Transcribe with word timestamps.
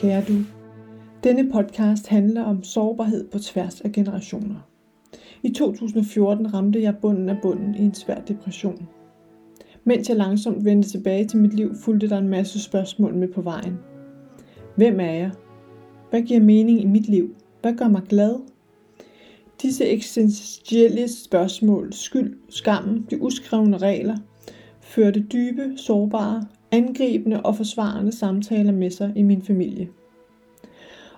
kære 0.00 0.24
du. 0.28 0.34
Denne 1.24 1.52
podcast 1.52 2.08
handler 2.08 2.42
om 2.42 2.64
sårbarhed 2.64 3.28
på 3.28 3.38
tværs 3.38 3.80
af 3.80 3.92
generationer. 3.92 4.68
I 5.42 5.50
2014 5.50 6.54
ramte 6.54 6.82
jeg 6.82 6.96
bunden 7.02 7.28
af 7.28 7.36
bunden 7.42 7.74
i 7.74 7.82
en 7.82 7.94
svær 7.94 8.20
depression. 8.20 8.88
Mens 9.84 10.08
jeg 10.08 10.16
langsomt 10.16 10.64
vendte 10.64 10.88
tilbage 10.88 11.24
til 11.24 11.38
mit 11.38 11.54
liv, 11.54 11.74
fulgte 11.74 12.08
der 12.08 12.18
en 12.18 12.28
masse 12.28 12.62
spørgsmål 12.62 13.14
med 13.14 13.28
på 13.28 13.40
vejen. 13.40 13.78
Hvem 14.76 15.00
er 15.00 15.12
jeg? 15.12 15.30
Hvad 16.10 16.22
giver 16.22 16.40
mening 16.40 16.80
i 16.80 16.86
mit 16.86 17.08
liv? 17.08 17.34
Hvad 17.62 17.74
gør 17.74 17.88
mig 17.88 18.02
glad? 18.02 18.34
Disse 19.62 19.86
eksistentielle 19.86 21.08
spørgsmål, 21.08 21.92
skyld, 21.92 22.36
skammen, 22.48 23.06
de 23.10 23.22
uskrevne 23.22 23.78
regler, 23.78 24.16
førte 24.80 25.20
dybe, 25.20 25.72
sårbare, 25.76 26.46
angribende 26.72 27.42
og 27.42 27.56
forsvarende 27.56 28.12
samtaler 28.12 28.72
med 28.72 28.90
sig 28.90 29.12
i 29.16 29.22
min 29.22 29.42
familie. 29.42 29.88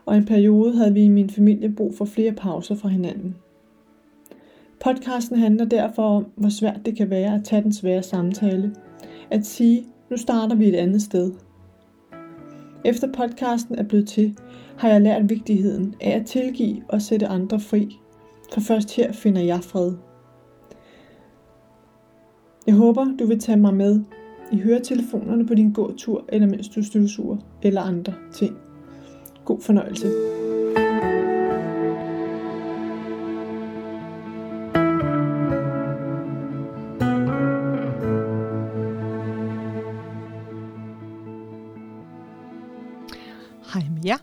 Og 0.07 0.17
en 0.17 0.25
periode 0.25 0.77
havde 0.77 0.95
vi 0.95 1.05
i 1.05 1.09
min 1.09 1.31
familie 1.31 1.73
brug 1.73 1.95
for 1.95 2.05
flere 2.05 2.33
pauser 2.33 2.75
fra 2.75 2.89
hinanden. 2.89 3.37
Podcasten 4.81 5.39
handler 5.39 5.65
derfor 5.65 6.03
om, 6.03 6.27
hvor 6.37 6.49
svært 6.49 6.81
det 6.87 6.97
kan 6.97 7.11
være 7.11 7.35
at 7.35 7.45
tage 7.45 7.63
den 7.63 7.73
svære 7.73 8.03
samtale. 8.03 8.75
At 9.31 9.47
sige, 9.47 9.87
nu 10.11 10.17
starter 10.17 10.57
vi 10.57 10.69
et 10.69 10.75
andet 10.75 11.03
sted. 11.03 11.33
Efter 12.85 13.13
podcasten 13.13 13.79
er 13.79 13.83
blevet 13.83 14.09
til, 14.09 14.39
har 14.77 14.89
jeg 14.89 15.01
lært 15.01 15.31
vigtigheden 15.31 15.95
af 16.01 16.11
at 16.11 16.27
tilgive 16.27 16.83
og 16.89 17.03
sætte 17.03 17.27
andre 17.27 17.61
fri. 17.61 17.99
For 18.53 18.61
først 18.61 18.97
her 18.97 19.13
finder 19.13 19.43
jeg 19.43 19.61
fred. 19.65 19.93
Jeg 22.67 22.75
håber, 22.75 23.07
du 23.19 23.27
vil 23.27 23.39
tage 23.39 23.59
mig 23.59 23.75
med 23.75 24.01
i 24.53 24.61
høretelefonerne 24.61 25.47
på 25.47 25.55
din 25.55 25.73
gåtur, 25.73 26.25
eller 26.29 26.47
mens 26.47 26.69
du 26.69 26.83
støvsuger, 26.83 27.37
eller 27.63 27.81
andre 27.81 28.15
ting. 28.33 28.57
God 29.45 29.61
fornøjelse. 29.61 30.07
Hej 43.75 43.83
med 43.95 44.05
jer. 44.05 44.19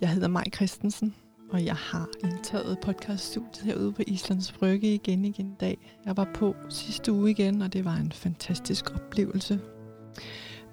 Jeg 0.00 0.08
hedder 0.08 0.28
Maj 0.28 0.44
Christensen, 0.54 1.14
og 1.50 1.64
jeg 1.64 1.74
har 1.74 2.08
indtaget 2.24 2.78
podcaststudiet 2.82 3.64
herude 3.64 3.92
på 3.92 4.02
Islands 4.06 4.52
Brygge 4.52 4.94
igen 4.94 5.24
igen 5.24 5.46
i 5.46 5.56
dag. 5.60 5.94
Jeg 6.06 6.16
var 6.16 6.28
på 6.34 6.54
sidste 6.68 7.12
uge 7.12 7.30
igen, 7.30 7.62
og 7.62 7.72
det 7.72 7.84
var 7.84 7.94
en 7.96 8.12
fantastisk 8.12 8.94
oplevelse. 8.94 9.60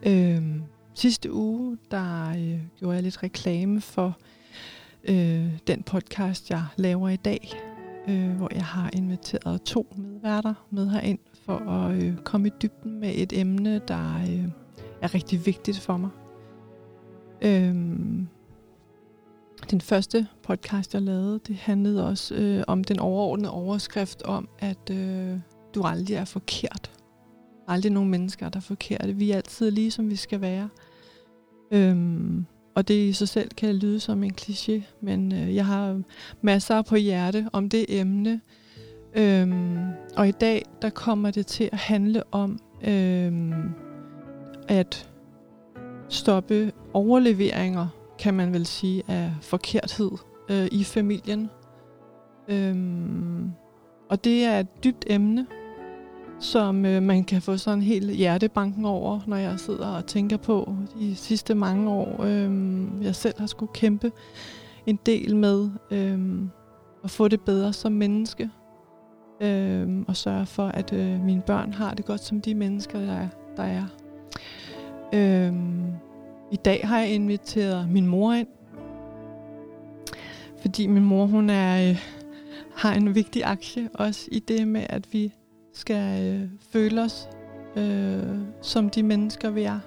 Øhm, 0.06 0.62
sidste 0.94 1.34
uge, 1.34 1.78
der 1.92 2.30
øh, 2.30 2.60
gjorde 2.80 2.96
jeg 2.96 3.04
lidt 3.04 3.24
reklame 3.24 3.82
for 3.82 4.18
øh, 5.04 5.60
den 5.68 5.84
podcast, 5.84 6.50
jeg 6.50 6.66
laver 6.76 7.10
i 7.10 7.16
dag, 7.16 7.54
øh, 8.08 8.30
hvor 8.30 8.50
jeg 8.56 8.66
har 8.66 8.90
inviteret 8.94 9.62
to 9.62 9.96
medværter 9.98 10.54
med 10.70 10.90
herind 10.90 11.20
for 11.46 11.58
at 11.58 12.04
øh, 12.04 12.18
komme 12.18 12.48
i 12.48 12.52
dybden 12.62 13.00
med 13.00 13.12
et 13.16 13.34
emne, 13.34 13.82
der 13.88 14.16
øh, 14.18 14.46
er 15.02 15.14
rigtig 15.14 15.46
vigtigt 15.46 15.80
for 15.80 15.98
mig. 15.98 16.10
Øhm, 17.42 18.28
den 19.72 19.82
første 19.82 20.28
podcast, 20.44 20.94
jeg 20.94 21.02
lavede, 21.02 21.40
det 21.48 21.56
handlede 21.56 22.08
også 22.08 22.36
øh, 22.36 22.64
om 22.68 22.84
den 22.84 23.00
overordnede 23.00 23.52
overskrift 23.52 24.22
om, 24.22 24.50
at 24.60 24.90
øh, 24.92 25.38
du 25.76 25.84
aldrig 25.84 26.16
er 26.16 26.26
forkert. 26.26 26.92
Aldrig 27.68 27.92
nogen 27.92 28.10
mennesker, 28.10 28.50
der 28.50 28.58
er 28.58 28.62
forkerte. 28.62 29.14
Vi 29.14 29.32
er 29.32 29.36
altid 29.36 29.72
lige, 29.72 29.92
som 29.92 30.10
vi 30.10 30.16
skal 30.16 30.42
være. 30.42 30.70
Øhm, 31.72 32.46
og 32.76 32.88
det 32.88 32.94
i 32.94 33.14
sig 33.14 33.30
selv 33.30 33.50
kan 33.58 33.76
lyde 33.76 34.00
som 34.00 34.24
en 34.24 34.34
kliché, 34.42 34.82
men 35.02 35.34
øh, 35.34 35.56
jeg 35.56 35.66
har 35.66 36.02
masser 36.42 36.82
på 36.82 36.96
hjerte 36.96 37.48
om 37.54 37.70
det 37.70 37.86
emne. 37.90 38.42
Øhm, 39.16 39.78
og 40.16 40.28
i 40.28 40.32
dag, 40.32 40.66
der 40.82 40.90
kommer 40.90 41.32
det 41.32 41.48
til 41.48 41.70
at 41.72 41.78
handle 41.78 42.24
om 42.32 42.60
øhm, 42.88 43.54
at 44.68 45.10
stoppe 46.10 46.72
overleveringer, 46.94 47.88
kan 48.20 48.34
man 48.34 48.54
vel 48.54 48.66
sige, 48.66 49.04
af 49.08 49.32
forkerthed 49.42 50.12
øh, 50.50 50.68
i 50.72 50.84
familien. 50.84 51.50
Øhm, 52.48 53.52
og 54.10 54.24
det 54.24 54.44
er 54.44 54.60
et 54.60 54.84
dybt 54.84 55.06
emne, 55.08 55.48
som 56.40 56.86
øh, 56.86 57.04
man 57.04 57.24
kan 57.24 57.42
få 57.42 57.58
sådan 57.58 57.82
helt 57.82 58.16
hjertebanken 58.16 58.86
over, 58.86 59.20
når 59.28 59.38
jeg 59.38 59.60
sidder 59.60 59.88
og 59.88 60.06
tænker 60.06 60.38
på 60.38 60.76
de 61.00 61.16
sidste 61.16 61.56
mange 61.56 61.90
år, 61.90 62.24
øh, 62.24 62.52
jeg 63.02 63.16
selv 63.16 63.40
har 63.40 63.48
skulle 63.48 63.74
kæmpe 63.74 64.12
en 64.86 65.00
del 65.06 65.36
med 65.36 65.70
øh, 65.92 66.20
at 67.04 67.10
få 67.10 67.28
det 67.28 67.42
bedre 67.42 67.74
som 67.74 67.92
menneske. 67.92 68.50
Øh, 69.42 70.04
og 70.08 70.16
sørge 70.16 70.46
for, 70.46 70.68
at 70.68 70.94
øh, 70.94 71.20
mine 71.20 71.42
børn 71.42 71.74
har 71.74 71.94
det 71.94 72.06
godt 72.06 72.24
som 72.24 72.42
de 72.42 72.56
mennesker, 72.56 73.00
der 73.00 73.14
er. 73.14 73.28
Der 73.58 73.64
er. 73.64 73.84
Øh, 75.14 75.54
i 76.54 76.56
dag 76.56 76.82
har 76.88 77.00
jeg 77.00 77.10
inviteret 77.10 77.90
min 77.90 78.08
mor 78.08 78.34
ind, 78.34 78.48
fordi 80.62 80.88
min 80.88 81.04
mor 81.04 81.26
hun 81.26 81.50
er 81.50 81.90
øh, 81.90 82.06
har 82.76 82.94
en 82.94 83.16
vigtig 83.16 83.46
aktie 83.46 83.90
også 83.94 84.30
i 84.32 84.40
det 84.40 84.68
med, 84.68 84.86
at 84.90 85.14
vi 85.14 85.34
skal 85.74 86.24
øh, 86.24 86.50
føle 86.72 87.02
os 87.02 87.30
øh, 87.76 88.38
som 88.62 88.90
de 88.90 89.04
mennesker, 89.04 89.50
vi 89.50 89.64
er. 89.64 89.80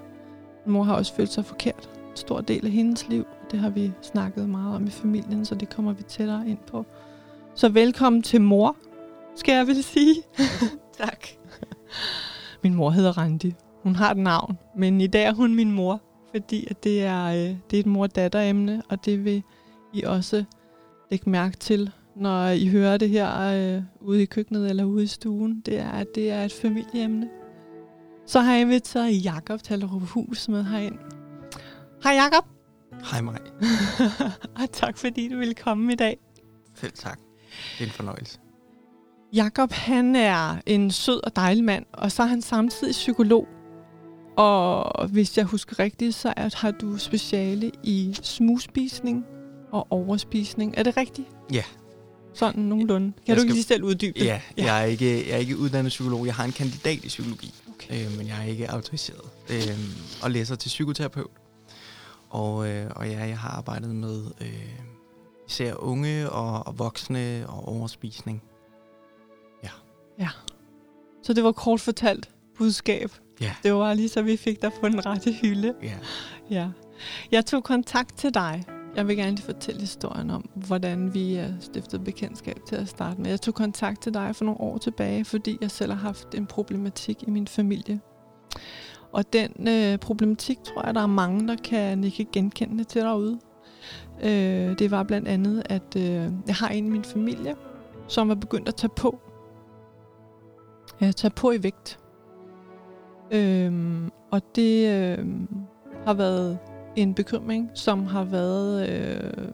Min 0.65 0.72
mor 0.72 0.82
har 0.82 0.94
også 0.94 1.15
følt 1.15 1.32
sig 1.32 1.44
forkert. 1.44 1.91
En 2.10 2.16
stor 2.16 2.41
del 2.41 2.66
af 2.66 2.72
hendes 2.72 3.09
liv. 3.09 3.27
Det 3.50 3.59
har 3.59 3.71
vi 3.71 3.93
snakket 4.03 4.48
meget 4.48 4.77
om 4.77 4.87
i 4.87 4.91
familien, 4.91 5.44
så 5.44 5.54
det 5.54 5.69
kommer 5.69 5.93
vi 5.93 6.03
tættere 6.03 6.48
ind 6.48 6.59
på. 6.66 6.87
Så 7.54 7.69
velkommen 7.69 8.22
til 8.22 8.41
mor, 8.41 8.77
skal 9.37 9.54
jeg 9.54 9.66
vel 9.66 9.83
sige. 9.83 10.15
tak. 11.03 11.27
Min 12.62 12.75
mor 12.75 12.91
hedder 12.91 13.19
Randi. 13.19 13.54
Hun 13.83 13.94
har 13.94 14.10
et 14.10 14.16
navn, 14.16 14.59
men 14.77 15.00
i 15.00 15.06
dag 15.06 15.25
er 15.25 15.33
hun 15.33 15.54
min 15.54 15.72
mor, 15.72 16.00
fordi 16.36 16.66
at 16.70 16.84
det, 16.84 17.02
er, 17.02 17.24
øh, 17.24 17.56
det 17.70 17.76
er 17.76 17.80
et 17.80 17.86
mor-datter-emne, 17.86 18.82
og 18.88 19.04
det 19.04 19.24
vil 19.24 19.42
I 19.92 20.02
også 20.02 20.44
lægge 21.10 21.30
mærke 21.30 21.56
til, 21.56 21.91
når 22.16 22.48
I 22.48 22.69
hører 22.69 22.97
det 22.97 23.08
her 23.08 23.41
øh, 23.41 23.82
ude 24.00 24.22
i 24.22 24.26
køkkenet 24.26 24.70
eller 24.70 24.84
ude 24.84 25.04
i 25.04 25.06
stuen, 25.06 25.60
det 25.60 25.78
er, 25.78 25.91
at 25.91 26.06
det 26.14 26.30
er 26.30 26.44
et 26.44 26.52
familieemne. 26.52 27.28
Så 28.26 28.41
har 28.41 28.52
jeg 28.52 28.60
inviteret 28.60 29.24
Jakob 29.24 29.62
Tallerup 29.62 30.02
Hus 30.02 30.48
med 30.48 30.64
herind. 30.64 30.98
Hej 32.02 32.12
Jakob. 32.12 32.44
Hej 33.10 33.20
mig. 33.20 33.38
og 34.60 34.72
tak 34.72 34.98
fordi 34.98 35.28
du 35.28 35.38
ville 35.38 35.54
komme 35.54 35.92
i 35.92 35.97
dag. 35.97 36.18
Selv 36.74 36.92
tak. 36.92 37.18
Det 37.78 37.84
er 37.84 37.84
en 37.84 37.92
fornøjelse. 37.92 38.38
Jakob 39.32 39.72
han 39.72 40.16
er 40.16 40.56
en 40.66 40.91
sød 40.91 41.24
og 41.24 41.36
dejlig 41.36 41.64
mand, 41.64 41.84
og 41.92 42.12
så 42.12 42.22
er 42.22 42.26
han 42.26 42.42
samtidig 42.42 42.92
psykolog. 42.92 43.47
Og 44.36 45.08
hvis 45.08 45.36
jeg 45.38 45.44
husker 45.44 45.78
rigtigt, 45.78 46.14
så 46.14 46.34
er, 46.36 46.48
har 46.56 46.70
du 46.70 46.98
speciale 46.98 47.72
i 47.82 48.16
smugspisning 48.22 49.24
og 49.72 49.86
overspisning. 49.91 50.74
Er 50.76 50.82
det 50.82 50.97
rigtigt? 50.97 51.28
Ja. 51.52 51.62
Sådan 52.34 52.62
nogenlunde. 52.62 53.12
Kan 53.12 53.22
Jeg 53.26 53.36
du 53.36 53.41
skal- 53.41 53.44
ikke 53.48 53.54
lige 53.54 53.64
selv 53.64 53.82
uddybe 53.84 54.19
det? 54.20 54.26
Ja, 54.26 54.41
jeg 54.56 54.80
er, 54.82 54.84
ikke, 54.84 55.28
jeg 55.28 55.34
er 55.34 55.38
ikke 55.38 55.56
uddannet 55.58 55.91
psykolog. 55.91 56.26
Jeg 56.26 56.34
har 56.34 56.44
en 56.44 56.52
kandidat 56.52 57.04
i 57.04 57.08
psykologi, 57.08 57.54
Okay. 57.69 58.04
øh, 58.06 58.16
men 58.19 58.26
jeg 58.26 58.41
er 58.41 58.44
ikke 58.44 58.70
autoriseret. 58.70 59.20
Øh, 59.50 59.78
og 60.22 60.30
læser 60.30 60.54
til 60.54 60.68
psykoterapeut. 60.68 61.30
Og, 62.30 62.68
øh, 62.68 62.91
og 62.97 63.08
ja, 63.10 63.24
jeg 63.26 63.38
har 63.38 63.48
arbejdet 63.48 63.94
med 63.94 64.24
øh, 64.41 64.68
især 65.48 65.74
unge 65.74 66.30
og, 66.30 66.66
og 66.66 66.78
voksne 66.78 67.44
og 67.48 67.68
overspisning. 67.68 68.42
Så 71.22 71.33
det 71.33 71.44
var 71.44 71.53
kort 71.53 71.80
fortalt 71.80 72.30
budskab. 72.59 73.10
Ja. 73.41 73.53
Det 73.62 73.74
var 73.74 73.94
lige 73.94 74.09
så 74.09 74.22
vi 74.22 74.36
fik 74.36 74.62
dig 74.62 74.71
på 74.80 74.88
den 74.88 75.06
rette 75.06 75.33
hylde. 75.33 75.74
Ja. 75.83 75.92
Ja. 76.50 76.68
Jeg 77.30 77.47
tog 77.47 77.65
kontakt 77.65 78.18
til 78.18 78.34
dig. 78.34 78.65
Jeg 78.97 79.09
vil 79.09 79.16
gerne 79.16 79.30
lige 79.30 79.44
fortælle 79.44 79.80
historien 79.80 80.30
om, 80.30 80.50
hvordan 80.54 81.15
vi 81.15 81.34
er 81.34 81.48
stiftet 81.60 82.04
bekendtskab 82.04 82.56
til 82.68 82.77
at 82.77 82.88
starte 82.88 83.21
med. 83.21 83.30
Jeg 83.30 83.41
tog 83.41 83.54
kontakt 83.54 84.03
til 84.03 84.15
dig 84.15 84.36
for 84.36 84.44
nogle 84.44 84.60
år 84.60 84.78
tilbage, 84.78 85.24
fordi 85.24 85.59
jeg 85.60 85.71
selv 85.71 85.92
har 85.92 85.98
haft 85.98 86.34
en 86.34 86.47
problematik 86.47 87.22
i 87.22 87.30
min 87.30 87.47
familie. 87.47 88.00
Og 89.12 89.33
den 89.33 89.68
øh, 89.68 89.98
problematik 89.98 90.59
tror 90.65 90.86
jeg, 90.86 90.94
der 90.94 91.00
er 91.00 91.06
mange, 91.06 91.48
der 91.48 91.56
kan 91.65 92.04
ikke 92.04 92.27
genkende 92.33 92.84
til 92.84 93.03
derude. 93.03 93.38
Øh, 94.22 94.78
det 94.78 94.91
var 94.91 95.03
blandt 95.03 95.28
andet, 95.28 95.62
at 95.65 95.97
øh, 95.97 96.33
jeg 96.47 96.54
har 96.54 96.68
en 96.68 96.86
i 96.86 96.91
min 96.91 97.04
familie, 97.04 97.54
som 98.09 98.28
var 98.28 98.34
begyndt 98.34 98.68
at 98.68 98.74
tage 98.74 98.91
på. 98.97 99.18
Ja, 101.00 101.12
tage 101.12 101.30
på 101.30 101.50
i 101.50 101.62
vægt. 101.62 101.98
Øhm, 103.30 104.10
og 104.30 104.42
det 104.56 104.90
øhm, 104.90 105.48
har 106.06 106.14
været 106.14 106.58
en 106.96 107.14
bekymring, 107.14 107.70
som 107.74 108.06
har 108.06 108.24
været 108.24 108.88
øh, 108.88 109.48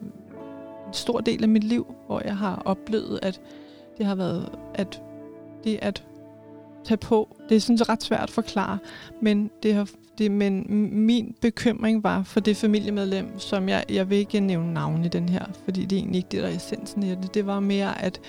en 0.87 0.93
stor 0.93 1.19
del 1.19 1.43
af 1.43 1.49
mit 1.49 1.63
liv, 1.63 1.95
hvor 2.07 2.21
jeg 2.25 2.37
har 2.37 2.61
oplevet, 2.65 3.19
at 3.21 3.41
det 3.97 4.05
har 4.05 4.15
været, 4.15 4.49
at 4.75 5.01
det 5.63 5.79
at 5.81 6.03
tage 6.83 6.97
på. 6.97 7.37
Det 7.49 7.55
er 7.55 7.59
sådan 7.59 7.89
ret 7.89 8.03
svært 8.03 8.23
at 8.23 8.29
forklare, 8.29 8.77
men 9.21 9.49
det 9.63 9.73
har 9.73 9.87
det, 10.17 10.31
men 10.31 10.65
min 11.05 11.35
bekymring 11.41 12.03
var 12.03 12.23
for 12.23 12.39
det 12.39 12.57
familiemedlem, 12.57 13.39
som 13.39 13.69
jeg, 13.69 13.85
jeg 13.89 14.09
vil 14.09 14.17
ikke 14.17 14.39
nævne 14.39 14.73
navn 14.73 15.05
i 15.05 15.07
den 15.07 15.29
her, 15.29 15.45
fordi 15.63 15.85
det 15.85 15.95
er 15.95 15.99
egentlig 15.99 16.17
ikke 16.17 16.29
det, 16.31 16.43
der 16.43 16.49
er 16.49 16.55
essensen 16.55 17.03
i 17.03 17.09
det. 17.09 17.33
Det 17.33 17.45
var 17.45 17.59
mere, 17.59 18.01
at, 18.01 18.21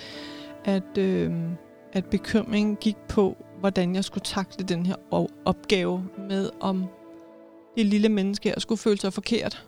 at, 0.65 0.99
øh, 0.99 1.33
at 1.93 2.05
bekymringen 2.05 2.77
gik 2.77 2.97
på, 3.09 3.37
hvordan 3.65 3.95
jeg 3.95 4.05
skulle 4.05 4.25
takle 4.25 4.65
den 4.65 4.87
her 4.87 4.97
opgave 5.45 6.05
med, 6.29 6.51
om 6.61 6.85
det 7.77 7.87
lille 7.87 8.09
menneske 8.09 8.49
her 8.49 8.61
skulle 8.61 8.79
føle 8.79 9.01
sig 9.01 9.13
forkert 9.13 9.67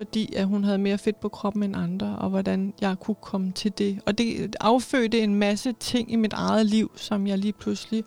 fordi 0.00 0.34
at 0.34 0.46
hun 0.46 0.64
havde 0.64 0.78
mere 0.78 0.98
fedt 0.98 1.20
på 1.20 1.28
kroppen 1.28 1.62
end 1.62 1.76
andre, 1.76 2.16
og 2.18 2.30
hvordan 2.30 2.74
jeg 2.80 2.96
kunne 3.00 3.16
komme 3.22 3.52
til 3.52 3.78
det. 3.78 4.00
Og 4.06 4.18
det 4.18 4.56
affødte 4.60 5.20
en 5.20 5.34
masse 5.34 5.72
ting 5.72 6.12
i 6.12 6.16
mit 6.16 6.32
eget 6.32 6.66
liv, 6.66 6.90
som 6.96 7.26
jeg 7.26 7.38
lige 7.38 7.52
pludselig 7.52 8.04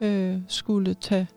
øh, 0.00 0.36
skulle 0.48 0.94
tage, 0.94 1.28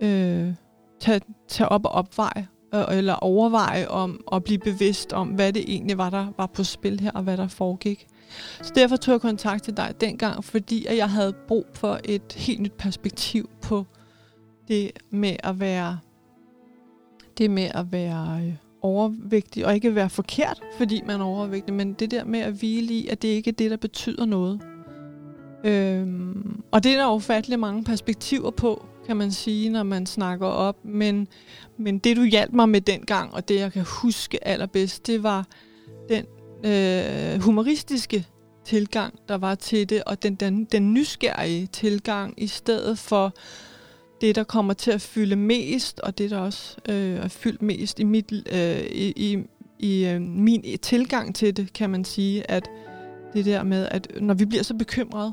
øh, 0.00 0.54
tage, 1.00 1.20
tage 1.48 1.68
op 1.68 1.84
og 1.84 1.90
opveje, 1.90 2.48
øh, 2.74 2.84
eller 2.90 3.14
overveje 3.14 3.88
om 3.88 4.20
at 4.32 4.44
blive 4.44 4.58
bevidst 4.58 5.12
om, 5.12 5.28
hvad 5.28 5.52
det 5.52 5.64
egentlig 5.68 5.98
var, 5.98 6.10
der 6.10 6.26
var 6.36 6.46
på 6.46 6.64
spil 6.64 7.00
her, 7.00 7.10
og 7.10 7.22
hvad 7.22 7.36
der 7.36 7.48
foregik. 7.48 8.06
Så 8.62 8.72
derfor 8.74 8.96
tog 8.96 9.12
jeg 9.12 9.20
kontakt 9.20 9.64
til 9.64 9.76
dig 9.76 9.94
dengang, 10.00 10.44
fordi 10.44 10.86
at 10.86 10.96
jeg 10.96 11.10
havde 11.10 11.32
brug 11.48 11.66
for 11.74 12.00
et 12.04 12.32
helt 12.36 12.60
nyt 12.60 12.72
perspektiv 12.72 13.50
på 13.62 13.86
det 14.68 14.90
med 15.10 15.36
at 15.42 15.60
være 15.60 15.98
det 17.38 17.50
med 17.50 17.70
at 17.74 17.92
være 17.92 18.40
øh, 18.46 18.54
overvægtig, 18.82 19.66
og 19.66 19.74
ikke 19.74 19.94
være 19.94 20.10
forkert, 20.10 20.60
fordi 20.78 21.02
man 21.06 21.20
er 21.20 21.24
overvægtig, 21.24 21.74
men 21.74 21.92
det 21.92 22.10
der 22.10 22.24
med 22.24 22.40
at 22.40 22.52
hvile 22.52 22.94
i, 22.94 23.08
at 23.08 23.22
det 23.22 23.28
ikke 23.28 23.50
er 23.50 23.52
det, 23.52 23.70
der 23.70 23.76
betyder 23.76 24.24
noget. 24.24 24.60
Øhm, 25.64 26.62
og 26.70 26.84
det 26.84 26.92
er 26.92 26.96
der 26.96 27.14
ufattelig 27.14 27.58
mange 27.58 27.84
perspektiver 27.84 28.50
på, 28.50 28.86
kan 29.06 29.16
man 29.16 29.32
sige, 29.32 29.68
når 29.68 29.82
man 29.82 30.06
snakker 30.06 30.46
op. 30.46 30.84
Men, 30.84 31.28
men 31.76 31.98
det, 31.98 32.16
du 32.16 32.24
hjalp 32.24 32.52
mig 32.52 32.68
med 32.68 32.80
dengang, 32.80 33.34
og 33.34 33.48
det, 33.48 33.58
jeg 33.58 33.72
kan 33.72 33.84
huske 34.02 34.46
allerbedst, 34.46 35.06
det 35.06 35.22
var 35.22 35.46
øh, 36.64 37.40
humoristiske 37.42 38.26
tilgang, 38.64 39.14
der 39.28 39.34
var 39.38 39.54
til 39.54 39.88
det, 39.88 40.04
og 40.04 40.22
den, 40.22 40.34
den, 40.34 40.64
den 40.64 40.94
nysgerrige 40.94 41.66
tilgang, 41.66 42.34
i 42.36 42.46
stedet 42.46 42.98
for 42.98 43.34
det, 44.20 44.34
der 44.34 44.44
kommer 44.44 44.74
til 44.74 44.90
at 44.90 45.00
fylde 45.00 45.36
mest, 45.36 46.00
og 46.00 46.18
det, 46.18 46.30
der 46.30 46.38
også 46.38 46.76
øh, 46.88 47.16
er 47.16 47.28
fyldt 47.28 47.62
mest 47.62 48.00
i, 48.00 48.04
mit, 48.04 48.32
øh, 48.52 48.80
i, 48.80 49.12
i, 49.16 49.38
i 49.78 50.06
øh, 50.06 50.20
min 50.20 50.78
tilgang 50.82 51.34
til 51.34 51.56
det, 51.56 51.72
kan 51.72 51.90
man 51.90 52.04
sige, 52.04 52.50
at 52.50 52.70
det 53.34 53.44
der 53.44 53.62
med, 53.62 53.88
at 53.90 54.08
når 54.20 54.34
vi 54.34 54.44
bliver 54.44 54.62
så 54.62 54.74
bekymrede, 54.74 55.32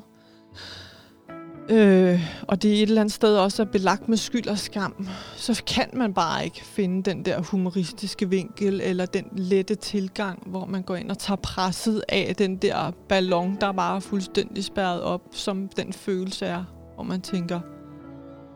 øh, 1.70 2.22
og 2.48 2.62
det 2.62 2.72
er 2.72 2.76
et 2.76 2.82
eller 2.82 3.02
andet 3.02 3.14
sted 3.14 3.38
også 3.38 3.62
er 3.62 3.66
belagt 3.66 4.10
med 4.10 4.18
skyld 4.18 4.48
og 4.48 4.58
skam, 4.58 5.08
så 5.36 5.64
kan 5.68 5.90
man 5.94 6.14
bare 6.14 6.46
ikke 6.46 6.66
finde 6.66 7.12
den 7.12 7.26
der 7.26 7.42
humoristiske 7.42 8.30
vinkel, 8.30 8.82
eller 8.82 9.06
den 9.06 9.26
lette 9.32 9.76
tilgang, 9.76 10.44
hvor 10.46 10.66
man 10.66 10.84
går 10.84 10.96
ind 10.96 11.12
og 11.12 11.18
tager 11.18 11.38
presset 11.38 12.04
af 12.10 12.36
den 12.38 12.58
der 12.58 12.92
ballon, 13.10 13.58
der 13.62 13.72
bare 13.72 13.96
er 13.96 14.00
fuldstændig 14.00 14.64
spærret 14.64 15.02
op, 15.02 15.22
som 15.32 15.68
den 15.68 15.94
følelse 15.94 16.46
er, 16.46 16.64
hvor 16.96 17.04
man 17.04 17.22
tænker, 17.22 17.60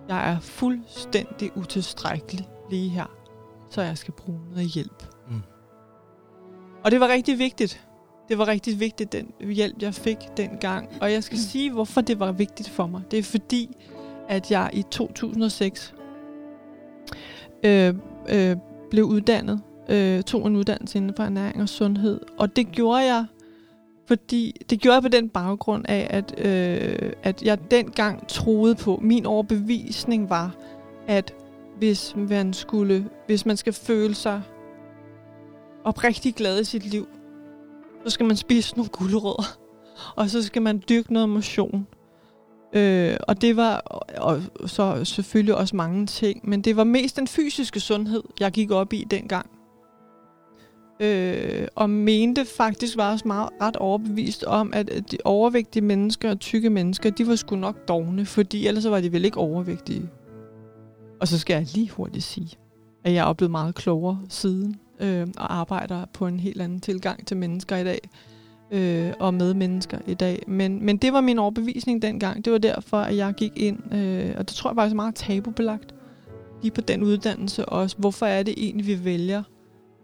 jeg 0.09 0.31
er 0.31 0.39
fuldstændig 0.39 1.57
utilstrækkelig 1.57 2.47
lige 2.69 2.89
her, 2.89 3.05
så 3.69 3.81
jeg 3.81 3.97
skal 3.97 4.13
bruge 4.13 4.39
noget 4.51 4.69
hjælp. 4.69 5.03
Mm. 5.29 5.41
Og 6.83 6.91
det 6.91 6.99
var 6.99 7.07
rigtig 7.07 7.39
vigtigt. 7.39 7.87
Det 8.31 8.39
var 8.39 8.47
rigtig 8.47 8.79
vigtigt, 8.79 9.11
den 9.11 9.31
hjælp, 9.39 9.81
jeg 9.81 9.93
fik 9.93 10.17
dengang. 10.37 10.89
Og 11.01 11.11
jeg 11.11 11.23
skal 11.23 11.35
mm. 11.35 11.41
sige, 11.41 11.71
hvorfor 11.71 12.01
det 12.01 12.19
var 12.19 12.31
vigtigt 12.31 12.69
for 12.69 12.87
mig. 12.87 13.01
Det 13.11 13.19
er 13.19 13.23
fordi, 13.23 13.77
at 14.27 14.51
jeg 14.51 14.69
i 14.73 14.83
2006 14.91 15.93
øh, 17.63 17.93
øh, 18.29 18.55
blev 18.89 19.05
uddannet, 19.05 19.61
øh, 19.89 20.23
tog 20.23 20.47
en 20.47 20.55
uddannelse 20.55 20.97
inden 20.97 21.13
for 21.15 21.23
ernæring 21.23 21.61
og 21.61 21.69
sundhed. 21.69 22.19
Og 22.37 22.55
det 22.55 22.71
gjorde 22.71 23.03
jeg 23.03 23.25
fordi 24.07 24.55
det 24.69 24.81
gjorde 24.81 24.95
jeg 24.95 25.01
på 25.01 25.09
den 25.09 25.29
baggrund 25.29 25.85
af, 25.87 26.07
at, 26.09 26.45
øh, 26.45 27.11
at 27.23 27.43
jeg 27.43 27.71
dengang 27.71 28.27
troede 28.27 28.75
på, 28.75 28.99
min 29.01 29.25
overbevisning 29.25 30.29
var, 30.29 30.55
at 31.07 31.33
hvis 31.77 32.15
man, 32.15 32.53
skulle, 32.53 33.09
hvis 33.25 33.45
man 33.45 33.57
skal 33.57 33.73
føle 33.73 34.15
sig 34.15 34.41
oprigtig 35.83 36.35
glad 36.35 36.61
i 36.61 36.63
sit 36.63 36.85
liv, 36.85 37.07
så 38.05 38.09
skal 38.09 38.25
man 38.25 38.35
spise 38.35 38.75
nogle 38.75 38.89
gulerødder, 38.89 39.57
og 40.15 40.29
så 40.29 40.43
skal 40.43 40.61
man 40.61 40.83
dyrke 40.89 41.13
noget 41.13 41.29
motion. 41.29 41.87
Øh, 42.73 43.17
og 43.27 43.41
det 43.41 43.55
var 43.55 43.77
og 44.17 44.41
så 44.65 45.05
selvfølgelig 45.05 45.55
også 45.55 45.75
mange 45.75 46.05
ting, 46.05 46.49
men 46.49 46.61
det 46.61 46.77
var 46.77 46.83
mest 46.83 47.15
den 47.15 47.27
fysiske 47.27 47.79
sundhed, 47.79 48.23
jeg 48.39 48.51
gik 48.51 48.71
op 48.71 48.93
i 48.93 49.07
dengang 49.11 49.49
øh, 51.01 51.67
og 51.75 51.89
mente 51.89 52.45
faktisk 52.45 52.97
var 52.97 53.11
også 53.11 53.27
meget 53.27 53.49
ret 53.61 53.75
overbevist 53.75 54.43
om, 54.43 54.73
at 54.73 55.11
de 55.11 55.17
overvægtige 55.25 55.83
mennesker 55.83 56.29
og 56.29 56.39
tykke 56.39 56.69
mennesker, 56.69 57.09
de 57.09 57.27
var 57.27 57.35
sgu 57.35 57.55
nok 57.55 57.87
dogne, 57.87 58.25
fordi 58.25 58.67
ellers 58.67 58.89
var 58.89 59.01
de 59.01 59.11
vel 59.11 59.25
ikke 59.25 59.37
overvægtige. 59.37 60.09
Og 61.19 61.27
så 61.27 61.39
skal 61.39 61.53
jeg 61.53 61.67
lige 61.73 61.89
hurtigt 61.89 62.23
sige, 62.23 62.49
at 63.03 63.13
jeg 63.13 63.29
er 63.29 63.33
blevet 63.33 63.51
meget 63.51 63.75
klogere 63.75 64.19
siden, 64.29 64.75
øh, 65.01 65.27
og 65.37 65.53
arbejder 65.53 66.05
på 66.13 66.27
en 66.27 66.39
helt 66.39 66.61
anden 66.61 66.79
tilgang 66.79 67.27
til 67.27 67.37
mennesker 67.37 67.77
i 67.77 67.83
dag, 67.83 68.09
øh, 68.71 69.13
og 69.19 69.33
med 69.33 69.53
mennesker 69.53 69.97
i 70.07 70.13
dag. 70.13 70.43
Men, 70.47 70.85
men 70.85 70.97
det 70.97 71.13
var 71.13 71.21
min 71.21 71.39
overbevisning 71.39 72.01
dengang. 72.01 72.45
Det 72.45 72.53
var 72.53 72.59
derfor, 72.59 72.97
at 72.97 73.17
jeg 73.17 73.33
gik 73.33 73.51
ind, 73.55 73.93
øh, 73.93 74.33
og 74.37 74.49
det 74.49 74.55
tror 74.55 74.69
jeg 74.69 74.75
faktisk 74.75 74.93
er 74.93 74.95
meget 74.95 75.15
tabubelagt, 75.15 75.95
lige 76.61 76.71
på 76.71 76.81
den 76.81 77.03
uddannelse 77.03 77.65
også. 77.65 77.97
Hvorfor 77.97 78.25
er 78.25 78.43
det 78.43 78.53
egentlig, 78.57 78.87
vi 78.87 79.05
vælger 79.05 79.43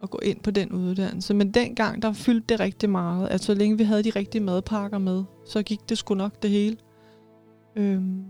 at 0.04 0.10
gå 0.10 0.20
ind 0.24 0.40
på 0.40 0.52
den 0.52 0.72
uddannelse. 0.72 1.34
Men 1.34 1.52
dengang, 1.52 2.02
der 2.02 2.14
fyldte 2.14 2.46
det 2.50 2.60
rigtig 2.60 2.90
meget. 2.90 3.28
At 3.28 3.44
så 3.44 3.54
længe 3.54 3.78
vi 3.78 3.84
havde 3.84 4.04
de 4.04 4.10
rigtige 4.10 4.44
madpakker 4.44 4.98
med, 4.98 5.24
så 5.46 5.64
gik 5.64 5.90
det 5.90 5.98
sgu 5.98 6.16
nok 6.16 6.44
det 6.44 6.50
hele. 6.50 6.78
Øhm. 7.76 8.24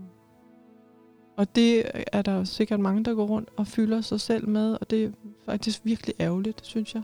Og 1.36 1.56
det 1.56 1.84
er 2.12 2.22
der 2.22 2.44
sikkert 2.44 2.80
mange, 2.80 3.04
der 3.04 3.14
går 3.14 3.26
rundt 3.26 3.48
og 3.56 3.66
fylder 3.66 4.00
sig 4.00 4.20
selv 4.20 4.48
med, 4.48 4.76
og 4.80 4.90
det 4.90 5.14
faktisk 5.48 5.80
virkelig 5.84 6.14
ærgerligt, 6.20 6.60
synes 6.62 6.94
jeg. 6.94 7.02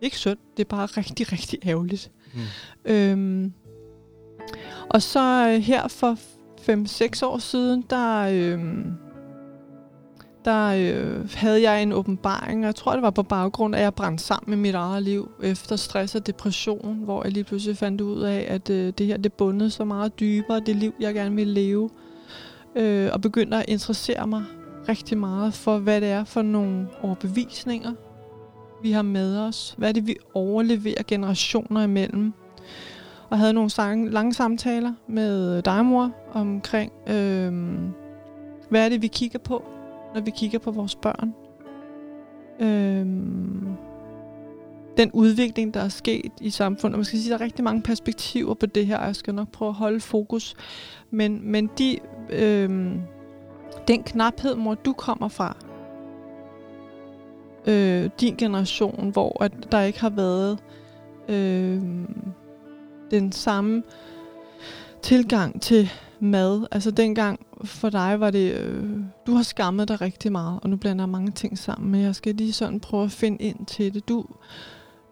Ikke 0.00 0.18
synd, 0.18 0.38
det 0.56 0.64
er 0.64 0.68
bare 0.68 0.86
rigtig, 1.00 1.32
rigtig 1.32 1.58
ærgerligt. 1.66 2.10
Mm. 2.34 2.40
Øhm. 2.84 3.52
Og 4.88 5.02
så 5.02 5.48
øh, 5.48 5.62
her 5.62 5.88
for 5.88 6.18
5-6 7.22 7.26
år 7.26 7.38
siden, 7.38 7.84
der... 7.90 8.28
Øhm, 8.32 8.92
der 10.44 10.66
øh, 10.66 11.30
havde 11.34 11.62
jeg 11.62 11.82
en 11.82 11.92
åbenbaring, 11.92 12.60
og 12.60 12.66
jeg 12.66 12.74
tror, 12.74 12.92
det 12.92 13.02
var 13.02 13.10
på 13.10 13.22
baggrund 13.22 13.74
af, 13.74 13.78
at 13.78 13.84
jeg 13.84 13.94
brændte 13.94 14.24
sammen 14.24 14.50
med 14.50 14.58
mit 14.58 14.74
eget 14.74 15.02
liv 15.02 15.30
efter 15.42 15.76
stress 15.76 16.14
og 16.14 16.26
depression, 16.26 16.98
hvor 17.04 17.24
jeg 17.24 17.32
lige 17.32 17.44
pludselig 17.44 17.76
fandt 17.76 18.00
ud 18.00 18.20
af, 18.20 18.46
at 18.48 18.70
øh, 18.70 18.92
det 18.98 19.06
her 19.06 19.16
det 19.16 19.32
bundede 19.32 19.70
så 19.70 19.84
meget 19.84 20.20
dybere, 20.20 20.60
det 20.60 20.76
liv, 20.76 20.94
jeg 21.00 21.14
gerne 21.14 21.36
ville 21.36 21.54
leve, 21.54 21.90
øh, 22.76 23.10
og 23.12 23.20
begyndte 23.20 23.56
at 23.56 23.64
interessere 23.68 24.26
mig 24.26 24.44
rigtig 24.88 25.18
meget 25.18 25.54
for, 25.54 25.78
hvad 25.78 26.00
det 26.00 26.08
er 26.08 26.24
for 26.24 26.42
nogle 26.42 26.88
overbevisninger, 27.02 27.92
vi 28.82 28.92
har 28.92 29.02
med 29.02 29.38
os. 29.38 29.74
Hvad 29.78 29.88
er 29.88 29.92
det, 29.92 30.06
vi 30.06 30.16
overleverer 30.34 31.02
generationer 31.06 31.82
imellem? 31.82 32.32
Og 33.28 33.38
havde 33.38 33.52
nogle 33.52 33.70
sang, 33.70 34.10
lange 34.10 34.34
samtaler 34.34 34.92
med 35.08 35.62
dig, 35.62 35.84
mor, 35.84 36.12
omkring, 36.32 36.92
øh, 37.06 37.52
hvad 38.70 38.84
er 38.84 38.88
det, 38.88 39.02
vi 39.02 39.06
kigger 39.06 39.38
på? 39.38 39.64
når 40.14 40.20
vi 40.20 40.30
kigger 40.30 40.58
på 40.58 40.70
vores 40.70 40.96
børn. 40.96 41.34
Øh, 42.60 43.06
den 44.96 45.10
udvikling, 45.12 45.74
der 45.74 45.80
er 45.80 45.88
sket 45.88 46.32
i 46.40 46.50
samfundet. 46.50 46.98
Man 46.98 47.04
skal 47.04 47.18
sige, 47.18 47.34
at 47.34 47.38
der 47.38 47.44
er 47.44 47.46
rigtig 47.46 47.64
mange 47.64 47.82
perspektiver 47.82 48.54
på 48.54 48.66
det 48.66 48.86
her, 48.86 48.98
og 48.98 49.06
jeg 49.06 49.16
skal 49.16 49.34
nok 49.34 49.48
prøve 49.48 49.68
at 49.68 49.74
holde 49.74 50.00
fokus. 50.00 50.54
Men, 51.10 51.52
men 51.52 51.70
de, 51.78 51.98
Øh, 52.32 52.90
den 53.90 54.02
knaphed, 54.02 54.54
hvor 54.54 54.74
du 54.74 54.92
kommer 54.92 55.28
fra, 55.28 55.56
øh, 57.66 58.10
din 58.20 58.36
generation, 58.36 59.10
hvor 59.10 59.42
at 59.42 59.52
der 59.72 59.80
ikke 59.80 60.00
har 60.00 60.10
været 60.10 60.58
øh, 61.28 61.82
den 63.10 63.32
samme 63.32 63.82
tilgang 65.02 65.62
til 65.62 65.90
mad. 66.20 66.66
Altså 66.70 66.90
dengang 66.90 67.40
for 67.64 67.90
dig 67.90 68.20
var 68.20 68.30
det, 68.30 68.52
øh, 68.54 68.98
du 69.26 69.34
har 69.34 69.42
skammet 69.42 69.88
dig 69.88 70.00
rigtig 70.00 70.32
meget, 70.32 70.60
og 70.62 70.70
nu 70.70 70.76
blander 70.76 71.04
jeg 71.04 71.08
mange 71.08 71.30
ting 71.30 71.58
sammen, 71.58 71.90
men 71.90 72.00
jeg 72.00 72.14
skal 72.14 72.34
lige 72.34 72.52
sådan 72.52 72.80
prøve 72.80 73.04
at 73.04 73.10
finde 73.10 73.42
ind 73.42 73.66
til 73.66 73.94
det. 73.94 74.08
Du, 74.08 74.24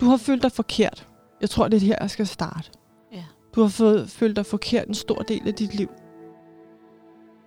du 0.01 0.07
har 0.07 0.17
følt 0.17 0.43
dig 0.43 0.53
forkert. 0.53 1.09
Jeg 1.41 1.51
tror, 1.51 1.69
det 1.69 1.77
er 1.77 1.81
her, 1.87 1.97
jeg 2.01 2.11
skal 2.11 2.27
starte. 2.27 2.71
Ja. 3.13 3.25
Du 3.55 3.61
har 3.61 3.69
fået, 3.69 4.11
følt 4.11 4.37
dig 4.37 4.47
forkert 4.47 4.89
en 4.89 4.95
stor 4.95 5.19
del 5.19 5.49
af 5.49 5.55
dit 5.55 5.75
liv. 5.75 5.89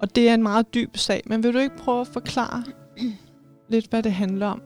Og 0.02 0.16
det 0.16 0.30
er 0.30 0.34
en 0.34 0.44
meget 0.44 0.74
dyb 0.74 0.98
sag, 0.98 1.22
men 1.26 1.44
vil 1.44 1.54
du 1.54 1.60
ikke 1.60 1.78
prøve 1.78 2.02
at 2.02 2.08
forklare 2.08 2.64
lidt, 3.70 3.88
hvad 3.88 4.04
det 4.04 4.12
handler 4.12 4.48
om? 4.48 4.62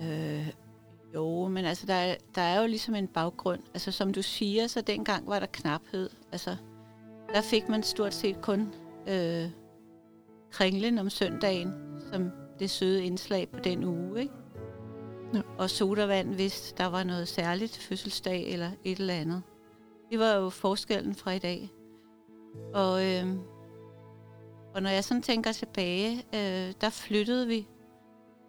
Øh, 0.00 0.48
jo, 1.14 1.48
men 1.48 1.64
altså, 1.64 1.86
der 1.86 1.94
er, 1.94 2.14
der 2.34 2.42
er 2.42 2.60
jo 2.60 2.66
ligesom 2.66 2.94
en 2.94 3.06
baggrund. 3.06 3.60
Altså, 3.74 3.92
som 3.92 4.12
du 4.12 4.22
siger, 4.22 4.66
så 4.66 4.80
dengang 4.80 5.26
var 5.26 5.38
der 5.38 5.46
knaphed. 5.46 6.10
Altså, 6.32 6.56
der 7.34 7.40
fik 7.40 7.68
man 7.68 7.82
stort 7.82 8.14
set 8.14 8.40
kun 8.40 8.74
øh, 9.08 9.44
kringlen 10.50 10.98
om 10.98 11.10
søndagen, 11.10 11.72
som 12.12 12.30
det 12.58 12.70
søde 12.70 13.04
indslag 13.04 13.48
på 13.48 13.58
den 13.58 13.84
uge, 13.84 14.20
ikke? 14.20 14.34
Ja. 15.34 15.40
Og 15.58 15.70
sodavand, 15.70 16.34
hvis 16.34 16.74
der 16.78 16.86
var 16.86 17.04
noget 17.04 17.28
særligt 17.28 17.76
fødselsdag 17.76 18.52
eller 18.52 18.70
et 18.84 18.98
eller 18.98 19.14
andet. 19.14 19.42
Det 20.10 20.18
var 20.18 20.34
jo 20.34 20.50
forskellen 20.50 21.14
fra 21.14 21.30
i 21.30 21.38
dag. 21.38 21.70
Og, 22.74 23.04
øh, 23.06 23.26
og 24.74 24.82
når 24.82 24.90
jeg 24.90 25.04
sådan 25.04 25.22
tænker 25.22 25.52
tilbage, 25.52 26.16
øh, 26.34 26.74
der 26.80 26.90
flyttede 26.90 27.46
vi, 27.46 27.68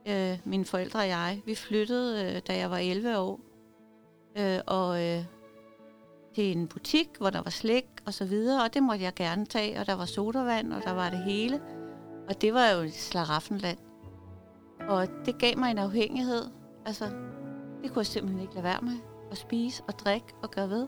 øh, 0.08 0.40
mine 0.44 0.66
forældre 0.66 1.00
og 1.00 1.08
jeg, 1.08 1.42
vi 1.46 1.56
flyttede, 1.56 2.36
øh, 2.36 2.42
da 2.48 2.58
jeg 2.58 2.72
var 2.72 2.78
11 2.78 3.18
år. 3.18 3.40
Øh, 4.38 4.60
og 4.68 5.04
øh, 5.04 5.26
til 6.36 6.58
en 6.58 6.68
butik, 6.68 7.08
hvor 7.18 7.30
der 7.30 7.42
var 7.42 7.50
slik 7.50 7.86
og 8.06 8.14
så 8.14 8.26
videre, 8.26 8.64
og 8.64 8.74
det 8.74 8.84
måtte 8.84 9.04
jeg 9.04 9.14
gerne 9.16 9.46
tage, 9.46 9.80
og 9.80 9.86
der 9.86 9.94
var 9.94 10.06
sodavand, 10.06 10.74
og 10.74 10.82
der 10.84 10.92
var 10.92 11.10
det 11.10 11.24
hele. 11.24 11.62
Og 12.28 12.42
det 12.42 12.54
var 12.54 12.70
jo 12.70 12.82
et 12.82 12.94
slaraffenland. 12.94 13.78
Og 14.88 15.08
det 15.26 15.38
gav 15.40 15.58
mig 15.58 15.72
en 15.72 15.78
afhængighed. 15.78 16.46
Altså, 16.86 17.06
det 17.82 17.92
kunne 17.92 18.00
jeg 18.00 18.06
simpelthen 18.06 18.42
ikke 18.42 18.54
lade 18.54 18.64
være 18.64 18.82
med 18.82 18.98
at 19.32 19.38
spise 19.38 19.84
og 19.88 20.00
drikke 20.00 20.28
og 20.44 20.52
gøre 20.52 20.70
ved. 20.70 20.88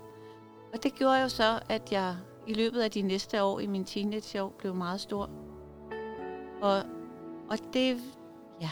Og 0.74 0.84
det 0.84 0.96
gjorde 0.96 1.22
jo 1.22 1.30
så, 1.30 1.60
at 1.70 1.92
jeg 1.92 2.16
i 2.48 2.54
løbet 2.54 2.82
af 2.82 2.92
de 2.92 3.02
næste 3.02 3.44
år 3.44 3.60
i 3.60 3.68
min 3.68 3.86
teenageår 3.86 4.54
blev 4.58 4.76
meget 4.76 5.02
stor. 5.02 5.30
Og, 6.62 6.84
og 7.50 7.58
det, 7.74 7.98
ja, 8.62 8.70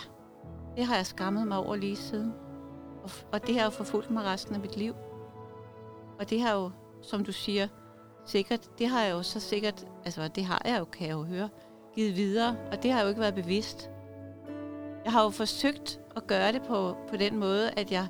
det 0.77 0.85
har 0.85 0.95
jeg 0.95 1.05
skammet 1.05 1.47
mig 1.47 1.57
over 1.57 1.75
lige 1.75 1.95
siden. 1.95 2.33
Og, 3.03 3.09
og 3.31 3.47
det 3.47 3.55
har 3.55 3.63
jo 3.63 3.69
forfulgt 3.69 4.11
mig 4.11 4.23
resten 4.23 4.55
af 4.55 4.61
mit 4.61 4.77
liv. 4.77 4.93
Og 6.19 6.29
det 6.29 6.41
har 6.41 6.53
jo, 6.53 6.71
som 7.01 7.25
du 7.25 7.31
siger, 7.31 7.67
sikkert, 8.25 8.79
det 8.79 8.87
har 8.87 9.01
jeg 9.01 9.11
jo 9.11 9.23
så 9.23 9.39
sikkert, 9.39 9.87
altså 10.05 10.27
det 10.27 10.45
har 10.45 10.61
jeg 10.65 10.79
jo, 10.79 10.85
kan 10.85 11.07
jeg 11.07 11.13
jo 11.13 11.23
høre, 11.23 11.49
givet 11.95 12.15
videre, 12.15 12.57
og 12.71 12.83
det 12.83 12.91
har 12.91 13.01
jo 13.01 13.07
ikke 13.07 13.21
været 13.21 13.35
bevidst. 13.35 13.89
Jeg 15.05 15.11
har 15.11 15.23
jo 15.23 15.29
forsøgt 15.29 15.99
at 16.15 16.27
gøre 16.27 16.51
det 16.51 16.61
på, 16.61 16.95
på 17.09 17.17
den 17.17 17.37
måde, 17.37 17.71
at 17.71 17.91
jeg, 17.91 18.07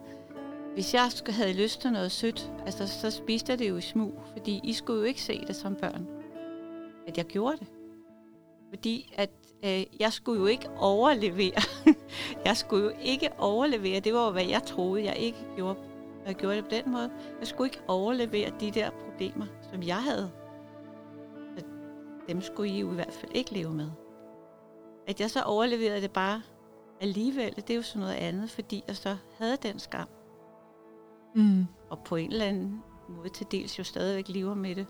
hvis 0.74 0.94
jeg 0.94 1.12
skulle 1.12 1.36
have 1.36 1.54
lyst 1.54 1.82
til 1.82 1.92
noget 1.92 2.12
sødt, 2.12 2.52
altså 2.66 2.88
så 2.88 3.12
spiste 3.12 3.52
jeg 3.52 3.60
det 3.60 3.70
jo 3.70 3.78
i 3.78 3.82
smug, 3.82 4.14
fordi 4.32 4.62
I 4.64 4.74
skulle 4.74 5.00
jo 5.00 5.06
ikke 5.06 5.22
se 5.22 5.44
det 5.48 5.56
som 5.56 5.76
børn, 5.76 6.08
at 7.08 7.18
jeg 7.18 7.26
gjorde 7.26 7.58
det. 7.58 7.68
Fordi 8.70 9.14
at 9.16 9.30
øh, 9.66 9.84
jeg 10.00 10.14
skulle 10.14 10.42
jo 10.42 10.46
ikke 10.46 10.70
overlevere. 10.78 11.62
jeg 12.46 12.58
skulle 12.58 12.84
jo 12.84 12.92
ikke 13.02 13.30
overlevere. 13.38 14.00
Det 14.00 14.14
var 14.14 14.26
jo, 14.26 14.32
hvad 14.32 14.46
jeg 14.46 14.64
troede, 14.64 15.04
jeg 15.04 15.18
ikke 15.18 15.46
gjorde, 15.56 15.80
når 16.20 16.26
jeg 16.26 16.36
gjorde 16.36 16.56
det 16.56 16.64
på 16.64 16.70
den 16.70 16.92
måde. 16.92 17.12
Jeg 17.40 17.48
skulle 17.48 17.68
ikke 17.68 17.82
overlevere 17.88 18.52
de 18.60 18.72
der 18.72 18.90
problemer, 18.90 19.46
som 19.72 19.84
jeg 19.84 20.04
havde. 20.04 20.32
Så 21.58 21.66
dem 22.28 22.42
skulle 22.42 22.72
I 22.72 22.80
jo 22.80 22.92
i 22.92 22.96
hvert 22.96 23.14
fald 23.14 23.32
ikke 23.36 23.54
leve 23.54 23.74
med. 23.74 23.90
At 25.08 25.22
jeg 25.22 25.32
så 25.32 25.42
overleverede 25.42 26.02
det 26.02 26.12
bare 26.12 26.42
alligevel, 27.02 27.56
det 27.56 27.70
er 27.70 27.76
jo 27.76 27.82
sådan 27.82 28.00
noget 28.00 28.16
andet, 28.16 28.50
fordi 28.50 28.84
jeg 28.88 28.96
så 28.96 29.18
havde 29.38 29.58
den 29.64 29.80
skam. 29.80 30.08
Mm. 31.36 31.66
Og 31.90 32.00
på 32.06 32.16
en 32.16 32.32
eller 32.32 32.46
anden 32.46 32.80
måde 33.10 33.30
til 33.30 33.46
dels 33.52 33.80
jo 33.80 33.84
stadigvæk 33.84 34.30
lever 34.30 34.54
med 34.54 34.76
det. 34.76 34.86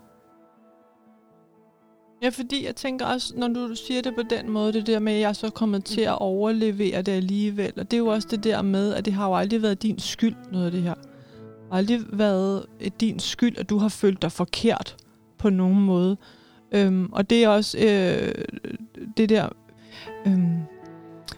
Ja, 2.23 2.29
fordi 2.29 2.65
jeg 2.65 2.75
tænker 2.75 3.05
også, 3.05 3.33
når 3.38 3.47
du 3.47 3.75
siger 3.75 4.01
det 4.01 4.15
på 4.15 4.21
den 4.29 4.50
måde, 4.50 4.73
det 4.73 4.88
der 4.88 5.00
med, 5.00 5.13
at 5.13 5.19
jeg 5.19 5.35
så 5.35 5.50
kommer 5.50 5.79
til 5.79 6.01
at 6.01 6.21
overlevere 6.21 7.01
det 7.01 7.12
alligevel. 7.12 7.73
Og 7.77 7.91
det 7.91 7.97
er 7.97 8.01
jo 8.01 8.07
også 8.07 8.27
det 8.31 8.43
der 8.43 8.62
med, 8.62 8.93
at 8.93 9.05
det 9.05 9.13
har 9.13 9.27
jo 9.27 9.35
aldrig 9.35 9.62
været 9.62 9.83
din 9.83 10.00
skyld, 10.00 10.35
noget 10.51 10.65
af 10.65 10.71
det 10.71 10.81
her. 10.81 10.93
Det 10.93 11.05
har 11.71 11.77
aldrig 11.77 12.01
været 12.12 12.65
din 13.00 13.19
skyld, 13.19 13.57
at 13.57 13.69
du 13.69 13.77
har 13.77 13.89
følt 13.89 14.21
dig 14.21 14.31
forkert 14.31 14.95
på 15.38 15.50
nogen 15.50 15.85
måde. 15.85 16.17
Øhm, 16.71 17.09
og 17.13 17.29
det 17.29 17.43
er 17.43 17.50
også 17.50 17.77
øh, 17.77 18.45
det 19.17 19.29
der... 19.29 19.50
Øhm, 20.27 20.57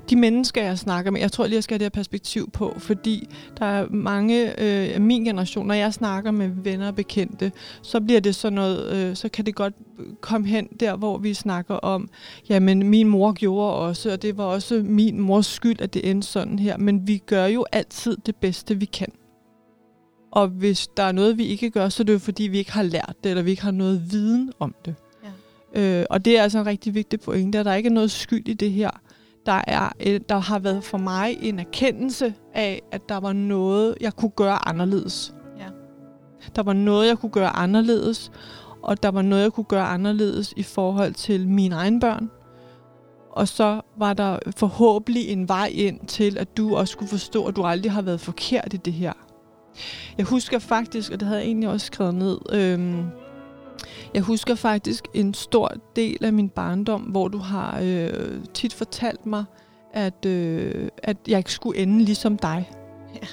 de 0.10 0.16
mennesker, 0.16 0.64
jeg 0.64 0.80
snakker 0.80 1.12
med, 1.12 1.22
jeg 1.22 1.32
tror 1.32 1.46
lige, 1.46 1.56
jeg 1.56 1.64
skal 1.64 1.74
have 1.74 1.80
det 1.80 1.86
her 1.86 2.00
perspektiv 2.00 2.50
på, 2.52 2.76
fordi 2.78 3.28
der 3.60 3.66
er 3.66 3.88
mange 3.90 4.50
øh, 4.50 4.96
af 4.96 5.02
min 5.02 5.24
generation, 5.24 5.68
når 5.68 5.74
jeg 5.74 5.94
snakker 5.94 6.32
med 6.32 6.50
venner 6.64 6.88
og 6.88 6.96
bekendte, 6.96 7.52
så 7.82 8.02
bliver 8.02 8.20
det 8.22 8.36
sådan 8.36 8.56
noget, 8.56 8.94
øh, 8.96 9.16
så 9.16 9.30
kan 9.30 9.46
det 9.46 9.56
godt 9.56 9.74
komme 10.22 10.48
hen 10.48 10.68
der, 10.80 10.96
hvor 10.96 11.18
vi 11.18 11.34
snakker 11.34 11.76
om, 11.76 12.10
jamen 12.50 12.90
min 12.90 13.08
mor 13.08 13.32
gjorde 13.32 13.74
også, 13.74 14.12
og 14.12 14.22
det 14.22 14.38
var 14.38 14.44
også 14.44 14.82
min 14.86 15.20
mors 15.20 15.46
skyld, 15.46 15.82
at 15.82 15.94
det 15.94 16.10
endte 16.10 16.28
sådan 16.28 16.60
her, 16.60 16.78
men 16.78 17.08
vi 17.08 17.18
gør 17.18 17.46
jo 17.46 17.66
altid 17.72 18.18
det 18.26 18.36
bedste, 18.36 18.80
vi 18.80 18.86
kan. 18.86 19.12
Og 20.32 20.48
hvis 20.48 20.88
der 20.88 21.04
er 21.04 21.12
noget, 21.12 21.38
vi 21.38 21.46
ikke 21.46 21.70
gør, 21.70 21.90
så 21.90 22.04
er 22.04 22.06
det 22.06 22.14
jo 22.14 22.20
fordi, 22.20 22.44
vi 22.44 22.58
ikke 22.58 22.72
har 22.72 22.84
lært 22.84 23.16
det, 23.24 23.30
eller 23.30 23.44
vi 23.44 23.50
ikke 23.50 23.64
har 23.64 23.72
noget 23.72 24.12
viden 24.12 24.52
om 24.60 24.76
det. 24.86 24.96
Ja. 25.76 26.00
Øh, 26.00 26.06
og 26.10 26.26
det 26.26 26.38
er 26.38 26.44
altså 26.44 26.60
en 26.60 26.66
rigtig 26.66 26.94
vigtig 26.94 27.20
pointe, 27.20 27.60
at 27.60 27.66
der 27.66 27.74
ikke 27.74 27.88
er 27.88 27.94
noget 27.94 28.12
skyld 28.12 28.48
i 28.48 28.54
det 28.54 28.72
her 28.72 28.90
der, 29.46 29.62
er, 29.68 29.90
der 30.30 30.38
har 30.38 30.60
været 30.60 30.84
for 30.84 30.98
mig 30.98 31.38
en 31.42 31.60
erkendelse 31.60 32.34
af, 32.54 32.82
at 32.92 33.10
der 33.10 33.18
var 33.18 33.34
noget, 33.34 33.96
jeg 34.02 34.14
kunne 34.14 34.32
gøre 34.32 34.68
anderledes. 34.68 35.34
Ja. 35.60 35.66
Der 36.56 36.64
var 36.64 36.74
noget, 36.74 37.08
jeg 37.08 37.18
kunne 37.18 37.32
gøre 37.32 37.50
anderledes, 37.50 38.32
og 38.82 39.04
der 39.04 39.12
var 39.12 39.22
noget, 39.22 39.44
jeg 39.44 39.52
kunne 39.52 39.64
gøre 39.64 39.86
anderledes 39.86 40.54
i 40.58 40.64
forhold 40.64 41.14
til 41.14 41.48
mine 41.48 41.76
egne 41.76 42.00
børn. 42.00 42.30
Og 43.32 43.48
så 43.48 43.82
var 43.98 44.14
der 44.14 44.40
forhåbentlig 44.58 45.30
en 45.30 45.48
vej 45.48 45.72
ind 45.74 46.00
til, 46.08 46.38
at 46.38 46.58
du 46.58 46.76
også 46.76 46.92
skulle 46.92 47.10
forstå, 47.10 47.46
at 47.46 47.56
du 47.56 47.64
aldrig 47.64 47.92
har 47.92 48.02
været 48.02 48.20
forkert 48.20 48.74
i 48.74 48.78
det 48.78 48.94
her. 48.94 49.14
Jeg 50.18 50.26
husker 50.26 50.60
faktisk, 50.60 51.12
og 51.12 51.20
det 51.20 51.28
havde 51.28 51.40
jeg 51.40 51.48
egentlig 51.48 51.70
også 51.70 51.86
skrevet 51.86 52.16
ned, 52.16 52.38
øhm, 52.52 53.06
jeg 54.14 54.22
husker 54.22 54.56
faktisk 54.56 55.08
en 55.14 55.34
stor 55.34 55.72
del 55.96 56.26
af 56.26 56.34
min 56.34 56.50
barndom, 56.50 57.02
hvor 57.02 57.28
du 57.28 57.38
har 57.38 57.80
øh, 57.84 58.40
tit 58.54 58.74
fortalt 58.74 59.26
mig, 59.26 59.44
at, 59.94 60.26
øh, 60.26 60.88
at 61.04 61.18
jeg 61.28 61.38
ikke 61.38 61.52
skulle 61.52 61.80
ende 61.80 62.04
ligesom 62.06 62.38
dig. 62.38 62.72
Ja. 63.16 63.28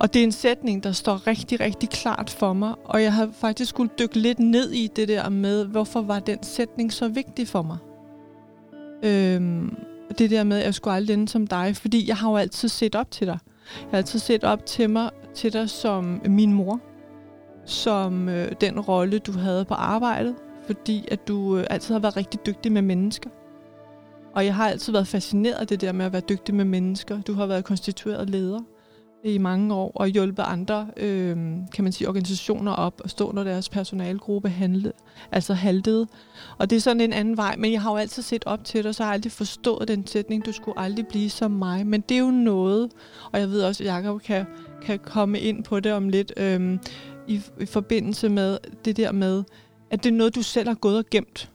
Og 0.00 0.14
det 0.14 0.20
er 0.20 0.24
en 0.24 0.32
sætning, 0.32 0.84
der 0.84 0.92
står 0.92 1.26
rigtig, 1.26 1.60
rigtig 1.60 1.88
klart 1.88 2.30
for 2.30 2.52
mig. 2.52 2.74
Og 2.84 3.02
jeg 3.02 3.12
har 3.12 3.28
faktisk 3.32 3.70
skulle 3.70 3.90
dykke 3.98 4.18
lidt 4.18 4.38
ned 4.38 4.70
i 4.70 4.86
det 4.96 5.08
der 5.08 5.28
med, 5.28 5.64
hvorfor 5.64 6.02
var 6.02 6.20
den 6.20 6.42
sætning 6.42 6.92
så 6.92 7.08
vigtig 7.08 7.48
for 7.48 7.62
mig. 7.62 7.78
Øhm, 9.02 9.76
det 10.18 10.30
der 10.30 10.44
med, 10.44 10.58
at 10.58 10.64
jeg 10.64 10.74
skulle 10.74 10.94
aldrig 10.94 11.14
ende 11.14 11.28
som 11.28 11.46
dig. 11.46 11.76
Fordi 11.76 12.08
jeg 12.08 12.16
har 12.16 12.30
jo 12.30 12.36
altid 12.36 12.68
set 12.68 12.94
op 12.94 13.10
til 13.10 13.26
dig. 13.26 13.38
Jeg 13.80 13.90
har 13.90 13.98
altid 13.98 14.18
set 14.18 14.44
op 14.44 14.66
til 14.66 14.90
mig, 14.90 15.10
til 15.34 15.52
dig 15.52 15.70
som 15.70 16.20
min 16.24 16.52
mor 16.52 16.80
som 17.66 18.28
øh, 18.28 18.52
den 18.60 18.80
rolle, 18.80 19.18
du 19.18 19.32
havde 19.32 19.64
på 19.64 19.74
arbejdet, 19.74 20.34
fordi 20.66 21.08
at 21.10 21.28
du 21.28 21.56
øh, 21.56 21.66
altid 21.70 21.94
har 21.94 22.00
været 22.00 22.16
rigtig 22.16 22.46
dygtig 22.46 22.72
med 22.72 22.82
mennesker. 22.82 23.30
Og 24.34 24.44
jeg 24.44 24.54
har 24.54 24.68
altid 24.68 24.92
været 24.92 25.06
fascineret 25.06 25.54
af 25.54 25.66
det 25.66 25.80
der 25.80 25.92
med 25.92 26.06
at 26.06 26.12
være 26.12 26.22
dygtig 26.28 26.54
med 26.54 26.64
mennesker. 26.64 27.20
Du 27.20 27.34
har 27.34 27.46
været 27.46 27.64
konstitueret 27.64 28.30
leder 28.30 28.60
i 29.24 29.38
mange 29.38 29.74
år 29.74 29.92
og 29.94 30.08
hjulpet 30.08 30.42
andre 30.46 30.86
øh, 30.96 31.36
kan 31.72 31.84
man 31.84 31.92
sige, 31.92 32.08
organisationer 32.08 32.72
op 32.72 33.00
og 33.04 33.10
stå, 33.10 33.32
når 33.32 33.44
deres 33.44 33.68
personalgruppe 33.68 34.48
handlede, 34.48 34.92
altså 35.32 35.54
haltede. 35.54 36.06
Og 36.58 36.70
det 36.70 36.76
er 36.76 36.80
sådan 36.80 37.00
en 37.00 37.12
anden 37.12 37.36
vej, 37.36 37.54
men 37.58 37.72
jeg 37.72 37.82
har 37.82 37.90
jo 37.90 37.96
altid 37.96 38.22
set 38.22 38.42
op 38.46 38.64
til 38.64 38.84
dig, 38.84 38.94
så 38.94 39.02
har 39.02 39.10
jeg 39.10 39.14
aldrig 39.14 39.32
forstået 39.32 39.88
den 39.88 40.06
sætning, 40.06 40.46
du 40.46 40.52
skulle 40.52 40.78
aldrig 40.78 41.06
blive 41.06 41.30
som 41.30 41.50
mig. 41.50 41.86
Men 41.86 42.00
det 42.00 42.14
er 42.14 42.20
jo 42.20 42.30
noget, 42.30 42.90
og 43.32 43.40
jeg 43.40 43.48
ved 43.48 43.62
også, 43.62 43.84
at 43.84 43.88
Jacob 43.88 44.22
kan, 44.22 44.44
kan 44.82 44.98
komme 44.98 45.40
ind 45.40 45.64
på 45.64 45.80
det 45.80 45.92
om 45.92 46.08
lidt, 46.08 46.32
øh, 46.36 46.78
i, 47.28 47.40
i 47.60 47.66
forbindelse 47.66 48.28
med 48.28 48.58
det 48.84 48.96
der 48.96 49.12
med, 49.12 49.44
at 49.90 50.04
det 50.04 50.10
er 50.10 50.14
noget, 50.14 50.34
du 50.34 50.42
selv 50.42 50.68
har 50.68 50.74
gået 50.74 50.98
og 50.98 51.04
gemt. 51.10 51.50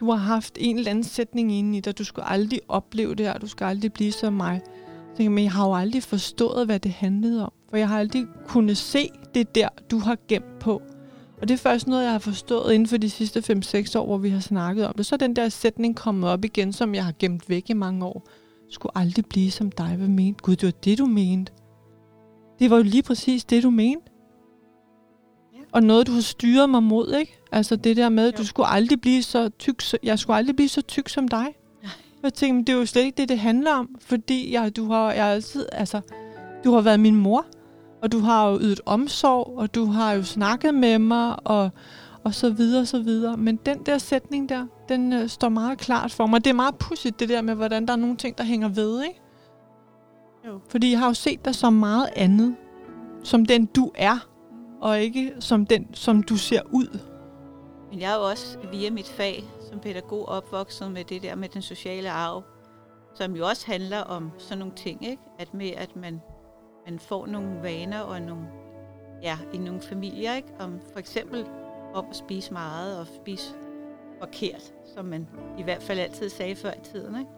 Du 0.00 0.10
har 0.10 0.18
haft 0.18 0.58
en 0.60 0.78
eller 0.78 0.90
anden 0.90 1.04
sætning 1.04 1.52
inde 1.52 1.78
i 1.78 1.80
dig. 1.80 1.98
Du 1.98 2.04
skulle 2.04 2.28
aldrig 2.28 2.60
opleve 2.68 3.14
det 3.14 3.26
her. 3.26 3.38
Du 3.38 3.46
skal 3.46 3.64
aldrig 3.64 3.92
blive 3.92 4.12
som 4.12 4.32
mig. 4.32 4.60
Så 5.10 5.16
tænker, 5.16 5.30
men 5.30 5.44
jeg 5.44 5.52
har 5.52 5.66
jo 5.66 5.74
aldrig 5.74 6.02
forstået, 6.02 6.66
hvad 6.66 6.80
det 6.80 6.90
handlede 6.90 7.44
om. 7.44 7.52
For 7.70 7.76
jeg 7.76 7.88
har 7.88 7.98
aldrig 7.98 8.26
kunnet 8.46 8.76
se 8.76 9.10
det 9.34 9.54
der, 9.54 9.68
du 9.90 9.98
har 9.98 10.18
gemt 10.28 10.58
på. 10.60 10.82
Og 11.40 11.48
det 11.48 11.54
er 11.54 11.58
først 11.58 11.86
noget, 11.86 12.04
jeg 12.04 12.12
har 12.12 12.18
forstået 12.18 12.72
inden 12.72 12.88
for 12.88 12.96
de 12.96 13.10
sidste 13.10 13.40
5-6 13.40 13.98
år, 13.98 14.06
hvor 14.06 14.18
vi 14.18 14.28
har 14.28 14.40
snakket 14.40 14.86
om 14.86 14.94
det. 14.94 15.06
Så 15.06 15.14
er 15.14 15.16
den 15.16 15.36
der 15.36 15.48
sætning 15.48 15.96
kommet 15.96 16.30
op 16.30 16.44
igen, 16.44 16.72
som 16.72 16.94
jeg 16.94 17.04
har 17.04 17.14
gemt 17.18 17.48
væk 17.48 17.70
i 17.70 17.72
mange 17.72 18.06
år. 18.06 18.28
Skulle 18.70 18.98
aldrig 18.98 19.26
blive 19.26 19.50
som 19.50 19.70
dig. 19.70 19.96
Hvad 19.96 20.08
mente? 20.08 20.42
Gud, 20.42 20.56
det 20.56 20.66
var 20.66 20.80
det, 20.84 20.98
du 20.98 21.06
mente. 21.06 21.52
Det 22.58 22.70
var 22.70 22.76
jo 22.76 22.82
lige 22.82 23.02
præcis 23.02 23.44
det, 23.44 23.62
du 23.62 23.70
mente 23.70 24.13
og 25.74 25.82
noget, 25.82 26.06
du 26.06 26.12
har 26.12 26.20
styret 26.20 26.70
mig 26.70 26.82
mod, 26.82 27.14
ikke? 27.14 27.40
Altså 27.52 27.76
det 27.76 27.96
der 27.96 28.08
med, 28.08 28.28
at 28.28 28.38
du 28.38 28.46
skulle 28.46 28.66
aldrig 28.66 29.00
blive 29.00 29.22
så 29.22 29.48
tyk, 29.48 29.82
jeg 30.02 30.18
skulle 30.18 30.36
aldrig 30.36 30.56
blive 30.56 30.68
så 30.68 30.82
tyk 30.82 31.08
som 31.08 31.28
dig. 31.28 31.46
Jeg 32.22 32.34
tænkte, 32.34 32.54
men 32.54 32.64
det 32.66 32.72
er 32.72 32.76
jo 32.76 32.86
slet 32.86 33.02
ikke 33.02 33.16
det, 33.16 33.28
det 33.28 33.38
handler 33.38 33.72
om, 33.72 33.88
fordi 34.00 34.52
jeg, 34.52 34.76
du 34.76 34.88
har 34.90 35.12
jeg 35.12 35.26
altid, 35.26 35.66
altså, 35.72 36.00
du 36.64 36.72
har 36.72 36.80
været 36.80 37.00
min 37.00 37.16
mor, 37.16 37.46
og 38.02 38.12
du 38.12 38.18
har 38.18 38.50
jo 38.50 38.58
ydet 38.60 38.80
omsorg, 38.86 39.58
og 39.58 39.74
du 39.74 39.84
har 39.84 40.12
jo 40.12 40.22
snakket 40.22 40.74
med 40.74 40.98
mig, 40.98 41.36
og, 41.46 41.70
og 42.24 42.34
så 42.34 42.50
videre, 42.50 42.80
og 42.80 42.88
så 42.88 42.98
videre. 42.98 43.36
Men 43.36 43.56
den 43.56 43.78
der 43.86 43.98
sætning 43.98 44.48
der, 44.48 44.66
den 44.88 45.12
øh, 45.12 45.28
står 45.28 45.48
meget 45.48 45.78
klart 45.78 46.12
for 46.12 46.26
mig. 46.26 46.44
Det 46.44 46.50
er 46.50 46.54
meget 46.54 46.74
pudsigt, 46.74 47.20
det 47.20 47.28
der 47.28 47.42
med, 47.42 47.54
hvordan 47.54 47.86
der 47.86 47.92
er 47.92 47.96
nogle 47.96 48.16
ting, 48.16 48.38
der 48.38 48.44
hænger 48.44 48.68
ved, 48.68 49.02
ikke? 49.02 49.20
Jo. 50.46 50.60
Fordi 50.68 50.90
jeg 50.90 50.98
har 50.98 51.06
jo 51.06 51.14
set 51.14 51.44
dig 51.44 51.54
som 51.54 51.72
meget 51.72 52.08
andet, 52.16 52.56
som 53.22 53.46
den 53.46 53.66
du 53.66 53.90
er 53.94 54.33
og 54.84 55.00
ikke 55.00 55.32
som 55.40 55.66
den, 55.66 55.94
som 55.94 56.22
du 56.22 56.36
ser 56.36 56.60
ud. 56.72 56.98
Men 57.90 58.00
jeg 58.00 58.12
er 58.12 58.16
jo 58.16 58.22
også 58.22 58.58
via 58.72 58.90
mit 58.90 59.08
fag 59.08 59.44
som 59.70 59.80
pædagog 59.80 60.28
opvokset 60.28 60.92
med 60.92 61.04
det 61.04 61.22
der 61.22 61.34
med 61.34 61.48
den 61.48 61.62
sociale 61.62 62.10
arv, 62.10 62.42
som 63.14 63.36
jo 63.36 63.46
også 63.46 63.66
handler 63.66 64.00
om 64.00 64.30
sådan 64.38 64.58
nogle 64.58 64.74
ting, 64.74 65.06
ikke? 65.06 65.22
At 65.38 65.54
med 65.54 65.70
at 65.70 65.96
man, 65.96 66.20
man 66.86 66.98
får 66.98 67.26
nogle 67.26 67.62
vaner 67.62 68.00
og 68.00 68.22
nogle, 68.22 68.46
ja, 69.22 69.38
i 69.52 69.58
nogle 69.58 69.80
familier, 69.80 70.34
ikke? 70.34 70.48
Om 70.60 70.80
for 70.92 70.98
eksempel 70.98 71.46
om 71.94 72.06
at 72.10 72.16
spise 72.16 72.52
meget 72.52 72.98
og 72.98 73.06
spise 73.06 73.54
forkert, 74.20 74.72
som 74.94 75.04
man 75.04 75.28
i 75.58 75.62
hvert 75.62 75.82
fald 75.82 75.98
altid 75.98 76.28
sagde 76.28 76.56
før 76.56 76.70
i 76.70 76.84
tiden, 76.84 77.16
ikke? 77.18 77.30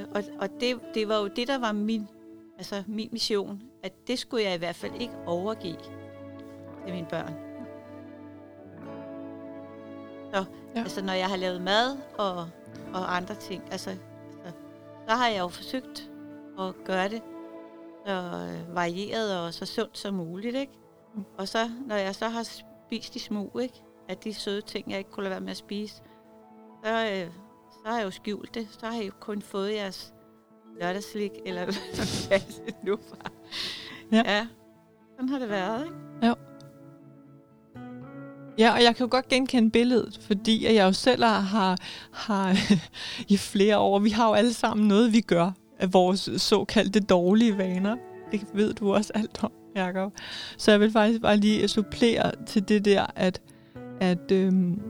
Øh, 0.00 0.06
og 0.14 0.22
og 0.40 0.48
det, 0.60 0.80
det 0.94 1.08
var 1.08 1.18
jo 1.18 1.26
det, 1.26 1.48
der 1.48 1.58
var 1.58 1.72
min, 1.72 2.08
altså 2.58 2.82
min 2.86 3.08
mission, 3.12 3.62
at 3.82 3.92
det 4.08 4.18
skulle 4.18 4.44
jeg 4.44 4.54
i 4.54 4.58
hvert 4.58 4.76
fald 4.76 4.92
ikke 5.00 5.14
overgive 5.26 5.99
til 6.84 6.94
mine 6.94 7.06
børn. 7.10 7.34
Så 10.32 10.44
ja. 10.74 10.80
altså, 10.80 11.04
når 11.04 11.12
jeg 11.12 11.26
har 11.26 11.36
lavet 11.36 11.62
mad 11.62 11.98
og, 12.18 12.36
og 12.94 13.16
andre 13.16 13.34
ting, 13.34 13.62
altså, 13.72 13.90
altså, 14.44 14.60
så 15.08 15.14
har 15.14 15.28
jeg 15.28 15.40
jo 15.40 15.48
forsøgt 15.48 16.10
at 16.58 16.74
gøre 16.84 17.08
det 17.08 17.22
så 18.06 18.12
øh, 18.12 18.74
varieret 18.74 19.40
og 19.40 19.54
så 19.54 19.66
sundt 19.66 19.98
som 19.98 20.14
muligt, 20.14 20.56
ikke? 20.56 20.72
Mm. 21.14 21.24
Og 21.38 21.48
så, 21.48 21.70
når 21.86 21.94
jeg 21.94 22.14
så 22.14 22.28
har 22.28 22.42
spist 22.42 23.14
de 23.14 23.20
små, 23.20 23.58
ikke? 23.58 23.82
Af 24.08 24.16
de 24.16 24.34
søde 24.34 24.60
ting, 24.60 24.90
jeg 24.90 24.98
ikke 24.98 25.10
kunne 25.10 25.24
lade 25.24 25.30
være 25.30 25.40
med 25.40 25.50
at 25.50 25.56
spise, 25.56 26.02
så, 26.84 26.90
øh, 26.90 27.32
så 27.72 27.88
har 27.88 27.96
jeg 27.96 28.04
jo 28.04 28.10
skjult 28.10 28.54
det. 28.54 28.68
Så 28.70 28.86
har 28.86 28.94
jeg 28.94 29.06
jo 29.06 29.12
kun 29.20 29.42
fået 29.42 29.74
jeres 29.74 30.14
lørdagslik, 30.80 31.32
eller 31.46 31.64
hvad 32.28 32.40
det 32.40 32.74
nu 32.82 32.98
var. 33.10 33.32
Ja. 34.12 34.22
ja. 34.36 34.46
Sådan 35.16 35.28
har 35.28 35.38
det 35.38 35.48
været, 35.48 35.84
ikke? 35.84 36.26
Jo. 36.26 36.34
Ja, 38.60 38.72
og 38.72 38.82
jeg 38.82 38.96
kan 38.96 39.04
jo 39.06 39.10
godt 39.10 39.28
genkende 39.28 39.70
billedet, 39.70 40.20
fordi 40.22 40.74
jeg 40.74 40.84
jo 40.84 40.92
selv 40.92 41.24
har, 41.24 41.78
har 42.12 42.56
i 43.34 43.36
flere 43.36 43.78
år, 43.78 43.98
vi 43.98 44.10
har 44.10 44.28
jo 44.28 44.34
alle 44.34 44.52
sammen 44.52 44.88
noget, 44.88 45.12
vi 45.12 45.20
gør 45.20 45.50
af 45.78 45.92
vores 45.92 46.30
såkaldte 46.36 47.00
dårlige 47.00 47.58
vaner. 47.58 47.96
Det 48.32 48.40
ved 48.54 48.74
du 48.74 48.94
også 48.94 49.12
alt 49.14 49.44
om, 49.44 49.52
Jacob. 49.76 50.12
Så 50.56 50.70
jeg 50.70 50.80
vil 50.80 50.92
faktisk 50.92 51.20
bare 51.20 51.36
lige 51.36 51.68
supplere 51.68 52.32
til 52.46 52.68
det 52.68 52.84
der, 52.84 53.06
at, 53.16 53.40
at 54.00 54.32
øhm, 54.32 54.80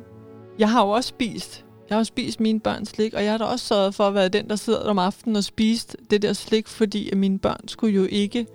jeg 0.58 0.70
har 0.70 0.84
jo 0.84 0.90
også 0.90 1.08
spist 1.08 1.64
jeg 1.90 1.98
har 1.98 2.04
spist 2.04 2.40
mine 2.40 2.60
børns 2.60 2.88
slik, 2.88 3.14
og 3.14 3.24
jeg 3.24 3.30
har 3.30 3.38
da 3.38 3.44
også 3.44 3.66
sørget 3.66 3.94
for 3.94 4.04
at 4.04 4.14
være 4.14 4.28
den, 4.28 4.48
der 4.48 4.56
sidder 4.56 4.80
om 4.80 4.98
aftenen 4.98 5.36
og 5.36 5.44
spist 5.44 5.96
det 6.10 6.22
der 6.22 6.32
slik, 6.32 6.68
fordi 6.68 7.10
at 7.10 7.18
mine 7.18 7.38
børn 7.38 7.68
skulle 7.68 7.94
jo 7.94 8.04
ikke 8.10 8.46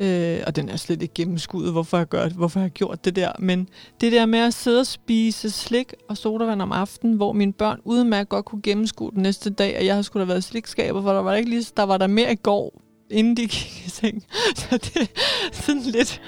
Øh, 0.00 0.40
og 0.46 0.56
den 0.56 0.68
er 0.68 0.76
slet 0.76 1.02
ikke 1.02 1.14
gennemskuddet, 1.14 1.72
hvorfor 1.72 1.96
jeg, 1.96 2.08
gør 2.08 2.28
hvorfor 2.28 2.60
jeg 2.60 2.64
har 2.64 2.68
gjort 2.68 3.04
det 3.04 3.16
der. 3.16 3.32
Men 3.38 3.68
det 4.00 4.12
der 4.12 4.26
med 4.26 4.38
at 4.38 4.54
sidde 4.54 4.80
og 4.80 4.86
spise 4.86 5.50
slik 5.50 5.94
og 6.08 6.16
sodavand 6.16 6.62
om 6.62 6.72
aftenen, 6.72 7.16
hvor 7.16 7.32
mine 7.32 7.52
børn 7.52 7.80
udmærket 7.84 8.28
godt 8.28 8.44
kunne 8.44 8.62
gennemskue 8.62 9.10
den 9.10 9.22
næste 9.22 9.50
dag, 9.50 9.76
at 9.76 9.86
jeg 9.86 9.94
havde 9.94 10.04
skulle 10.04 10.20
have 10.20 10.28
været 10.28 10.44
slikskaber, 10.44 11.02
for 11.02 11.12
der 11.12 11.20
var 11.20 11.34
ikke 11.34 11.50
lige, 11.50 11.64
der 11.76 11.82
var 11.82 11.98
der 11.98 12.06
mere 12.06 12.32
i 12.32 12.36
går, 12.36 12.82
inden 13.10 13.36
de 13.36 13.42
gik 13.42 13.82
i 13.86 13.90
seng. 13.90 14.24
Så 14.56 14.76
det 14.76 14.96
er 14.96 15.06
sådan 15.52 15.82
lidt, 15.82 16.22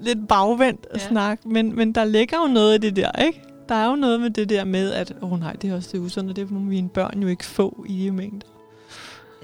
lidt 0.00 0.28
bagvendt 0.28 0.86
at 0.90 1.00
ja. 1.00 1.08
snakke. 1.08 1.48
Men, 1.48 1.76
men 1.76 1.92
der 1.92 2.04
ligger 2.04 2.36
jo 2.46 2.52
noget 2.52 2.74
i 2.74 2.78
det 2.78 2.96
der, 2.96 3.24
ikke? 3.24 3.42
Der 3.68 3.74
er 3.74 3.90
jo 3.90 3.96
noget 3.96 4.20
med 4.20 4.30
det 4.30 4.48
der 4.48 4.64
med, 4.64 4.92
at 4.92 5.14
åh 5.22 5.32
oh, 5.32 5.40
nej, 5.40 5.52
det 5.52 5.70
er 5.70 5.74
også 5.74 5.88
det 5.92 5.98
usunde, 5.98 6.30
og 6.30 6.36
det 6.36 6.50
må 6.50 6.58
mine 6.58 6.88
børn 6.88 7.22
jo 7.22 7.28
ikke 7.28 7.44
få 7.44 7.84
i 7.88 8.04
de 8.04 8.10
mængder. 8.10 8.55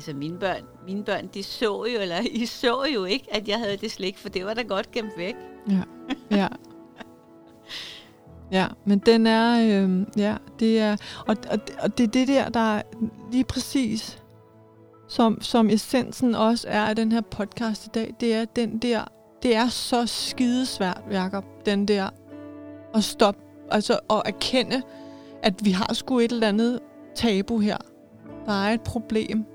Altså 0.02 0.14
mine 0.14 0.38
børn, 0.38 0.62
mine 0.86 1.04
børn, 1.04 1.26
de 1.34 1.42
så 1.42 1.84
jo, 1.94 2.00
eller 2.00 2.20
I 2.42 2.46
så 2.46 2.84
jo 2.94 3.04
ikke, 3.04 3.34
at 3.34 3.48
jeg 3.48 3.58
havde 3.58 3.76
det 3.76 3.90
slik, 3.90 4.18
for 4.18 4.28
det 4.28 4.44
var 4.44 4.54
da 4.54 4.62
godt 4.62 4.90
gemt 4.92 5.12
væk. 5.16 5.34
Ja, 5.70 5.82
ja. 6.30 6.48
Ja, 8.52 8.66
men 8.84 8.98
den 8.98 9.26
er, 9.26 9.82
øh, 9.82 10.06
ja, 10.16 10.36
det 10.58 10.78
er, 10.78 10.96
og, 11.26 11.36
og, 11.50 11.58
og 11.82 11.98
det 11.98 12.04
er 12.04 12.08
det 12.08 12.28
der, 12.28 12.48
der 12.48 12.76
er 12.76 12.82
lige 13.32 13.44
præcis, 13.44 14.22
som, 15.08 15.40
som 15.40 15.70
essensen 15.70 16.34
også 16.34 16.68
er 16.68 16.82
af 16.84 16.96
den 16.96 17.12
her 17.12 17.20
podcast 17.20 17.86
i 17.86 17.88
dag, 17.94 18.14
det 18.20 18.34
er 18.34 18.44
den 18.44 18.78
der, 18.78 19.04
det 19.42 19.56
er 19.56 19.68
så 19.68 20.06
skidesvært, 20.06 21.02
Jacob, 21.10 21.44
den 21.66 21.88
der, 21.88 22.08
at 22.94 23.04
stoppe, 23.04 23.40
altså 23.70 23.98
at 24.10 24.22
erkende, 24.24 24.82
at 25.42 25.54
vi 25.64 25.70
har 25.70 25.94
sgu 25.94 26.18
et 26.18 26.32
eller 26.32 26.48
andet 26.48 26.80
tabu 27.14 27.58
her. 27.58 27.78
Der 28.46 28.52
er 28.52 28.74
et 28.74 28.80
problem. 28.80 29.51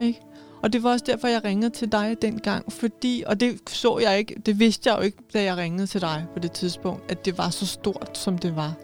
Ikke? 0.00 0.20
Og 0.62 0.72
det 0.72 0.82
var 0.82 0.90
også 0.90 1.04
derfor, 1.08 1.28
jeg 1.28 1.44
ringede 1.44 1.70
til 1.70 1.92
dig 1.92 2.16
dengang, 2.22 2.72
fordi, 2.72 3.22
og 3.26 3.40
det 3.40 3.60
så 3.70 3.98
jeg 3.98 4.18
ikke, 4.18 4.34
det 4.46 4.58
vidste 4.58 4.90
jeg 4.90 4.98
jo 4.98 5.02
ikke, 5.02 5.18
da 5.32 5.42
jeg 5.42 5.56
ringede 5.56 5.86
til 5.86 6.00
dig 6.00 6.26
på 6.32 6.38
det 6.38 6.52
tidspunkt, 6.52 7.10
at 7.10 7.24
det 7.24 7.38
var 7.38 7.50
så 7.50 7.66
stort, 7.66 8.18
som 8.18 8.38
det 8.38 8.56
var. 8.56 8.74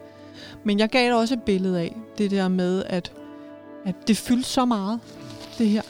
Men 0.65 0.79
jeg 0.79 0.89
gav 0.89 1.07
dig 1.07 1.17
også 1.17 1.35
et 1.35 1.43
billede 1.43 1.81
af 1.81 1.97
det 2.19 2.31
der 2.31 2.49
med, 2.49 2.85
at, 2.87 3.13
at 3.85 3.95
det 4.09 4.17
fyldte 4.17 4.49
så 4.49 4.65
meget, 4.65 5.01
det 5.59 5.69
her. 5.69 5.83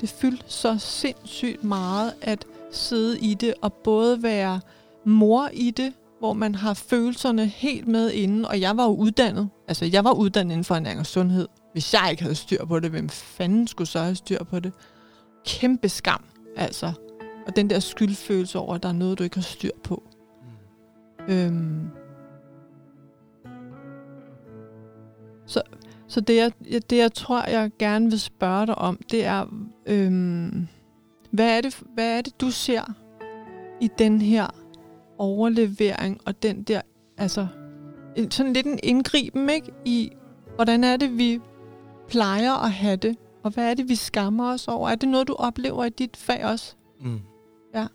Det 0.00 0.08
fyldte 0.08 0.44
så 0.46 0.78
sindssygt 0.78 1.64
meget 1.64 2.12
at 2.22 2.44
sidde 2.72 3.18
i 3.18 3.34
det, 3.34 3.54
og 3.62 3.72
både 3.72 4.22
være 4.22 4.60
mor 5.04 5.50
i 5.52 5.70
det, 5.70 5.92
hvor 6.18 6.32
man 6.32 6.54
har 6.54 6.74
følelserne 6.74 7.46
helt 7.46 7.88
med 7.88 8.10
inden, 8.10 8.44
og 8.44 8.60
jeg 8.60 8.76
var 8.76 8.84
jo 8.84 8.94
uddannet. 8.94 9.48
Altså, 9.68 9.84
jeg 9.84 10.04
var 10.04 10.12
uddannet 10.12 10.52
inden 10.52 10.64
for 10.64 10.74
ernæring 10.74 11.00
og 11.00 11.06
sundhed. 11.06 11.48
Hvis 11.76 11.94
jeg 11.94 12.08
ikke 12.10 12.22
havde 12.22 12.34
styr 12.34 12.64
på 12.64 12.80
det, 12.80 12.90
hvem 12.90 13.08
fanden 13.08 13.66
skulle 13.66 13.88
så 13.88 13.98
have 13.98 14.14
styr 14.14 14.44
på 14.44 14.60
det? 14.60 14.72
Kæmpe 15.46 15.88
skam, 15.88 16.24
altså. 16.56 16.92
Og 17.46 17.56
den 17.56 17.70
der 17.70 17.78
skyldfølelse 17.78 18.58
over, 18.58 18.74
at 18.74 18.82
der 18.82 18.88
er 18.88 18.92
noget, 18.92 19.18
du 19.18 19.24
ikke 19.24 19.36
har 19.36 19.42
styr 19.42 19.70
på. 19.82 20.02
Mm. 21.18 21.34
Øhm. 21.34 21.88
Så, 25.46 25.62
så 26.06 26.20
det, 26.20 26.36
jeg, 26.36 26.52
det, 26.90 26.96
jeg 26.96 27.12
tror, 27.12 27.48
jeg 27.48 27.70
gerne 27.78 28.10
vil 28.10 28.20
spørge 28.20 28.66
dig 28.66 28.78
om, 28.78 29.00
det 29.10 29.24
er, 29.24 29.46
øhm, 29.86 30.68
hvad, 31.30 31.56
er 31.56 31.60
det, 31.60 31.82
hvad 31.94 32.18
er 32.18 32.20
det, 32.22 32.40
du 32.40 32.50
ser 32.50 32.92
i 33.80 33.90
den 33.98 34.22
her 34.22 34.46
overlevering 35.18 36.20
og 36.24 36.42
den 36.42 36.62
der, 36.62 36.80
altså, 37.18 37.46
sådan 38.30 38.52
lidt 38.52 38.66
en 38.66 38.78
indgriben, 38.82 39.50
ikke? 39.50 39.72
I, 39.84 40.12
hvordan 40.56 40.84
er 40.84 40.96
det, 40.96 41.18
vi 41.18 41.40
plejer 42.08 42.52
at 42.52 42.72
have 42.72 42.96
det? 42.96 43.16
Og 43.42 43.50
hvad 43.50 43.70
er 43.70 43.74
det, 43.74 43.88
vi 43.88 43.94
skammer 43.94 44.52
os 44.52 44.68
over? 44.68 44.90
Er 44.90 44.94
det 44.94 45.08
noget, 45.08 45.28
du 45.28 45.34
oplever 45.34 45.84
i 45.84 45.88
dit 45.88 46.16
fag 46.16 46.44
også? 46.44 46.74
Mm. 47.00 47.20
Ja. 47.74 47.86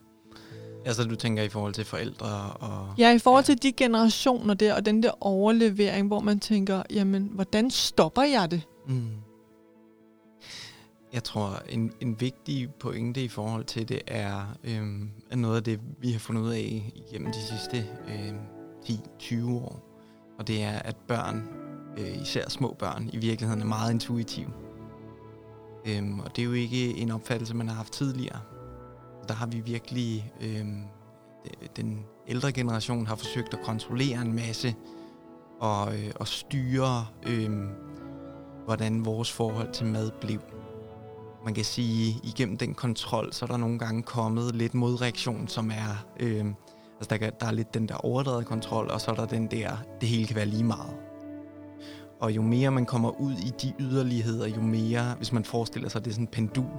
Altså, 0.86 1.04
du 1.04 1.16
tænker 1.16 1.44
i 1.44 1.50
forhold 1.50 1.74
til 1.74 1.86
forældre 1.86 2.54
og... 2.54 2.94
Ja, 2.98 3.14
i 3.14 3.20
forhold 3.20 3.44
ja. 3.44 3.46
til 3.46 3.64
de 3.64 3.72
generationer 3.72 4.54
der, 4.54 4.74
og 4.74 4.86
den 4.86 5.04
der 5.04 5.12
overlevering, 5.26 6.08
hvor 6.08 6.20
man 6.20 6.40
tænker, 6.40 6.84
jamen, 6.90 7.30
hvordan 7.34 7.72
stopper 7.72 8.22
jeg 8.22 8.52
det? 8.52 8.62
Mm. 8.88 9.08
Jeg 11.14 11.24
tror, 11.24 11.62
en, 11.70 11.92
en 12.00 12.22
vigtig 12.22 12.70
pointe 12.80 13.24
i 13.24 13.28
forhold 13.28 13.66
til 13.66 13.90
det 13.90 14.02
er, 14.08 14.58
øhm, 14.64 15.10
er 15.30 15.36
noget 15.36 15.58
af 15.58 15.64
det, 15.64 15.80
vi 16.00 16.12
har 16.12 16.20
fundet 16.20 16.42
ud 16.42 16.52
af 16.52 16.92
igennem 16.96 17.32
de 17.32 17.42
sidste 17.42 17.86
øhm, 18.08 18.40
10-20 18.86 19.52
år. 19.52 19.88
Og 20.40 20.48
det 20.48 20.64
er, 20.64 20.80
at 20.80 20.96
børn 20.96 21.61
øh, 21.98 22.22
især 22.22 22.50
små 22.50 22.76
børn, 22.80 23.10
i 23.14 23.18
virkeligheden 23.18 23.62
er 23.62 23.66
meget 23.66 23.92
intuitiv. 23.92 24.48
Øhm, 25.86 26.20
og 26.20 26.36
det 26.36 26.42
er 26.42 26.46
jo 26.46 26.54
ikke 26.54 26.98
en 26.98 27.12
opfattelse, 27.12 27.56
man 27.56 27.68
har 27.68 27.76
haft 27.76 27.94
tidligere. 27.94 28.40
Der 29.28 29.34
har 29.34 29.46
vi 29.46 29.60
virkelig, 29.60 30.34
øhm, 30.42 30.84
den 31.76 32.06
ældre 32.28 32.52
generation 32.52 33.08
har 33.08 33.16
forsøgt 33.16 33.54
at 33.54 33.60
kontrollere 33.64 34.22
en 34.22 34.34
masse 34.34 34.76
og, 35.60 35.96
øh, 35.96 36.12
og 36.16 36.28
styre, 36.28 37.06
øh, 37.28 37.50
hvordan 38.66 39.06
vores 39.06 39.32
forhold 39.32 39.74
til 39.74 39.86
mad 39.86 40.12
blev. 40.22 40.40
Man 41.46 41.54
kan 41.54 41.66
sige, 41.66 42.16
at 42.16 42.30
igennem 42.30 42.58
den 42.58 42.74
kontrol, 42.74 43.34
så 43.34 43.46
er 43.46 43.48
der 43.48 43.58
nogle 43.58 43.80
gange 43.80 44.04
kommet 44.04 44.56
lidt 44.56 44.74
modreaktion, 44.74 45.48
som 45.48 45.72
er, 45.72 46.06
øh, 46.20 46.46
altså 47.00 47.18
der, 47.18 47.30
der 47.30 47.46
er 47.46 47.52
lidt 47.52 47.74
den 47.74 47.88
der 47.88 47.96
overdrevet 47.96 48.46
kontrol, 48.46 48.90
og 48.92 49.02
så 49.02 49.12
er 49.12 49.16
der 49.16 49.26
den 49.26 49.48
der, 49.48 49.78
det 50.02 50.10
hele 50.10 50.28
kan 50.28 50.36
være 50.36 50.46
lige 50.46 50.64
meget. 50.64 51.11
Og 52.22 52.32
jo 52.32 52.42
mere 52.42 52.72
man 52.72 52.86
kommer 52.86 53.22
ud 53.22 53.34
i 53.34 53.52
de 53.62 53.74
yderligheder, 53.80 54.48
jo 54.48 54.62
mere, 54.62 55.16
hvis 55.18 55.32
man 55.32 55.46
forestiller 55.46 55.90
sig, 55.90 56.00
at 56.00 56.06
det 56.06 56.12
er 56.12 56.14
sådan 56.14 56.24
en 56.24 56.28
pendul, 56.28 56.72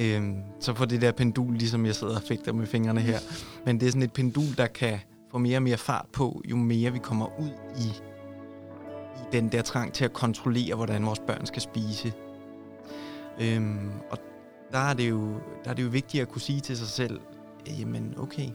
øhm, 0.00 0.42
så 0.60 0.74
får 0.74 0.84
det 0.84 1.00
der 1.00 1.12
pendul, 1.12 1.54
ligesom 1.54 1.86
jeg 1.86 1.94
sidder 1.94 2.16
og 2.16 2.22
fægter 2.22 2.52
med 2.52 2.66
fingrene 2.66 3.00
her, 3.00 3.18
men 3.66 3.80
det 3.80 3.86
er 3.86 3.90
sådan 3.90 4.02
et 4.02 4.12
pendul, 4.12 4.56
der 4.56 4.66
kan 4.66 4.98
få 5.30 5.38
mere 5.38 5.58
og 5.58 5.62
mere 5.62 5.76
fart 5.76 6.06
på, 6.12 6.42
jo 6.50 6.56
mere 6.56 6.92
vi 6.92 6.98
kommer 6.98 7.40
ud 7.40 7.50
i, 7.78 7.86
i 9.16 9.24
den 9.32 9.52
der 9.52 9.62
trang 9.62 9.92
til 9.92 10.04
at 10.04 10.12
kontrollere, 10.12 10.74
hvordan 10.74 11.06
vores 11.06 11.20
børn 11.26 11.46
skal 11.46 11.62
spise. 11.62 12.12
Øhm, 13.40 13.90
og 14.10 14.18
der 14.72 14.78
er, 14.78 14.94
det 14.94 15.10
jo, 15.10 15.34
der 15.64 15.70
er 15.70 15.74
det 15.74 15.82
jo 15.82 15.88
vigtigt 15.88 16.22
at 16.22 16.28
kunne 16.28 16.42
sige 16.42 16.60
til 16.60 16.76
sig 16.76 16.88
selv, 16.88 17.20
jamen 17.78 18.14
okay, 18.18 18.48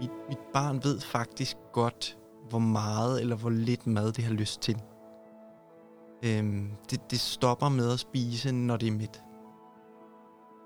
mit, 0.00 0.10
mit 0.28 0.38
barn 0.52 0.80
ved 0.84 1.00
faktisk 1.00 1.56
godt, 1.72 2.18
hvor 2.48 2.58
meget 2.58 3.20
eller 3.20 3.36
hvor 3.36 3.50
lidt 3.50 3.86
mad 3.86 4.12
det 4.12 4.24
har 4.24 4.32
lyst 4.32 4.60
til. 4.60 4.76
Øhm, 6.22 6.70
det, 6.90 7.10
det 7.10 7.20
stopper 7.20 7.68
med 7.68 7.92
at 7.92 7.98
spise, 7.98 8.52
når 8.52 8.76
det 8.76 8.88
er 8.88 8.92
midt. 8.92 9.22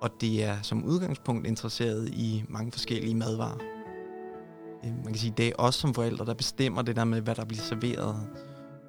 Og 0.03 0.11
det 0.21 0.45
er 0.45 0.63
som 0.63 0.85
udgangspunkt 0.85 1.47
interesseret 1.47 2.09
i 2.09 2.45
mange 2.49 2.73
forskellige 2.73 3.15
madvarer. 3.15 3.59
Øhm, 4.85 4.95
man 4.95 5.05
kan 5.05 5.17
sige, 5.17 5.35
det 5.37 5.49
er 5.49 5.53
os 5.59 5.75
som 5.75 5.95
forældre, 5.95 6.27
der 6.27 6.35
bestemmer 6.35 6.83
det 6.83 6.97
der 6.97 7.05
med, 7.05 7.21
hvad 7.21 7.35
der 7.35 7.45
bliver 7.45 7.63
serveret, 7.63 8.29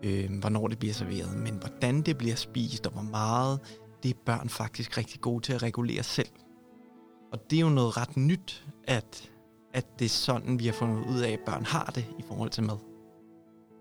øh, 0.04 0.30
hvornår 0.40 0.68
det 0.68 0.80
bliver 0.80 0.94
serveret, 0.94 1.38
men 1.38 1.54
hvordan 1.54 2.02
det 2.02 2.18
bliver 2.18 2.36
spist, 2.36 2.88
og 2.88 2.94
hvor 2.94 3.02
meget, 3.02 3.60
det 4.04 4.10
er 4.10 4.20
børn 4.26 4.50
faktisk 4.50 4.98
rigtig 4.98 5.22
gode 5.22 5.44
til 5.44 5.54
at 5.54 5.64
regulere 5.64 6.04
selv. 6.04 6.30
Og 7.32 7.40
det 7.50 7.58
er 7.58 7.62
jo 7.62 7.70
noget 7.70 7.98
ret 7.98 8.18
nyt, 8.18 8.66
at, 8.88 9.32
at 9.74 10.00
det 10.00 10.06
er 10.06 10.10
sådan, 10.10 10.60
vi 10.60 10.66
har 10.66 10.74
fundet 10.74 11.06
ud 11.06 11.20
af, 11.20 11.32
at 11.32 11.40
børn 11.46 11.66
har 11.66 11.92
det 11.96 12.06
i 12.20 12.24
forhold 12.28 12.50
til 12.50 12.64
mad. 12.64 12.78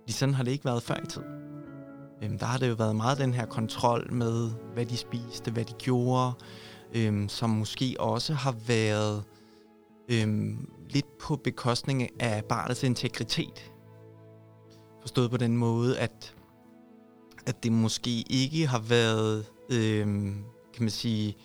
Fordi 0.00 0.12
sådan 0.12 0.34
har 0.34 0.44
det 0.44 0.50
ikke 0.50 0.64
været 0.64 0.82
før 0.82 0.96
i 1.04 1.06
tiden. 1.06 1.41
Øhm, 2.22 2.38
der 2.38 2.46
har 2.46 2.58
det 2.58 2.68
jo 2.68 2.74
været 2.74 2.96
meget 2.96 3.18
den 3.18 3.34
her 3.34 3.46
kontrol 3.46 4.12
med, 4.12 4.50
hvad 4.74 4.86
de 4.86 4.96
spiste, 4.96 5.50
hvad 5.50 5.64
de 5.64 5.72
gjorde, 5.72 6.32
øhm, 6.94 7.28
som 7.28 7.50
måske 7.50 7.96
også 7.98 8.34
har 8.34 8.54
været 8.66 9.24
øhm, 10.08 10.68
lidt 10.90 11.18
på 11.18 11.36
bekostning 11.36 12.22
af 12.22 12.44
barnets 12.44 12.82
integritet. 12.82 13.72
Forstået 15.00 15.30
på 15.30 15.36
den 15.36 15.56
måde, 15.56 15.98
at, 15.98 16.34
at 17.46 17.62
det 17.62 17.72
måske 17.72 18.24
ikke 18.30 18.66
har 18.66 18.80
været, 18.80 19.44
øhm, 19.70 20.44
kan 20.74 20.82
man 20.82 20.90
sige, 20.90 21.36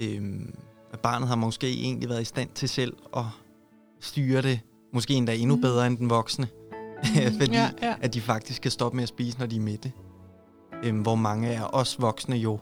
øhm, 0.00 0.54
at 0.92 1.00
barnet 1.00 1.28
har 1.28 1.36
måske 1.36 1.66
egentlig 1.66 2.08
været 2.08 2.22
i 2.22 2.24
stand 2.24 2.50
til 2.54 2.68
selv 2.68 2.96
at 3.16 3.24
styre 4.00 4.42
det, 4.42 4.60
måske 4.92 5.14
endda 5.14 5.34
endnu 5.34 5.56
mm. 5.56 5.62
bedre 5.62 5.86
end 5.86 5.98
den 5.98 6.10
voksne. 6.10 6.48
Fordi 7.40 7.52
ja, 7.52 7.70
ja. 7.82 7.94
at 8.00 8.14
de 8.14 8.20
faktisk 8.20 8.62
kan 8.62 8.70
stoppe 8.70 8.96
med 8.96 9.02
at 9.02 9.08
spise, 9.08 9.38
når 9.38 9.46
de 9.46 9.56
er 9.56 9.60
mætte. 9.60 9.92
Øhm, 10.84 10.98
hvor 10.98 11.14
mange 11.14 11.48
af 11.48 11.68
os 11.72 12.00
voksne 12.00 12.36
jo 12.36 12.58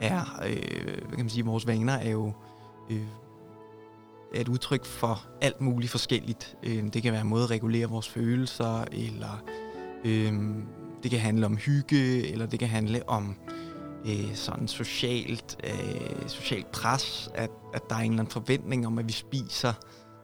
er, 0.00 0.42
øh, 0.46 0.84
hvad 0.84 1.16
kan 1.16 1.18
man 1.18 1.28
sige, 1.28 1.44
vores 1.44 1.66
vaner 1.66 1.92
er 1.92 2.10
jo 2.10 2.32
øh, 2.90 3.02
er 4.34 4.40
et 4.40 4.48
udtryk 4.48 4.84
for 4.84 5.26
alt 5.40 5.60
muligt 5.60 5.90
forskelligt. 5.90 6.56
Øh, 6.62 6.84
det 6.92 7.02
kan 7.02 7.12
være 7.12 7.20
en 7.20 7.28
måde 7.28 7.44
at 7.44 7.50
regulere 7.50 7.86
vores 7.86 8.08
følelser, 8.08 8.84
eller 8.92 9.42
øh, 10.04 10.32
det 11.02 11.10
kan 11.10 11.20
handle 11.20 11.46
om 11.46 11.56
hygge, 11.56 12.32
eller 12.32 12.46
det 12.46 12.58
kan 12.58 12.68
handle 12.68 13.08
om 13.08 13.36
øh, 14.06 14.34
sådan 14.34 14.68
socialt, 14.68 15.56
øh, 15.64 16.28
socialt 16.28 16.70
pres, 16.72 17.30
at, 17.34 17.50
at 17.74 17.90
der 17.90 17.96
er 17.96 18.00
en 18.00 18.10
eller 18.10 18.22
anden 18.22 18.32
forventning 18.32 18.86
om, 18.86 18.98
at 18.98 19.08
vi 19.08 19.12
spiser 19.12 19.72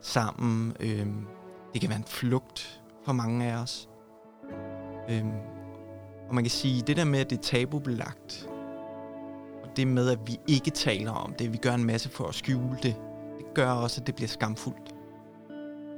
sammen. 0.01 0.73
Øh, 0.79 1.05
det 1.73 1.81
kan 1.81 1.89
være 1.89 1.99
en 1.99 2.05
flugt 2.07 2.76
for 3.07 3.13
mange 3.13 3.45
af 3.45 3.55
os. 3.61 3.89
Øh, 5.09 5.25
og 6.29 6.35
man 6.35 6.43
kan 6.43 6.51
sige, 6.51 6.81
det 6.81 6.97
der 6.97 7.05
med, 7.05 7.19
at 7.19 7.29
det 7.29 7.37
er 7.37 7.41
tabubelagt, 7.41 8.49
og 9.63 9.69
det 9.77 9.87
med, 9.87 10.09
at 10.09 10.19
vi 10.25 10.39
ikke 10.47 10.71
taler 10.71 11.11
om 11.11 11.33
det, 11.39 11.53
vi 11.53 11.57
gør 11.57 11.73
en 11.73 11.83
masse 11.83 12.09
for 12.09 12.27
at 12.27 12.35
skjule 12.35 12.77
det, 12.83 12.95
det 13.37 13.45
gør 13.53 13.69
også, 13.69 14.01
at 14.01 14.07
det 14.07 14.15
bliver 14.15 14.27
skamfuldt. 14.27 14.95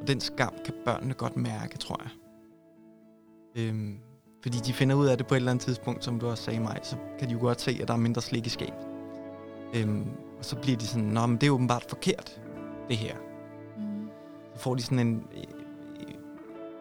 Og 0.02 0.08
den 0.08 0.20
skam 0.20 0.54
kan 0.66 0.74
børnene 0.86 1.14
godt 1.14 1.38
mærke, 1.38 1.78
tror 1.78 2.02
jeg. 2.04 2.12
Øhm, 3.56 3.98
fordi 4.42 4.58
de 4.58 4.74
finder 4.74 4.96
ud 4.96 5.08
af 5.08 5.18
det 5.18 5.28
på 5.28 5.36
et 5.36 5.38
eller 5.38 5.52
andet 5.52 5.66
tidspunkt, 5.66 6.04
som 6.04 6.20
du 6.20 6.28
også 6.28 6.44
sagde 6.44 6.60
mig, 6.60 6.80
så 6.84 6.96
kan 7.20 7.28
de 7.28 7.34
jo 7.34 7.40
godt 7.40 7.62
se, 7.62 7.78
at 7.82 7.88
der 7.88 7.94
er 7.94 7.98
mindre 7.98 8.22
slik 8.22 8.46
i 8.46 8.50
skabet. 8.50 8.88
Øhm, 9.76 10.06
og 10.38 10.46
så 10.46 10.56
bliver 10.56 10.78
de 10.78 10.88
sådan, 10.88 11.08
nå, 11.08 11.26
men 11.26 11.38
det 11.38 11.48
er 11.48 11.52
åbenbart 11.52 11.86
forkert, 11.90 12.42
det 12.88 12.98
her. 12.98 13.16
Mm. 13.78 14.10
Så 14.56 14.62
får 14.62 14.76
de 14.76 14.82
sådan 14.82 15.08
en 15.08 15.24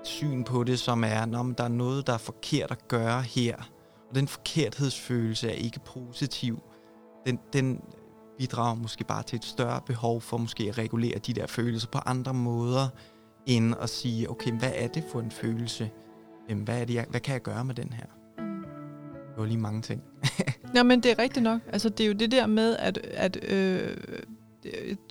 syn 0.09 0.45
på 0.45 0.65
det, 0.65 0.79
som 0.79 1.05
er, 1.05 1.23
at 1.23 1.59
der 1.59 1.65
er 1.65 1.69
noget, 1.69 2.07
der 2.07 2.13
er 2.13 2.19
forkert 2.19 2.71
at 2.71 2.89
gøre 2.89 3.23
her. 3.23 3.57
Og 4.09 4.15
den 4.15 4.29
forkerthedsfølelse 4.29 5.49
er 5.49 5.55
ikke 5.55 5.81
positiv. 5.81 6.63
Den, 7.27 7.39
den 7.53 7.81
bidrager 8.39 8.75
måske 8.75 9.05
bare 9.05 9.23
til 9.23 9.37
et 9.37 9.45
større 9.45 9.81
behov 9.87 10.21
for 10.21 10.37
måske 10.37 10.65
at 10.69 10.79
regulere 10.79 11.19
de 11.19 11.33
der 11.33 11.47
følelser 11.47 11.89
på 11.89 11.99
andre 12.07 12.35
måder, 12.35 12.89
end 13.47 13.75
at 13.81 13.91
sige, 13.91 14.31
okay, 14.31 14.53
hvad 14.53 14.73
er 14.75 14.89
det 14.89 15.05
for 15.13 15.21
en 15.21 15.31
følelse? 15.31 15.91
Hvad, 16.55 16.81
er 16.81 16.85
det, 16.85 16.95
jeg, 16.95 17.07
hvad 17.11 17.21
kan 17.21 17.33
jeg 17.33 17.43
gøre 17.43 17.65
med 17.65 17.75
den 17.75 17.93
her? 17.93 18.07
Det 19.39 19.43
var 19.43 19.45
lige 19.45 19.59
mange 19.59 19.83
ting. 19.83 20.03
Nå, 20.75 20.83
men 20.83 21.03
det 21.03 21.11
er 21.11 21.19
rigtigt 21.19 21.43
nok. 21.43 21.61
Altså, 21.73 21.89
det 21.89 22.05
er 22.05 22.09
jo 22.09 22.15
det 22.15 22.31
der 22.31 22.47
med, 22.47 22.77
at, 22.77 22.99
at 22.99 23.45
øh, 23.45 23.97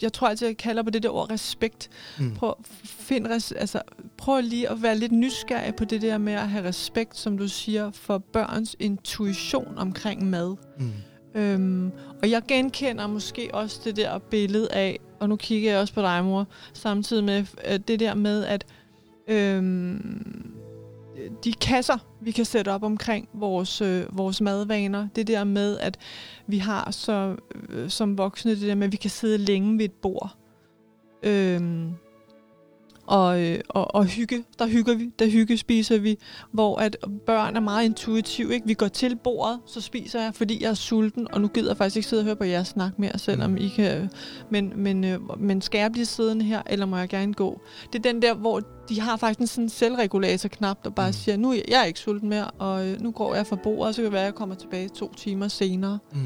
jeg 0.01 0.13
tror 0.13 0.27
altid, 0.27 0.47
jeg 0.47 0.57
kalder 0.57 0.83
på 0.83 0.89
det 0.89 1.03
der 1.03 1.09
ord 1.09 1.31
respekt. 1.31 1.89
Mm. 2.19 2.33
Prøv, 2.33 2.55
find 2.83 3.27
res, 3.27 3.51
altså, 3.51 3.81
prøv 4.17 4.41
lige 4.41 4.69
at 4.69 4.81
være 4.81 4.97
lidt 4.97 5.11
nysgerrig 5.11 5.75
på 5.75 5.85
det 5.85 6.01
der 6.01 6.17
med 6.17 6.33
at 6.33 6.49
have 6.49 6.67
respekt, 6.67 7.17
som 7.17 7.37
du 7.37 7.47
siger, 7.47 7.91
for 7.91 8.17
børns 8.17 8.75
intuition 8.79 9.77
omkring 9.77 10.29
mad. 10.29 10.55
Mm. 10.79 10.91
Øhm, 11.35 11.91
og 12.21 12.29
jeg 12.29 12.41
genkender 12.47 13.07
måske 13.07 13.49
også 13.53 13.81
det 13.83 13.95
der 13.95 14.19
billede 14.19 14.73
af, 14.73 14.99
og 15.19 15.29
nu 15.29 15.35
kigger 15.35 15.71
jeg 15.71 15.79
også 15.79 15.93
på 15.93 16.01
dig, 16.01 16.23
mor, 16.23 16.47
samtidig 16.73 17.23
med 17.23 17.45
det 17.79 17.99
der 17.99 18.13
med, 18.13 18.45
at 18.45 18.65
øhm, 19.27 20.46
de 21.43 21.53
kasser, 21.53 21.97
vi 22.21 22.31
kan 22.31 22.45
sætte 22.45 22.69
op 22.69 22.83
omkring 22.83 23.29
vores, 23.33 23.81
øh, 23.81 24.17
vores 24.17 24.41
madvaner, 24.41 25.07
det 25.15 25.27
der 25.27 25.43
med, 25.43 25.79
at 25.79 25.97
vi 26.47 26.57
har 26.57 26.91
så, 26.91 27.35
øh, 27.69 27.89
som 27.89 28.17
voksne, 28.17 28.51
det 28.51 28.61
der 28.61 28.75
med, 28.75 28.87
at 28.87 28.91
vi 28.91 28.97
kan 28.97 29.09
sidde 29.09 29.37
længe 29.37 29.77
ved 29.77 29.85
et 29.85 29.91
bord. 29.91 30.37
Øhm, 31.23 31.93
og, 33.07 33.41
øh, 33.41 33.59
og, 33.69 33.95
og 33.95 34.05
hygge. 34.05 34.43
Der 34.59 34.67
hygger 34.67 34.95
vi, 34.95 35.11
der 35.19 35.29
hygge 35.29 35.57
spiser 35.57 35.97
vi, 35.97 36.17
hvor 36.51 36.77
at 36.77 36.97
børn 37.25 37.55
er 37.55 37.59
meget 37.59 37.85
intuitive. 37.85 38.53
Ikke? 38.53 38.67
Vi 38.67 38.73
går 38.73 38.87
til 38.87 39.15
bordet, 39.15 39.59
så 39.65 39.81
spiser 39.81 40.21
jeg, 40.21 40.35
fordi 40.35 40.63
jeg 40.63 40.69
er 40.69 40.73
sulten, 40.73 41.27
og 41.31 41.41
nu 41.41 41.47
gider 41.47 41.69
jeg 41.69 41.77
faktisk 41.77 41.95
ikke 41.95 42.09
sidde 42.09 42.21
og 42.21 42.25
høre 42.25 42.35
på 42.35 42.43
jeres 42.43 42.67
snak 42.67 42.99
mere, 42.99 43.19
selvom 43.19 43.51
mm. 43.51 43.57
I 43.57 43.67
kan... 43.67 44.09
Men, 44.49 44.73
men, 44.75 45.03
øh, 45.03 45.39
men 45.39 45.61
skal 45.61 45.79
jeg 45.79 45.91
blive 45.91 46.05
siddende 46.05 46.45
her, 46.45 46.61
eller 46.65 46.85
må 46.85 46.97
jeg 46.97 47.09
gerne 47.09 47.33
gå? 47.33 47.61
Det 47.93 48.05
er 48.05 48.11
den 48.11 48.21
der, 48.21 48.33
hvor 48.33 48.61
de 48.89 49.01
har 49.01 49.17
faktisk 49.17 49.53
sådan 49.53 49.65
en 49.65 49.69
selvregulator-knap, 49.69 50.83
der 50.83 50.89
bare 50.89 51.09
mm. 51.09 51.13
siger, 51.13 51.37
nu 51.37 51.53
jeg 51.53 51.81
er 51.81 51.83
ikke 51.83 51.99
sulten 51.99 52.29
mere, 52.29 52.51
og 52.51 52.87
øh, 52.87 53.01
nu 53.01 53.11
går 53.11 53.35
jeg 53.35 53.47
fra 53.47 53.55
bordet, 53.55 53.95
så 53.95 54.01
kan 54.01 54.05
det 54.05 54.13
være, 54.13 54.21
at 54.21 54.25
jeg 54.25 54.35
kommer 54.35 54.55
tilbage 54.55 54.89
to 54.89 55.13
timer 55.13 55.47
senere. 55.47 55.99
Mm. 56.13 56.19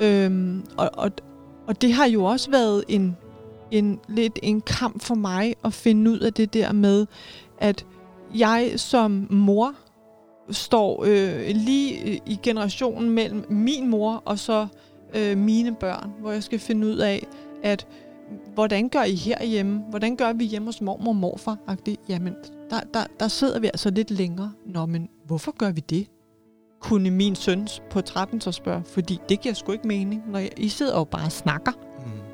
Øhm, 0.00 0.64
og, 0.76 0.90
og, 0.92 1.10
og 1.66 1.82
det 1.82 1.92
har 1.92 2.06
jo 2.06 2.24
også 2.24 2.50
været 2.50 2.84
en 2.88 3.16
en, 3.70 4.00
lidt 4.08 4.38
en 4.42 4.60
kamp 4.60 5.02
for 5.02 5.14
mig 5.14 5.54
at 5.64 5.72
finde 5.72 6.10
ud 6.10 6.18
af 6.18 6.32
det 6.32 6.54
der 6.54 6.72
med, 6.72 7.06
at 7.58 7.86
jeg 8.34 8.72
som 8.76 9.26
mor 9.30 9.74
står 10.50 11.04
øh, 11.06 11.46
lige 11.54 12.10
øh, 12.10 12.18
i 12.26 12.38
generationen 12.42 13.10
mellem 13.10 13.44
min 13.48 13.90
mor 13.90 14.22
og 14.24 14.38
så 14.38 14.66
øh, 15.14 15.38
mine 15.38 15.74
børn, 15.74 16.10
hvor 16.20 16.32
jeg 16.32 16.42
skal 16.42 16.58
finde 16.58 16.86
ud 16.86 16.96
af, 16.96 17.26
at 17.62 17.86
hvordan 18.54 18.88
gør 18.88 19.02
I 19.02 19.14
herhjemme? 19.14 19.82
Hvordan 19.90 20.16
gør 20.16 20.32
vi 20.32 20.44
hjemme 20.44 20.68
hos 20.68 20.80
mormor 20.80 21.08
og 21.08 21.16
morfar? 21.16 21.58
-agtigt? 21.68 22.04
Jamen, 22.08 22.34
der, 22.70 22.80
der, 22.94 23.04
der 23.20 23.28
sidder 23.28 23.60
vi 23.60 23.66
altså 23.66 23.90
lidt 23.90 24.10
længere. 24.10 24.52
Nå, 24.66 24.86
men 24.86 25.08
hvorfor 25.26 25.54
gør 25.58 25.70
vi 25.70 25.80
det? 25.80 26.06
Kunne 26.80 27.10
min 27.10 27.34
søn 27.34 27.68
på 27.90 28.00
13 28.00 28.40
så 28.40 28.52
spørge, 28.52 28.82
fordi 28.84 29.18
det 29.28 29.40
giver 29.40 29.54
sgu 29.54 29.72
ikke 29.72 29.88
mening, 29.88 30.22
når 30.30 30.38
jeg, 30.38 30.50
I 30.56 30.68
sidder 30.68 30.94
og 30.94 31.08
bare 31.08 31.30
snakker. 31.30 31.72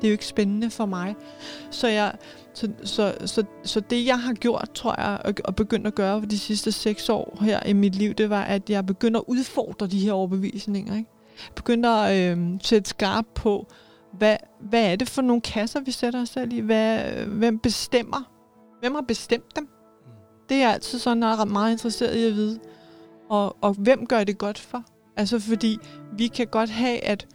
Det 0.01 0.07
er 0.07 0.11
jo 0.11 0.13
ikke 0.13 0.25
spændende 0.25 0.69
for 0.69 0.85
mig. 0.85 1.15
Så, 1.71 1.87
jeg, 1.87 2.13
så, 2.53 2.69
så, 2.83 3.15
så, 3.25 3.43
så 3.63 3.79
det, 3.79 4.05
jeg 4.05 4.19
har 4.19 4.33
gjort, 4.33 4.69
tror 4.73 5.01
jeg, 5.01 5.35
og, 5.45 5.55
begyndt 5.55 5.87
at 5.87 5.95
gøre 5.95 6.19
for 6.19 6.27
de 6.27 6.39
sidste 6.39 6.71
seks 6.71 7.09
år 7.09 7.37
her 7.41 7.63
i 7.65 7.73
mit 7.73 7.95
liv, 7.95 8.13
det 8.13 8.29
var, 8.29 8.43
at 8.43 8.69
jeg 8.69 8.85
begyndte 8.85 9.17
at 9.17 9.23
udfordre 9.27 9.87
de 9.87 9.99
her 9.99 10.11
overbevisninger. 10.11 10.95
Ikke? 10.97 11.09
Jeg 11.47 11.55
begyndte 11.55 11.89
at 11.89 12.37
øh, 12.37 12.47
sætte 12.61 12.89
skarp 12.89 13.25
på, 13.35 13.67
hvad, 14.17 14.37
hvad 14.59 14.91
er 14.91 14.95
det 14.95 15.09
for 15.09 15.21
nogle 15.21 15.41
kasser, 15.41 15.79
vi 15.79 15.91
sætter 15.91 16.21
os 16.21 16.29
selv 16.29 16.53
i? 16.53 16.59
Hvad, 16.59 17.03
hvem 17.25 17.59
bestemmer? 17.59 18.31
Hvem 18.79 18.95
har 18.95 19.01
bestemt 19.01 19.55
dem? 19.55 19.67
Det 20.49 20.57
er 20.57 20.61
jeg 20.61 20.73
altid 20.73 20.99
sådan 20.99 21.23
er 21.23 21.45
meget 21.45 21.71
interesseret 21.71 22.15
i 22.15 22.25
at 22.25 22.35
vide. 22.35 22.59
Og, 23.29 23.57
og 23.61 23.73
hvem 23.73 24.05
gør 24.05 24.23
det 24.23 24.37
godt 24.37 24.59
for? 24.59 24.83
Altså 25.17 25.39
fordi 25.39 25.77
vi 26.17 26.27
kan 26.27 26.47
godt 26.47 26.69
have, 26.69 26.99
at 27.05 27.27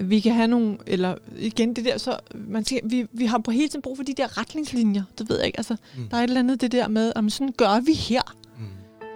vi 0.00 0.20
kan 0.20 0.34
have 0.34 0.48
nogle, 0.48 0.78
eller 0.86 1.14
igen 1.38 1.76
det 1.76 1.84
der, 1.84 1.98
så 1.98 2.18
man 2.34 2.64
siger, 2.64 2.80
vi, 2.84 3.06
vi 3.12 3.24
har 3.24 3.38
på 3.38 3.50
hele 3.50 3.68
tiden 3.68 3.82
brug 3.82 3.96
for 3.96 4.04
de 4.04 4.14
der 4.14 4.38
retningslinjer, 4.38 5.02
det 5.18 5.28
ved 5.28 5.36
jeg 5.36 5.46
ikke, 5.46 5.58
altså 5.58 5.76
mm. 5.96 6.08
der 6.08 6.16
er 6.16 6.20
et 6.20 6.24
eller 6.24 6.40
andet 6.40 6.60
det 6.60 6.72
der 6.72 6.88
med, 6.88 7.12
om 7.16 7.30
sådan 7.30 7.52
gør 7.56 7.80
vi 7.80 7.92
her. 7.92 8.22
Mm. 8.58 8.64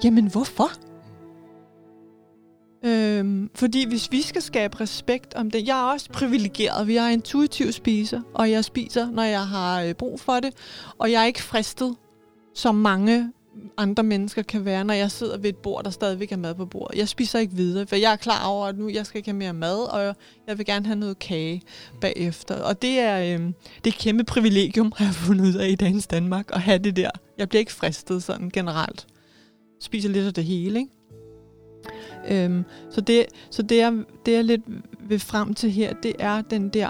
Jamen 0.05 0.27
hvorfor? 0.27 0.71
Øhm, 2.85 3.51
fordi 3.55 3.89
hvis 3.89 4.13
vi 4.13 4.23
skal 4.23 4.43
skabe 4.43 4.81
respekt 4.81 5.35
om 5.35 5.51
det, 5.51 5.67
jeg 5.67 5.79
er 5.79 5.93
også 5.93 6.09
privilegeret, 6.13 6.87
vi 6.87 6.97
er 6.97 7.07
intuitiv 7.07 7.73
spiser, 7.73 8.21
og 8.35 8.51
jeg 8.51 8.65
spiser, 8.65 9.11
når 9.11 9.23
jeg 9.23 9.47
har 9.47 9.83
øh, 9.83 9.95
brug 9.95 10.21
for 10.21 10.41
det, 10.41 10.55
og 10.99 11.13
jeg 11.13 11.23
er 11.23 11.27
ikke 11.27 11.43
fristet, 11.43 11.97
som 12.55 12.75
mange 12.75 13.33
andre 13.77 14.03
mennesker 14.03 14.43
kan 14.43 14.65
være, 14.65 14.85
når 14.85 14.95
jeg 14.95 15.11
sidder 15.11 15.39
ved 15.39 15.49
et 15.51 15.57
bord, 15.57 15.85
der 15.85 15.91
stadigvæk 15.91 16.33
er 16.33 16.37
mad 16.37 16.55
på 16.55 16.67
bordet. 16.67 16.99
Jeg 16.99 17.09
spiser 17.09 17.39
ikke 17.39 17.55
videre, 17.55 17.87
for 17.87 17.97
jeg 17.97 18.13
er 18.13 18.17
klar 18.17 18.47
over, 18.47 18.67
at 18.67 18.79
nu 18.79 18.89
jeg 18.89 19.07
skal 19.07 19.19
ikke 19.19 19.31
have 19.31 19.39
mere 19.39 19.53
mad, 19.53 19.93
og 19.93 20.15
jeg 20.47 20.59
vil 20.59 20.67
gerne 20.67 20.87
have 20.87 20.99
noget 20.99 21.19
kage 21.19 21.63
bagefter. 22.01 22.55
Og 22.55 22.83
det 22.83 22.99
er, 22.99 23.19
øh, 23.19 23.41
det 23.47 23.53
er 23.85 23.89
et 23.89 23.95
kæmpe 23.95 24.25
privilegium, 24.25 24.93
har 24.97 25.05
jeg 25.05 25.15
fundet 25.15 25.47
ud 25.47 25.55
af 25.55 25.69
i 25.69 25.75
dagens 25.75 26.07
Danmark, 26.07 26.51
at 26.53 26.61
have 26.61 26.79
det 26.79 26.97
der. 26.97 27.11
Jeg 27.39 27.49
bliver 27.49 27.61
ikke 27.61 27.73
fristet 27.73 28.23
sådan 28.23 28.51
generelt. 28.51 29.07
Spiser 29.81 30.09
lidt 30.09 30.27
af 30.27 30.35
det 30.35 30.45
hele, 30.45 30.79
ikke? 30.79 30.91
Øhm, 32.29 32.65
så 32.91 33.01
det, 33.01 33.27
så 33.51 33.63
det, 33.63 33.77
jeg, 33.77 33.99
det 34.27 34.37
er 34.37 34.43
lidt 34.43 34.63
ved 35.09 35.19
frem 35.19 35.55
til 35.55 35.71
her, 35.71 35.95
det 36.03 36.13
er 36.19 36.43
den 36.43 36.69
der 36.69 36.89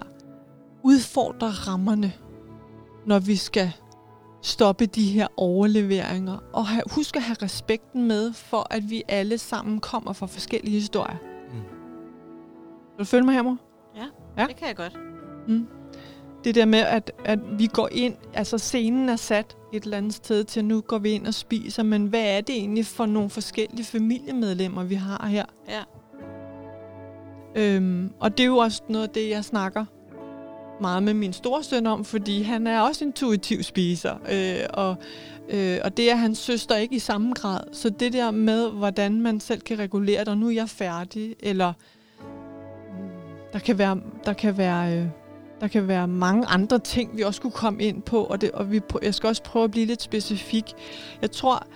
udfordre 0.83 1.49
rammerne, 1.49 2.13
når 3.07 3.19
vi 3.19 3.37
skal 3.37 3.73
stoppe 4.43 4.87
de 4.87 5.05
her 5.05 5.27
overleveringer, 5.37 6.39
og 6.53 6.67
have, 6.67 6.83
husk 6.95 7.17
at 7.17 7.23
have 7.23 7.37
respekten 7.43 8.09
med, 8.09 8.33
for 8.33 8.67
at 8.71 8.91
vi 8.91 9.03
alle 9.09 9.39
sammen 9.39 9.81
kommer 9.81 10.13
fra 10.13 10.27
forskellige 10.27 10.75
historier. 10.81 11.17
Mm. 11.53 11.61
Vil 12.97 12.99
du 12.99 13.05
følge 13.05 13.25
mig 13.25 13.35
her, 13.35 13.43
mor? 13.43 13.57
Ja, 13.97 14.05
Ja. 14.39 14.47
det 14.47 14.57
kan 14.57 14.69
jeg 14.69 14.77
godt. 14.77 14.99
Mm. 15.49 15.67
Det 16.45 16.55
der 16.55 16.65
med, 16.67 16.79
at, 16.79 17.13
at 17.25 17.39
vi 17.59 17.67
går 17.67 17.89
ind, 17.93 18.15
altså 18.35 18.59
scenen 18.59 19.09
er 19.09 19.17
sat 19.17 19.57
et 19.73 19.85
eller 19.85 19.97
andet 19.97 20.15
sted 20.15 20.45
til, 20.45 20.65
nu 20.65 20.81
går 20.81 20.99
vi 20.99 21.11
ind 21.11 21.27
og 21.27 21.35
spiser, 21.35 21.83
men 21.83 22.07
hvad 22.07 22.37
er 22.37 22.41
det 22.41 22.55
egentlig 22.57 22.87
for 22.87 23.07
nogle 23.07 23.31
forskellige 23.31 23.85
familiemedlemmer, 23.85 24.85
vi 24.85 24.95
har 24.95 25.27
her? 25.27 25.45
Ja. 25.69 25.83
Øhm, 27.57 28.13
og 28.21 28.39
det 28.39 28.43
er 28.43 28.47
jo 28.47 28.57
også 28.57 28.83
noget 28.89 29.09
af 29.09 29.11
det, 29.15 29.31
jeg 29.31 29.45
snakker 29.45 29.85
meget 30.81 31.03
med 31.03 31.15
min 31.15 31.33
storsøn 31.33 31.87
om, 31.87 32.05
fordi 32.05 32.43
han 32.43 32.67
er 32.67 32.81
også 32.81 33.05
intuitiv 33.05 33.63
spiser, 33.63 34.15
øh, 34.33 34.67
og, 34.73 34.97
øh, 35.49 35.79
og 35.85 35.97
det 35.97 36.11
er 36.11 36.17
hans 36.17 36.39
søster 36.39 36.77
ikke 36.77 36.97
i 36.97 36.99
samme 36.99 37.33
grad. 37.33 37.61
Så 37.73 37.91
det 37.91 38.13
der 38.13 38.31
med, 38.31 38.71
hvordan 38.71 39.21
man 39.21 39.41
selv 39.41 39.61
kan 39.61 39.79
regulere 39.79 40.21
det, 40.21 40.29
og 40.29 40.39
nu 40.39 40.47
er 40.47 40.53
jeg 40.53 40.69
færdig, 40.69 41.37
eller 41.41 41.73
hmm, 42.19 43.09
der 43.53 43.59
kan 43.59 43.79
være, 43.79 44.01
der 44.25 44.33
kan 44.33 44.59
være, 44.59 44.99
øh, 44.99 45.07
der 45.61 45.69
kan 45.69 45.89
være 45.89 46.09
mange 46.09 46.47
andre 46.47 46.79
ting, 46.79 47.17
vi 47.17 47.23
også 47.23 47.41
kunne 47.41 47.51
komme 47.51 47.83
ind 47.83 48.03
på, 48.03 48.25
og, 48.25 48.41
det, 48.41 48.51
og 48.51 48.73
vi, 48.73 48.81
jeg 49.03 49.15
skal 49.15 49.29
også 49.29 49.43
prøve 49.43 49.65
at 49.65 49.71
blive 49.71 49.87
lidt 49.87 50.03
specifik. 50.03 50.65
Jeg 51.23 51.31
tror, 51.31 51.67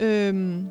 øh, 0.00 0.62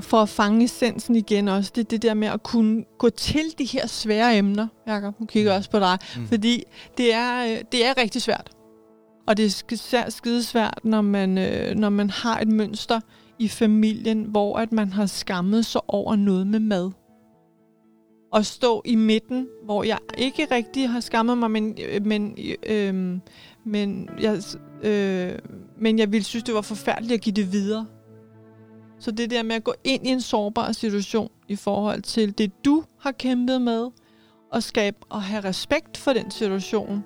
for 0.00 0.16
at 0.16 0.28
fange 0.28 0.64
essensen 0.64 1.16
igen 1.16 1.48
også, 1.48 1.72
det 1.74 1.80
er 1.80 1.88
det 1.88 2.02
der 2.02 2.14
med 2.14 2.28
at 2.28 2.42
kunne 2.42 2.84
gå 2.98 3.10
til 3.10 3.54
de 3.58 3.64
her 3.64 3.86
svære 3.86 4.36
emner. 4.36 4.66
Jakob, 4.86 5.20
nu 5.20 5.26
kigger 5.26 5.50
jeg 5.50 5.58
også 5.58 5.70
på 5.70 5.78
dig. 5.78 5.98
Mm. 6.16 6.28
Fordi 6.28 6.64
det 6.98 7.14
er, 7.14 7.44
øh, 7.44 7.58
det 7.72 7.86
er 7.86 7.98
rigtig 7.98 8.22
svært. 8.22 8.50
Og 9.26 9.36
det 9.36 9.44
er 9.44 9.48
sk- 9.50 10.10
skide 10.10 10.42
svært, 10.42 10.80
når 10.84 11.00
man, 11.00 11.38
øh, 11.38 11.74
når 11.74 11.88
man 11.88 12.10
har 12.10 12.40
et 12.40 12.48
mønster 12.48 13.00
i 13.38 13.48
familien, 13.48 14.22
hvor 14.22 14.58
at 14.58 14.72
man 14.72 14.92
har 14.92 15.06
skammet 15.06 15.66
sig 15.66 15.80
over 15.88 16.16
noget 16.16 16.46
med 16.46 16.60
mad. 16.60 16.90
Og 18.32 18.46
stå 18.46 18.82
i 18.84 18.94
midten, 18.94 19.46
hvor 19.64 19.82
jeg 19.82 19.98
ikke 20.18 20.46
rigtig 20.50 20.88
har 20.88 21.00
skammet 21.00 21.38
mig, 21.38 21.50
men, 21.50 21.78
men, 22.02 22.38
øh, 22.66 22.94
men, 23.64 24.08
jeg, 24.20 24.42
øh, 24.82 25.38
men 25.78 25.98
jeg 25.98 26.12
ville 26.12 26.24
synes, 26.24 26.44
det 26.44 26.54
var 26.54 26.60
forfærdeligt 26.60 27.12
at 27.12 27.20
give 27.20 27.34
det 27.34 27.52
videre. 27.52 27.86
Så 28.98 29.10
det 29.10 29.30
der 29.30 29.42
med 29.42 29.56
at 29.56 29.64
gå 29.64 29.74
ind 29.84 30.06
i 30.06 30.10
en 30.10 30.20
sårbar 30.20 30.72
situation 30.72 31.30
i 31.48 31.56
forhold 31.56 32.02
til 32.02 32.38
det, 32.38 32.64
du 32.64 32.84
har 32.98 33.12
kæmpet 33.12 33.62
med, 33.62 33.90
og 34.52 34.62
skabe 34.62 34.96
og 35.08 35.22
have 35.22 35.44
respekt 35.44 35.96
for 35.96 36.12
den 36.12 36.30
situation. 36.30 37.04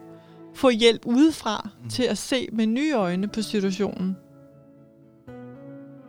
Få 0.55 0.68
hjælp 0.70 1.07
udefra 1.07 1.68
Mm. 1.83 1.88
til 1.88 2.03
at 2.03 2.18
se 2.18 2.48
med 2.53 2.66
nye 2.66 2.92
øjne 2.94 3.29
på 3.29 3.42
situationen. 3.42 4.16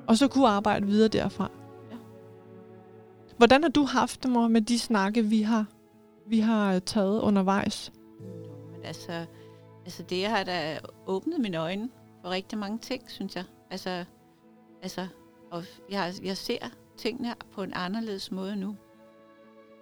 Og 0.08 0.18
så 0.18 0.28
kunne 0.28 0.48
arbejde 0.48 0.86
videre 0.86 1.08
derfra. 1.08 1.52
Ja. 1.92 1.98
Hvordan 3.38 3.63
har 3.63 3.70
du 3.70 3.84
haft 3.84 4.24
det, 4.24 4.32
mor, 4.32 4.48
med 4.48 4.62
de 4.62 4.80
snakke, 4.80 5.26
vi 5.26 5.42
har, 5.42 5.65
vi 6.28 6.39
har 6.39 6.80
taget 6.80 7.22
undervejs? 7.22 7.92
Jo, 8.22 8.26
men 8.72 8.86
altså, 8.86 9.26
altså 9.86 10.04
det 10.04 10.26
har 10.26 10.44
da 10.44 10.80
åbnet 11.08 11.39
mine 11.39 11.58
øjne 11.58 11.89
for 12.22 12.30
rigtig 12.30 12.58
mange 12.58 12.78
ting, 12.78 13.04
synes 13.08 13.36
jeg. 13.36 13.44
Altså, 13.72 14.06
altså 14.82 15.08
og 15.52 15.64
jeg, 15.90 16.14
jeg 16.24 16.38
ser 16.38 16.70
tingene 16.98 17.34
på 17.52 17.64
en 17.64 17.74
anderledes 17.76 18.32
måde 18.32 18.56
nu. 18.56 18.76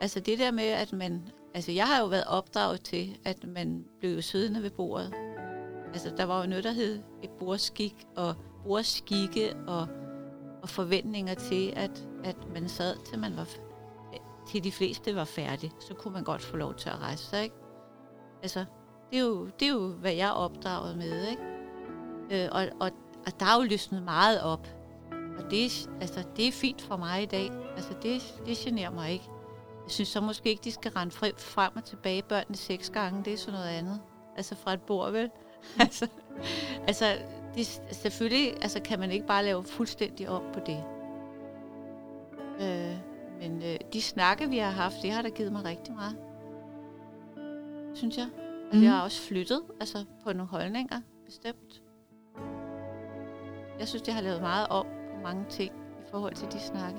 Altså 0.01 0.19
det 0.19 0.39
der 0.39 0.51
med, 0.51 0.67
at 0.67 0.93
man... 0.93 1.29
Altså 1.53 1.71
jeg 1.71 1.87
har 1.87 1.99
jo 1.99 2.05
været 2.05 2.23
opdraget 2.27 2.81
til, 2.81 3.19
at 3.25 3.47
man 3.47 3.85
blev 3.99 4.21
siddende 4.21 4.63
ved 4.63 4.69
bordet. 4.69 5.13
Altså 5.93 6.13
der 6.17 6.23
var 6.23 6.41
jo 6.41 6.49
noget, 6.49 6.63
der 6.63 6.71
hed 6.71 7.03
et 7.23 7.29
bordskik 7.29 8.07
og 8.15 8.35
bordskikke 8.63 9.55
og, 9.67 9.87
og 10.61 10.69
forventninger 10.69 11.33
til, 11.33 11.73
at, 11.75 12.07
at 12.23 12.35
man 12.53 12.69
sad 12.69 12.95
til 13.05 13.19
man 13.19 13.37
var 13.37 13.47
til 14.47 14.63
de 14.63 14.71
fleste 14.71 15.15
var 15.15 15.23
færdige. 15.23 15.71
Så 15.79 15.93
kunne 15.93 16.13
man 16.13 16.23
godt 16.23 16.41
få 16.41 16.57
lov 16.57 16.75
til 16.75 16.89
at 16.89 16.99
rejse 16.99 17.23
sig, 17.23 17.43
ikke? 17.43 17.55
Altså, 18.41 18.65
det 19.11 19.19
er 19.19 19.23
jo, 19.23 19.45
det 19.45 19.67
er 19.67 19.73
jo 19.73 19.87
hvad 19.87 20.13
jeg 20.13 20.27
er 20.27 20.31
opdraget 20.31 20.97
med, 20.97 21.27
ikke? 21.27 21.41
Øh, 22.31 22.49
og, 22.51 22.67
og, 22.79 22.91
og 23.25 23.39
der 23.39 23.45
er 23.45 23.61
jo 23.61 23.63
løsnet 23.69 24.03
meget 24.03 24.41
op. 24.41 24.67
Og 25.37 25.51
det, 25.51 25.65
er- 25.65 25.89
altså, 26.01 26.23
det 26.37 26.47
er 26.47 26.51
fint 26.51 26.81
for 26.81 26.97
mig 26.97 27.23
i 27.23 27.25
dag. 27.25 27.51
Altså, 27.75 27.93
det, 28.01 28.41
det 28.45 28.57
generer 28.57 28.91
mig 28.91 29.11
ikke. 29.11 29.25
Jeg 29.83 29.91
synes 29.91 30.09
så 30.09 30.21
måske 30.21 30.49
ikke, 30.49 30.63
de 30.63 30.71
skal 30.71 30.91
rende 30.91 31.11
frem, 31.37 31.71
og 31.75 31.83
tilbage 31.85 32.21
børnene 32.21 32.55
seks 32.55 32.89
gange. 32.89 33.23
Det 33.25 33.33
er 33.33 33.37
sådan 33.37 33.53
noget 33.59 33.69
andet. 33.69 34.01
Altså 34.37 34.55
fra 34.55 34.73
et 34.73 34.81
bord, 34.81 35.11
vel? 35.11 35.29
altså, 35.79 36.07
altså 36.87 37.05
det, 37.55 37.81
selvfølgelig 37.91 38.53
altså, 38.61 38.81
kan 38.81 38.99
man 38.99 39.11
ikke 39.11 39.27
bare 39.27 39.43
lave 39.43 39.63
fuldstændig 39.63 40.29
op 40.29 40.43
på 40.53 40.59
det. 40.65 40.83
Øh, 42.61 42.95
men 43.41 43.63
øh, 43.63 43.77
de 43.93 44.01
snakke, 44.01 44.49
vi 44.49 44.57
har 44.57 44.71
haft, 44.71 44.95
det 45.01 45.11
har 45.11 45.21
da 45.21 45.29
givet 45.29 45.51
mig 45.51 45.65
rigtig 45.65 45.93
meget. 45.93 46.17
Synes 47.93 48.17
jeg. 48.17 48.27
Altså, 48.63 48.75
Mhm. 48.77 48.83
jeg 48.83 48.91
har 48.91 49.01
også 49.01 49.21
flyttet 49.21 49.61
altså, 49.79 50.05
på 50.23 50.33
nogle 50.33 50.47
holdninger, 50.49 51.01
bestemt. 51.25 51.81
Jeg 53.79 53.87
synes, 53.87 54.01
det 54.01 54.13
har 54.13 54.21
lavet 54.21 54.41
meget 54.41 54.67
om 54.67 54.85
mange 55.23 55.45
ting 55.49 55.71
i 55.99 56.03
forhold 56.11 56.33
til 56.33 56.47
de 56.51 56.59
snakke. 56.59 56.97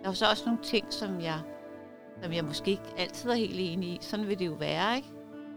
Der 0.00 0.04
er 0.04 0.08
jo 0.10 0.14
så 0.14 0.26
også 0.30 0.42
nogle 0.46 0.60
ting, 0.62 0.86
som 0.90 1.20
jeg, 1.20 1.40
som 2.22 2.32
jeg 2.32 2.44
måske 2.44 2.70
ikke 2.70 2.82
altid 2.98 3.30
er 3.30 3.34
helt 3.34 3.56
enig 3.60 3.88
i. 3.88 3.98
Sådan 4.00 4.28
vil 4.28 4.38
det 4.38 4.46
jo 4.46 4.52
være, 4.52 4.96
ikke? 4.96 5.08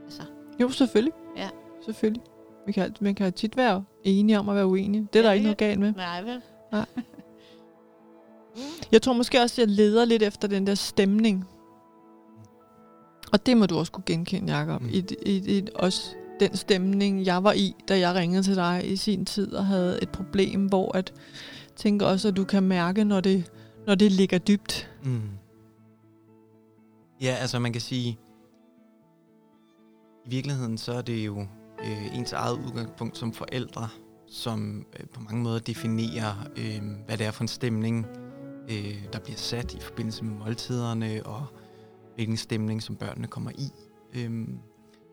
Altså, 0.03 0.21
Jo, 0.61 0.69
selvfølgelig. 0.69 1.13
Ja. 1.37 1.49
Selvfølgelig. 1.85 2.23
Vi 2.65 2.71
kan, 2.71 2.95
man 3.01 3.15
kan 3.15 3.33
tit 3.33 3.57
være 3.57 3.83
enige 4.03 4.39
om 4.39 4.49
at 4.49 4.55
være 4.55 4.67
uenige. 4.67 5.07
Det 5.13 5.19
er 5.19 5.23
der 5.23 5.29
Ja, 5.29 5.33
ikke 5.33 5.43
noget 5.43 5.57
galt 5.57 5.79
med. 5.79 5.93
nej 5.93 6.21
vel? 6.21 6.41
Jeg 8.91 9.01
tror 9.01 9.13
måske 9.13 9.41
også, 9.41 9.61
at 9.61 9.67
jeg 9.67 9.75
leder 9.75 10.05
lidt 10.05 10.23
efter 10.23 10.47
den 10.47 10.67
der 10.67 10.75
stemning. 10.75 11.45
Og 13.33 13.45
det 13.45 13.57
må 13.57 13.65
du 13.65 13.77
også 13.77 13.91
kunne 13.91 14.03
genkende, 14.05 14.55
Jacob. 14.57 14.81
Mm. 14.81 14.89
I, 14.89 15.03
i, 15.25 15.57
i, 15.57 15.67
også 15.75 16.15
den 16.39 16.55
stemning, 16.55 17.25
jeg 17.25 17.43
var 17.43 17.53
i, 17.53 17.75
da 17.87 17.99
jeg 17.99 18.15
ringede 18.15 18.43
til 18.43 18.55
dig 18.55 18.81
i 18.91 18.95
sin 18.95 19.25
tid 19.25 19.53
og 19.53 19.65
havde 19.65 19.99
et 20.01 20.09
problem, 20.09 20.65
hvor 20.65 20.97
at 20.97 21.05
tænke 21.05 21.19
tænker 21.75 22.05
også, 22.05 22.27
at 22.27 22.35
du 22.35 22.43
kan 22.43 22.63
mærke, 22.63 23.03
når 23.03 23.21
det, 23.21 23.51
når 23.87 23.95
det 23.95 24.11
ligger 24.11 24.37
dybt. 24.37 24.89
Mm. 25.03 25.21
Ja, 27.21 27.35
altså 27.41 27.59
man 27.59 27.71
kan 27.71 27.81
sige, 27.81 28.19
i 30.25 30.29
virkeligheden 30.29 30.77
så 30.77 30.93
er 30.93 31.01
det 31.01 31.25
jo 31.25 31.39
øh, 31.79 32.17
ens 32.17 32.33
eget 32.33 32.57
udgangspunkt 32.65 33.17
som 33.17 33.33
forældre, 33.33 33.87
som 34.27 34.85
øh, 34.99 35.05
på 35.13 35.21
mange 35.21 35.43
måder 35.43 35.59
definerer, 35.59 36.47
øh, 36.57 36.81
hvad 37.05 37.17
det 37.17 37.25
er 37.25 37.31
for 37.31 37.41
en 37.41 37.47
stemning, 37.47 38.05
øh, 38.69 39.03
der 39.13 39.19
bliver 39.19 39.37
sat 39.37 39.73
i 39.73 39.79
forbindelse 39.79 40.23
med 40.23 40.33
måltiderne, 40.33 41.25
og 41.25 41.45
hvilken 42.15 42.37
stemning, 42.37 42.83
som 42.83 42.95
børnene 42.95 43.27
kommer 43.27 43.51
i. 43.51 43.71
Øh, 44.13 44.47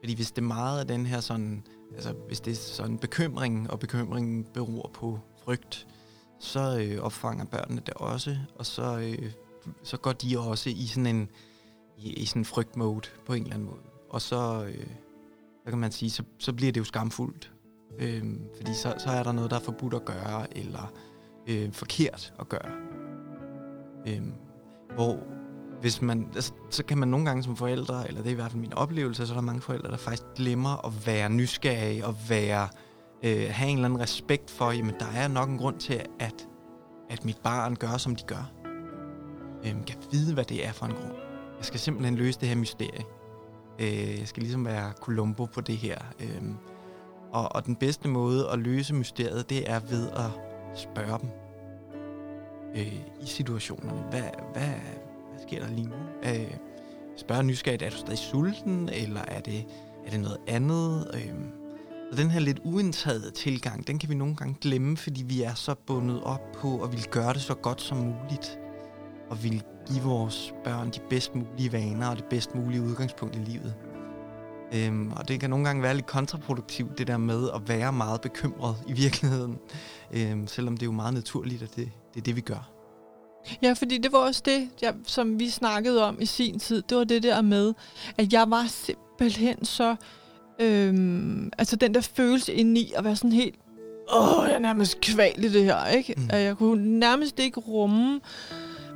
fordi 0.02 0.14
hvis 0.14 0.30
det 0.32 0.42
er 0.42 0.46
meget 0.46 0.80
af 0.80 0.86
den 0.86 1.06
her 1.06 1.20
sådan, 1.20 1.62
altså 1.94 2.14
hvis 2.26 2.40
det 2.40 2.50
er 2.50 2.56
sådan 2.56 2.98
bekymring, 2.98 3.70
og 3.70 3.78
bekymringen 3.78 4.44
beror 4.44 4.90
på 4.94 5.18
frygt, 5.44 5.86
så 6.38 6.78
øh, 6.78 7.02
opfanger 7.02 7.44
børnene 7.44 7.82
det 7.86 7.94
også, 7.94 8.36
og 8.58 8.66
så, 8.66 8.98
øh, 8.98 9.32
så 9.82 9.96
går 9.96 10.12
de 10.12 10.38
også 10.38 10.70
i 10.70 10.86
sådan 10.86 11.06
en 11.06 11.28
i, 11.98 12.12
i 12.12 12.24
sådan 12.24 12.40
en 12.40 12.44
frygtmode 12.44 13.08
på 13.26 13.32
en 13.32 13.42
eller 13.42 13.54
anden 13.54 13.68
måde. 13.68 13.82
Og 14.10 14.22
så, 14.22 14.64
øh, 14.64 14.86
så 15.64 15.70
kan 15.70 15.78
man 15.78 15.92
sige, 15.92 16.10
så, 16.10 16.22
så 16.38 16.52
bliver 16.52 16.72
det 16.72 16.80
jo 16.80 16.84
skamfuldt. 16.84 17.52
Øh, 17.98 18.24
fordi 18.56 18.74
så, 18.74 18.94
så 18.98 19.10
er 19.10 19.22
der 19.22 19.32
noget, 19.32 19.50
der 19.50 19.56
er 19.56 19.60
forbudt 19.60 19.94
at 19.94 20.04
gøre, 20.04 20.58
eller 20.58 20.92
øh, 21.46 21.72
forkert 21.72 22.34
at 22.40 22.48
gøre. 22.48 22.72
Øh, 24.06 24.22
hvor 24.94 25.41
hvis 25.82 26.02
man, 26.02 26.28
altså, 26.34 26.52
så 26.70 26.84
kan 26.84 26.98
man 26.98 27.08
nogle 27.08 27.26
gange 27.26 27.42
som 27.42 27.56
forældre, 27.56 28.08
eller 28.08 28.20
det 28.20 28.28
er 28.28 28.32
i 28.32 28.34
hvert 28.34 28.50
fald 28.50 28.60
min 28.60 28.74
oplevelse, 28.74 29.26
så 29.26 29.32
er 29.32 29.36
der 29.36 29.42
mange 29.42 29.60
forældre, 29.60 29.90
der 29.90 29.96
faktisk 29.96 30.22
glemmer 30.36 30.86
at 30.86 31.06
være 31.06 31.30
nysgerrige 31.30 32.06
og 32.06 32.14
være, 32.28 32.68
øh, 33.22 33.46
have 33.50 33.70
en 33.70 33.76
eller 33.76 33.88
anden 33.88 34.00
respekt 34.00 34.50
for, 34.50 34.70
jamen 34.70 34.94
der 35.00 35.06
er 35.14 35.28
nok 35.28 35.48
en 35.48 35.58
grund 35.58 35.78
til, 35.78 36.02
at, 36.18 36.48
at 37.10 37.24
mit 37.24 37.38
barn 37.44 37.76
gør, 37.76 37.96
som 37.96 38.16
de 38.16 38.22
gør. 38.26 38.52
Øh, 39.64 39.70
kan 39.86 39.96
vide, 40.10 40.34
hvad 40.34 40.44
det 40.44 40.66
er 40.66 40.72
for 40.72 40.86
en 40.86 40.92
grund. 40.92 41.12
Jeg 41.58 41.64
skal 41.64 41.80
simpelthen 41.80 42.14
løse 42.14 42.40
det 42.40 42.48
her 42.48 42.56
mysterie. 42.56 43.04
Øh, 43.78 44.18
jeg 44.18 44.28
skal 44.28 44.42
ligesom 44.42 44.64
være 44.64 44.92
Columbo 44.92 45.44
på 45.44 45.60
det 45.60 45.76
her. 45.76 45.98
Øh, 46.20 46.42
og, 47.32 47.54
og 47.54 47.66
den 47.66 47.76
bedste 47.76 48.08
måde 48.08 48.48
at 48.52 48.58
løse 48.58 48.94
mysteriet, 48.94 49.50
det 49.50 49.70
er 49.70 49.80
ved 49.80 50.10
at 50.10 50.30
spørge 50.74 51.18
dem 51.18 51.30
øh, 52.76 52.94
i 53.22 53.26
situationerne. 53.26 54.00
Hvad, 54.10 54.22
hvad, 54.52 54.62
hvad 54.62 55.11
sker 55.42 55.60
der 55.60 55.70
lige 55.70 55.88
nu? 55.88 55.96
Øh, 56.24 56.54
spørger 57.16 57.42
nysgerrigt, 57.42 57.82
er 57.82 57.90
du 57.90 57.96
stadig 57.96 58.18
sulten, 58.18 58.88
eller 58.88 59.20
er 59.28 59.40
det, 59.40 59.64
er 60.06 60.10
det 60.10 60.20
noget 60.20 60.38
andet? 60.46 61.10
Øh, 61.14 61.34
og 62.12 62.18
den 62.18 62.30
her 62.30 62.40
lidt 62.40 62.60
uindtagede 62.64 63.30
tilgang, 63.30 63.86
den 63.86 63.98
kan 63.98 64.08
vi 64.08 64.14
nogle 64.14 64.36
gange 64.36 64.56
glemme, 64.60 64.96
fordi 64.96 65.22
vi 65.22 65.42
er 65.42 65.54
så 65.54 65.74
bundet 65.74 66.22
op 66.22 66.52
på 66.54 66.82
at 66.82 66.92
ville 66.92 67.06
gøre 67.10 67.32
det 67.32 67.42
så 67.42 67.54
godt 67.54 67.82
som 67.82 67.98
muligt. 67.98 68.58
Og 69.30 69.44
ville 69.44 69.62
give 69.86 70.02
vores 70.02 70.54
børn 70.64 70.90
de 70.90 71.00
bedst 71.10 71.34
mulige 71.34 71.72
vaner 71.72 72.08
og 72.08 72.16
det 72.16 72.24
bedst 72.24 72.54
mulige 72.54 72.82
udgangspunkt 72.82 73.36
i 73.36 73.38
livet. 73.38 73.74
Øhm, 74.74 75.12
og 75.12 75.28
det 75.28 75.40
kan 75.40 75.50
nogle 75.50 75.64
gange 75.64 75.82
være 75.82 75.94
lidt 75.94 76.06
kontraproduktivt, 76.06 76.98
det 76.98 77.06
der 77.06 77.16
med 77.16 77.50
at 77.54 77.68
være 77.68 77.92
meget 77.92 78.20
bekymret 78.20 78.76
i 78.86 78.92
virkeligheden. 78.92 79.58
Øhm, 80.12 80.46
selvom 80.46 80.76
det 80.76 80.82
er 80.82 80.86
jo 80.86 80.92
meget 80.92 81.14
naturligt, 81.14 81.62
at 81.62 81.76
det, 81.76 81.90
det 82.14 82.20
er 82.20 82.24
det, 82.24 82.36
vi 82.36 82.40
gør. 82.40 82.81
Ja, 83.62 83.72
fordi 83.72 83.98
det 83.98 84.12
var 84.12 84.18
også 84.18 84.42
det, 84.44 84.68
jeg, 84.82 84.94
som 85.06 85.38
vi 85.38 85.50
snakkede 85.50 86.04
om 86.04 86.16
i 86.20 86.26
sin 86.26 86.58
tid. 86.58 86.82
Det 86.88 86.96
var 86.96 87.04
det 87.04 87.22
der 87.22 87.40
med, 87.40 87.74
at 88.18 88.32
jeg 88.32 88.50
var 88.50 88.66
simpelthen 88.68 89.64
så... 89.64 89.96
Øhm, 90.58 91.50
altså 91.58 91.76
den 91.76 91.94
der 91.94 92.00
følelse 92.00 92.54
indeni 92.54 92.92
at 92.96 93.04
være 93.04 93.16
sådan 93.16 93.32
helt... 93.32 93.54
Åh, 94.14 94.44
jeg 94.48 94.54
er 94.54 94.58
nærmest 94.58 95.00
kvalt 95.00 95.44
i 95.44 95.52
det 95.52 95.64
her, 95.64 95.86
ikke? 95.86 96.14
Mm. 96.16 96.28
At 96.30 96.42
jeg 96.42 96.56
kunne 96.56 96.98
nærmest 96.98 97.38
ikke 97.38 97.60
rumme 97.60 98.20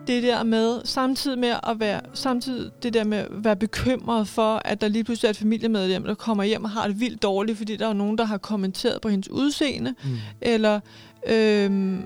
det 0.07 0.23
der 0.23 0.43
med, 0.43 0.81
samtidig 0.85 1.39
med 1.39 1.55
at 1.63 1.81
være, 1.81 2.01
samtidig 2.15 2.71
det 2.83 2.95
der 2.95 3.05
med 3.05 3.19
at 3.19 3.27
være 3.31 3.57
bekymret 3.57 4.29
for, 4.29 4.63
at 4.65 4.81
der 4.81 4.89
lige 4.89 5.05
pludselig 5.05 5.29
er 5.29 5.31
et 5.31 5.37
familiemedlem, 5.37 6.05
der 6.05 6.15
kommer 6.15 6.45
hjem 6.45 6.65
og 6.65 6.71
har 6.71 6.87
det 6.87 7.01
vildt 7.01 7.23
dårligt, 7.23 7.59
fordi 7.59 7.77
der 7.77 7.89
er 7.89 7.93
nogen, 7.93 8.19
der 8.19 8.25
har 8.25 8.39
kommenteret 8.39 9.01
på 9.01 9.09
hendes 9.09 9.31
udseende, 9.31 9.95
mm. 10.05 10.11
eller 10.41 10.81
øhm, 11.29 12.03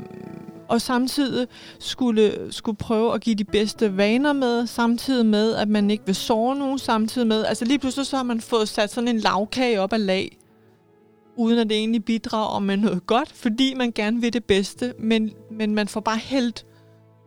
og 0.70 0.80
samtidig 0.80 1.46
skulle, 1.78 2.52
skulle 2.52 2.76
prøve 2.76 3.14
at 3.14 3.20
give 3.20 3.36
de 3.36 3.44
bedste 3.44 3.96
vaner 3.96 4.32
med, 4.32 4.66
samtidig 4.66 5.26
med, 5.26 5.54
at 5.54 5.68
man 5.68 5.90
ikke 5.90 6.06
vil 6.06 6.14
sove 6.14 6.54
nogen, 6.54 6.78
samtidig 6.78 7.28
med, 7.28 7.44
altså 7.44 7.64
lige 7.64 7.78
pludselig 7.78 8.06
så 8.06 8.16
har 8.16 8.22
man 8.22 8.40
fået 8.40 8.68
sat 8.68 8.90
sådan 8.90 9.08
en 9.08 9.18
lavkage 9.18 9.80
op 9.80 9.92
af 9.92 10.06
lag, 10.06 10.38
uden 11.36 11.58
at 11.58 11.68
det 11.68 11.76
egentlig 11.76 12.04
bidrager 12.04 12.60
med 12.60 12.76
noget 12.76 13.06
godt, 13.06 13.32
fordi 13.32 13.74
man 13.74 13.92
gerne 13.92 14.20
vil 14.20 14.32
det 14.32 14.44
bedste, 14.44 14.94
men, 14.98 15.30
men 15.50 15.74
man 15.74 15.88
får 15.88 16.00
bare 16.00 16.18
hældt 16.18 16.66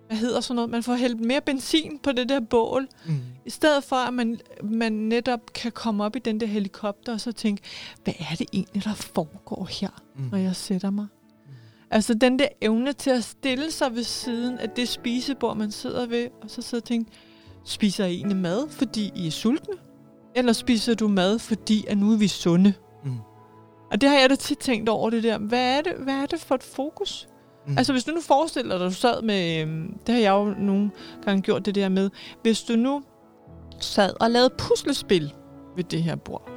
hvad 0.07 0.17
hedder 0.17 0.41
sådan 0.41 0.55
noget, 0.55 0.69
man 0.69 0.83
får 0.83 0.95
hældt 0.95 1.19
mere 1.21 1.41
benzin 1.41 1.99
på 2.03 2.11
det 2.11 2.29
der 2.29 2.39
bål, 2.39 2.87
mm. 3.05 3.19
i 3.45 3.49
stedet 3.49 3.83
for, 3.83 3.95
at 3.95 4.13
man, 4.13 4.39
man 4.63 4.93
netop 4.93 5.39
kan 5.53 5.71
komme 5.71 6.03
op 6.03 6.15
i 6.15 6.19
den 6.19 6.39
der 6.39 6.47
helikopter 6.47 7.13
og 7.13 7.21
så 7.21 7.31
tænke, 7.31 7.63
hvad 8.03 8.13
er 8.19 8.35
det 8.35 8.47
egentlig, 8.53 8.83
der 8.83 8.93
foregår 8.93 9.67
her, 9.71 9.89
mm. 10.15 10.23
når 10.31 10.37
jeg 10.37 10.55
sætter 10.55 10.89
mig? 10.89 11.07
Altså 11.93 12.13
den 12.13 12.39
der 12.39 12.47
evne 12.61 12.93
til 12.93 13.09
at 13.09 13.23
stille 13.23 13.71
sig 13.71 13.95
ved 13.95 14.03
siden 14.03 14.59
af 14.59 14.69
det 14.69 14.89
spisebord, 14.89 15.57
man 15.57 15.71
sidder 15.71 16.05
ved, 16.05 16.27
og 16.41 16.49
så 16.49 16.61
sidde 16.61 16.81
og 16.81 16.85
tænke, 16.85 17.11
spiser 17.65 18.05
I 18.05 18.15
egentlig 18.15 18.37
mad, 18.37 18.69
fordi 18.69 19.11
I 19.15 19.27
er 19.27 19.31
sultne? 19.31 19.73
Eller 20.35 20.53
spiser 20.53 20.93
du 20.93 21.07
mad, 21.07 21.39
fordi 21.39 21.85
at 21.87 21.97
nu 21.97 22.13
er 22.13 22.17
vi 22.17 22.27
sunde? 22.27 22.73
Mm. 23.03 23.17
Og 23.91 24.01
det 24.01 24.09
har 24.09 24.19
jeg 24.19 24.29
da 24.29 24.35
tit 24.35 24.57
tænkt 24.57 24.89
over 24.89 25.09
det 25.09 25.23
der. 25.23 25.37
Hvad 25.37 25.77
er 25.77 25.81
det, 25.81 25.93
hvad 25.93 26.13
er 26.13 26.25
det 26.25 26.39
for 26.39 26.55
et 26.55 26.63
fokus? 26.63 27.27
Mm. 27.67 27.77
Altså 27.77 27.93
hvis 27.93 28.03
du 28.03 28.11
nu 28.11 28.21
forestiller 28.21 28.77
dig, 28.77 28.85
at 28.85 28.91
du 28.91 28.95
sad 28.95 29.21
med, 29.21 29.61
øhm, 29.61 29.97
det 30.07 30.15
har 30.15 30.21
jeg 30.21 30.31
jo 30.31 30.45
nogle 30.57 30.91
gange 31.25 31.41
gjort 31.41 31.65
det 31.65 31.75
der 31.75 31.89
med, 31.89 32.09
hvis 32.41 32.61
du 32.61 32.75
nu 32.75 33.03
sad 33.79 34.21
og 34.21 34.31
lavede 34.31 34.53
puslespil 34.57 35.33
ved 35.75 35.83
det 35.83 36.03
her 36.03 36.15
bord, 36.15 36.49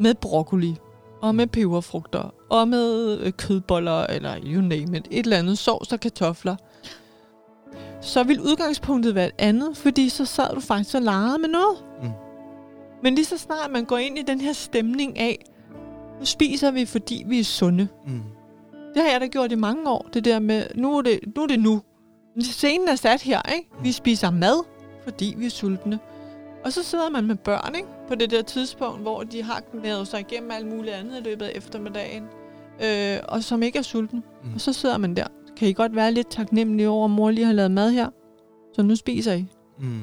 med 0.00 0.14
broccoli, 0.14 0.76
og 1.22 1.34
med 1.34 1.46
peberfrugter, 1.46 2.30
og 2.50 2.68
med 2.68 3.18
øh, 3.20 3.32
kødboller, 3.32 4.06
eller 4.06 4.36
you 4.44 4.60
name 4.60 4.96
it, 4.96 5.08
et 5.10 5.24
eller 5.24 5.36
andet 5.36 5.58
sovs 5.58 5.92
og 5.92 6.00
kartofler, 6.00 6.56
så 8.00 8.22
vil 8.22 8.40
udgangspunktet 8.40 9.14
være 9.14 9.26
et 9.26 9.34
andet, 9.38 9.76
fordi 9.76 10.08
så 10.08 10.24
sad 10.24 10.54
du 10.54 10.60
faktisk 10.60 10.94
og 10.94 11.02
legede 11.02 11.38
med 11.38 11.48
noget. 11.48 11.76
Mm. 12.02 12.10
Men 13.02 13.14
lige 13.14 13.24
så 13.24 13.38
snart 13.38 13.70
man 13.70 13.84
går 13.84 13.98
ind 13.98 14.18
i 14.18 14.22
den 14.22 14.40
her 14.40 14.52
stemning 14.52 15.18
af, 15.18 15.44
nu 16.20 16.24
spiser 16.24 16.70
vi, 16.70 16.86
fordi 16.86 17.24
vi 17.26 17.40
er 17.40 17.44
sunde. 17.44 17.88
Mm 18.06 18.22
det 18.98 19.02
har 19.02 19.12
jeg 19.12 19.20
da 19.20 19.26
gjort 19.26 19.52
i 19.52 19.54
mange 19.54 19.90
år, 19.90 20.08
det 20.14 20.24
der 20.24 20.38
med, 20.38 20.66
nu 20.74 20.98
er 20.98 21.02
det 21.02 21.20
nu. 21.36 21.42
Er 21.42 21.46
det 21.46 21.60
nu. 21.60 21.82
Scenen 22.40 22.88
er 22.88 22.94
sat 22.94 23.22
her, 23.22 23.54
ikke? 23.54 23.68
Vi 23.82 23.92
spiser 23.92 24.30
mad, 24.30 24.64
fordi 25.04 25.34
vi 25.38 25.46
er 25.46 25.50
sultne. 25.50 25.98
Og 26.64 26.72
så 26.72 26.82
sidder 26.82 27.10
man 27.10 27.26
med 27.26 27.36
børn, 27.36 27.74
ikke? 27.74 27.88
På 28.08 28.14
det 28.14 28.30
der 28.30 28.42
tidspunkt, 28.42 29.00
hvor 29.00 29.22
de 29.22 29.42
har 29.42 29.60
knæret 29.60 30.08
sig 30.08 30.20
igennem 30.20 30.50
alt 30.50 30.66
muligt 30.66 30.94
andet 30.94 31.20
i 31.20 31.22
løbet 31.22 31.46
af 31.46 31.52
eftermiddagen. 31.54 32.24
Øh, 32.84 33.18
og 33.28 33.42
som 33.42 33.62
ikke 33.62 33.78
er 33.78 33.82
sultne. 33.82 34.22
Mm. 34.44 34.54
Og 34.54 34.60
så 34.60 34.72
sidder 34.72 34.98
man 34.98 35.16
der. 35.16 35.26
Kan 35.56 35.68
I 35.68 35.72
godt 35.72 35.96
være 35.96 36.12
lidt 36.12 36.30
taknemmelige 36.30 36.88
over, 36.88 37.04
at 37.04 37.10
mor 37.10 37.30
lige 37.30 37.46
har 37.46 37.52
lavet 37.52 37.70
mad 37.70 37.90
her? 37.90 38.08
Så 38.72 38.82
nu 38.82 38.96
spiser 38.96 39.32
I. 39.32 39.46
Mm. 39.80 40.00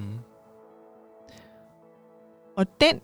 Og 2.58 2.82
den 2.82 3.00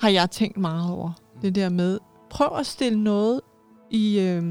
har 0.00 0.08
jeg 0.08 0.30
tænkt 0.30 0.56
meget 0.56 0.92
over. 0.92 1.12
Mm. 1.34 1.40
Det 1.40 1.54
der 1.54 1.68
med, 1.68 1.98
prøv 2.30 2.58
at 2.58 2.66
stille 2.66 3.02
noget 3.02 3.40
i... 3.90 4.20
Øh, 4.20 4.44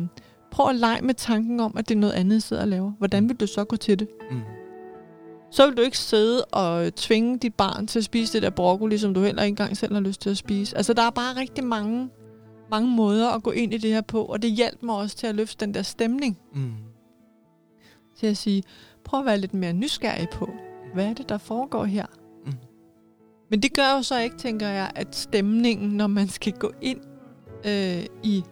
prøv 0.52 0.69
at 0.69 0.76
lege 0.76 1.02
med 1.02 1.13
tanken 1.13 1.60
om, 1.60 1.78
at 1.78 1.89
det 1.89 1.95
er 1.95 1.99
noget 1.99 2.13
andet, 2.13 2.38
I 2.38 2.39
sidder 2.39 2.62
og 2.62 2.67
laver. 2.67 2.91
Hvordan 2.97 3.30
vil 3.30 3.38
du 3.38 3.47
så 3.47 3.63
gå 3.63 3.76
til 3.76 3.99
det? 3.99 4.08
Mm. 4.32 4.41
Så 5.52 5.67
vil 5.67 5.78
du 5.78 5.82
ikke 5.82 5.97
sidde 5.97 6.45
og 6.45 6.95
tvinge 6.95 7.38
dit 7.38 7.54
barn 7.54 7.88
til 7.88 7.99
at 7.99 8.06
spise 8.06 8.34
det 8.34 8.41
der 8.41 8.49
broccoli, 8.49 8.97
som 8.97 9.13
du 9.13 9.21
heller 9.21 9.43
ikke 9.43 9.52
engang 9.52 9.78
selv 9.78 9.93
har 9.93 10.02
lyst 10.02 10.21
til 10.21 10.30
at 10.30 10.38
spise. 10.38 10.78
Altså, 10.78 10.93
der 10.93 11.02
er 11.02 11.10
bare 11.10 11.39
rigtig 11.39 11.63
mange, 11.63 12.10
mange 12.71 12.89
måder 12.89 13.30
at 13.30 13.43
gå 13.43 13.52
ind 13.52 13.73
i 13.73 13.78
det 13.78 13.89
her 13.89 14.02
på, 14.02 14.26
og 14.26 14.41
det 14.41 14.52
hjælper 14.52 14.86
mig 14.86 14.95
også 14.95 15.17
til 15.17 15.28
at 15.28 15.36
løfte 15.36 15.65
den 15.65 15.73
der 15.73 15.82
stemning. 15.82 16.39
Mm. 16.54 16.73
Til 18.15 18.28
at 18.28 18.38
sige, 18.38 18.63
prøv 19.04 19.19
at 19.19 19.26
være 19.26 19.38
lidt 19.38 19.54
mere 19.54 19.73
nysgerrig 19.73 20.30
på, 20.30 20.49
hvad 20.93 21.06
er 21.06 21.13
det, 21.13 21.30
der 21.30 21.38
foregår 21.38 21.86
her? 21.86 22.06
Mm. 22.45 22.54
Men 23.49 23.62
det 23.62 23.73
gør 23.73 23.95
jo 23.95 24.02
så 24.02 24.19
ikke, 24.19 24.38
tænker 24.38 24.67
jeg, 24.67 24.91
at 24.95 25.15
stemningen, 25.15 25.89
når 25.89 26.08
man 26.08 26.28
skal 26.28 26.54
gå 26.54 26.71
ind 26.82 26.99
øh, 27.65 28.06
i 28.23 28.43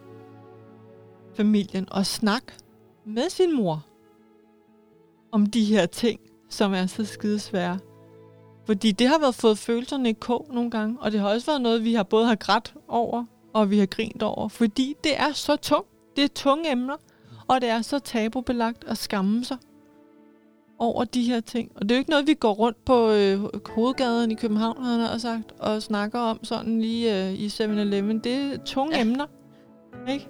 familien 1.36 1.88
og 1.91 2.06
snakke 2.06 2.52
med 3.06 3.30
sin 3.30 3.56
mor 3.56 3.86
om 5.32 5.45
de 5.45 5.65
her 5.65 5.86
ting, 5.86 6.19
som 6.50 6.74
er 6.74 6.86
så 6.86 7.06
skidesvære. 7.06 7.80
Fordi 8.65 8.91
det 8.91 9.08
har 9.08 9.19
været 9.19 9.36
fået 9.36 9.58
følelserne 9.58 10.10
i 10.10 10.13
kog 10.13 10.47
nogle 10.54 10.71
gange, 10.71 10.97
og 11.00 11.12
det 11.12 11.19
har 11.19 11.30
også 11.30 11.45
været 11.45 11.62
noget, 11.62 11.84
vi 11.84 11.93
har 11.93 12.04
både 12.04 12.28
har 12.28 12.36
grædt 12.36 12.76
over, 12.88 13.26
og 13.54 13.70
vi 13.70 13.80
har 13.80 13.86
grint 13.86 14.24
over. 14.24 14.48
Fordi 14.48 14.96
det 15.04 15.20
er 15.20 15.32
så 15.32 15.56
tungt. 15.56 15.90
Det 16.16 16.24
er 16.24 16.28
tunge 16.28 16.72
emner, 16.72 16.96
og 17.48 17.62
det 17.62 17.70
er 17.70 17.82
så 17.82 18.00
tabubelagt 18.00 18.84
at 18.88 18.98
skamme 18.98 19.46
sig 19.46 19.58
over 20.80 21.04
de 21.04 21.24
her 21.24 21.40
ting. 21.40 21.72
Og 21.76 21.82
det 21.82 21.92
er 21.92 21.96
jo 21.96 22.00
ikke 22.00 22.10
noget, 22.10 22.28
vi 22.28 22.34
går 22.34 22.54
rundt 22.54 22.86
på 22.86 23.12
øh, 23.12 23.40
hovedgaden 23.66 24.32
i 24.32 24.36
København, 24.36 24.84
han 24.84 25.00
har 25.00 25.18
sagt, 25.18 25.52
og 25.60 25.82
snakker 25.82 26.20
om 26.20 26.44
sådan 26.44 26.82
lige 26.82 27.28
øh, 27.28 27.34
i 27.34 27.48
7-Eleven. 27.48 28.20
Det 28.20 28.34
er 28.34 28.58
tunge 28.66 28.96
ja. 28.96 29.02
emner, 29.02 29.26
ikke? 30.10 30.28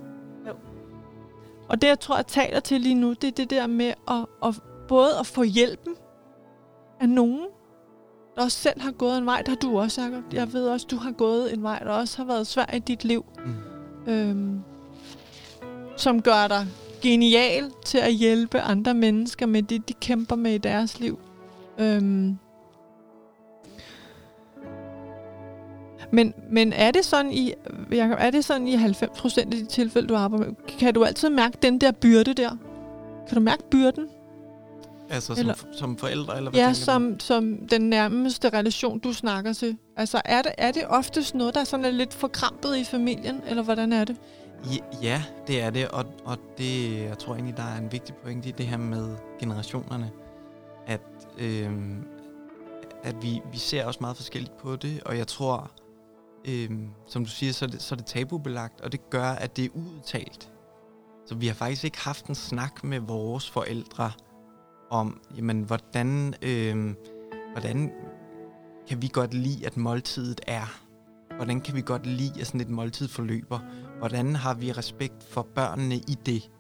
Og 1.70 1.82
det, 1.82 1.88
jeg 1.88 2.00
tror, 2.00 2.16
jeg 2.16 2.28
taler 2.28 2.60
til 2.60 2.82
lige 2.82 2.96
nu, 2.96 3.14
det 3.14 3.24
er 3.24 3.32
det 3.32 3.50
der 3.50 3.68
med 3.68 3.94
at, 4.08 4.26
at 4.46 4.62
både 4.88 5.10
at 5.20 5.26
få 5.26 5.44
hjælpen 5.44 5.96
af 7.00 7.10
nogen, 7.10 7.46
der 8.36 8.42
også 8.42 8.58
selv 8.58 8.82
har 8.82 8.92
gået 8.92 9.18
en 9.18 9.26
vej, 9.26 9.42
der 9.42 9.50
har 9.50 9.56
du 9.56 9.80
også, 9.80 10.02
Jacob. 10.02 10.24
Jeg 10.34 10.54
ved 10.54 10.68
også, 10.68 10.88
du 10.92 10.96
har 10.96 11.12
gået 11.12 11.54
en 11.54 11.64
vej, 11.64 11.80
der 11.80 11.92
også 11.92 12.18
har 12.18 12.26
været 12.26 12.48
svær 12.48 12.76
i 12.76 12.80
dit 12.80 13.04
liv. 13.04 13.26
Mm. 13.46 14.12
Øhm, 14.12 14.60
som 15.98 16.22
gør 16.22 16.48
dig 16.48 16.68
genial 17.02 17.72
til 17.86 17.98
at 17.98 18.14
hjælpe 18.14 18.60
andre 18.60 18.94
mennesker 18.94 19.46
med 19.46 19.64
det, 19.64 19.90
de 19.90 19.94
kæmper 19.94 20.36
med 20.36 20.54
i 20.54 20.58
deres 20.58 21.00
liv. 21.00 21.20
Øhm, 21.78 22.38
Men, 26.12 26.34
men 26.50 26.74
er 26.74 26.92
det 26.92 27.06
sådan 27.06 27.32
i, 27.32 27.54
Jacob, 27.92 28.18
er 28.20 28.30
det 28.30 28.46
sådan 28.46 28.68
i 28.68 28.76
90% 28.76 29.40
af 29.40 29.52
de 29.52 29.66
tilfælde, 29.66 30.08
du 30.08 30.16
arbejder 30.16 30.46
med, 30.46 30.56
kan 30.80 30.94
du 30.94 31.04
altid 31.04 31.30
mærke 31.30 31.58
den 31.62 31.82
der 31.82 31.92
byrde 31.92 32.34
der? 32.34 32.50
Kan 33.28 33.36
du 33.36 33.40
mærke 33.40 33.64
byrden? 33.72 34.08
Altså 35.12 35.36
eller, 35.38 35.54
som, 35.54 35.74
som 35.74 35.98
forældre, 35.98 36.38
eller 36.38 36.52
hvad 36.52 36.60
Ja, 36.60 36.74
som, 36.74 37.20
som 37.20 37.68
den 37.68 37.82
nærmeste 37.82 38.50
relation, 38.50 39.00
du 39.00 39.14
snakker 39.14 39.54
til. 39.54 39.78
Altså 39.98 40.22
er 40.26 40.42
det, 40.42 40.52
er 40.58 40.72
det 40.72 40.84
oftest 40.88 41.36
noget, 41.36 41.54
der 41.54 41.60
er 41.60 41.64
sådan 41.64 41.94
lidt 41.94 42.14
forkrampet 42.14 42.78
i 42.78 42.84
familien, 42.84 43.42
eller 43.48 43.64
hvordan 43.64 43.94
er 43.94 44.06
det? 44.06 44.16
Ja, 45.02 45.24
det 45.48 45.62
er 45.62 45.70
det, 45.70 45.88
og, 45.88 46.06
og 46.26 46.38
det, 46.58 47.02
jeg 47.04 47.18
tror 47.18 47.34
egentlig, 47.34 47.58
der 47.58 47.64
er 47.64 47.78
en 47.78 47.92
vigtig 47.92 48.16
pointe 48.16 48.50
i 48.50 48.52
det 48.52 48.68
her 48.68 48.78
med 48.78 49.16
generationerne, 49.40 50.12
at, 50.88 51.02
øhm, 51.38 52.04
at 53.04 53.16
vi, 53.22 53.42
vi 53.52 53.58
ser 53.58 53.86
også 53.86 53.98
meget 54.02 54.16
forskelligt 54.18 54.58
på 54.58 54.76
det, 54.76 55.04
og 55.06 55.18
jeg 55.18 55.28
tror, 55.28 55.72
øhm, 56.46 56.90
som 57.08 57.26
du 57.26 57.32
siger, 57.32 57.54
så 57.54 57.66
er, 57.66 57.70
det, 57.70 57.82
så 57.82 57.96
er 57.96 57.98
det 57.98 58.06
tabubelagt, 58.06 58.82
og 58.82 58.92
det 58.92 59.10
gør, 59.10 59.30
at 59.30 59.58
det 59.58 59.66
er 59.66 59.70
udtalt. 59.74 60.52
Så 61.26 61.36
vi 61.36 61.48
har 61.48 61.54
faktisk 61.54 61.84
ikke 61.84 62.00
haft 62.00 62.26
en 62.26 62.36
snak 62.36 62.84
med 62.84 63.00
vores 63.00 63.50
forældre 63.50 64.12
om, 64.92 65.22
jamen, 65.38 65.62
hvordan, 65.62 66.34
øh, 66.42 66.96
hvordan 67.52 67.92
kan 68.88 69.02
vi 69.02 69.10
godt 69.14 69.34
lide, 69.34 69.66
at 69.66 69.78
måltidet 69.78 70.42
er? 70.48 70.82
Hvordan 71.36 71.62
kan 71.62 71.76
vi 71.76 71.82
godt 71.82 72.06
lide, 72.06 72.42
at 72.42 72.48
sådan 72.48 72.62
et 72.62 72.70
måltid 72.70 73.08
forløber? 73.08 73.60
Hvordan 73.98 74.36
har 74.36 74.54
vi 74.54 74.72
respekt 74.72 75.24
for 75.24 75.48
børnene 75.56 75.96
i 75.96 76.18
det? 76.26 76.52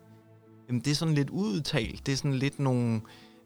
Jamen, 0.67 0.81
det 0.81 0.91
er 0.91 0.95
sådan 0.95 1.13
lidt 1.13 1.29
udtalt. 1.29 2.05
Det 2.05 2.11
er 2.11 2.17
sådan 2.17 2.33
lidt 2.33 2.59
nogle, 2.59 3.01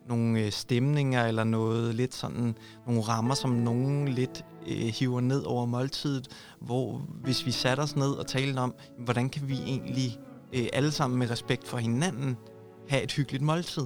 nogle 0.09 0.39
øh, 0.39 0.51
stemninger 0.51 1.25
eller 1.25 1.43
noget 1.43 1.95
lidt 1.95 2.13
sådan 2.13 2.55
nogle 2.85 3.01
rammer, 3.01 3.33
som 3.33 3.49
nogen 3.49 4.07
lidt 4.07 4.45
øh, 4.67 4.77
hiver 4.77 5.21
ned 5.21 5.43
over 5.43 5.65
måltidet, 5.65 6.27
hvor 6.61 6.97
hvis 6.97 7.45
vi 7.45 7.51
satte 7.51 7.81
os 7.81 7.95
ned 7.95 8.11
og 8.11 8.27
talte 8.27 8.59
om, 8.59 8.73
hvordan 8.99 9.29
kan 9.29 9.47
vi 9.47 9.57
egentlig 9.65 10.19
øh, 10.53 10.67
alle 10.73 10.91
sammen 10.91 11.19
med 11.19 11.29
respekt 11.29 11.67
for 11.67 11.77
hinanden 11.77 12.37
have 12.89 13.03
et 13.03 13.11
hyggeligt 13.11 13.43
måltid? 13.43 13.83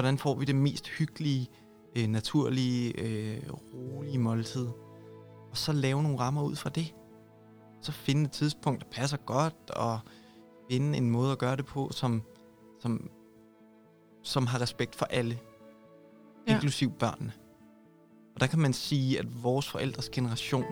Hvordan 0.00 0.18
får 0.18 0.34
vi 0.34 0.44
det 0.44 0.54
mest 0.54 0.88
hyggelige, 0.88 1.48
øh, 1.96 2.06
naturlige, 2.06 3.00
øh, 3.00 3.42
rolige 3.74 4.18
måltid? 4.18 4.66
Og 5.50 5.56
så 5.56 5.72
lave 5.72 6.02
nogle 6.02 6.18
rammer 6.18 6.42
ud 6.42 6.56
fra 6.56 6.70
det. 6.70 6.94
så 7.82 7.92
finde 7.92 8.24
et 8.24 8.30
tidspunkt, 8.30 8.80
der 8.80 8.86
passer 8.90 9.16
godt, 9.16 9.70
og 9.70 9.98
finde 10.70 10.98
en 10.98 11.10
måde 11.10 11.32
at 11.32 11.38
gøre 11.38 11.56
det 11.56 11.66
på, 11.66 11.88
som, 11.92 12.22
som, 12.80 13.10
som 14.22 14.46
har 14.46 14.60
respekt 14.60 14.94
for 14.94 15.04
alle, 15.04 15.38
ja. 16.48 16.54
inklusiv 16.54 16.90
børnene. 16.90 17.32
Og 18.34 18.40
der 18.40 18.46
kan 18.46 18.58
man 18.58 18.72
sige, 18.72 19.18
at 19.18 19.42
vores 19.42 19.68
forældres 19.68 20.08
generation 20.08 20.64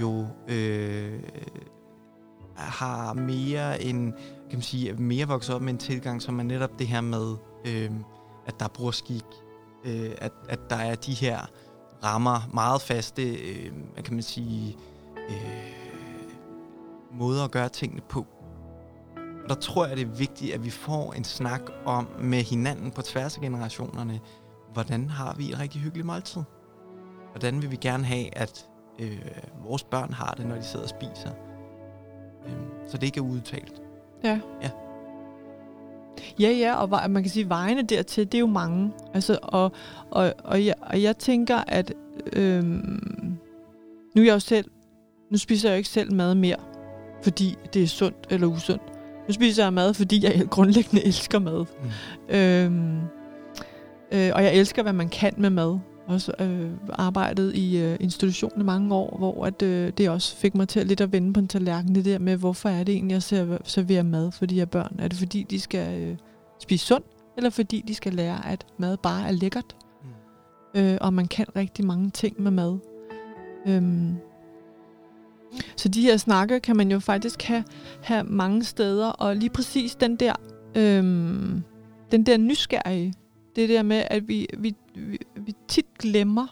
jo 0.00 0.26
øh, 0.48 1.22
har 2.56 3.12
mere 3.12 3.82
en, 3.82 4.12
kan 4.12 4.52
man 4.58 4.62
sige, 4.62 4.92
mere 4.92 5.26
vokset 5.26 5.54
op 5.54 5.62
med 5.62 5.72
en 5.72 5.78
tilgang, 5.78 6.22
som 6.22 6.38
er 6.38 6.42
netop 6.42 6.78
det 6.78 6.86
her 6.86 7.00
med, 7.00 7.36
øh, 7.66 7.90
at 8.46 8.54
der 8.58 8.64
er 8.64 8.68
brorskik, 8.68 9.24
øh, 9.84 10.10
at, 10.18 10.32
at 10.48 10.70
der 10.70 10.76
er 10.76 10.94
de 10.94 11.14
her 11.14 11.38
rammer, 12.04 12.50
meget 12.54 12.82
faste, 12.82 13.34
øh, 13.34 13.72
hvad 13.92 14.02
kan 14.02 14.14
man 14.14 14.22
sige, 14.22 14.76
øh, 15.28 15.76
måder 17.12 17.44
at 17.44 17.50
gøre 17.50 17.68
tingene 17.68 18.02
på. 18.08 18.26
Og 19.16 19.48
der 19.48 19.54
tror 19.54 19.86
jeg, 19.86 19.96
det 19.96 20.02
er 20.02 20.16
vigtigt, 20.16 20.54
at 20.54 20.64
vi 20.64 20.70
får 20.70 21.12
en 21.12 21.24
snak 21.24 21.62
om 21.84 22.08
med 22.20 22.42
hinanden 22.42 22.90
på 22.90 23.02
tværs 23.02 23.36
af 23.36 23.42
generationerne, 23.42 24.20
hvordan 24.72 25.08
har 25.08 25.34
vi 25.34 25.52
et 25.52 25.60
rigtig 25.60 25.80
hyggeligt 25.80 26.06
måltid? 26.06 26.42
Hvordan 27.30 27.62
vil 27.62 27.70
vi 27.70 27.76
gerne 27.76 28.04
have, 28.04 28.38
at 28.38 28.68
øh, 28.98 29.18
vores 29.64 29.84
børn 29.84 30.12
har 30.12 30.34
det, 30.36 30.46
når 30.46 30.56
de 30.56 30.62
sidder 30.62 30.84
og 30.84 30.88
spiser? 30.88 31.30
Øh, 32.46 32.52
så 32.86 32.96
det 32.96 33.06
ikke 33.06 33.18
er 33.18 33.24
udtalt. 33.24 33.82
Ja. 34.24 34.40
Ja. 34.62 34.70
Ja, 36.40 36.50
ja, 36.50 36.74
og 36.74 37.10
man 37.10 37.22
kan 37.22 37.30
sige, 37.30 37.44
at 37.44 37.48
vejene 37.50 37.82
dertil, 37.82 38.24
det 38.26 38.34
er 38.34 38.40
jo 38.40 38.46
mange. 38.46 38.92
Altså, 39.14 39.38
og, 39.42 39.72
og, 40.10 40.34
og, 40.44 40.66
jeg, 40.66 40.74
og 40.80 41.02
jeg 41.02 41.18
tænker, 41.18 41.56
at 41.68 41.92
øhm, 42.32 43.38
nu 44.14 44.22
er 44.22 44.26
jeg 44.26 44.34
jo 44.34 44.38
selv, 44.38 44.70
nu 45.30 45.38
spiser 45.38 45.68
jeg 45.68 45.74
jo 45.74 45.76
ikke 45.76 45.88
selv 45.88 46.12
mad 46.12 46.34
mere, 46.34 46.56
fordi 47.22 47.56
det 47.74 47.82
er 47.82 47.86
sundt 47.86 48.26
eller 48.30 48.46
usundt. 48.46 48.82
Nu 49.28 49.34
spiser 49.34 49.62
jeg 49.62 49.72
mad, 49.72 49.94
fordi 49.94 50.24
jeg 50.24 50.46
grundlæggende 50.50 51.04
elsker 51.04 51.38
mad. 51.38 51.64
Mm. 51.82 52.36
Øhm, 52.36 53.00
øh, 54.12 54.30
og 54.34 54.44
jeg 54.44 54.54
elsker, 54.54 54.82
hvad 54.82 54.92
man 54.92 55.08
kan 55.08 55.32
med 55.36 55.50
mad. 55.50 55.78
Også 56.06 56.32
øh, 56.40 56.70
arbejdet 56.92 57.54
i 57.54 57.78
øh, 57.78 57.96
institutionen 58.00 58.60
i 58.60 58.64
mange 58.64 58.94
år, 58.94 59.16
hvor 59.18 59.46
at, 59.46 59.62
øh, 59.62 59.92
det 59.98 60.10
også 60.10 60.36
fik 60.36 60.54
mig 60.54 60.68
til 60.68 60.80
at 60.80 60.86
lidt 60.86 61.00
at 61.00 61.12
vende 61.12 61.32
på 61.32 61.40
en 61.40 61.48
tallerken. 61.48 61.94
Det 61.94 62.04
der 62.04 62.18
med, 62.18 62.36
hvorfor 62.36 62.68
er 62.68 62.84
det 62.84 62.94
egentlig, 62.94 63.14
jeg 63.14 63.22
serverer 63.64 64.02
mad 64.02 64.32
for 64.32 64.46
de 64.46 64.54
her 64.54 64.64
børn? 64.64 64.96
Er 64.98 65.08
det 65.08 65.18
fordi, 65.18 65.46
de 65.50 65.60
skal 65.60 66.02
øh, 66.02 66.16
spise 66.62 66.86
sundt, 66.86 67.06
eller 67.36 67.50
fordi 67.50 67.84
de 67.88 67.94
skal 67.94 68.14
lære, 68.14 68.46
at 68.46 68.66
mad 68.78 68.96
bare 68.96 69.28
er 69.28 69.32
lækkert? 69.32 69.76
Mm. 70.74 70.80
Øh, 70.80 70.98
og 71.00 71.12
man 71.12 71.28
kan 71.28 71.46
rigtig 71.56 71.86
mange 71.86 72.10
ting 72.10 72.42
med 72.42 72.50
mad. 72.50 72.78
Øhm, 73.66 74.14
så 75.76 75.88
de 75.88 76.02
her 76.02 76.16
snakke 76.16 76.60
kan 76.60 76.76
man 76.76 76.90
jo 76.90 76.98
faktisk 76.98 77.42
have, 77.42 77.64
have 78.02 78.24
mange 78.24 78.64
steder, 78.64 79.08
og 79.08 79.36
lige 79.36 79.50
præcis 79.50 79.94
den 79.94 80.16
der, 80.16 80.32
øhm, 80.74 81.62
den 82.10 82.26
der 82.26 82.36
nysgerrige, 82.36 83.14
det 83.56 83.68
der 83.68 83.82
med, 83.82 84.02
at 84.10 84.28
vi, 84.28 84.46
vi, 84.58 84.74
vi, 84.96 85.18
vi 85.36 85.54
tit 85.68 85.86
glemmer 85.98 86.46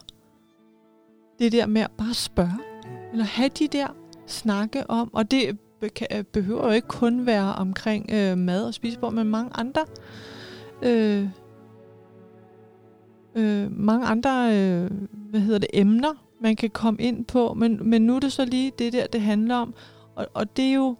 det 1.38 1.52
der 1.52 1.66
med 1.66 1.82
at 1.82 1.90
bare 1.90 2.14
spørge, 2.14 2.58
eller 3.12 3.24
have 3.24 3.48
de 3.48 3.68
der 3.68 3.86
snakke 4.26 4.90
om, 4.90 5.14
og 5.14 5.30
det 5.30 5.58
behøver 6.32 6.64
jo 6.66 6.70
ikke 6.70 6.88
kun 6.88 7.26
være 7.26 7.54
omkring 7.54 8.10
øh, 8.12 8.38
mad 8.38 8.66
og 8.66 8.74
spisebord, 8.74 9.12
men 9.12 9.26
mange 9.26 9.50
andre 9.54 9.84
øh, 10.82 11.28
øh, 13.34 13.72
mange 13.80 14.06
andre 14.06 14.58
øh, 14.58 14.90
hvad 15.12 15.40
hedder 15.40 15.58
det 15.58 15.70
emner, 15.72 16.24
man 16.40 16.56
kan 16.56 16.70
komme 16.70 17.00
ind 17.00 17.24
på, 17.24 17.54
men, 17.54 17.88
men 17.90 18.02
nu 18.02 18.16
er 18.16 18.20
det 18.20 18.32
så 18.32 18.44
lige 18.44 18.72
det 18.78 18.92
der, 18.92 19.06
det 19.06 19.20
handler 19.20 19.56
om. 19.56 19.74
Og, 20.14 20.26
og 20.34 20.56
det 20.56 20.64
er 20.64 20.72
jo, 20.72 20.96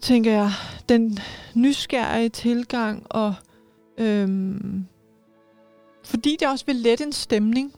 tænker 0.00 0.32
jeg, 0.32 0.50
den 0.88 1.18
nysgerrige 1.54 2.28
tilgang, 2.28 3.06
og 3.10 3.34
øhm, 3.98 4.86
fordi 6.08 6.36
det 6.40 6.48
også 6.48 6.66
vil 6.66 6.76
lette 6.76 7.04
en 7.04 7.12
stemning. 7.12 7.72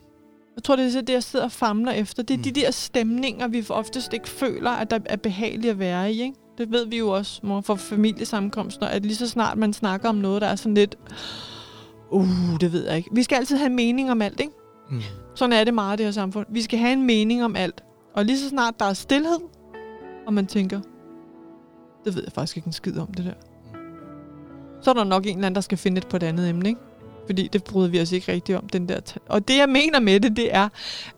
Jeg 0.56 0.64
tror, 0.64 0.76
det 0.76 0.96
er 0.96 1.00
det, 1.00 1.12
jeg 1.12 1.22
sidder 1.22 1.44
og 1.44 1.52
famler 1.52 1.92
efter. 1.92 2.22
Det 2.22 2.34
er 2.34 2.38
mm. 2.38 2.42
de 2.42 2.50
der 2.50 2.70
stemninger, 2.70 3.48
vi 3.48 3.66
oftest 3.68 4.12
ikke 4.12 4.28
føler, 4.28 4.70
at 4.70 4.90
der 4.90 4.98
er 5.04 5.16
behageligt 5.16 5.70
at 5.70 5.78
være 5.78 6.12
i. 6.12 6.22
Ikke? 6.22 6.34
Det 6.58 6.72
ved 6.72 6.86
vi 6.86 6.98
jo 6.98 7.08
også 7.08 7.62
for 7.64 7.74
familiesammenkomster, 7.74 8.86
at 8.86 9.02
lige 9.02 9.16
så 9.16 9.28
snart 9.28 9.58
man 9.58 9.72
snakker 9.72 10.08
om 10.08 10.14
noget, 10.14 10.42
der 10.42 10.48
er 10.48 10.56
sådan 10.56 10.74
lidt... 10.74 10.98
Uh, 12.10 12.28
det 12.60 12.72
ved 12.72 12.86
jeg 12.86 12.96
ikke. 12.96 13.10
Vi 13.12 13.22
skal 13.22 13.36
altid 13.36 13.56
have 13.56 13.66
en 13.66 13.76
mening 13.76 14.10
om 14.10 14.22
alt, 14.22 14.40
ikke? 14.40 14.52
Mm. 14.90 15.00
Sådan 15.34 15.52
er 15.52 15.64
det 15.64 15.74
meget 15.74 15.96
i 15.96 15.98
det 15.98 16.06
her 16.06 16.12
samfund. 16.12 16.46
Vi 16.50 16.62
skal 16.62 16.78
have 16.78 16.92
en 16.92 17.06
mening 17.06 17.44
om 17.44 17.56
alt. 17.56 17.84
Og 18.14 18.24
lige 18.24 18.38
så 18.38 18.48
snart 18.48 18.80
der 18.80 18.86
er 18.86 18.92
stillhed, 18.92 19.38
og 20.26 20.34
man 20.34 20.46
tænker, 20.46 20.80
det 22.04 22.14
ved 22.14 22.22
jeg 22.22 22.32
faktisk 22.32 22.56
ikke 22.56 22.66
en 22.66 22.72
skid 22.72 22.98
om, 22.98 23.14
det 23.14 23.24
der. 23.24 23.32
Så 24.82 24.90
er 24.90 24.94
der 24.94 25.04
nok 25.04 25.26
en 25.26 25.28
eller 25.28 25.46
anden, 25.46 25.54
der 25.54 25.60
skal 25.60 25.78
finde 25.78 25.98
et 25.98 26.06
på 26.08 26.16
et 26.16 26.22
andet 26.22 26.48
emne, 26.48 26.68
ikke? 26.68 26.80
Fordi 27.30 27.48
det 27.48 27.64
bryder 27.64 27.88
vi 27.88 28.00
os 28.00 28.12
ikke 28.12 28.32
rigtigt 28.32 28.58
om, 28.58 28.68
den 28.68 28.88
der... 28.88 29.00
Og 29.28 29.48
det, 29.48 29.56
jeg 29.56 29.68
mener 29.68 30.00
med 30.00 30.20
det, 30.20 30.36
det 30.36 30.54
er, 30.54 30.68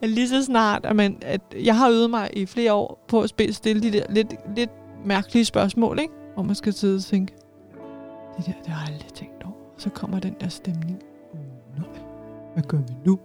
at 0.01 0.09
lige 0.09 0.29
så 0.29 0.43
snart, 0.43 0.85
at, 0.85 0.95
man, 0.95 1.17
at 1.21 1.41
jeg 1.63 1.77
har 1.77 1.89
øvet 1.89 2.09
mig 2.09 2.29
i 2.33 2.45
flere 2.45 2.73
år 2.73 3.05
på 3.07 3.21
at 3.21 3.29
spille 3.29 3.53
stille 3.53 3.81
de 3.81 3.91
der 3.91 4.05
lidt, 4.09 4.33
lidt 4.55 4.69
mærkelige 5.05 5.45
spørgsmål, 5.45 5.99
ikke? 5.99 6.13
Hvor 6.33 6.43
man 6.43 6.55
skal 6.55 6.73
sidde 6.73 6.95
og 6.95 7.03
tænke, 7.03 7.33
det 8.37 8.45
der, 8.45 8.51
det 8.65 8.67
har 8.67 8.85
jeg 8.85 8.93
aldrig 8.93 9.13
tænkt 9.13 9.43
over. 9.43 9.53
Så 9.77 9.89
kommer 9.89 10.19
den 10.19 10.35
der 10.41 10.49
stemning. 10.49 10.99
Oh, 11.33 11.39
nej, 11.79 11.99
hvad 12.53 12.63
gør 12.63 12.77
vi 12.77 12.93
nu? 13.05 13.19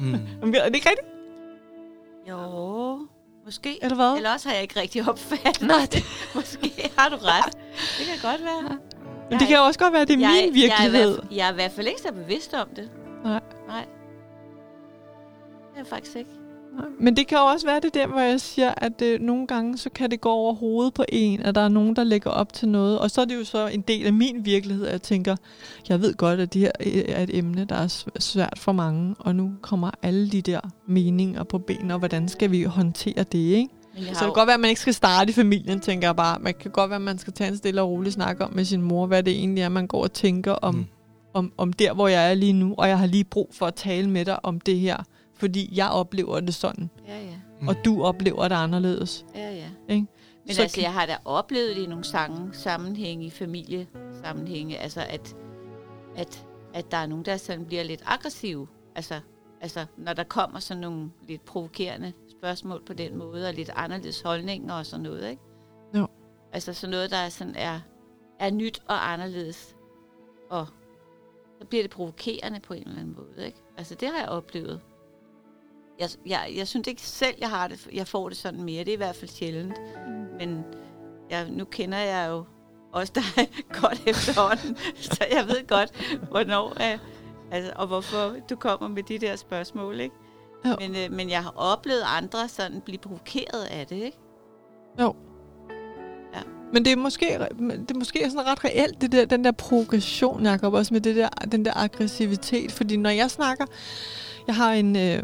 mm. 0.00 0.14
er 0.54 0.66
det 0.66 0.74
ikke 0.74 0.88
rigtigt? 0.88 1.08
Jo, 2.28 2.98
måske. 3.44 3.84
Eller 3.84 3.96
hvad? 3.96 4.16
Eller 4.16 4.32
også 4.32 4.48
har 4.48 4.54
jeg 4.54 4.62
ikke 4.62 4.80
rigtig 4.80 5.08
opfattet 5.08 5.66
Nej, 5.66 5.88
det. 5.92 6.04
måske 6.34 6.90
har 6.98 7.08
du 7.08 7.16
ret. 7.16 7.54
Det 7.98 8.06
kan 8.06 8.30
godt 8.30 8.40
være. 8.44 8.78
Men 9.32 9.40
det 9.40 9.48
kan 9.48 9.56
jo 9.56 9.62
også 9.62 9.78
godt 9.78 9.92
være, 9.92 10.02
at 10.02 10.08
det 10.08 10.16
er 10.16 10.20
jeg, 10.20 10.42
min 10.44 10.54
virkelighed. 10.54 11.10
Jeg 11.10 11.18
er, 11.18 11.36
jeg 11.36 11.46
er 11.46 11.52
i 11.52 11.54
hvert 11.54 11.70
fald 11.70 11.86
ikke 11.86 12.00
så 12.00 12.12
bevidst 12.12 12.54
om 12.54 12.68
det. 12.76 12.90
Nej. 13.24 13.40
Nej. 13.68 13.86
Det 15.74 15.80
er 15.80 15.84
faktisk 15.84 16.16
ikke. 16.16 16.30
Men 16.98 17.16
det 17.16 17.26
kan 17.26 17.38
jo 17.38 17.44
også 17.44 17.66
være 17.66 17.80
det 17.80 17.94
der, 17.94 18.06
hvor 18.06 18.20
jeg 18.20 18.40
siger, 18.40 18.74
at 18.76 19.00
det, 19.00 19.20
nogle 19.20 19.46
gange 19.46 19.78
så 19.78 19.90
kan 19.90 20.10
det 20.10 20.20
gå 20.20 20.30
over 20.30 20.54
hovedet 20.54 20.94
på 20.94 21.04
en, 21.08 21.40
at 21.40 21.54
der 21.54 21.60
er 21.60 21.68
nogen, 21.68 21.96
der 21.96 22.04
lægger 22.04 22.30
op 22.30 22.52
til 22.52 22.68
noget. 22.68 22.98
Og 22.98 23.10
så 23.10 23.20
er 23.20 23.24
det 23.24 23.34
jo 23.34 23.44
så 23.44 23.66
en 23.66 23.80
del 23.80 24.06
af 24.06 24.12
min 24.12 24.44
virkelighed, 24.44 24.86
at 24.86 24.92
jeg 24.92 25.02
tænker, 25.02 25.36
jeg 25.88 26.00
ved 26.00 26.14
godt, 26.14 26.40
at 26.40 26.54
det 26.54 26.60
her 26.60 26.70
er 27.08 27.22
et 27.22 27.38
emne, 27.38 27.64
der 27.64 27.74
er 27.74 28.04
svært 28.18 28.58
for 28.58 28.72
mange, 28.72 29.14
og 29.18 29.36
nu 29.36 29.52
kommer 29.60 29.90
alle 30.02 30.30
de 30.30 30.42
der 30.42 30.60
meninger 30.86 31.42
på 31.42 31.58
benene, 31.58 31.94
og 31.94 31.98
hvordan 31.98 32.28
skal 32.28 32.50
vi 32.50 32.62
håndtere 32.62 33.22
det, 33.22 33.38
ikke? 33.38 33.68
Men 33.94 34.04
så 34.04 34.10
det 34.10 34.18
kan 34.18 34.32
godt 34.32 34.46
være, 34.46 34.54
at 34.54 34.60
man 34.60 34.68
ikke 34.68 34.80
skal 34.80 34.94
starte 34.94 35.30
i 35.30 35.32
familien, 35.32 35.80
tænker 35.80 36.08
jeg 36.08 36.16
bare. 36.16 36.38
Man 36.38 36.54
kan 36.54 36.70
godt 36.70 36.90
være, 36.90 36.96
at 36.96 37.02
man 37.02 37.18
skal 37.18 37.32
tage 37.32 37.50
en 37.50 37.56
stille 37.56 37.82
og 37.82 37.88
rolig 37.88 38.12
snak 38.12 38.40
om 38.40 38.52
med 38.52 38.64
sin 38.64 38.82
mor, 38.82 39.06
hvad 39.06 39.22
det 39.22 39.32
egentlig 39.32 39.62
er, 39.62 39.68
man 39.68 39.86
går 39.86 40.02
og 40.02 40.12
tænker 40.12 40.52
om, 40.52 40.74
mm. 40.74 40.86
om, 41.34 41.52
om 41.56 41.72
der, 41.72 41.92
hvor 41.92 42.08
jeg 42.08 42.30
er 42.30 42.34
lige 42.34 42.52
nu, 42.52 42.74
og 42.78 42.88
jeg 42.88 42.98
har 42.98 43.06
lige 43.06 43.24
brug 43.24 43.50
for 43.52 43.66
at 43.66 43.74
tale 43.74 44.10
med 44.10 44.24
dig 44.24 44.44
om 44.44 44.60
det 44.60 44.78
her 44.78 45.02
fordi 45.42 45.76
jeg 45.76 45.88
oplever 45.88 46.40
det 46.40 46.54
sådan. 46.54 46.90
Ja, 47.08 47.18
ja. 47.24 47.36
Og 47.68 47.76
du 47.84 48.04
oplever 48.04 48.48
det 48.48 48.54
anderledes. 48.54 49.26
Ja, 49.34 49.50
ja. 49.50 49.68
Ikke? 49.88 50.06
Men 50.46 50.54
så 50.54 50.62
altså, 50.62 50.80
jeg 50.80 50.92
har 50.92 51.06
da 51.06 51.16
oplevet 51.24 51.76
det 51.76 51.82
i 51.82 51.86
nogle 51.86 52.04
sange, 52.04 52.54
sammenhænge, 52.54 53.26
i 53.26 53.30
familiesammenhænge, 53.30 54.78
altså 54.78 55.00
at, 55.08 55.36
at, 56.16 56.46
at 56.74 56.90
der 56.90 56.96
er 56.96 57.06
nogen, 57.06 57.24
der 57.24 57.36
sådan 57.36 57.64
bliver 57.64 57.82
lidt 57.82 58.02
aggressive. 58.06 58.66
Altså, 58.94 59.20
altså, 59.60 59.86
når 59.96 60.12
der 60.12 60.24
kommer 60.24 60.58
sådan 60.58 60.80
nogle 60.80 61.10
lidt 61.28 61.44
provokerende 61.44 62.12
spørgsmål 62.42 62.82
på 62.86 62.92
den 62.92 63.16
måde, 63.16 63.48
og 63.48 63.54
lidt 63.54 63.70
anderledes 63.76 64.20
holdninger 64.20 64.74
og 64.74 64.86
sådan 64.86 65.02
noget, 65.02 65.30
ikke? 65.30 65.42
Jo. 65.94 66.06
Altså 66.52 66.74
sådan 66.74 66.90
noget, 66.90 67.10
der 67.10 67.16
er, 67.16 67.28
sådan 67.28 67.54
er, 67.56 67.80
er 68.38 68.50
nyt 68.50 68.82
og 68.88 69.12
anderledes. 69.12 69.76
Og 70.50 70.66
så 71.60 71.66
bliver 71.66 71.84
det 71.84 71.90
provokerende 71.90 72.60
på 72.60 72.74
en 72.74 72.82
eller 72.82 73.00
anden 73.00 73.16
måde, 73.16 73.46
ikke? 73.46 73.58
Altså, 73.76 73.94
det 73.94 74.08
har 74.08 74.18
jeg 74.18 74.28
oplevet 74.28 74.80
jeg, 75.98 76.08
jeg, 76.26 76.52
jeg 76.56 76.68
synes 76.68 76.88
ikke 76.88 77.02
selv, 77.02 77.34
jeg 77.40 77.50
har 77.50 77.68
det, 77.68 77.88
jeg 77.92 78.06
får 78.06 78.28
det 78.28 78.38
sådan 78.38 78.62
mere. 78.62 78.84
Det 78.84 78.88
er 78.88 78.94
i 78.94 78.96
hvert 78.96 79.16
fald 79.16 79.30
sjældent. 79.30 79.78
Men 80.38 80.64
jeg, 81.30 81.50
nu 81.50 81.64
kender 81.64 81.98
jeg 81.98 82.28
jo 82.30 82.44
også 82.92 83.12
dig 83.14 83.48
godt 83.82 84.02
efterhånden, 84.06 84.76
så 84.96 85.26
jeg 85.30 85.46
ved 85.46 85.66
godt, 85.66 86.18
hvornår 86.30 86.68
øh, 86.68 86.98
altså, 87.50 87.72
og 87.76 87.86
hvorfor 87.86 88.36
du 88.50 88.56
kommer 88.56 88.88
med 88.88 89.02
de 89.02 89.18
der 89.18 89.36
spørgsmål. 89.36 90.00
Ikke? 90.00 90.14
Jo. 90.66 90.76
Men, 90.80 90.96
øh, 90.96 91.16
men 91.16 91.30
jeg 91.30 91.42
har 91.42 91.52
oplevet 91.56 92.02
andre 92.18 92.48
sådan 92.48 92.80
blive 92.80 92.98
provokeret 92.98 93.64
af 93.70 93.86
det, 93.86 93.96
ikke? 93.96 94.18
Jo. 95.00 95.14
Ja. 96.34 96.40
Men 96.72 96.84
det 96.84 96.92
er 96.92 96.96
måske, 96.96 97.26
det 97.58 97.90
er 97.90 97.98
måske 97.98 98.30
sådan 98.30 98.46
ret 98.46 98.64
reelt, 98.64 99.00
det 99.00 99.12
der, 99.12 99.24
den 99.24 99.44
der 99.44 99.52
provokation, 99.52 100.46
Jacob, 100.46 100.74
også 100.74 100.94
med 100.94 101.00
det 101.00 101.16
der, 101.16 101.28
den 101.28 101.64
der 101.64 101.72
aggressivitet. 101.76 102.72
Fordi 102.72 102.96
når 102.96 103.10
jeg 103.10 103.30
snakker, 103.30 103.64
jeg 104.46 104.54
har 104.54 104.72
en, 104.72 104.96
øh, 104.96 105.22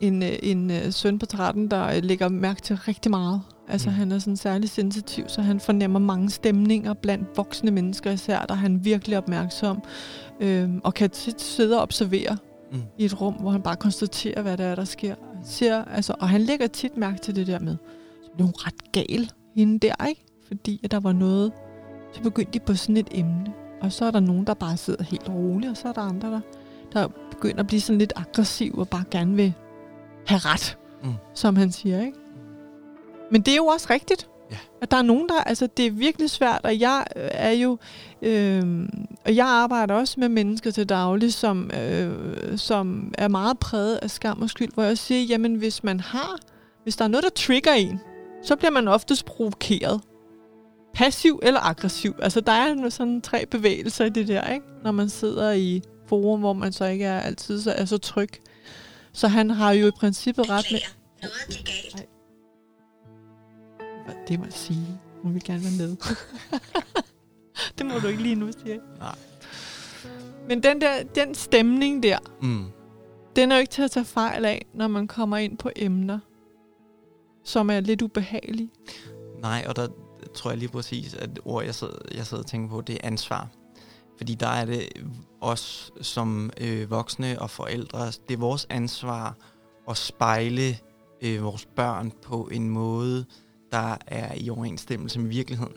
en, 0.00 0.22
øh, 0.22 0.38
en 0.42 0.70
øh, 0.70 0.92
søn 0.92 1.18
på 1.18 1.26
13, 1.26 1.70
der 1.70 1.86
øh, 1.86 2.02
lægger 2.02 2.28
mærke 2.28 2.60
til 2.60 2.76
rigtig 2.76 3.10
meget. 3.10 3.42
Altså 3.68 3.88
mm. 3.88 3.94
han 3.94 4.12
er 4.12 4.18
sådan 4.18 4.36
særlig 4.36 4.70
sensitiv, 4.70 5.24
så 5.28 5.42
han 5.42 5.60
fornemmer 5.60 5.98
mange 5.98 6.30
stemninger 6.30 6.94
blandt 6.94 7.36
voksne 7.36 7.70
mennesker 7.70 8.10
især, 8.10 8.40
der 8.40 8.54
er 8.54 8.58
han 8.58 8.84
virkelig 8.84 9.18
opmærksom. 9.18 9.82
Øhm, 10.40 10.80
og 10.84 10.94
kan 10.94 11.10
tit 11.10 11.40
sidde 11.40 11.76
og 11.76 11.82
observere 11.82 12.36
mm. 12.72 12.82
i 12.98 13.04
et 13.04 13.20
rum, 13.20 13.34
hvor 13.34 13.50
han 13.50 13.62
bare 13.62 13.76
konstaterer, 13.76 14.42
hvad 14.42 14.56
der 14.56 14.64
er, 14.64 14.74
der 14.74 14.84
sker. 14.84 15.14
siger, 15.44 15.84
altså, 15.84 16.14
og 16.20 16.28
han 16.28 16.40
lægger 16.40 16.66
tit 16.66 16.96
mærke 16.96 17.18
til 17.18 17.36
det 17.36 17.46
der 17.46 17.58
med, 17.58 17.76
så 18.22 18.30
blev 18.34 18.46
hun 18.46 18.54
ret 18.56 18.92
gal, 18.92 19.30
hende 19.56 19.78
der, 19.78 20.06
ikke? 20.08 20.24
Fordi 20.46 20.80
at 20.84 20.90
der 20.90 21.00
var 21.00 21.12
noget, 21.12 21.52
så 22.12 22.22
begyndte 22.22 22.52
de 22.52 22.60
på 22.60 22.74
sådan 22.74 22.96
et 22.96 23.08
emne. 23.10 23.52
Og 23.80 23.92
så 23.92 24.04
er 24.04 24.10
der 24.10 24.20
nogen, 24.20 24.46
der 24.46 24.54
bare 24.54 24.76
sidder 24.76 25.04
helt 25.04 25.28
roligt, 25.28 25.70
og 25.70 25.76
så 25.76 25.88
er 25.88 25.92
der 25.92 26.00
andre, 26.00 26.30
der, 26.30 26.40
der 26.92 27.08
begynder 27.30 27.60
at 27.60 27.66
blive 27.66 27.80
sådan 27.80 27.98
lidt 27.98 28.12
aggressiv 28.16 28.74
og 28.78 28.88
bare 28.88 29.04
gerne 29.10 29.36
vil 29.36 29.54
have 30.26 30.38
ret, 30.38 30.78
mm. 31.04 31.14
som 31.34 31.56
han 31.56 31.72
siger, 31.72 32.00
ikke? 32.00 32.18
Men 33.30 33.40
det 33.40 33.52
er 33.52 33.56
jo 33.56 33.66
også 33.66 33.86
rigtigt. 33.90 34.28
Ja. 34.50 34.56
At 34.82 34.90
der 34.90 34.96
er 34.96 35.02
nogen, 35.02 35.28
der... 35.28 35.40
Altså, 35.40 35.68
det 35.76 35.86
er 35.86 35.90
virkelig 35.90 36.30
svært, 36.30 36.60
og 36.64 36.80
jeg 36.80 37.04
øh, 37.16 37.28
er 37.32 37.50
jo... 37.50 37.78
Øh, 38.22 38.88
og 39.24 39.36
jeg 39.36 39.46
arbejder 39.46 39.94
også 39.94 40.20
med 40.20 40.28
mennesker 40.28 40.70
til 40.70 40.88
daglig, 40.88 41.34
som, 41.34 41.70
øh, 41.70 42.58
som 42.58 43.14
er 43.18 43.28
meget 43.28 43.58
præget 43.58 43.96
af 43.96 44.10
skam 44.10 44.42
og 44.42 44.50
skyld, 44.50 44.72
hvor 44.74 44.82
jeg 44.82 44.98
siger, 44.98 45.22
jamen 45.22 45.54
hvis 45.54 45.84
man 45.84 46.00
har... 46.00 46.38
Hvis 46.82 46.96
der 46.96 47.04
er 47.04 47.08
noget, 47.08 47.24
der 47.24 47.30
trigger 47.30 47.72
en, 47.72 48.00
så 48.42 48.56
bliver 48.56 48.70
man 48.70 48.88
oftest 48.88 49.24
provokeret. 49.24 50.00
Passiv 50.94 51.40
eller 51.42 51.60
aggressiv. 51.60 52.14
Altså, 52.22 52.40
der 52.40 52.52
er 52.52 52.88
sådan 52.88 53.20
tre 53.20 53.46
bevægelser 53.46 54.04
i 54.04 54.08
det 54.08 54.28
der, 54.28 54.52
ikke? 54.52 54.66
Når 54.84 54.92
man 54.92 55.08
sidder 55.08 55.52
i 55.52 55.82
forum, 56.06 56.40
hvor 56.40 56.52
man 56.52 56.72
så 56.72 56.84
ikke 56.84 57.04
er 57.04 57.20
altid 57.20 57.60
så, 57.60 57.72
er 57.72 57.84
så 57.84 57.98
tryg. 57.98 58.28
Så 59.12 59.28
han 59.28 59.50
har 59.50 59.72
jo 59.72 59.86
i 59.86 59.90
princippet 59.90 60.50
ret 60.50 60.66
med... 60.72 60.80
Noget 61.22 61.34
gik 61.48 61.66
galt. 61.66 62.08
Det 64.28 64.38
må 64.38 64.44
jeg 64.44 64.52
sige. 64.52 65.00
Hun 65.22 65.34
vil 65.34 65.44
gerne 65.44 65.62
være 65.62 65.88
med. 65.88 65.96
det 67.78 67.86
må 67.86 67.98
du 67.98 68.06
ikke 68.06 68.22
lige 68.22 68.34
nu 68.34 68.50
sige. 68.64 68.80
Nej. 68.98 69.14
Men 70.48 70.62
den 70.62 70.80
der 70.80 71.02
den 71.02 71.34
stemning 71.34 72.02
der, 72.02 72.18
Mm. 72.42 72.64
den 73.36 73.52
er 73.52 73.56
jo 73.56 73.60
ikke 73.60 73.70
til 73.70 73.82
at 73.82 73.90
tage 73.90 74.04
fejl 74.04 74.44
af, 74.44 74.66
når 74.74 74.88
man 74.88 75.06
kommer 75.08 75.36
ind 75.36 75.58
på 75.58 75.70
emner, 75.76 76.18
som 77.44 77.70
er 77.70 77.80
lidt 77.80 78.02
ubehagelige. 78.02 78.70
Nej, 79.42 79.64
og 79.68 79.76
der 79.76 79.88
tror 80.34 80.50
jeg 80.50 80.58
lige 80.58 80.68
præcis, 80.68 81.14
at 81.14 81.40
ord, 81.44 81.64
jeg 81.64 81.74
sidder, 81.74 81.94
jeg 82.14 82.26
sidder 82.26 82.42
og 82.42 82.46
tænker 82.48 82.68
på, 82.68 82.80
det 82.80 82.94
er 82.94 82.98
ansvar. 83.06 83.48
Fordi 84.18 84.34
der 84.34 84.46
er 84.48 84.64
det 84.64 84.88
os 85.40 85.92
som 86.00 86.50
øh, 86.60 86.90
voksne 86.90 87.42
og 87.42 87.50
forældre, 87.50 88.06
det 88.06 88.30
er 88.34 88.36
vores 88.36 88.66
ansvar 88.70 89.36
at 89.90 89.96
spejle 89.96 90.78
øh, 91.22 91.42
vores 91.42 91.66
børn 91.76 92.12
på 92.22 92.48
en 92.52 92.70
måde, 92.70 93.24
der 93.72 93.96
er 94.06 94.34
i 94.36 94.50
overensstemmelse 94.50 95.20
med 95.20 95.28
virkeligheden. 95.28 95.74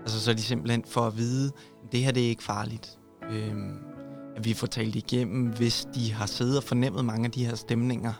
Altså 0.00 0.20
så 0.20 0.30
er 0.30 0.34
de 0.34 0.42
simpelthen 0.42 0.84
for 0.84 1.00
at 1.00 1.16
vide, 1.16 1.52
at 1.84 1.92
det 1.92 2.00
her 2.00 2.12
det 2.12 2.24
er 2.24 2.28
ikke 2.28 2.42
farligt. 2.42 2.98
Øhm, 3.30 3.78
at 4.36 4.44
vi 4.44 4.54
får 4.54 4.66
talt 4.66 4.96
igennem, 4.96 5.46
hvis 5.46 5.88
de 5.94 6.12
har 6.12 6.26
siddet 6.26 6.56
og 6.56 6.62
fornemmet 6.62 7.04
mange 7.04 7.24
af 7.24 7.30
de 7.30 7.46
her 7.46 7.54
stemninger, 7.54 8.12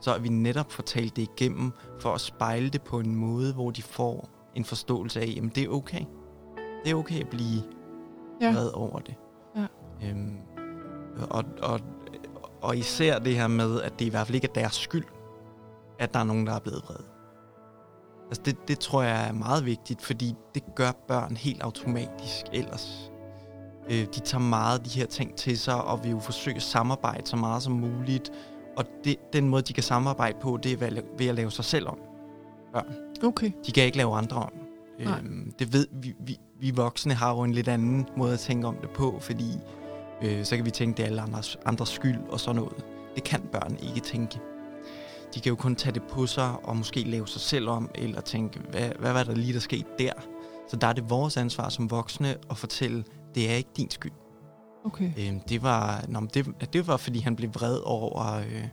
så 0.00 0.14
er 0.14 0.18
vi 0.18 0.28
netop 0.28 0.72
får 0.72 0.82
talt 0.82 1.16
det 1.16 1.22
igennem 1.22 1.72
for 2.00 2.14
at 2.14 2.20
spejle 2.20 2.70
det 2.70 2.82
på 2.82 2.98
en 2.98 3.14
måde, 3.14 3.54
hvor 3.54 3.70
de 3.70 3.82
får 3.82 4.28
en 4.54 4.64
forståelse 4.64 5.20
af, 5.20 5.40
at 5.44 5.54
det 5.54 5.64
er 5.64 5.68
okay. 5.68 6.04
Det 6.84 6.90
er 6.90 6.94
okay 6.94 7.20
at 7.20 7.28
blive 7.28 7.62
ja. 8.40 8.52
vred 8.52 8.70
over 8.74 8.98
det. 8.98 9.14
Ja. 9.56 9.66
Øhm, 10.08 10.36
og, 11.30 11.44
og, 11.62 11.80
og 12.62 12.76
især 12.76 13.18
det 13.18 13.36
her 13.36 13.48
med, 13.48 13.82
at 13.82 13.98
det 13.98 14.04
i 14.04 14.08
hvert 14.08 14.26
fald 14.26 14.34
ikke 14.34 14.48
er 14.48 14.52
deres 14.52 14.74
skyld, 14.74 15.04
at 15.98 16.14
der 16.14 16.20
er 16.20 16.24
nogen, 16.24 16.46
der 16.46 16.52
er 16.52 16.58
blevet 16.58 16.82
vrede. 16.86 17.15
Altså 18.26 18.42
det, 18.44 18.68
det 18.68 18.78
tror 18.78 19.02
jeg 19.02 19.28
er 19.28 19.32
meget 19.32 19.66
vigtigt, 19.66 20.02
fordi 20.02 20.34
det 20.54 20.62
gør 20.74 20.92
børn 21.08 21.36
helt 21.36 21.62
automatisk 21.62 22.44
ellers. 22.52 23.10
Øh, 23.90 24.06
de 24.14 24.20
tager 24.20 24.42
meget 24.42 24.78
af 24.78 24.84
de 24.84 24.98
her 24.98 25.06
ting 25.06 25.36
til 25.36 25.58
sig, 25.58 25.84
og 25.84 26.04
vil 26.04 26.10
jo 26.10 26.18
forsøge 26.18 26.56
at 26.56 26.62
samarbejde 26.62 27.26
så 27.26 27.36
meget 27.36 27.62
som 27.62 27.72
muligt. 27.72 28.32
Og 28.76 28.84
det, 29.04 29.16
den 29.32 29.48
måde, 29.48 29.62
de 29.62 29.72
kan 29.72 29.82
samarbejde 29.82 30.38
på, 30.40 30.58
det 30.62 30.72
er 30.72 31.02
ved 31.18 31.26
at 31.26 31.34
lave 31.34 31.50
sig 31.50 31.64
selv 31.64 31.88
om. 31.88 31.98
Børn. 32.72 32.94
Okay. 33.24 33.50
De 33.66 33.72
kan 33.72 33.84
ikke 33.84 33.96
lave 33.96 34.16
andre 34.16 34.36
om. 34.36 34.52
Øhm, 34.98 35.52
det 35.58 35.72
ved 35.72 35.86
vi, 35.92 36.14
vi, 36.20 36.38
vi 36.60 36.70
voksne 36.70 37.14
har 37.14 37.34
jo 37.34 37.40
en 37.42 37.52
lidt 37.52 37.68
anden 37.68 38.06
måde 38.16 38.32
at 38.32 38.38
tænke 38.38 38.66
om 38.66 38.76
det 38.80 38.90
på, 38.90 39.18
fordi 39.20 39.50
øh, 40.22 40.44
så 40.44 40.56
kan 40.56 40.64
vi 40.64 40.70
tænke, 40.70 40.96
det 40.96 41.02
er 41.02 41.06
alle 41.06 41.22
andres, 41.22 41.58
andres 41.66 41.88
skyld 41.88 42.18
og 42.28 42.40
sådan 42.40 42.56
noget. 42.56 42.84
Det 43.14 43.24
kan 43.24 43.40
børn 43.52 43.76
ikke 43.82 44.00
tænke 44.00 44.40
de 45.36 45.40
kan 45.40 45.50
jo 45.50 45.56
kun 45.56 45.76
tage 45.76 45.94
det 45.94 46.02
på 46.02 46.26
sig 46.26 46.52
og 46.62 46.76
måske 46.76 47.00
lave 47.00 47.28
sig 47.28 47.40
selv 47.40 47.68
om, 47.68 47.90
eller 47.94 48.20
tænke, 48.20 48.60
hvad, 48.70 48.90
hvad 48.98 49.12
var 49.12 49.22
der 49.22 49.34
lige, 49.34 49.52
der 49.52 49.60
skete 49.60 49.84
der? 49.98 50.12
Så 50.68 50.76
der 50.76 50.86
er 50.86 50.92
det 50.92 51.10
vores 51.10 51.36
ansvar 51.36 51.68
som 51.68 51.90
voksne 51.90 52.34
at 52.50 52.56
fortælle, 52.56 53.04
det 53.34 53.50
er 53.50 53.54
ikke 53.54 53.70
din 53.76 53.90
skyld. 53.90 54.12
Okay. 54.84 55.10
Øhm, 55.18 55.40
det, 55.40 55.62
var, 55.62 56.04
nå, 56.08 56.20
det, 56.34 56.46
det 56.72 56.86
var, 56.86 56.96
fordi 56.96 57.18
han 57.18 57.36
blev 57.36 57.50
vred 57.54 57.78
over, 57.84 58.34
øh, 58.38 58.64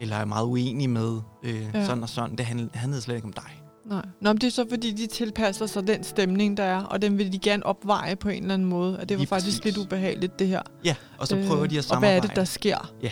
eller 0.00 0.16
er 0.16 0.24
meget 0.24 0.46
uenig 0.46 0.90
med 0.90 1.20
øh, 1.42 1.66
ja. 1.74 1.86
sådan 1.86 2.02
og 2.02 2.08
sådan. 2.08 2.36
Det 2.36 2.46
handlede, 2.46 2.70
handlede 2.74 3.02
slet 3.02 3.14
ikke 3.14 3.26
om 3.26 3.32
dig. 3.32 3.62
Nej. 3.84 4.06
Nå, 4.20 4.32
men 4.32 4.40
det 4.40 4.46
er 4.46 4.50
så, 4.50 4.66
fordi 4.70 4.92
de 4.92 5.06
tilpasser 5.06 5.66
sig 5.66 5.86
den 5.86 6.04
stemning, 6.04 6.56
der 6.56 6.64
er, 6.64 6.82
og 6.82 7.02
den 7.02 7.18
vil 7.18 7.32
de 7.32 7.38
gerne 7.38 7.66
opveje 7.66 8.16
på 8.16 8.28
en 8.28 8.42
eller 8.42 8.54
anden 8.54 8.68
måde. 8.68 8.98
At 8.98 9.08
det 9.08 9.14
var 9.14 9.18
Lige 9.18 9.28
faktisk 9.28 9.62
præcis. 9.62 9.64
lidt 9.64 9.86
ubehageligt, 9.86 10.38
det 10.38 10.48
her. 10.48 10.62
Ja, 10.84 10.94
og 11.18 11.26
så 11.26 11.44
prøver 11.48 11.62
øh, 11.62 11.70
de 11.70 11.78
at 11.78 11.84
samarbejde. 11.84 12.16
Og 12.16 12.20
hvad 12.20 12.28
er 12.28 12.28
det, 12.28 12.36
der 12.36 12.44
sker? 12.44 12.92
Ja, 13.02 13.10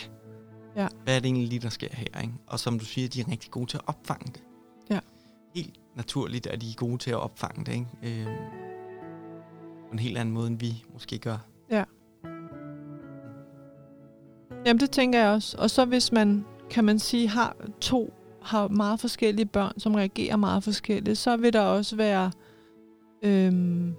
Ja. 0.75 0.87
Hvad 1.03 1.15
er 1.15 1.19
det 1.19 1.25
egentlig 1.25 1.47
lige, 1.47 1.59
der 1.59 1.69
sker 1.69 1.87
her? 1.91 2.21
Ikke? 2.21 2.33
Og 2.47 2.59
som 2.59 2.79
du 2.79 2.85
siger, 2.85 3.09
de 3.09 3.21
er 3.21 3.27
rigtig 3.31 3.51
gode 3.51 3.65
til 3.65 3.77
at 3.77 3.83
opfange 3.87 4.31
det. 4.33 4.43
Ja. 4.89 4.99
Helt 5.55 5.79
naturligt 5.95 6.47
er 6.47 6.55
de 6.55 6.73
gode 6.77 6.97
til 6.97 7.11
at 7.11 7.17
opfange 7.17 7.65
det. 7.65 7.73
Ikke? 7.73 8.21
Øh, 8.21 8.25
på 9.87 9.91
en 9.93 9.99
helt 9.99 10.17
anden 10.17 10.33
måde, 10.33 10.47
end 10.47 10.59
vi 10.59 10.83
måske 10.93 11.17
gør. 11.17 11.37
Ja. 11.69 11.83
Jamen, 14.65 14.79
det 14.79 14.91
tænker 14.91 15.19
jeg 15.19 15.29
også. 15.29 15.57
Og 15.57 15.69
så 15.69 15.85
hvis 15.85 16.11
man, 16.11 16.45
kan 16.69 16.83
man 16.83 16.99
sige, 16.99 17.27
har 17.27 17.55
to 17.81 18.13
har 18.41 18.67
meget 18.67 18.99
forskellige 18.99 19.45
børn, 19.45 19.79
som 19.79 19.95
reagerer 19.95 20.35
meget 20.35 20.63
forskelligt, 20.63 21.17
så 21.17 21.37
vil 21.37 21.53
der 21.53 21.61
også 21.61 21.95
være... 21.95 22.31
Øhm, 23.21 23.95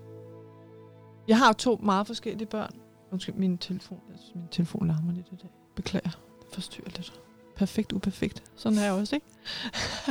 jeg 1.28 1.38
har 1.38 1.52
to 1.52 1.78
meget 1.82 2.06
forskellige 2.06 2.46
børn. 2.46 2.70
Undskyld, 3.12 3.34
min 3.34 3.58
telefon, 3.58 4.00
altså, 4.12 4.32
min 4.34 4.48
telefon 4.50 4.86
larmer 4.86 5.12
lidt 5.12 5.26
i 5.32 5.36
dag. 5.36 5.50
Beklager 5.76 6.10
forstyrrer 6.54 6.90
lidt. 6.96 7.12
Perfekt, 7.56 7.92
uperfekt. 7.92 8.42
Sådan 8.56 8.78
er 8.78 8.82
jeg 8.82 8.92
også, 8.92 9.16
ikke? 9.16 9.26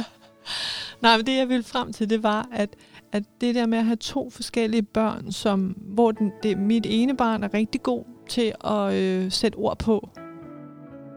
Nej, 1.02 1.18
men 1.18 1.26
det 1.26 1.38
jeg 1.38 1.50
ville 1.50 1.64
frem 1.64 1.94
til, 1.94 2.10
det 2.10 2.24
var, 2.24 2.50
at, 2.52 2.70
at 3.12 3.24
det 3.42 3.56
der 3.56 3.66
med 3.66 3.78
at 3.78 3.86
have 3.86 3.96
to 3.96 4.30
forskellige 4.30 4.84
børn, 4.84 5.32
som, 5.32 5.76
hvor 5.78 6.12
den, 6.12 6.32
det, 6.44 6.58
mit 6.58 6.86
ene 6.89 7.18
barn 7.18 7.44
er 7.44 7.54
rigtig 7.54 7.84
god 7.84 8.04
til 8.30 8.54
at 8.66 8.94
øh, 8.94 9.32
sætte 9.32 9.56
ord 9.56 9.80
på 9.80 10.10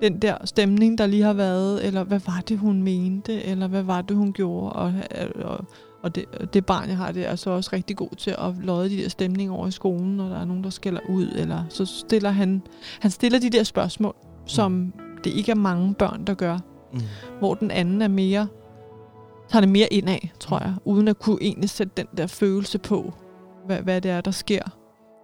den 0.03 0.23
der 0.23 0.37
stemning, 0.45 0.99
der 0.99 1.07
lige 1.07 1.23
har 1.23 1.33
været, 1.33 1.87
eller 1.87 2.05
hvad 2.05 2.21
var 2.27 2.43
det, 2.49 2.59
hun 2.59 2.83
mente, 2.83 3.43
eller 3.43 3.69
hvad 3.69 3.83
var 3.83 4.03
det, 4.03 4.17
hun 4.17 4.33
gjorde, 4.33 4.73
og, 4.73 4.93
og, 5.45 5.65
og 6.03 6.15
det, 6.15 6.25
det 6.55 6.67
barn, 6.67 6.89
jeg 6.89 6.97
har, 6.97 7.13
det 7.13 7.27
er 7.27 7.37
så 7.37 7.51
også 7.51 7.71
rigtig 7.73 7.97
god 7.97 8.17
til 8.17 8.31
at 8.31 8.55
lodde 8.61 8.91
de 8.91 9.03
der 9.03 9.09
stemninger 9.09 9.55
over 9.55 9.67
i 9.67 9.71
skolen, 9.71 10.17
når 10.17 10.29
der 10.29 10.41
er 10.41 10.45
nogen, 10.45 10.65
der 10.65 10.71
skælder 10.71 11.01
ud, 11.09 11.29
eller 11.37 11.65
så 11.69 11.87
stiller 11.87 12.31
han, 12.31 12.63
han 13.01 13.11
stiller 13.11 13.39
de 13.39 13.51
der 13.51 13.63
spørgsmål, 13.63 14.15
som 14.47 14.73
mm 14.73 15.14
det 15.25 15.31
ikke 15.31 15.51
er 15.51 15.57
mange 15.57 15.95
børn, 15.95 16.25
der 16.25 16.35
gør. 16.35 16.59
Mm. 16.93 17.01
Hvor 17.39 17.55
den 17.55 17.71
anden 17.71 18.03
er 18.03 18.09
mere, 18.09 18.49
tager 19.49 19.61
det 19.61 19.71
mere 19.71 19.93
ind 19.93 20.09
af, 20.09 20.33
tror 20.41 20.59
jeg, 20.59 20.75
uden 20.85 21.09
at 21.09 21.19
kunne 21.19 21.39
egentlig 21.41 21.71
sætte 21.71 21.93
den 21.97 22.07
der 22.17 22.27
følelse 22.27 22.79
på, 22.79 23.13
hvad, 23.67 23.79
hvad 23.79 24.01
det 24.01 24.11
er, 24.11 24.21
der 24.21 24.31
sker. 24.31 24.63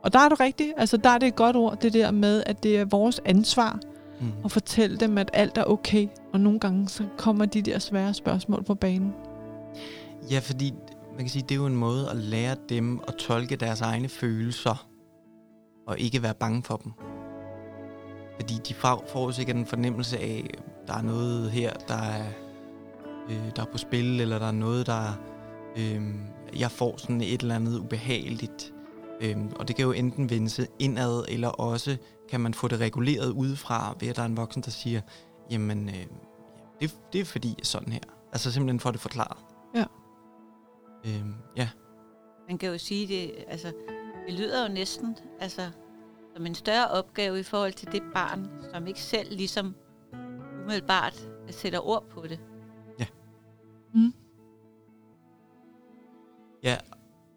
Og 0.05 0.13
der 0.13 0.19
er 0.19 0.29
det 0.29 0.41
rigtigt, 0.41 0.73
altså 0.77 0.97
der 0.97 1.11
er 1.11 1.19
det 1.19 1.27
et 1.27 1.37
godt 1.37 1.57
ord, 1.57 1.81
det 1.81 1.93
der 1.93 2.11
med, 2.11 2.43
at 2.47 2.63
det 2.63 2.79
er 2.79 2.85
vores 2.85 3.21
ansvar 3.25 3.79
mm. 4.21 4.33
at 4.45 4.53
fortælle 4.53 4.97
dem, 4.97 5.19
at 5.19 5.31
alt 5.33 5.59
er 5.59 5.65
okay. 5.65 6.09
Og 6.33 6.41
nogle 6.41 6.61
gange 6.61 6.89
så 6.89 7.05
kommer 7.19 7.45
de 7.45 7.63
der 7.63 7.79
svære 7.79 8.15
spørgsmål 8.15 8.65
på 8.65 8.75
banen. 8.75 9.13
Ja, 10.31 10.39
fordi 10.39 10.75
man 11.11 11.19
kan 11.19 11.29
sige, 11.29 11.43
det 11.43 11.51
er 11.51 11.57
jo 11.57 11.67
en 11.67 11.77
måde 11.77 12.11
at 12.11 12.17
lære 12.17 12.57
dem 12.69 13.01
at 13.09 13.15
tolke 13.15 13.57
deres 13.57 13.81
egne 13.81 14.09
følelser, 14.09 14.87
og 15.87 15.99
ikke 15.99 16.23
være 16.23 16.35
bange 16.35 16.63
for 16.63 16.77
dem. 16.77 16.93
Fordi 18.41 18.55
de 18.68 18.74
får 18.74 19.30
sikkert 19.30 19.57
en 19.57 19.66
fornemmelse 19.66 20.18
af, 20.18 20.51
at 20.55 20.88
der 20.88 20.95
er 20.95 21.03
noget 21.03 21.51
her, 21.51 21.72
der 21.88 21.95
er, 21.95 22.26
øh, 23.30 23.57
der 23.57 23.62
er 23.62 23.66
på 23.72 23.78
spil, 23.78 24.20
eller 24.20 24.38
der 24.38 24.47
er 24.47 24.53
noget, 24.53 24.86
der... 24.86 25.20
Øh, 25.76 26.03
jeg 26.59 26.70
får 26.70 26.97
sådan 26.97 27.20
et 27.20 27.41
eller 27.43 27.55
andet 27.55 27.78
ubehageligt. 27.78 28.72
Øh, 29.20 29.36
og 29.57 29.68
det 29.68 29.76
kan 29.76 29.84
jo 29.84 29.93
enten 29.93 30.30
vende 30.30 30.66
indad, 30.78 31.24
eller 31.28 31.49
også 31.49 31.97
kan 32.28 32.41
man 32.41 32.55
få 32.55 32.68
det 32.68 32.80
reguleret 32.80 33.30
udefra, 33.30 33.97
ved 34.01 34.09
at 34.09 34.16
der 34.16 34.22
er 34.22 34.26
en 34.26 34.36
voksen, 34.36 34.62
der 34.62 34.70
siger, 34.70 35.01
jamen, 35.51 35.88
øh, 35.88 36.07
det, 36.80 36.97
det 37.12 37.20
er 37.20 37.24
fordi 37.24 37.55
sådan 37.62 37.93
her. 37.93 38.01
Altså 38.32 38.53
simpelthen 38.53 38.80
for 38.80 38.91
det 38.91 39.01
forklaret. 39.01 39.38
Ja. 39.74 39.84
Øh, 41.05 41.24
ja. 41.57 41.68
Man 42.49 42.59
kan 42.59 42.68
jo 42.68 42.78
sige 42.78 43.07
det, 43.07 43.32
altså, 43.49 43.72
det 44.26 44.34
lyder 44.34 44.68
jo 44.68 44.74
næsten, 44.74 45.16
altså, 45.41 45.70
som 46.37 46.47
en 46.47 46.55
større 46.55 46.89
opgave 46.89 47.41
i 47.41 47.43
forhold 47.43 47.72
til 47.72 47.93
det 47.93 48.03
barn, 48.14 48.51
som 48.72 48.87
ikke 48.87 49.01
selv 49.01 49.37
ligesom 49.37 49.74
umiddelbart 50.64 51.28
sætter 51.51 51.89
ord 51.89 52.05
på 52.11 52.26
det. 52.26 52.41
Ja. 52.99 53.07
Mm. 53.95 54.14
Ja, 56.62 56.76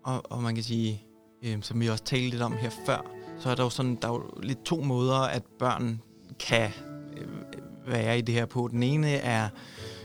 og, 0.04 0.32
og 0.32 0.42
man 0.42 0.56
kan 0.56 0.64
sige, 0.64 1.04
øh, 1.44 1.64
som 1.64 1.80
vi 1.80 1.90
også 1.90 2.04
talte 2.04 2.30
lidt 2.30 2.42
om 2.42 2.54
her 2.54 2.70
før, 2.86 3.06
så 3.40 3.50
er 3.50 3.56
der 3.56 3.64
jo 3.64 3.70
sådan, 3.70 3.96
der 3.96 4.08
er 4.08 4.14
jo 4.14 4.40
lidt 4.44 4.64
to 4.64 4.82
måder, 4.82 5.20
at 5.20 5.44
børn 5.60 6.02
kan 6.40 6.72
øh, 7.18 7.28
være 7.88 8.18
i 8.18 8.22
det 8.22 8.36
her 8.36 8.46
på. 8.46 8.68
Den 8.72 8.84
ene 8.84 9.10
er 9.10 9.50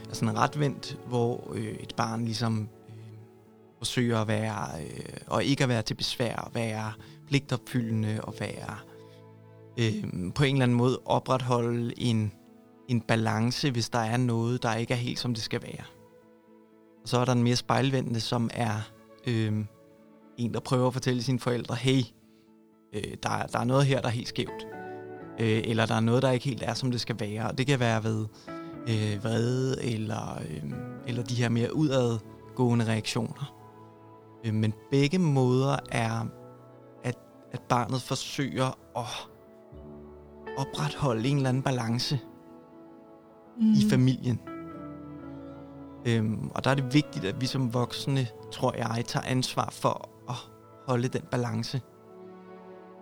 er 0.09 0.13
sådan 0.13 0.37
ret 0.37 0.59
vendt, 0.59 0.97
hvor 1.07 1.51
øh, 1.55 1.63
et 1.63 1.93
barn 1.97 2.25
ligesom 2.25 2.69
øh, 2.89 2.93
forsøger 3.77 4.21
at 4.21 4.27
være, 4.27 4.81
øh, 4.81 5.17
og 5.27 5.43
ikke 5.43 5.63
at 5.63 5.69
være 5.69 5.81
til 5.81 5.95
besvær, 5.95 6.35
at 6.35 6.55
være 6.55 6.93
pligtopfyldende 7.29 8.19
og 8.23 8.33
være 8.39 8.77
øh, 9.79 10.33
på 10.35 10.43
en 10.43 10.55
eller 10.55 10.63
anden 10.63 10.77
måde 10.77 10.99
opretholde 11.05 11.93
en, 11.97 12.31
en 12.87 13.01
balance, 13.01 13.71
hvis 13.71 13.89
der 13.89 13.99
er 13.99 14.17
noget, 14.17 14.63
der 14.63 14.75
ikke 14.75 14.93
er 14.93 14.97
helt 14.97 15.19
som 15.19 15.33
det 15.33 15.43
skal 15.43 15.61
være. 15.61 15.85
Og 17.03 17.09
så 17.09 17.17
er 17.17 17.25
der 17.25 17.31
en 17.31 17.43
mere 17.43 17.55
spejlvendende, 17.55 18.19
som 18.19 18.49
er 18.53 18.91
øh, 19.27 19.53
en, 20.37 20.53
der 20.53 20.59
prøver 20.59 20.87
at 20.87 20.93
fortælle 20.93 21.23
sine 21.23 21.39
forældre, 21.39 21.75
hey, 21.75 22.01
øh, 22.93 23.13
der, 23.23 23.45
der 23.51 23.59
er 23.59 23.63
noget 23.63 23.85
her, 23.85 24.01
der 24.01 24.07
er 24.07 24.11
helt 24.11 24.27
skævt. 24.27 24.67
Øh, 25.39 25.61
eller 25.65 25.85
der 25.85 25.95
er 25.95 25.99
noget, 25.99 26.23
der 26.23 26.31
ikke 26.31 26.45
helt 26.45 26.63
er, 26.63 26.73
som 26.73 26.91
det 26.91 27.01
skal 27.01 27.19
være. 27.19 27.49
Og 27.49 27.57
det 27.57 27.67
kan 27.67 27.79
være 27.79 28.03
ved 28.03 28.25
øh, 28.89 29.23
vrede, 29.23 29.83
eller, 29.83 30.41
øh, 30.49 30.71
eller 31.07 31.23
de 31.23 31.35
her 31.35 31.49
mere 31.49 31.75
udadgående 31.75 32.85
reaktioner. 32.85 33.55
Øh, 34.45 34.53
men 34.53 34.73
begge 34.91 35.19
måder 35.19 35.77
er, 35.91 36.25
at, 37.51 37.61
barnet 37.69 38.01
forsøger 38.01 38.77
at 38.97 39.29
opretholde 40.57 41.29
en 41.29 41.35
eller 41.35 41.49
anden 41.49 41.63
balance 41.63 42.19
mm. 43.57 43.73
i 43.73 43.89
familien. 43.89 44.39
Øhm, 46.05 46.51
og 46.55 46.63
der 46.63 46.69
er 46.71 46.75
det 46.75 46.93
vigtigt, 46.93 47.25
at 47.25 47.41
vi 47.41 47.45
som 47.45 47.73
voksne, 47.73 48.27
tror 48.51 48.75
jeg, 48.77 49.05
tager 49.05 49.25
ansvar 49.25 49.69
for 49.71 50.09
at 50.29 50.35
holde 50.87 51.07
den 51.07 51.21
balance. 51.31 51.81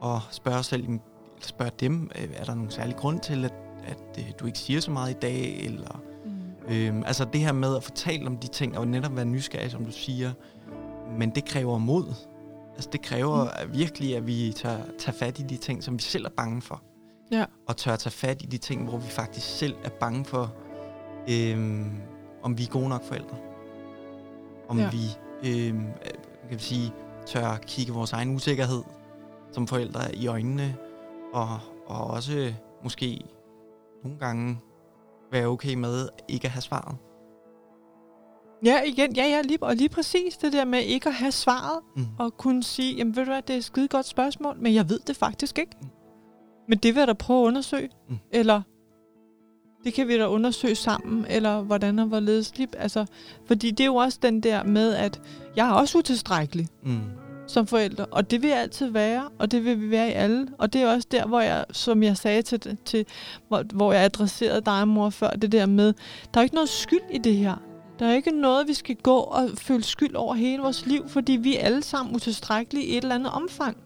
Og 0.01 0.21
spørge 0.31 0.63
selv, 0.63 0.99
spørge 1.41 1.71
dem, 1.79 2.11
øh, 2.15 2.29
er 2.33 2.43
der 2.43 2.55
nogen 2.55 2.71
særlig 2.71 2.95
grund 2.95 3.19
til, 3.19 3.45
at, 3.45 3.53
at 3.83 4.19
øh, 4.19 4.25
du 4.39 4.45
ikke 4.45 4.59
siger 4.59 4.79
så 4.79 4.91
meget 4.91 5.11
i 5.11 5.19
dag? 5.21 5.65
Eller, 5.65 6.01
mm. 6.25 6.73
øhm, 6.73 7.03
altså 7.05 7.25
det 7.33 7.41
her 7.41 7.51
med 7.51 7.75
at 7.75 7.83
fortælle 7.83 8.27
om 8.27 8.37
de 8.37 8.47
ting, 8.47 8.77
og 8.77 8.87
netop 8.87 9.15
være 9.15 9.25
nysgerrig, 9.25 9.71
som 9.71 9.85
du 9.85 9.91
siger, 9.91 10.33
men 11.17 11.29
det 11.29 11.45
kræver 11.45 11.77
mod. 11.77 12.13
Altså 12.78 12.89
det 12.91 13.01
kræver 13.01 13.43
mm. 13.43 13.73
virkelig, 13.73 14.15
at 14.15 14.28
vi 14.28 14.53
tager, 14.55 14.80
tager 14.99 15.17
fat 15.17 15.39
i 15.39 15.43
de 15.43 15.57
ting, 15.57 15.84
som 15.84 15.93
vi 15.97 16.03
selv 16.03 16.25
er 16.25 16.30
bange 16.30 16.61
for. 16.61 16.84
Ja. 17.32 17.45
Og 17.67 17.78
tør 17.78 17.95
tage 17.95 18.11
fat 18.11 18.41
i 18.41 18.45
de 18.45 18.57
ting, 18.57 18.89
hvor 18.89 18.97
vi 18.97 19.07
faktisk 19.07 19.57
selv 19.57 19.75
er 19.84 19.89
bange 19.89 20.25
for, 20.25 20.53
øhm, 21.30 21.91
om 22.43 22.57
vi 22.57 22.63
er 22.63 22.67
gode 22.67 22.89
nok 22.89 23.03
forældre. 23.03 23.38
Om 24.67 24.80
ja. 24.80 24.89
vi 24.89 25.17
øhm, 25.43 25.88
kan 26.49 26.59
vi 26.59 26.63
sige, 26.63 26.93
tør 27.25 27.57
kigge 27.57 27.93
vores 27.93 28.13
egen 28.13 28.36
usikkerhed 28.36 28.84
som 29.51 29.67
forældre 29.67 30.15
i 30.15 30.28
øjnene, 30.28 30.75
og, 31.34 31.59
og 31.86 32.07
også 32.07 32.53
måske 32.84 33.21
nogle 34.03 34.19
gange 34.19 34.59
være 35.32 35.47
okay 35.47 35.73
med 35.73 36.09
ikke 36.28 36.45
at 36.45 36.51
have 36.51 36.61
svaret. 36.61 36.97
Ja, 38.66 38.82
igen, 38.82 39.16
ja, 39.16 39.26
ja, 39.26 39.41
lige, 39.41 39.64
og 39.64 39.76
lige 39.76 39.89
præcis 39.89 40.38
det 40.38 40.53
der 40.53 40.66
med 40.66 40.80
ikke 40.80 41.10
at 41.10 41.16
have 41.16 41.32
svaret, 41.32 41.80
mm. 41.95 42.05
og 42.20 42.38
kunne 42.38 42.64
sige, 42.64 42.95
jamen 42.95 43.16
ved 43.16 43.26
du 43.26 43.32
hvad, 43.32 43.41
det 43.41 43.53
er 43.53 43.58
et 43.58 43.64
skide 43.64 43.88
godt 43.88 44.05
spørgsmål, 44.05 44.58
men 44.60 44.74
jeg 44.74 44.89
ved 44.89 44.99
det 45.08 45.16
faktisk 45.18 45.60
ikke. 45.60 45.72
Mm. 45.82 45.88
Men 46.70 46.78
det 46.78 46.95
vil 46.95 47.01
jeg 47.01 47.08
da 47.08 47.14
prøve 47.14 47.41
at 47.41 47.47
undersøge. 47.47 47.89
Mm. 48.10 48.18
Eller 48.32 48.62
det 49.84 49.93
kan 49.93 50.08
vi 50.08 50.18
da 50.18 50.28
undersøge 50.28 50.76
sammen, 50.76 51.26
eller 51.30 51.62
hvordan 51.62 51.99
og 51.99 52.05
hvorledes. 52.05 52.53
Altså, 52.78 53.05
fordi 53.45 53.72
det 53.72 53.80
er 53.80 53.86
jo 53.86 53.95
også 53.95 54.20
den 54.22 54.41
der 54.41 54.64
med, 54.64 54.93
at 54.93 55.22
jeg 55.55 55.70
er 55.70 55.74
også 55.74 55.97
utilstrækkelig 55.97 56.68
mm. 56.84 56.99
som 57.47 57.68
forældre, 57.68 58.05
og 58.05 58.32
det 58.32 58.41
vil 58.41 58.49
jeg 58.49 58.60
altid 58.60 58.89
være, 58.89 59.30
og 59.39 59.51
det 59.51 59.66
vil 59.66 59.82
vi 59.82 59.91
være 59.91 60.10
i 60.10 60.14
alle. 60.14 60.47
Og 60.58 60.74
det 60.74 60.82
er 60.82 60.93
også 60.93 61.08
der, 61.12 61.26
hvor 61.26 61.39
jeg, 61.39 61.66
som 61.72 62.03
jeg 62.03 62.18
sagde 62.18 62.41
til, 62.41 62.78
til 62.86 63.05
hvor, 63.47 63.64
hvor 63.74 63.93
jeg 63.93 64.03
adresserede 64.03 64.62
dig, 64.62 64.88
mor, 64.88 65.10
før, 65.10 65.30
det 65.30 65.51
der 65.51 65.66
med, 65.66 65.93
der 66.34 66.39
er 66.39 66.43
ikke 66.43 66.55
noget 66.55 66.70
skyld 66.70 67.01
i 67.12 67.18
det 67.18 67.36
her. 67.36 67.66
Der 67.99 68.05
er 68.05 68.13
ikke 68.13 68.31
noget, 68.31 68.67
vi 68.67 68.73
skal 68.73 68.95
gå 68.95 69.17
og 69.17 69.49
føle 69.57 69.83
skyld 69.83 70.15
over 70.15 70.33
hele 70.35 70.61
vores 70.61 70.85
liv, 70.85 71.09
fordi 71.09 71.31
vi 71.31 71.57
er 71.57 71.61
alle 71.61 71.83
sammen 71.83 72.15
utilstrækkelige 72.15 72.85
i 72.85 72.97
et 72.97 73.01
eller 73.01 73.15
andet 73.15 73.33
omfang. 73.33 73.77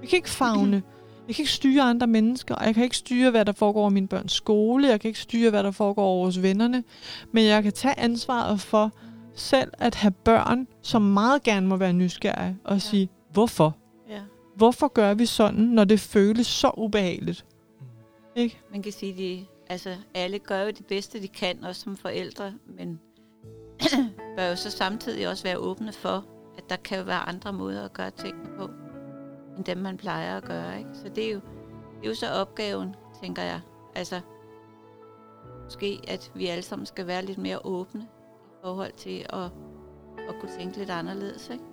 Vi 0.00 0.06
kan 0.06 0.16
ikke 0.16 0.30
fagne. 0.30 0.82
Jeg 1.28 1.34
kan 1.34 1.42
ikke 1.42 1.52
styre 1.52 1.82
andre 1.82 2.06
mennesker, 2.06 2.54
og 2.54 2.66
jeg 2.66 2.74
kan 2.74 2.84
ikke 2.84 2.96
styre, 2.96 3.30
hvad 3.30 3.44
der 3.44 3.52
foregår 3.52 3.90
i 3.90 3.92
min 3.92 4.08
børns 4.08 4.32
skole. 4.32 4.88
Jeg 4.88 5.00
kan 5.00 5.08
ikke 5.08 5.20
styre, 5.20 5.50
hvad 5.50 5.62
der 5.62 5.70
foregår 5.70 6.04
over 6.04 6.24
hos 6.24 6.42
vennerne. 6.42 6.84
Men 7.32 7.44
jeg 7.44 7.62
kan 7.62 7.72
tage 7.72 7.98
ansvaret 7.98 8.60
for 8.60 8.92
selv 9.34 9.72
at 9.78 9.94
have 9.94 10.10
børn, 10.10 10.66
som 10.82 11.02
meget 11.02 11.42
gerne 11.42 11.66
må 11.66 11.76
være 11.76 11.92
nysgerrige 11.92 12.56
og 12.64 12.74
ja. 12.74 12.78
sige, 12.78 13.08
hvorfor? 13.32 13.76
Ja. 14.08 14.20
Hvorfor 14.56 14.88
gør 14.88 15.14
vi 15.14 15.26
sådan, 15.26 15.64
når 15.64 15.84
det 15.84 16.00
føles 16.00 16.46
så 16.46 16.70
ubehageligt? 16.76 17.44
Mm. 17.80 17.86
Ikke? 18.36 18.60
Man 18.72 18.82
kan 18.82 18.92
sige, 18.92 19.38
at 19.66 19.72
altså, 19.72 19.96
alle 20.14 20.38
gør 20.38 20.62
jo 20.62 20.70
det 20.70 20.86
bedste, 20.86 21.22
de 21.22 21.28
kan, 21.28 21.64
også 21.64 21.80
som 21.80 21.96
forældre, 21.96 22.52
men 22.76 23.00
bør 24.36 24.48
jo 24.48 24.56
så 24.56 24.70
samtidig 24.70 25.28
også 25.28 25.44
være 25.44 25.58
åbne 25.58 25.92
for, 25.92 26.24
at 26.58 26.70
der 26.70 26.76
kan 26.76 26.98
jo 26.98 27.04
være 27.04 27.28
andre 27.28 27.52
måder 27.52 27.84
at 27.84 27.92
gøre 27.92 28.10
tingene 28.10 28.48
på 28.58 28.70
end 29.56 29.64
dem, 29.64 29.78
man 29.78 29.96
plejer 29.96 30.36
at 30.36 30.44
gøre. 30.44 30.78
Ikke? 30.78 30.90
Så 30.94 31.08
det 31.08 31.26
er, 31.26 31.32
jo, 31.32 31.40
det 32.00 32.04
er 32.04 32.08
jo 32.08 32.14
så 32.14 32.26
opgaven, 32.30 32.94
tænker 33.22 33.42
jeg. 33.42 33.60
Altså, 33.94 34.20
måske, 35.64 36.00
at 36.08 36.30
vi 36.34 36.46
alle 36.46 36.62
sammen 36.62 36.86
skal 36.86 37.06
være 37.06 37.24
lidt 37.24 37.38
mere 37.38 37.58
åbne 37.66 38.00
i 38.00 38.56
forhold 38.64 38.92
til 38.92 39.26
at, 39.28 39.44
at 40.28 40.34
kunne 40.40 40.52
tænke 40.58 40.78
lidt 40.78 40.90
anderledes. 40.90 41.50
Ikke? 41.52 41.64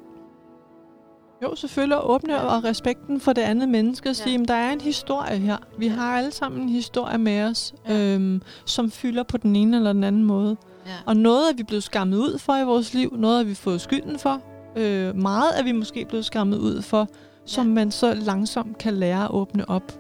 Jo, 1.44 1.56
selvfølgelig 1.56 1.98
åbne 2.04 2.34
ja. 2.34 2.56
og 2.56 2.64
respekten 2.64 3.20
for 3.20 3.34
det 3.34 3.42
andet 3.42 3.70
menneske. 3.70 4.10
At 4.10 4.20
ja. 4.20 4.24
sige, 4.24 4.42
at 4.42 4.48
der 4.48 4.54
er 4.54 4.74
en 4.74 4.82
historie 4.82 5.38
her. 5.38 5.58
Vi 5.78 5.88
har 5.88 6.18
alle 6.18 6.32
sammen 6.32 6.62
en 6.62 6.70
historie 6.70 7.18
med 7.18 7.44
os, 7.44 7.74
ja. 7.88 8.16
øhm, 8.16 8.42
som 8.66 8.92
fylder 8.92 9.24
på 9.24 9.38
den 9.38 9.56
ene 9.56 9.78
eller 9.78 9.94
den 9.94 10.04
anden 10.04 10.24
måde. 10.24 10.58
Ja. 10.88 10.94
Og 11.06 11.18
noget 11.18 11.50
er 11.50 11.54
vi 11.54 11.64
blevet 11.64 11.84
skammet 11.84 12.18
ud 12.18 12.38
for 12.40 12.54
i 12.58 12.64
vores 12.64 12.94
liv. 12.94 13.16
Noget 13.18 13.40
er 13.40 13.44
vi 13.44 13.54
fået 13.54 13.82
skylden 13.82 14.20
for. 14.20 14.42
Øh, 14.76 15.16
meget 15.16 15.60
er 15.60 15.64
vi 15.64 15.72
måske 15.72 16.06
blevet 16.06 16.26
skammet 16.26 16.58
ud 16.58 16.82
for 16.82 17.08
som 17.48 17.66
man 17.66 17.92
så 17.92 18.14
langsomt 18.14 18.78
kan 18.78 18.94
lære 18.94 19.24
at 19.24 19.32
åbne 19.32 19.70
op 19.70 19.92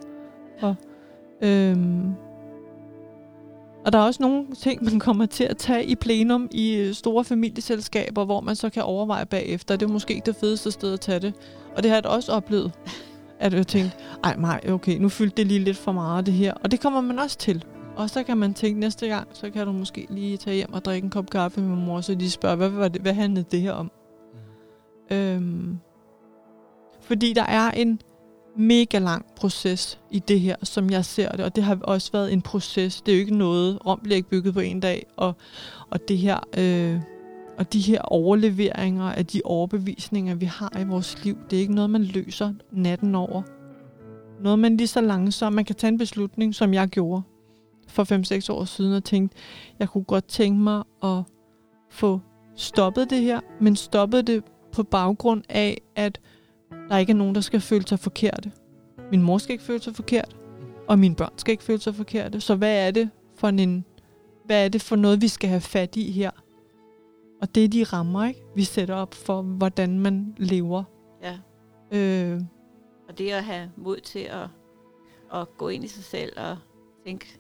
for. 0.59 0.75
Øhm, 1.41 2.13
og 3.85 3.93
der 3.93 3.99
er 3.99 4.03
også 4.03 4.23
nogle 4.23 4.45
ting, 4.55 4.83
man 4.83 4.99
kommer 4.99 5.25
til 5.25 5.43
at 5.43 5.57
tage 5.57 5.85
i 5.85 5.95
plenum 5.95 6.47
i 6.51 6.75
øh, 6.75 6.93
store 6.93 7.23
familieselskaber, 7.23 8.25
hvor 8.25 8.41
man 8.41 8.55
så 8.55 8.69
kan 8.69 8.83
overveje 8.83 9.25
bagefter. 9.25 9.75
Det 9.75 9.89
er 9.89 9.93
måske 9.93 10.13
ikke 10.13 10.25
det 10.25 10.35
fedeste 10.35 10.71
sted 10.71 10.93
at 10.93 10.99
tage 10.99 11.19
det. 11.19 11.33
Og 11.75 11.83
det 11.83 11.91
har 11.91 11.95
jeg 11.95 12.03
da 12.03 12.09
også 12.09 12.31
oplevet, 12.31 12.71
at 13.39 13.53
jeg 13.53 13.67
tænkte, 13.67 13.97
ej 14.23 14.35
nej, 14.37 14.61
okay, 14.69 14.97
nu 14.97 15.09
fyldte 15.09 15.37
det 15.37 15.47
lige 15.47 15.59
lidt 15.59 15.77
for 15.77 15.91
meget 15.91 16.25
det 16.25 16.33
her. 16.33 16.53
Og 16.53 16.71
det 16.71 16.79
kommer 16.79 17.01
man 17.01 17.19
også 17.19 17.37
til. 17.37 17.65
Og 17.97 18.09
så 18.09 18.23
kan 18.23 18.37
man 18.37 18.53
tænke 18.53 18.79
næste 18.79 19.07
gang, 19.07 19.27
så 19.33 19.49
kan 19.49 19.65
du 19.65 19.71
måske 19.71 20.07
lige 20.09 20.37
tage 20.37 20.55
hjem 20.55 20.73
og 20.73 20.85
drikke 20.85 21.05
en 21.05 21.09
kop 21.09 21.29
kaffe 21.29 21.61
med 21.61 21.75
mor, 21.75 22.01
så 22.01 22.15
de 22.15 22.31
spørger, 22.31 22.55
hvad, 22.55 22.69
hvad, 22.69 22.89
hvad 22.89 23.13
handlede 23.13 23.45
det 23.51 23.61
her 23.61 23.71
om? 23.71 23.91
Mm. 25.09 25.15
Øhm, 25.15 25.77
fordi 27.01 27.33
der 27.33 27.43
er 27.43 27.71
en 27.71 28.01
mega 28.57 28.99
lang 28.99 29.25
proces 29.35 29.99
i 30.11 30.19
det 30.19 30.39
her, 30.39 30.55
som 30.63 30.89
jeg 30.89 31.05
ser 31.05 31.31
det, 31.31 31.45
og 31.45 31.55
det 31.55 31.63
har 31.63 31.77
også 31.81 32.11
været 32.11 32.33
en 32.33 32.41
proces. 32.41 33.01
Det 33.01 33.11
er 33.11 33.15
jo 33.15 33.19
ikke 33.19 33.37
noget, 33.37 33.85
Rom 33.85 33.99
bliver 34.03 34.15
ikke 34.15 34.29
bygget 34.29 34.53
på 34.53 34.59
en 34.59 34.79
dag, 34.79 35.05
og, 35.15 35.35
og 35.89 36.07
det 36.07 36.17
her... 36.17 36.39
Øh, 36.57 37.01
og 37.57 37.73
de 37.73 37.79
her 37.79 38.01
overleveringer 38.01 39.03
af 39.03 39.25
de 39.25 39.41
overbevisninger, 39.43 40.35
vi 40.35 40.45
har 40.45 40.79
i 40.79 40.83
vores 40.83 41.23
liv, 41.23 41.37
det 41.49 41.57
er 41.57 41.61
ikke 41.61 41.75
noget, 41.75 41.89
man 41.89 42.03
løser 42.03 42.53
natten 42.71 43.15
over. 43.15 43.41
Noget, 44.43 44.59
man 44.59 44.77
lige 44.77 44.87
så 44.87 45.01
langsomt, 45.01 45.55
man 45.55 45.65
kan 45.65 45.75
tage 45.75 45.91
en 45.91 45.97
beslutning, 45.97 46.55
som 46.55 46.73
jeg 46.73 46.87
gjorde 46.87 47.21
for 47.87 48.03
5-6 48.49 48.53
år 48.53 48.65
siden, 48.65 48.93
og 48.93 49.03
tænkte, 49.03 49.37
jeg 49.79 49.89
kunne 49.89 50.03
godt 50.03 50.27
tænke 50.27 50.61
mig 50.61 50.83
at 51.03 51.23
få 51.89 52.19
stoppet 52.55 53.09
det 53.09 53.21
her, 53.21 53.39
men 53.61 53.75
stoppet 53.75 54.27
det 54.27 54.43
på 54.71 54.83
baggrund 54.83 55.43
af, 55.49 55.81
at 55.95 56.19
der 56.89 56.97
ikke 56.97 57.11
er 57.11 57.15
nogen, 57.15 57.35
der 57.35 57.41
skal 57.41 57.61
føle 57.61 57.87
sig 57.87 57.99
forkerte. 57.99 58.51
Min 59.11 59.21
mor 59.21 59.37
skal 59.37 59.53
ikke 59.53 59.63
føle 59.63 59.81
sig 59.81 59.95
forkert, 59.95 60.35
og 60.87 60.99
mine 60.99 61.15
børn 61.15 61.33
skal 61.37 61.51
ikke 61.51 61.63
føle 61.63 61.79
sig 61.79 61.95
forkerte. 61.95 62.41
Så 62.41 62.55
hvad 62.55 62.87
er 62.87 62.91
det 62.91 63.09
for 63.35 63.47
en 63.47 63.85
hvad 64.45 64.65
er 64.65 64.69
det 64.69 64.81
for 64.81 64.95
noget, 64.95 65.21
vi 65.21 65.27
skal 65.27 65.49
have 65.49 65.61
fat 65.61 65.95
i 65.95 66.11
her? 66.11 66.31
Og 67.41 67.55
det 67.55 67.63
er 67.63 67.67
de 67.67 67.83
rammer, 67.83 68.25
ikke? 68.25 68.43
vi 68.55 68.63
sætter 68.63 68.95
op 68.95 69.13
for, 69.13 69.41
hvordan 69.41 69.99
man 69.99 70.35
lever. 70.37 70.83
Ja. 71.21 71.37
Øh. 71.91 72.41
Og 73.09 73.17
det 73.17 73.31
at 73.31 73.43
have 73.43 73.71
mod 73.77 73.99
til 73.99 74.19
at, 74.19 74.47
at 75.33 75.57
gå 75.57 75.67
ind 75.67 75.83
i 75.83 75.87
sig 75.87 76.03
selv 76.03 76.39
og 76.39 76.57
tænke, 77.05 77.36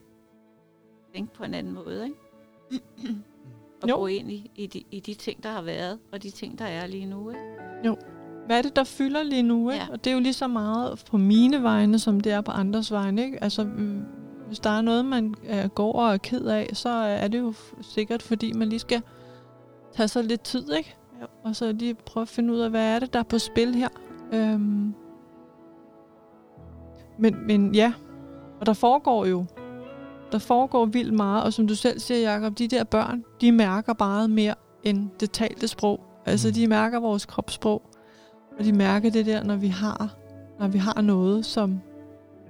tænke 1.17 1.33
på 1.33 1.43
en 1.43 1.53
anden 1.53 1.73
måde. 1.73 2.03
Ikke? 2.03 2.85
og 3.81 3.89
jo. 3.89 3.95
gå 3.95 4.07
ind 4.07 4.31
i, 4.31 4.51
i, 4.55 4.67
de, 4.67 4.83
i 4.91 4.99
de 4.99 5.13
ting, 5.13 5.43
der 5.43 5.49
har 5.49 5.61
været, 5.61 5.99
og 6.11 6.23
de 6.23 6.29
ting, 6.29 6.59
der 6.59 6.65
er 6.65 6.87
lige 6.87 7.05
nu. 7.05 7.29
Ikke? 7.29 7.41
Jo 7.85 7.97
hvad 8.47 8.57
er 8.57 8.61
det, 8.61 8.75
der 8.75 8.83
fylder 8.83 9.23
lige 9.23 9.43
nu? 9.43 9.69
Ikke? 9.69 9.83
Ja. 9.83 9.91
Og 9.91 10.03
det 10.03 10.09
er 10.09 10.13
jo 10.13 10.19
lige 10.19 10.33
så 10.33 10.47
meget 10.47 11.03
på 11.09 11.17
mine 11.17 11.63
vegne, 11.63 11.99
som 11.99 12.19
det 12.19 12.31
er 12.31 12.41
på 12.41 12.51
andres 12.51 12.91
vegne. 12.91 13.23
Ikke? 13.25 13.43
Altså, 13.43 13.63
mm, 13.63 14.03
hvis 14.47 14.59
der 14.59 14.69
er 14.69 14.81
noget, 14.81 15.05
man 15.05 15.35
uh, 15.43 15.69
går 15.75 15.93
og 15.93 16.13
er 16.13 16.17
ked 16.17 16.45
af, 16.45 16.69
så 16.73 16.89
er 16.89 17.27
det 17.27 17.39
jo 17.39 17.53
sikkert, 17.81 18.21
fordi 18.21 18.53
man 18.53 18.69
lige 18.69 18.79
skal 18.79 19.01
tage 19.93 20.07
sig 20.07 20.23
lidt 20.23 20.41
tid, 20.41 20.73
ikke? 20.73 20.95
Ja. 21.19 21.25
Og 21.43 21.55
så 21.55 21.71
lige 21.71 21.93
prøve 21.93 22.21
at 22.21 22.27
finde 22.27 22.53
ud 22.53 22.59
af, 22.59 22.69
hvad 22.69 22.95
er 22.95 22.99
det, 22.99 23.13
der 23.13 23.19
er 23.19 23.23
på 23.23 23.39
spil 23.39 23.75
her. 23.75 23.89
Øhm. 24.33 24.93
Men, 27.19 27.47
men 27.47 27.75
ja, 27.75 27.93
og 28.59 28.65
der 28.65 28.73
foregår 28.73 29.25
jo 29.25 29.45
Der 30.31 30.37
foregår 30.37 30.85
vildt 30.85 31.13
meget, 31.13 31.43
og 31.43 31.53
som 31.53 31.67
du 31.67 31.75
selv 31.75 31.99
siger, 31.99 32.31
Jacob, 32.33 32.57
de 32.57 32.67
der 32.67 32.83
børn, 32.83 33.23
de 33.41 33.51
mærker 33.51 33.93
meget 33.99 34.29
mere 34.29 34.53
end 34.83 35.09
det 35.19 35.31
talte 35.31 35.67
sprog. 35.67 35.99
Altså, 36.25 36.47
Mm. 36.47 36.53
de 36.53 36.67
mærker 36.67 36.99
vores 36.99 37.25
kropssprog, 37.25 37.81
og 38.59 38.65
de 38.65 38.73
mærker 38.73 39.09
det 39.09 39.25
der, 39.25 39.43
når 39.43 39.55
vi 39.55 39.67
har, 39.67 40.15
når 40.59 40.67
vi 40.67 40.77
har 40.77 41.01
noget, 41.01 41.45
som 41.45 41.79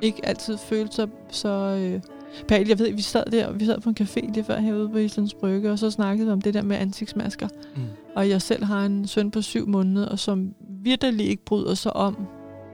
ikke 0.02 0.26
altid 0.26 0.58
føles 0.58 0.94
så, 0.96 1.08
så 1.30 1.50
øh, 1.50 2.02
behageligt. 2.48 2.80
Jeg 2.80 2.88
ved, 2.88 2.96
vi 2.96 3.02
sad 3.02 3.26
der, 3.32 3.52
vi 3.52 3.66
sad 3.66 3.80
på 3.82 3.90
en 3.90 3.96
café 4.02 4.32
lige 4.34 4.44
før 4.44 4.60
herude 4.60 4.90
på 4.90 4.98
Islands 4.98 5.34
Brygge, 5.34 5.72
og 5.72 5.80
så 5.80 5.92
snakkede 5.92 6.28
vi 6.28 6.32
om 6.34 6.42
det 6.42 6.54
der 6.54 6.62
med 6.62 6.78
ansigtsmasker. 6.78 7.48
Mm. 7.76 7.82
Og 8.16 8.30
jeg 8.30 8.42
selv 8.42 8.64
har 8.64 8.86
en 8.86 9.08
søn 9.08 9.32
på 9.32 9.42
syv 9.42 9.68
måneder, 9.68 10.08
og 10.10 10.20
som 10.20 10.54
virkelig 10.84 11.28
ikke 11.28 11.46
bryder 11.46 11.74
sig 11.74 11.96
om 11.96 12.18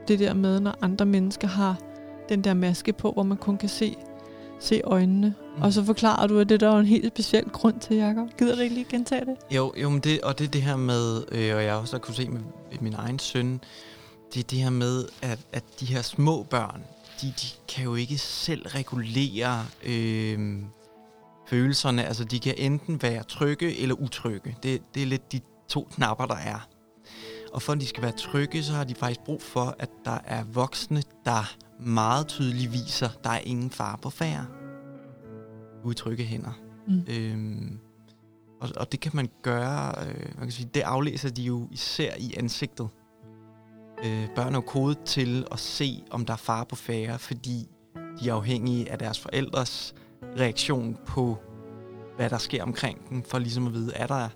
det 0.08 0.18
der 0.18 0.34
med, 0.34 0.60
når 0.60 0.74
andre 0.82 1.06
mennesker 1.06 1.48
har 1.48 1.76
den 2.28 2.44
der 2.44 2.54
maske 2.54 2.92
på, 2.92 3.10
hvor 3.12 3.22
man 3.22 3.36
kun 3.36 3.56
kan 3.56 3.68
se, 3.68 3.94
se 4.64 4.80
øjnene. 4.84 5.34
Mm. 5.56 5.62
Og 5.62 5.72
så 5.72 5.84
forklarer 5.84 6.26
du, 6.26 6.38
at 6.38 6.48
det 6.48 6.60
der 6.60 6.70
er 6.70 6.78
en 6.78 6.86
helt 6.86 7.12
speciel 7.12 7.44
grund 7.44 7.80
til, 7.80 7.96
Jacob. 7.96 8.28
Gider 8.38 8.54
du 8.54 8.60
ikke 8.60 8.74
lige 8.74 8.86
gentage 8.90 9.24
det? 9.24 9.36
Jo, 9.50 9.72
jo 9.76 9.90
men 9.90 10.00
det, 10.00 10.20
og 10.20 10.38
det 10.38 10.44
er 10.44 10.48
det 10.48 10.62
her 10.62 10.76
med, 10.76 11.24
øh, 11.32 11.56
og 11.56 11.64
jeg 11.64 11.74
også 11.74 11.92
har 11.92 11.98
kunne 11.98 12.14
se 12.14 12.28
med, 12.28 12.40
med 12.70 12.78
min 12.80 12.94
egen 12.94 13.18
søn, 13.18 13.60
det 14.34 14.40
er 14.40 14.44
det 14.44 14.58
her 14.58 14.70
med, 14.70 15.04
at, 15.22 15.38
at 15.52 15.64
de 15.80 15.86
her 15.86 16.02
små 16.02 16.42
børn, 16.42 16.82
de, 17.20 17.26
de 17.26 17.46
kan 17.68 17.84
jo 17.84 17.94
ikke 17.94 18.18
selv 18.18 18.66
regulere 18.66 19.66
øh, 19.84 20.62
følelserne. 21.46 22.04
Altså, 22.04 22.24
de 22.24 22.40
kan 22.40 22.54
enten 22.58 23.02
være 23.02 23.22
trygge 23.22 23.80
eller 23.80 23.94
utrygge. 23.94 24.56
Det, 24.62 24.82
det 24.94 25.02
er 25.02 25.06
lidt 25.06 25.32
de 25.32 25.40
to 25.68 25.88
knapper, 25.94 26.26
der 26.26 26.36
er. 26.36 26.68
Og 27.54 27.62
for 27.62 27.72
at 27.72 27.80
de 27.80 27.86
skal 27.86 28.02
være 28.02 28.12
trygge, 28.12 28.62
så 28.62 28.72
har 28.72 28.84
de 28.84 28.94
faktisk 28.94 29.20
brug 29.20 29.42
for, 29.42 29.76
at 29.78 29.90
der 30.04 30.18
er 30.24 30.44
voksne, 30.44 31.02
der 31.24 31.56
meget 31.80 32.26
tydeligt 32.26 32.72
viser, 32.72 33.08
der 33.24 33.30
er 33.30 33.38
ingen 33.38 33.70
far 33.70 33.96
på 34.02 34.10
færre. 34.10 34.46
Utrygge 35.84 36.24
hænder. 36.24 36.52
Mm. 36.88 37.02
Øhm, 37.08 37.78
og, 38.60 38.68
og 38.76 38.92
det 38.92 39.00
kan 39.00 39.12
man 39.14 39.28
gøre, 39.42 40.06
øh, 40.06 40.38
man 40.38 40.42
kan 40.42 40.50
sige, 40.50 40.70
det 40.74 40.80
aflæser 40.80 41.30
de 41.30 41.42
jo 41.42 41.68
især 41.70 42.14
i 42.18 42.34
ansigtet. 42.36 42.88
Øh, 44.04 44.28
børn 44.34 44.54
er 44.54 44.58
jo 44.58 44.60
kodet 44.60 44.98
til 45.04 45.46
at 45.52 45.58
se, 45.58 46.02
om 46.10 46.26
der 46.26 46.32
er 46.32 46.38
fare 46.38 46.66
på 46.66 46.76
færre, 46.76 47.18
fordi 47.18 47.68
de 48.20 48.28
er 48.28 48.34
afhængige 48.34 48.90
af 48.90 48.98
deres 48.98 49.20
forældres 49.20 49.94
reaktion 50.38 50.98
på, 51.06 51.38
hvad 52.16 52.30
der 52.30 52.38
sker 52.38 52.62
omkring 52.62 53.08
dem, 53.08 53.22
for 53.22 53.38
ligesom 53.38 53.66
at 53.66 53.72
vide, 53.72 53.94
er 53.94 54.06
der, 54.06 54.28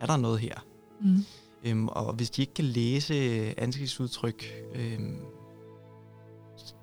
er 0.00 0.06
der 0.06 0.16
noget 0.16 0.40
her? 0.40 0.54
Mm. 1.00 1.24
Øhm, 1.64 1.88
og 1.88 2.12
hvis 2.12 2.30
de 2.30 2.42
ikke 2.42 2.54
kan 2.54 2.64
læse 2.64 3.14
øh, 3.14 3.52
ansigtsudtryk, 3.56 4.44
øhm, 4.74 5.18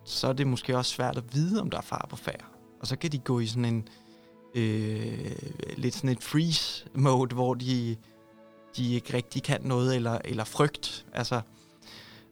så 0.05 0.27
er 0.27 0.34
det 0.34 0.47
måske 0.47 0.77
også 0.77 0.91
svært 0.91 1.17
at 1.17 1.34
vide, 1.34 1.61
om 1.61 1.69
der 1.69 1.77
er 1.77 1.82
far 1.82 2.07
på 2.09 2.15
færd. 2.15 2.45
Og 2.80 2.88
så 2.88 2.95
kan 2.95 3.11
de 3.11 3.17
gå 3.19 3.39
i 3.39 3.45
sådan 3.45 3.65
en 3.65 3.88
øh, 4.55 5.32
lidt 5.77 5.95
sådan 5.95 6.09
et 6.09 6.23
freeze 6.23 6.86
mode, 6.95 7.36
hvor 7.36 7.53
de, 7.53 7.95
de 8.77 8.93
ikke 8.93 9.13
rigtig 9.13 9.43
kan 9.43 9.61
noget, 9.63 9.95
eller, 9.95 10.19
eller 10.25 10.43
frygt. 10.43 11.05
Altså, 11.13 11.41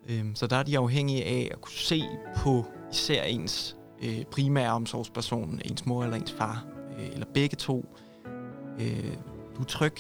øhm, 0.08 0.36
så 0.36 0.48
der 0.48 0.56
er 0.56 0.64
de 0.64 0.78
afhængige 0.78 1.26
af 1.26 1.50
at 1.52 1.62
kunne 1.62 1.74
se 1.74 2.04
på 2.36 2.66
især 2.92 3.24
ens 3.24 3.78
øh, 4.04 4.26
primære 4.26 4.72
omsorgsperson, 4.72 5.62
ens 5.66 5.86
mor 5.86 6.04
eller 6.04 6.18
ens 6.18 6.32
far, 6.32 6.66
øh, 7.00 7.08
eller 7.08 7.26
begge 7.34 7.56
to. 7.56 7.86
Øh, 8.80 9.14
du 9.56 9.62
er 9.62 9.66
tryg, 9.66 9.98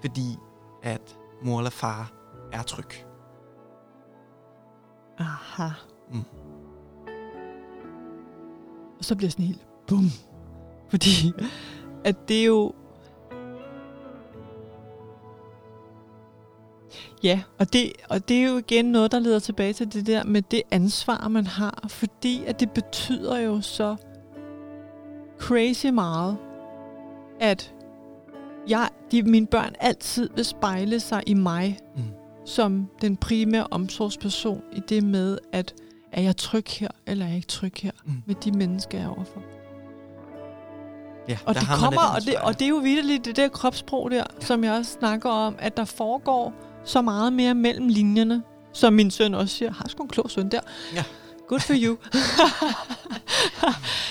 fordi 0.00 0.36
at 0.82 1.18
mor 1.44 1.58
eller 1.58 1.70
far 1.70 2.12
er 2.52 2.62
tryg. 2.62 3.06
Aha. 5.18 5.68
Mm. 6.12 6.24
Og 8.98 9.04
så 9.04 9.16
bliver 9.16 9.26
jeg 9.26 9.32
sådan 9.32 9.44
helt 9.44 9.66
bum. 9.86 10.10
Fordi 10.90 11.32
at 12.04 12.28
det 12.28 12.40
er 12.40 12.44
jo... 12.44 12.74
Ja, 17.22 17.42
og 17.58 17.72
det, 17.72 17.92
og 18.08 18.28
det 18.28 18.36
er 18.36 18.50
jo 18.50 18.58
igen 18.58 18.84
noget, 18.84 19.12
der 19.12 19.18
leder 19.18 19.38
tilbage 19.38 19.72
til 19.72 19.92
det 19.92 20.06
der 20.06 20.24
med 20.24 20.42
det 20.42 20.62
ansvar, 20.70 21.28
man 21.28 21.46
har. 21.46 21.84
Fordi 21.88 22.44
at 22.44 22.60
det 22.60 22.70
betyder 22.70 23.38
jo 23.38 23.60
så 23.60 23.96
crazy 25.38 25.86
meget, 25.86 26.38
at 27.40 27.74
jeg, 28.68 28.88
de, 29.12 29.22
mine 29.22 29.46
børn 29.46 29.74
altid 29.80 30.30
vil 30.34 30.44
spejle 30.44 31.00
sig 31.00 31.22
i 31.26 31.34
mig 31.34 31.78
Mm. 31.96 32.02
som 32.46 32.88
den 33.00 33.16
primære 33.16 33.66
omsorgsperson 33.70 34.62
i 34.72 34.80
det 34.88 35.04
med, 35.04 35.38
at 35.52 35.74
er 36.12 36.22
jeg 36.22 36.36
tryg 36.36 36.64
her, 36.68 36.88
eller 37.06 37.24
er 37.24 37.28
jeg 37.28 37.36
ikke 37.36 37.48
tryg 37.48 37.72
her 37.82 37.90
Mm. 38.04 38.12
med 38.26 38.34
de 38.34 38.52
mennesker, 38.52 38.98
jeg 38.98 39.04
er 39.04 39.10
overfor. 39.10 39.40
Ja, 41.28 41.38
Og 41.46 41.54
det 41.54 41.62
kommer, 41.78 42.00
og 42.16 42.22
det, 42.26 42.36
og 42.36 42.58
det 42.58 42.64
er 42.64 42.68
jo 42.68 42.76
virkelig 42.76 43.24
det 43.24 43.36
der 43.36 43.48
kropssprog 43.48 44.10
der, 44.10 44.16
ja. 44.16 44.22
som 44.40 44.64
jeg 44.64 44.72
også 44.72 44.92
snakker 44.92 45.30
om, 45.30 45.54
at 45.58 45.76
der 45.76 45.84
foregår 45.84 46.52
så 46.84 47.02
meget 47.02 47.32
mere 47.32 47.54
mellem 47.54 47.88
linjerne, 47.88 48.42
som 48.72 48.92
min 48.92 49.10
søn 49.10 49.34
også 49.34 49.54
siger, 49.56 49.72
har 49.72 49.88
sgu 49.88 50.02
en 50.02 50.08
klog 50.08 50.30
søn 50.30 50.48
der. 50.48 50.60
Ja. 50.94 51.04
Good 51.48 51.60
for 51.60 51.74
you. 51.76 51.92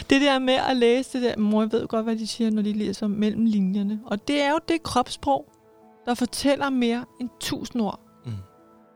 det 0.10 0.22
der 0.22 0.40
med 0.40 0.54
at 0.54 0.78
læse 0.78 1.10
det 1.14 1.22
der, 1.22 1.38
mor 1.38 1.62
jeg 1.62 1.72
ved 1.72 1.88
godt, 1.88 2.04
hvad 2.04 2.16
de 2.16 2.28
siger, 2.28 2.50
når 2.50 2.62
de 2.62 2.74
læser 2.74 3.08
mellem 3.08 3.46
linjerne. 3.46 4.00
Og 4.06 4.28
det 4.28 4.42
er 4.42 4.52
jo 4.52 4.60
det 4.68 4.84
kropssprog, 4.84 5.46
der 6.06 6.14
fortæller 6.14 6.70
mere 6.70 7.06
end 7.22 7.30
tusind 7.40 7.82
ord. 7.82 8.00
Mm. 8.26 8.32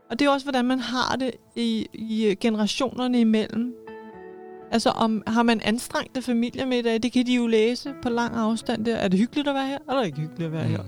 Og 0.09 0.19
det 0.19 0.25
er 0.25 0.29
også, 0.29 0.45
hvordan 0.45 0.65
man 0.65 0.79
har 0.79 1.15
det 1.15 1.31
i, 1.55 1.87
i 1.93 2.35
generationerne 2.39 3.19
imellem. 3.19 3.75
Altså, 4.71 4.89
om, 4.89 5.23
har 5.27 5.43
man 5.43 5.61
anstrengte 5.61 6.21
familiemiddag, 6.21 7.03
det 7.03 7.11
kan 7.11 7.25
de 7.25 7.35
jo 7.35 7.47
læse 7.47 7.93
på 8.01 8.09
lang 8.09 8.35
afstand 8.35 8.85
der. 8.85 8.95
Er 8.95 9.07
det 9.07 9.19
hyggeligt 9.19 9.47
at 9.47 9.55
være 9.55 9.67
her? 9.67 9.77
Eller 9.77 9.93
er 9.93 9.99
det 9.99 10.05
ikke 10.05 10.19
hyggeligt 10.19 10.45
at 10.45 10.51
være 10.51 10.67
mm. 10.67 10.71
her? 10.71 10.83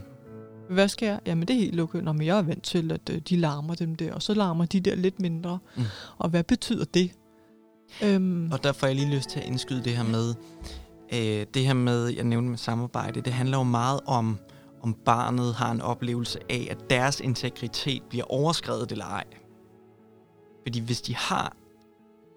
Hvad 0.70 0.88
skal 0.88 1.06
jeg? 1.06 1.20
Jamen, 1.26 1.48
det 1.48 1.56
er 1.56 1.60
helt 1.60 1.80
okay. 1.80 2.00
Nå, 2.00 2.14
men 2.14 2.28
jeg 2.28 2.38
er 2.38 2.42
vant 2.42 2.64
til, 2.64 2.92
at 2.92 3.10
øh, 3.10 3.18
de 3.18 3.38
larmer 3.38 3.76
dem 3.76 3.96
der, 3.96 4.14
og 4.14 4.22
så 4.22 4.34
larmer 4.34 4.66
de 4.66 4.80
der 4.80 4.96
lidt 4.96 5.20
mindre. 5.20 5.60
Mm. 5.76 5.84
Og 6.18 6.30
hvad 6.30 6.44
betyder 6.44 6.86
det? 6.86 7.12
Øhm, 8.04 8.52
Og 8.52 8.64
der 8.64 8.72
får 8.72 8.88
jeg 8.88 8.96
lige 8.96 9.16
lyst 9.16 9.30
til 9.30 9.40
at 9.40 9.46
indskyde 9.46 9.84
det 9.84 9.98
her 9.98 10.04
med, 10.04 10.36
øh, 11.14 11.46
det 11.54 11.66
her 11.66 11.74
med, 11.74 12.08
jeg 12.08 12.24
nævnte 12.24 12.50
med 12.50 12.58
samarbejde, 12.58 13.22
det 13.22 13.34
handler 13.34 13.58
jo 13.58 13.64
meget 13.64 14.00
om, 14.06 14.40
om 14.82 14.94
barnet 14.94 15.54
har 15.54 15.72
en 15.72 15.82
oplevelse 15.82 16.40
af, 16.50 16.68
at 16.72 16.90
deres 16.90 17.20
integritet 17.20 18.04
bliver 18.10 18.26
overskrevet 18.26 18.92
eller 18.92 19.06
ej. 19.06 19.24
Fordi 20.64 20.80
hvis 20.80 21.02
de 21.02 21.16
har, 21.16 21.56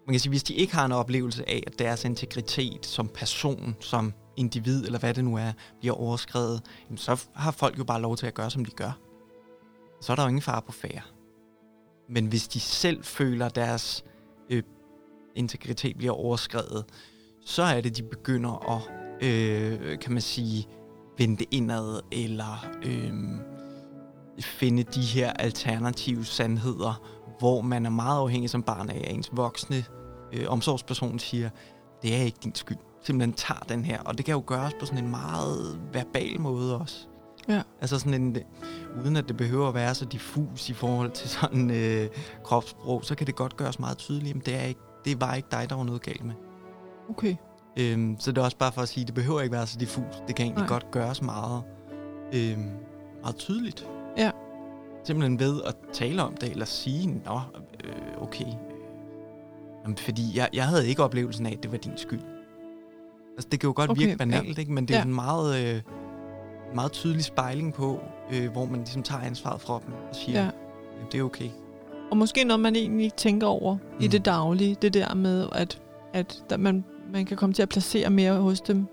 man 0.06 0.12
kan 0.14 0.20
sige, 0.20 0.30
hvis 0.30 0.42
de 0.42 0.54
ikke 0.54 0.74
har 0.74 0.84
en 0.84 0.92
oplevelse 0.92 1.48
af, 1.48 1.62
at 1.66 1.78
deres 1.78 2.04
integritet 2.04 2.86
som 2.86 3.08
person, 3.08 3.76
som 3.80 4.12
individ, 4.36 4.84
eller 4.84 4.98
hvad 4.98 5.14
det 5.14 5.24
nu 5.24 5.36
er, 5.36 5.52
bliver 5.80 5.94
overskrevet, 5.94 6.62
jamen 6.88 6.98
så 6.98 7.24
har 7.34 7.50
folk 7.50 7.78
jo 7.78 7.84
bare 7.84 8.00
lov 8.00 8.16
til 8.16 8.26
at 8.26 8.34
gøre, 8.34 8.50
som 8.50 8.64
de 8.64 8.70
gør. 8.70 8.98
Så 10.00 10.12
er 10.12 10.16
der 10.16 10.22
jo 10.22 10.28
ingen 10.28 10.42
fare 10.42 10.62
på 10.62 10.72
færre. 10.72 11.02
Men 12.08 12.26
hvis 12.26 12.48
de 12.48 12.60
selv 12.60 13.04
føler, 13.04 13.46
at 13.46 13.54
deres 13.54 14.04
øh, 14.06 14.11
integritet 15.36 15.96
bliver 15.96 16.12
overskrevet, 16.12 16.84
så 17.44 17.62
er 17.62 17.80
det, 17.80 17.96
de 17.96 18.02
begynder 18.02 18.70
at, 18.76 18.82
øh, 19.28 19.98
kan 19.98 20.12
man 20.12 20.22
sige, 20.22 20.68
vende 21.18 21.44
indad, 21.50 22.00
eller 22.12 22.66
øh, 22.84 23.12
finde 24.40 24.82
de 24.82 25.00
her 25.00 25.32
alternative 25.32 26.24
sandheder, 26.24 27.02
hvor 27.38 27.60
man 27.60 27.86
er 27.86 27.90
meget 27.90 28.18
afhængig 28.18 28.50
som 28.50 28.62
barn 28.62 28.90
af, 28.90 29.02
at 29.04 29.14
ens 29.14 29.30
voksne 29.32 29.84
øh, 30.32 30.44
omsorgsperson 30.48 31.18
siger, 31.18 31.50
det 32.02 32.16
er 32.16 32.22
ikke 32.22 32.38
din 32.44 32.54
skyld. 32.54 32.78
Simpelthen 33.02 33.32
tager 33.32 33.60
den 33.60 33.84
her. 33.84 34.00
Og 34.00 34.18
det 34.18 34.24
kan 34.24 34.32
jo 34.32 34.42
gøres 34.46 34.74
på 34.80 34.86
sådan 34.86 35.04
en 35.04 35.10
meget 35.10 35.80
verbal 35.92 36.40
måde 36.40 36.78
også. 36.78 37.06
Ja. 37.48 37.62
Altså 37.80 37.98
sådan 37.98 38.14
en, 38.14 38.36
uden 39.02 39.16
at 39.16 39.28
det 39.28 39.36
behøver 39.36 39.68
at 39.68 39.74
være 39.74 39.94
så 39.94 40.04
diffus 40.04 40.68
i 40.68 40.72
forhold 40.72 41.10
til 41.10 41.28
sådan 41.28 41.70
øh, 41.70 42.08
kropssprog, 42.44 43.04
så 43.04 43.14
kan 43.14 43.26
det 43.26 43.36
godt 43.36 43.56
gøres 43.56 43.78
meget 43.78 43.98
tydeligt, 43.98 44.36
at 44.36 44.46
det, 44.46 44.54
er 44.54 44.62
ikke, 44.62 44.80
det 45.04 45.20
var 45.20 45.34
ikke 45.34 45.48
dig, 45.50 45.66
der 45.70 45.76
var 45.76 45.84
noget 45.84 46.02
galt 46.02 46.24
med. 46.24 46.34
okay. 47.10 47.36
Øhm, 47.78 48.16
så 48.18 48.32
det 48.32 48.38
er 48.38 48.42
også 48.44 48.56
bare 48.56 48.72
for 48.72 48.80
at 48.82 48.88
sige, 48.88 49.02
at 49.02 49.06
det 49.06 49.14
behøver 49.14 49.40
ikke 49.40 49.52
være 49.52 49.66
så 49.66 49.78
diffus. 49.78 50.22
Det 50.28 50.36
kan 50.36 50.44
egentlig 50.46 50.60
Nej. 50.62 50.68
Godt 50.68 50.90
gøres 50.90 51.22
meget, 51.22 51.62
øhm, 52.34 52.70
meget 53.20 53.36
tydeligt. 53.36 53.88
Ja. 54.18 54.30
Simpelthen 55.04 55.38
ved 55.40 55.62
at 55.62 55.76
tale 55.92 56.22
om 56.22 56.34
det, 56.36 56.50
eller 56.50 56.64
sige, 56.64 57.06
nå, 57.24 57.40
øh, 57.84 58.22
okay. 58.22 58.44
Jamen, 59.82 59.96
fordi 59.96 60.22
jeg, 60.38 60.48
jeg 60.52 60.66
havde 60.66 60.88
ikke 60.88 61.02
oplevelsen 61.04 61.46
af, 61.46 61.52
at 61.52 61.62
det 61.62 61.72
var 61.72 61.78
din 61.78 61.92
skyld. 61.96 62.20
Altså, 63.36 63.48
det 63.52 63.60
kan 63.60 63.68
jo 63.68 63.72
godt 63.76 63.90
Okay, 63.90 63.98
virke 64.00 64.10
ja. 64.10 64.16
banalt, 64.16 64.58
ikke? 64.58 64.72
men 64.72 64.88
det 64.88 64.94
er 64.94 64.98
Ja. 64.98 65.04
en 65.04 65.14
meget, 65.14 65.74
øh, 65.76 65.82
meget 66.74 66.92
tydelig 66.92 67.24
spejling 67.24 67.74
på, 67.74 68.00
øh, 68.32 68.52
hvor 68.52 68.64
man 68.64 68.78
ligesom 68.80 69.02
tager 69.02 69.22
ansvaret 69.22 69.60
fra 69.60 69.80
dem 69.86 69.92
og 70.10 70.14
siger, 70.16 70.44
ja. 70.44 70.50
det 71.12 71.20
er 71.20 71.24
okay. 71.24 71.48
Og 72.12 72.18
måske 72.18 72.44
noget, 72.44 72.60
man 72.60 72.76
egentlig 72.76 73.04
ikke 73.04 73.16
tænker 73.16 73.46
over 73.46 73.74
mm. 73.74 73.80
i 74.00 74.04
Mm. 74.04 74.10
det 74.10 74.24
daglige. 74.24 74.76
Det 74.82 74.94
der 74.94 75.14
med, 75.14 75.48
at, 75.52 75.82
at 76.12 76.44
der, 76.50 76.56
man, 76.56 76.84
man 77.12 77.26
kan 77.26 77.36
komme 77.36 77.52
til 77.52 77.62
at 77.62 77.68
placere 77.68 78.10
mere 78.10 78.34
hos 78.34 78.60
dem, 78.60 78.86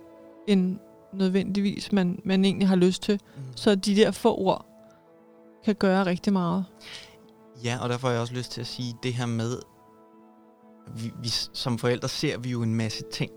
end 0.47 0.77
nødvendigvis 1.13 1.91
man, 1.91 2.19
man 2.25 2.45
egentlig 2.45 2.67
har 2.67 2.75
lyst 2.75 3.01
til. 3.03 3.19
Mm. 3.35 3.41
Så 3.55 3.75
de 3.75 3.95
der 3.95 4.11
få 4.11 4.35
ord 4.37 4.65
kan 5.65 5.75
gøre 5.75 6.05
rigtig 6.05 6.33
meget. 6.33 6.65
Ja, 7.63 7.77
og 7.81 7.89
derfor 7.89 8.07
har 8.07 8.13
jeg 8.13 8.21
også 8.21 8.33
lyst 8.33 8.51
til 8.51 8.61
at 8.61 8.67
sige 8.67 8.95
det 9.03 9.13
her 9.13 9.25
med, 9.25 9.57
vi, 10.95 11.11
vi, 11.21 11.29
som 11.53 11.77
forældre 11.77 12.07
ser 12.07 12.37
vi 12.37 12.49
jo 12.49 12.63
en 12.63 12.75
masse 12.75 13.03
ting. 13.11 13.31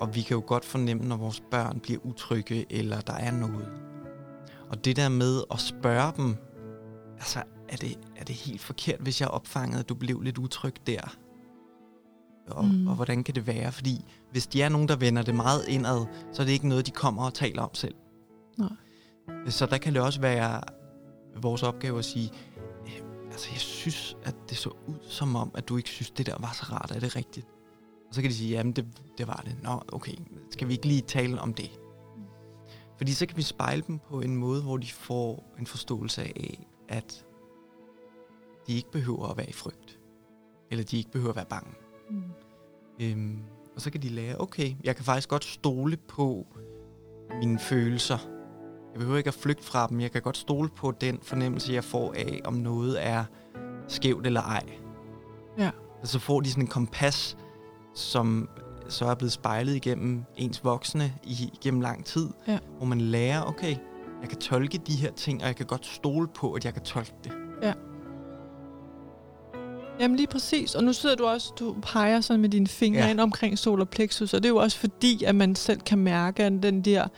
Og 0.00 0.14
vi 0.14 0.22
kan 0.22 0.34
jo 0.34 0.42
godt 0.46 0.64
fornemme, 0.64 1.04
når 1.04 1.16
vores 1.16 1.42
børn 1.50 1.80
bliver 1.80 2.00
utrygge, 2.04 2.66
eller 2.70 3.00
der 3.00 3.14
er 3.14 3.30
noget. 3.30 3.68
Og 4.70 4.84
det 4.84 4.96
der 4.96 5.08
med 5.08 5.42
at 5.50 5.60
spørge 5.60 6.12
dem, 6.16 6.36
altså, 7.18 7.38
er 7.68 7.76
det, 7.76 7.98
er 8.16 8.24
det 8.24 8.34
helt 8.34 8.60
forkert, 8.60 9.00
hvis 9.00 9.20
jeg 9.20 9.28
opfangede, 9.28 9.80
at 9.80 9.88
du 9.88 9.94
blev 9.94 10.20
lidt 10.20 10.38
utryg 10.38 10.74
der? 10.86 11.16
Og, 12.46 12.64
mm. 12.64 12.88
og 12.88 12.94
hvordan 12.94 13.24
kan 13.24 13.34
det 13.34 13.46
være? 13.46 13.72
Fordi 13.72 14.04
hvis 14.30 14.46
de 14.46 14.62
er 14.62 14.68
nogen, 14.68 14.88
der 14.88 14.96
vender 14.96 15.22
det 15.22 15.34
meget 15.34 15.68
indad, 15.68 16.06
så 16.32 16.42
er 16.42 16.46
det 16.46 16.52
ikke 16.52 16.68
noget, 16.68 16.86
de 16.86 16.90
kommer 16.90 17.24
og 17.24 17.34
taler 17.34 17.62
om 17.62 17.74
selv. 17.74 17.94
Nej. 18.58 18.68
Så 19.48 19.66
der 19.66 19.78
kan 19.78 19.94
det 19.94 20.02
også 20.02 20.20
være 20.20 20.60
vores 21.42 21.62
opgave 21.62 21.98
at 21.98 22.04
sige, 22.04 22.30
øh, 22.86 23.00
altså 23.30 23.48
jeg 23.52 23.60
synes, 23.60 24.16
at 24.22 24.34
det 24.48 24.56
så 24.56 24.68
ud 24.68 24.98
som 25.08 25.36
om, 25.36 25.50
at 25.54 25.68
du 25.68 25.76
ikke 25.76 25.88
synes, 25.88 26.10
det 26.10 26.26
der 26.26 26.36
var 26.40 26.52
så 26.52 26.62
rart. 26.72 26.90
Er 26.90 27.00
det 27.00 27.16
rigtigt? 27.16 27.46
Og 28.08 28.14
så 28.14 28.20
kan 28.22 28.30
de 28.30 28.36
sige, 28.36 28.50
jamen 28.50 28.72
det, 28.72 28.86
det 29.18 29.26
var 29.26 29.42
det. 29.46 29.56
Nå, 29.62 29.82
okay, 29.92 30.14
skal 30.50 30.68
vi 30.68 30.72
ikke 30.72 30.86
lige 30.86 31.00
tale 31.00 31.40
om 31.40 31.54
det? 31.54 31.70
Fordi 32.96 33.12
så 33.12 33.26
kan 33.26 33.36
vi 33.36 33.42
spejle 33.42 33.82
dem 33.86 33.98
på 33.98 34.20
en 34.20 34.36
måde, 34.36 34.62
hvor 34.62 34.76
de 34.76 34.86
får 34.86 35.54
en 35.58 35.66
forståelse 35.66 36.22
af, 36.22 36.66
at 36.88 37.24
de 38.66 38.76
ikke 38.76 38.90
behøver 38.90 39.28
at 39.28 39.36
være 39.36 39.48
i 39.48 39.52
frygt. 39.52 39.98
Eller 40.70 40.84
de 40.84 40.96
ikke 40.96 41.10
behøver 41.10 41.30
at 41.30 41.36
være 41.36 41.46
bange. 41.50 41.70
Mm. 42.10 42.22
Øhm, 43.00 43.42
og 43.74 43.80
så 43.80 43.90
kan 43.90 44.02
de 44.02 44.08
lære, 44.08 44.40
okay, 44.40 44.74
jeg 44.84 44.96
kan 44.96 45.04
faktisk 45.04 45.28
godt 45.28 45.44
stole 45.44 45.96
på 45.96 46.46
mine 47.38 47.58
følelser. 47.58 48.18
Jeg 48.92 48.98
behøver 48.98 49.18
ikke 49.18 49.28
at 49.28 49.34
flygte 49.34 49.64
fra 49.64 49.86
dem. 49.86 50.00
Jeg 50.00 50.12
kan 50.12 50.22
godt 50.22 50.36
stole 50.36 50.68
på 50.68 50.90
den 50.90 51.18
fornemmelse, 51.22 51.72
jeg 51.72 51.84
får 51.84 52.12
af, 52.12 52.40
om 52.44 52.54
noget 52.54 53.06
er 53.06 53.24
skævt 53.88 54.26
eller 54.26 54.42
ej. 54.42 54.64
Ja. 55.58 55.70
Og 56.00 56.08
så 56.08 56.18
får 56.18 56.40
de 56.40 56.50
sådan 56.50 56.64
en 56.64 56.68
kompas, 56.68 57.36
som 57.94 58.48
så 58.88 59.04
er 59.04 59.14
blevet 59.14 59.32
spejlet 59.32 59.74
igennem 59.74 60.24
ens 60.36 60.64
voksne 60.64 61.14
i, 61.22 61.50
igennem 61.52 61.80
lang 61.80 62.04
tid, 62.04 62.28
ja. 62.48 62.58
hvor 62.76 62.86
man 62.86 63.00
lærer, 63.00 63.42
okay, 63.42 63.76
jeg 64.20 64.28
kan 64.28 64.38
tolke 64.38 64.78
de 64.78 64.96
her 64.96 65.12
ting, 65.12 65.42
og 65.42 65.46
jeg 65.46 65.56
kan 65.56 65.66
godt 65.66 65.86
stole 65.86 66.28
på, 66.28 66.52
at 66.52 66.64
jeg 66.64 66.74
kan 66.74 66.82
tolke 66.82 67.14
det. 67.24 67.32
Ja. 67.62 67.72
Jamen 70.00 70.16
lige 70.16 70.26
præcis. 70.26 70.74
Og 70.74 70.84
nu 70.84 70.92
sidder 70.92 71.16
du 71.16 71.24
også, 71.24 71.52
du 71.58 71.76
peger 71.82 72.20
sådan 72.20 72.40
med 72.40 72.48
dine 72.48 72.66
fingre 72.66 73.04
ja. 73.04 73.10
ind 73.10 73.20
omkring 73.20 73.58
solar 73.58 73.84
plexus, 73.84 74.34
og 74.34 74.42
det 74.42 74.48
er 74.48 74.52
jo 74.52 74.56
også 74.56 74.78
fordi, 74.78 75.24
at 75.24 75.34
man 75.34 75.54
selv 75.54 75.80
kan 75.80 75.98
mærke 75.98 76.44
at 76.44 76.52
den 76.62 76.82
der, 76.82 77.08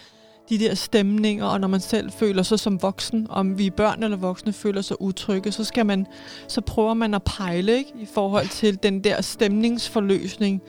de 0.48 0.58
der 0.58 0.74
stemninger, 0.74 1.46
og 1.46 1.60
når 1.60 1.68
man 1.68 1.80
selv 1.80 2.10
føler 2.10 2.42
sig 2.42 2.58
som 2.58 2.82
voksen, 2.82 3.26
om 3.30 3.58
vi 3.58 3.66
er 3.66 3.70
børn 3.70 4.02
eller 4.02 4.16
voksne 4.16 4.52
føler 4.52 4.80
sig 4.80 5.02
utrygge, 5.02 5.52
så 5.52 5.64
skal 5.64 5.86
man, 5.86 6.06
så 6.48 6.60
prøver 6.60 6.94
man 6.94 7.14
at 7.14 7.22
pejle 7.22 7.72
ikke, 7.76 7.92
i 8.00 8.06
forhold 8.14 8.48
til 8.48 8.82
den 8.82 9.04
der 9.04 9.20
stemningsforløsning. 9.20 10.62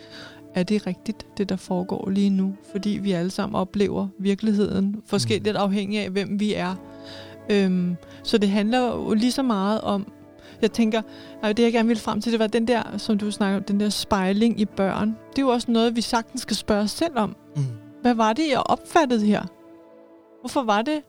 Er 0.56 0.64
det 0.64 0.88
rigtigt, 0.88 1.26
det 1.38 1.50
der 1.50 1.56
foregår 1.56 2.10
lige 2.10 2.30
nu? 2.30 2.56
Fordi 2.72 2.90
vi 2.90 3.12
alle 3.12 3.32
sammen 3.32 3.56
oplever 3.56 4.08
virkeligheden 4.20 4.96
forskelligt 5.06 5.56
mm. 5.56 5.62
afhængig 5.62 6.00
af, 6.00 6.10
hvem 6.10 6.40
vi 6.40 6.54
er. 6.54 6.76
Øhm, 7.50 7.96
så 8.24 8.38
det 8.38 8.50
handler 8.50 8.80
jo 8.80 9.14
lige 9.14 9.32
så 9.32 9.44
meget 9.44 9.82
om, 9.82 10.12
jeg 10.62 10.72
tænker, 10.72 11.02
at 11.44 11.58
det 11.58 11.64
jeg 11.64 11.74
gerne 11.74 11.88
ville 11.88 12.02
frem 12.02 12.22
til, 12.22 12.32
det 12.32 12.40
var 12.40 12.48
den 12.48 12.68
der, 12.68 12.98
som 12.98 13.18
du 13.18 13.32
snakker 13.32 13.58
om, 13.58 13.64
den 13.64 13.80
der 13.80 13.90
spejling 13.90 14.60
i 14.60 14.66
børn. 14.66 15.08
Det 15.30 15.38
er 15.38 15.42
jo 15.42 15.50
også 15.50 15.72
noget, 15.72 15.96
vi 15.96 16.02
sagtens 16.02 16.42
skal 16.42 16.56
spørge 16.56 16.82
os 16.82 16.92
selv 16.92 17.18
om. 17.18 17.36
Mm. 17.56 17.64
Hvad 18.02 18.14
var 18.14 18.34
det, 18.34 18.50
jeg 18.50 18.60
opfattede 18.66 19.26
her? 19.26 19.44
Hvorfor 20.42 20.64
var 20.64 20.82
det, 20.82 21.02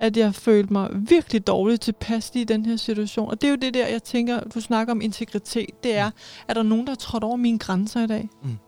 at 0.00 0.16
jeg 0.16 0.34
følte 0.34 0.72
mig 0.72 0.88
virkelig 0.92 1.46
dårligt 1.46 1.82
tilpas 1.82 2.32
i 2.34 2.44
den 2.44 2.66
her 2.66 2.76
situation? 2.76 3.30
Og 3.30 3.40
det 3.40 3.46
er 3.46 3.50
jo 3.50 3.56
det 3.56 3.74
der, 3.74 3.86
jeg 3.86 4.02
tænker, 4.02 4.40
du 4.40 4.60
snakker 4.60 4.92
om 4.92 5.00
integritet. 5.00 5.84
Det 5.84 5.96
er, 5.96 6.10
er 6.48 6.54
der 6.54 6.62
nogen, 6.62 6.86
der 6.86 6.90
har 6.90 6.96
trådt 6.96 7.24
over 7.24 7.36
mine 7.36 7.58
grænser 7.58 8.04
i 8.04 8.06
dag? 8.06 8.28
Mm. 8.42 8.58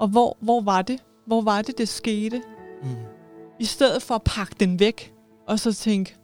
Og 0.00 0.08
hvor, 0.08 0.36
hvor 0.40 0.60
var 0.60 0.82
det? 0.82 1.02
Hvor 1.26 1.40
var 1.40 1.62
det, 1.62 1.78
det 1.78 1.88
skete? 1.88 2.42
Mm. 2.82 2.88
I 3.60 3.64
stedet 3.64 4.02
for 4.02 4.14
at 4.14 4.22
pakke 4.22 4.54
den 4.60 4.80
væk, 4.80 5.12
og 5.48 5.58
så 5.58 5.72
tænke, 5.72 6.16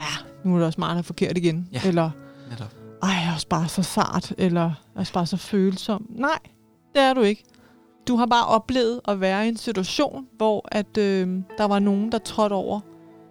ja, 0.00 0.28
nu 0.44 0.54
er 0.54 0.58
det 0.58 0.66
også 0.66 0.80
meget 0.80 1.04
forkert 1.04 1.38
igen. 1.38 1.68
Ja. 1.72 1.80
Eller, 1.86 2.10
Netop. 2.52 2.74
Ej, 3.02 3.08
jeg 3.08 3.28
er 3.28 3.34
også 3.34 3.48
bare 3.48 3.68
så 3.68 3.82
sart, 3.82 4.34
eller 4.38 4.60
jeg 4.60 4.74
er 4.94 5.00
også 5.00 5.12
bare 5.12 5.26
så 5.26 5.36
følsom. 5.36 6.06
Nej, 6.10 6.38
det 6.94 7.02
er 7.02 7.14
du 7.14 7.20
ikke. 7.20 7.44
Du 8.08 8.16
har 8.16 8.26
bare 8.26 8.46
oplevet 8.46 9.00
at 9.08 9.20
være 9.20 9.44
i 9.44 9.48
en 9.48 9.56
situation, 9.56 10.26
hvor 10.36 10.68
at 10.72 10.98
øh, 10.98 11.28
der 11.58 11.64
var 11.64 11.78
nogen, 11.78 12.12
der 12.12 12.18
trådte 12.18 12.52
over 12.52 12.80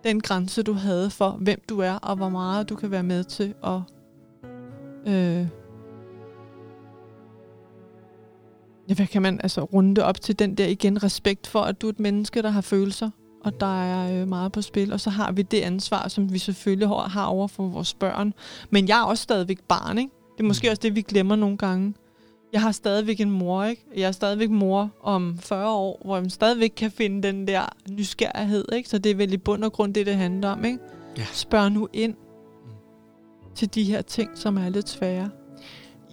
den 0.04 0.22
grænse, 0.22 0.64
du 0.64 0.74
havde 0.74 1.10
for, 1.10 1.30
hvem 1.30 1.62
du 1.70 1.80
er, 1.80 1.94
og 1.94 2.16
hvor 2.16 2.30
meget 2.30 2.70
du 2.70 2.76
kan 2.76 2.92
være 2.92 3.04
med 3.04 3.24
til 3.24 3.54
at... 3.64 3.80
Øh, 5.08 5.48
ja, 8.90 8.94
hvad 8.96 9.08
kan 9.08 9.22
man 9.22 9.40
altså 9.44 9.64
runde 9.64 10.04
op 10.04 10.22
til 10.22 10.40
den 10.40 10.56
der 10.56 10.68
igen 10.68 11.04
respekt 11.04 11.48
for, 11.48 11.62
at 11.62 11.82
du 11.82 11.88
er 11.88 11.92
et 11.92 12.00
menneske, 12.00 12.42
der 12.42 12.50
har 12.50 12.62
følelser, 12.62 13.10
og 13.44 13.60
der 13.60 13.84
er 13.84 14.22
øh, 14.22 14.28
meget 14.28 14.52
på 14.52 14.62
spil. 14.62 14.94
Og 14.94 15.00
så 15.00 15.10
har 15.10 15.32
vi 15.32 15.42
det 15.42 15.62
ansvar, 15.62 16.08
som 16.08 16.34
vi 16.34 16.38
selvfølgelig 16.38 16.88
har, 16.88 17.26
over 17.26 17.48
for 17.48 17.68
vores 17.68 17.94
børn. 17.94 18.34
Men 18.70 18.88
jeg 18.88 19.00
er 19.00 19.04
også 19.04 19.24
stadigvæk 19.24 19.60
barn, 19.68 19.98
ikke? 19.98 20.12
Det 20.38 20.44
er 20.44 20.48
måske 20.48 20.70
også 20.70 20.80
det, 20.84 20.96
vi 20.96 21.02
glemmer 21.02 21.36
nogle 21.36 21.58
gange. 21.58 21.94
Jeg 22.54 22.62
har 22.62 22.72
stadigvæk 22.72 23.20
en 23.20 23.32
mor, 23.32 23.64
ikke? 23.64 23.86
Jeg 23.96 24.08
er 24.08 24.12
stadigvæk 24.12 24.50
mor 24.50 24.90
om 25.02 25.38
40 25.40 25.70
år, 25.70 26.02
hvor 26.06 26.18
jeg 26.18 26.32
stadigvæk 26.32 26.74
kan 26.76 26.92
finde 26.92 27.28
den 27.28 27.48
der 27.48 27.66
nysgerrighed, 27.90 28.66
ikke? 28.74 28.90
Så 28.90 28.98
det 28.98 29.12
er 29.12 29.16
vel 29.16 29.34
i 29.34 29.38
bund 29.38 29.64
og 29.64 29.74
grund 29.74 29.94
det, 29.94 30.06
det 30.06 30.16
handler 30.16 30.50
om, 30.50 30.66
ikke? 30.66 30.80
Ja. 31.18 31.26
Spørg 31.34 31.72
nu 31.72 31.88
ind 31.94 32.16
til 33.56 33.76
de 33.76 33.84
her 33.84 34.02
ting, 34.02 34.30
som 34.36 34.58
er 34.58 34.70
lidt 34.70 34.90
svære. 34.90 35.30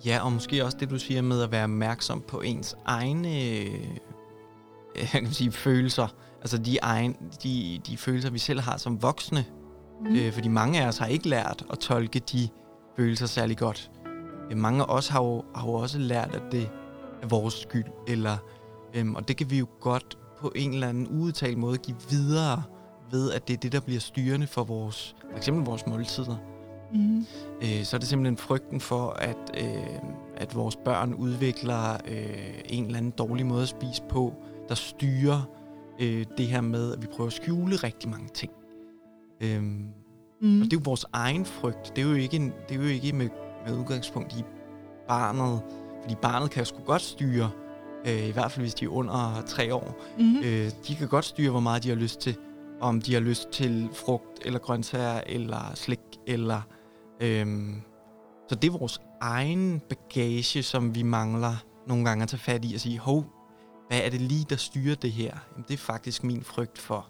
Ja, 0.07 0.25
og 0.25 0.33
måske 0.33 0.65
også 0.65 0.77
det, 0.81 0.91
du 0.91 0.99
siger 0.99 1.23
med 1.23 1.43
at 1.43 1.53
være 1.53 1.65
opmærksom 1.65 2.25
på 2.29 2.41
ens 2.41 2.77
egne 2.85 3.43
øh, 3.43 3.69
kan 5.13 5.33
sige, 5.33 5.53
følelser. 5.53 6.09
Altså 6.41 6.59
de, 6.59 6.79
egen, 6.83 7.17
de, 7.43 7.81
de 7.87 7.97
følelser, 7.97 8.31
vi 8.31 8.39
selv 8.39 8.61
har 8.61 8.77
som 8.77 9.03
voksne. 9.03 9.45
Mm. 10.01 10.17
Øh, 10.17 10.33
fordi 10.33 10.49
mange 10.49 10.83
af 10.83 10.89
os 10.89 10.99
har 10.99 11.07
ikke 11.07 11.29
lært 11.29 11.65
at 11.71 11.79
tolke 11.79 12.19
de 12.19 12.49
følelser 12.97 13.27
særlig 13.27 13.57
godt. 13.59 13.91
Øh, 14.51 14.57
mange 14.57 14.83
af 14.83 14.87
os 14.89 15.09
har 15.09 15.23
jo, 15.23 15.45
har 15.55 15.67
jo 15.67 15.73
også 15.73 15.99
lært, 15.99 16.35
at 16.35 16.43
det 16.53 16.71
er 17.23 17.27
vores 17.27 17.55
skyld. 17.55 17.85
Eller, 18.07 18.37
øhm, 18.95 19.15
og 19.15 19.29
det 19.29 19.37
kan 19.37 19.51
vi 19.51 19.59
jo 19.59 19.67
godt 19.81 20.19
på 20.39 20.53
en 20.57 20.75
eller 20.75 20.89
anden 20.89 21.09
udtalt 21.09 21.59
måde 21.59 21.79
give 21.79 21.97
videre 22.11 22.63
ved, 23.11 23.33
at 23.33 23.49
det 23.49 23.55
er 23.55 23.59
det, 23.59 23.73
der 23.73 23.81
bliver 23.81 24.01
styrende 24.01 24.47
for 24.47 24.65
vores, 24.65 25.17
for 25.31 25.37
eksempel 25.37 25.65
vores 25.65 25.87
måltider. 25.87 26.37
Mm. 26.93 27.27
Øh, 27.63 27.85
så 27.85 27.97
er 27.97 27.99
det 27.99 28.09
simpelthen 28.09 28.37
frygten 28.37 28.81
for, 28.81 29.11
at, 29.11 29.37
øh, 29.59 29.99
at 30.37 30.55
vores 30.55 30.77
børn 30.77 31.15
udvikler 31.15 31.93
øh, 32.09 32.55
en 32.65 32.85
eller 32.85 32.99
anden 32.99 33.11
dårlig 33.11 33.47
måde 33.47 33.63
at 33.63 33.69
spise 33.69 34.03
på, 34.09 34.35
der 34.69 34.75
styrer 34.75 35.58
øh, 36.01 36.25
det 36.39 36.47
her 36.47 36.61
med, 36.61 36.93
at 36.93 37.03
vi 37.03 37.07
prøver 37.07 37.27
at 37.27 37.33
skjule 37.33 37.77
rigtig 37.77 38.11
mange 38.11 38.29
ting. 38.35 38.53
Øhm, 39.41 39.87
mm. 40.41 40.61
Og 40.61 40.65
det 40.65 40.73
er 40.73 40.77
jo 40.77 40.83
vores 40.85 41.07
egen 41.13 41.45
frygt. 41.45 41.97
Det 41.97 42.05
er 42.05 42.09
jo 42.09 42.15
ikke, 42.15 42.37
en, 42.37 42.53
det 42.69 42.77
er 42.77 42.83
jo 42.83 42.89
ikke 42.89 43.13
med, 43.13 43.29
med 43.67 43.79
udgangspunkt 43.79 44.33
i 44.33 44.45
barnet, 45.09 45.63
fordi 46.03 46.15
barnet 46.23 46.51
kan 46.51 46.61
jo 46.61 46.65
sgu 46.65 46.83
godt 46.83 47.03
styre, 47.03 47.51
øh, 48.07 48.29
i 48.29 48.31
hvert 48.31 48.53
fald 48.53 48.65
hvis 48.65 48.75
de 48.75 48.85
er 48.85 48.89
under 48.89 49.43
tre 49.47 49.75
år. 49.75 50.05
Mm. 50.19 50.39
Øh, 50.39 50.71
de 50.89 50.95
kan 50.95 51.09
godt 51.09 51.25
styre, 51.25 51.51
hvor 51.51 51.61
meget 51.61 51.83
de 51.83 51.89
har 51.89 51.97
lyst 51.97 52.21
til. 52.21 52.37
Om 52.81 53.01
de 53.01 53.15
har 53.15 53.21
lyst 53.21 53.49
til 53.49 53.89
frugt, 53.93 54.39
eller 54.45 54.59
grøntsager, 54.59 55.21
eller 55.27 55.73
slik, 55.75 56.01
eller... 56.27 56.61
Øhm, 57.21 57.83
så 58.49 58.55
det 58.55 58.69
er 58.69 58.79
vores 58.79 59.01
egen 59.21 59.83
bagage, 59.89 60.63
som 60.63 60.95
vi 60.95 61.03
mangler 61.03 61.55
nogle 61.87 62.05
gange 62.05 62.23
at 62.23 62.29
tage 62.29 62.41
fat 62.41 62.65
i 62.65 62.75
og 62.75 62.81
sige, 62.81 62.99
hov, 62.99 63.25
hvad 63.89 64.01
er 64.05 64.11
det 64.11 64.21
lige, 64.21 64.47
der 64.51 64.57
styrer 64.57 64.95
det 64.95 65.13
her? 65.13 65.39
Jamen, 65.53 65.65
det 65.69 65.75
er 65.75 65.79
faktisk 65.79 66.25
min 66.25 66.43
frygt 66.43 66.79
for. 66.79 67.07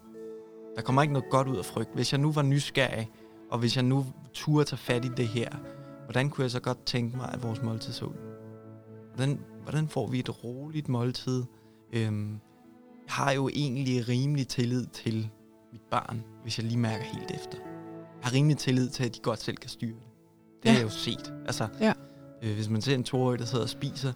Der 0.76 0.82
kommer 0.82 1.02
ikke 1.02 1.12
noget 1.12 1.30
godt 1.30 1.48
ud 1.48 1.56
af 1.56 1.64
frygt. 1.64 1.94
Hvis 1.94 2.12
jeg 2.12 2.20
nu 2.20 2.32
var 2.32 2.42
nysgerrig, 2.42 3.10
og 3.50 3.58
hvis 3.58 3.76
jeg 3.76 3.84
nu 3.84 4.06
turde 4.32 4.64
tage 4.64 4.78
fat 4.78 5.04
i 5.04 5.08
det 5.16 5.28
her, 5.28 5.50
hvordan 6.04 6.30
kunne 6.30 6.42
jeg 6.42 6.50
så 6.50 6.60
godt 6.60 6.84
tænke 6.86 7.16
mig, 7.16 7.30
at 7.32 7.42
vores 7.42 7.62
måltid 7.62 7.92
så 7.92 8.04
ud? 8.04 8.14
Hvordan, 9.14 9.40
hvordan 9.62 9.88
får 9.88 10.06
vi 10.06 10.18
et 10.18 10.44
roligt 10.44 10.88
måltid? 10.88 11.44
Øhm, 11.92 12.30
jeg 13.06 13.14
har 13.14 13.32
jo 13.32 13.48
egentlig 13.48 14.08
rimelig 14.08 14.48
tillid 14.48 14.86
til 14.86 15.30
mit 15.72 15.82
barn, 15.90 16.24
hvis 16.42 16.58
jeg 16.58 16.66
lige 16.66 16.78
mærker 16.78 17.04
helt 17.04 17.30
efter. 17.30 17.58
Jeg 17.58 18.22
har 18.22 18.32
rimelig 18.32 18.58
tillid 18.58 18.88
til, 18.88 19.04
at 19.04 19.14
de 19.14 19.20
godt 19.20 19.42
selv 19.42 19.56
kan 19.56 19.70
styre 19.70 19.90
det. 19.90 20.02
Det 20.62 20.68
ja. 20.68 20.70
har 20.70 20.78
jeg 20.78 20.84
jo 20.84 20.90
set. 20.90 21.34
Altså, 21.46 21.68
ja. 21.80 21.92
øh, 22.42 22.54
hvis 22.54 22.68
man 22.68 22.82
ser 22.82 22.94
en 22.94 23.04
toårig, 23.04 23.38
der 23.38 23.44
sidder 23.44 23.64
og 23.64 23.70
spiser, 23.70 24.12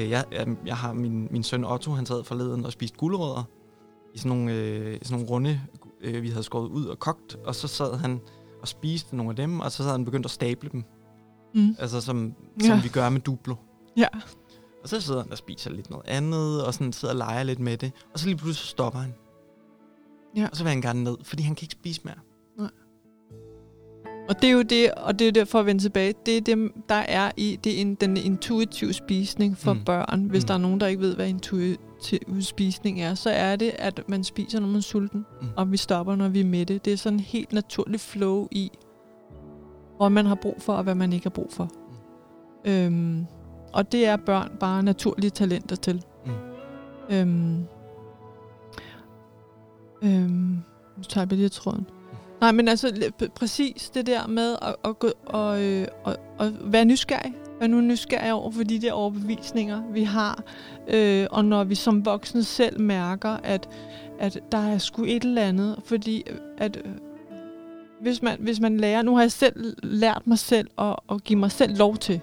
jeg, 0.00 0.24
jeg, 0.32 0.56
jeg 0.66 0.76
har 0.76 0.92
min, 0.92 1.28
min 1.30 1.42
søn 1.42 1.64
Otto, 1.64 1.92
han 1.92 2.06
sad 2.06 2.24
forleden 2.24 2.66
og 2.66 2.72
spiste 2.72 2.98
gulerødder 2.98 3.42
i 4.14 4.18
sådan 4.18 4.36
nogle, 4.38 4.52
øh, 4.54 4.98
sådan 5.02 5.14
nogle 5.18 5.30
runde, 5.30 5.60
øh, 6.00 6.22
vi 6.22 6.28
havde 6.28 6.42
skåret 6.42 6.68
ud 6.68 6.86
og 6.86 6.98
kogt, 6.98 7.36
og 7.44 7.54
så 7.54 7.68
sad 7.68 7.96
han 7.96 8.20
og 8.62 8.68
spiste 8.68 9.16
nogle 9.16 9.30
af 9.30 9.36
dem, 9.36 9.60
og 9.60 9.72
så 9.72 9.82
sad 9.82 9.90
han 9.90 10.04
begyndt 10.04 10.26
at 10.26 10.30
stable 10.30 10.68
dem. 10.72 10.84
Mm. 11.54 11.76
Altså 11.78 12.00
som, 12.00 12.34
som 12.60 12.76
Ja. 12.76 12.82
vi 12.82 12.88
gør 12.88 13.08
med 13.08 13.20
duplo. 13.20 13.54
Ja. 13.96 14.06
Og 14.82 14.88
så 14.88 15.00
sidder 15.00 15.22
han 15.22 15.30
og 15.32 15.38
spiser 15.38 15.70
lidt 15.70 15.90
noget 15.90 16.06
andet, 16.08 16.64
og 16.64 16.74
sådan 16.74 16.92
sidder 16.92 17.14
og 17.14 17.18
leger 17.18 17.42
lidt 17.42 17.58
med 17.58 17.76
det. 17.76 17.92
Og 18.12 18.18
så 18.18 18.26
lige 18.26 18.36
pludselig 18.36 18.68
stopper 18.68 18.98
han. 19.00 19.14
Ja. 20.36 20.48
Og 20.50 20.56
så 20.56 20.62
vil 20.62 20.70
han 20.70 20.80
gerne 20.80 21.04
ned, 21.04 21.16
fordi 21.22 21.42
han 21.42 21.54
kan 21.54 21.64
ikke 21.64 21.72
spise 21.72 22.00
mere. 22.04 22.14
Og 24.28 24.42
det 24.42 24.48
er 24.48 24.52
jo 24.52 24.62
det, 24.62 24.90
og 24.90 25.18
det 25.18 25.28
er 25.28 25.32
derfor 25.32 25.60
at 25.60 25.66
vende 25.66 25.82
tilbage, 25.82 26.14
det 26.26 26.36
er 26.36 26.40
det, 26.40 26.70
der 26.88 26.94
er 26.94 27.30
i 27.36 27.58
det 27.64 27.76
er 27.76 27.80
en, 27.80 27.94
den 27.94 28.16
intuitive 28.16 28.92
spisning 28.92 29.58
for 29.58 29.72
Mm. 29.72 29.84
børn. 29.84 30.24
Hvis 30.30 30.42
Mm. 30.44 30.46
der 30.46 30.54
er 30.54 30.58
nogen, 30.58 30.80
der 30.80 30.86
ikke 30.86 31.02
ved, 31.02 31.14
hvad 31.14 31.28
intuitiv 31.28 32.40
spisning 32.40 33.00
er, 33.00 33.14
så 33.14 33.30
er 33.30 33.56
det, 33.56 33.72
at 33.78 34.00
man 34.08 34.24
spiser, 34.24 34.60
når 34.60 34.66
man 34.66 34.76
er 34.76 34.80
sulten, 34.80 35.26
mm. 35.40 35.48
og 35.56 35.72
vi 35.72 35.76
stopper, 35.76 36.16
når 36.16 36.28
vi 36.28 36.40
er 36.40 36.44
mætte. 36.44 36.78
Det 36.78 36.92
er 36.92 36.96
sådan 36.96 37.16
en 37.18 37.20
helt 37.24 37.52
naturlig 37.52 38.00
flow 38.00 38.48
i, 38.50 38.70
hvor 39.96 40.08
man 40.08 40.26
har 40.26 40.34
brug 40.34 40.56
for, 40.58 40.72
og 40.72 40.82
hvad 40.82 40.94
man 40.94 41.12
ikke 41.12 41.24
har 41.24 41.30
brug 41.30 41.52
for. 41.52 41.68
Mm. 42.64 42.70
Øhm, 42.70 43.26
og 43.72 43.92
det 43.92 44.06
er 44.06 44.16
børn 44.16 44.50
bare 44.60 44.82
naturlige 44.82 45.30
talenter 45.30 45.76
til. 45.76 46.02
Mm. 46.26 46.32
Øhm, 47.10 47.64
øhm, 50.02 50.58
nu 50.96 51.02
tager 51.08 51.26
jeg 51.30 51.36
lige 51.38 51.48
tråden. 51.48 51.86
Nej, 52.44 52.52
men 52.52 52.68
altså 52.68 53.10
præcis 53.34 53.90
det 53.94 54.06
der 54.06 54.26
med 54.26 54.56
at, 54.62 54.76
at, 54.84 54.98
gå, 54.98 55.10
og, 55.26 55.62
øh, 55.62 55.86
og, 56.04 56.16
og 56.38 56.52
være 56.60 56.84
nysgerrig. 56.84 57.34
Være 57.58 57.68
nu 57.68 57.80
nysgerrig 57.80 58.32
over 58.32 58.50
for 58.50 58.62
de 58.62 58.80
der 58.80 58.92
overbevisninger, 58.92 59.82
vi 59.92 60.02
har. 60.02 60.42
Øh, 60.88 61.26
og 61.30 61.44
når 61.44 61.64
vi 61.64 61.74
som 61.74 62.06
voksne 62.06 62.44
selv 62.44 62.80
mærker, 62.80 63.36
at, 63.44 63.68
at 64.18 64.40
der 64.52 64.58
er 64.58 64.78
sgu 64.78 65.04
et 65.04 65.24
eller 65.24 65.42
andet. 65.42 65.80
Fordi 65.84 66.24
øh, 66.30 66.36
at, 66.58 66.76
øh, 66.76 66.92
hvis, 68.00 68.22
man, 68.22 68.36
hvis 68.40 68.60
man 68.60 68.76
lærer... 68.76 69.02
Nu 69.02 69.14
har 69.14 69.22
jeg 69.22 69.32
selv 69.32 69.76
lært 69.82 70.22
mig 70.24 70.38
selv 70.38 70.68
at, 70.78 70.96
at 71.10 71.24
give 71.24 71.38
mig 71.38 71.50
selv 71.50 71.78
lov 71.78 71.96
til 71.96 72.20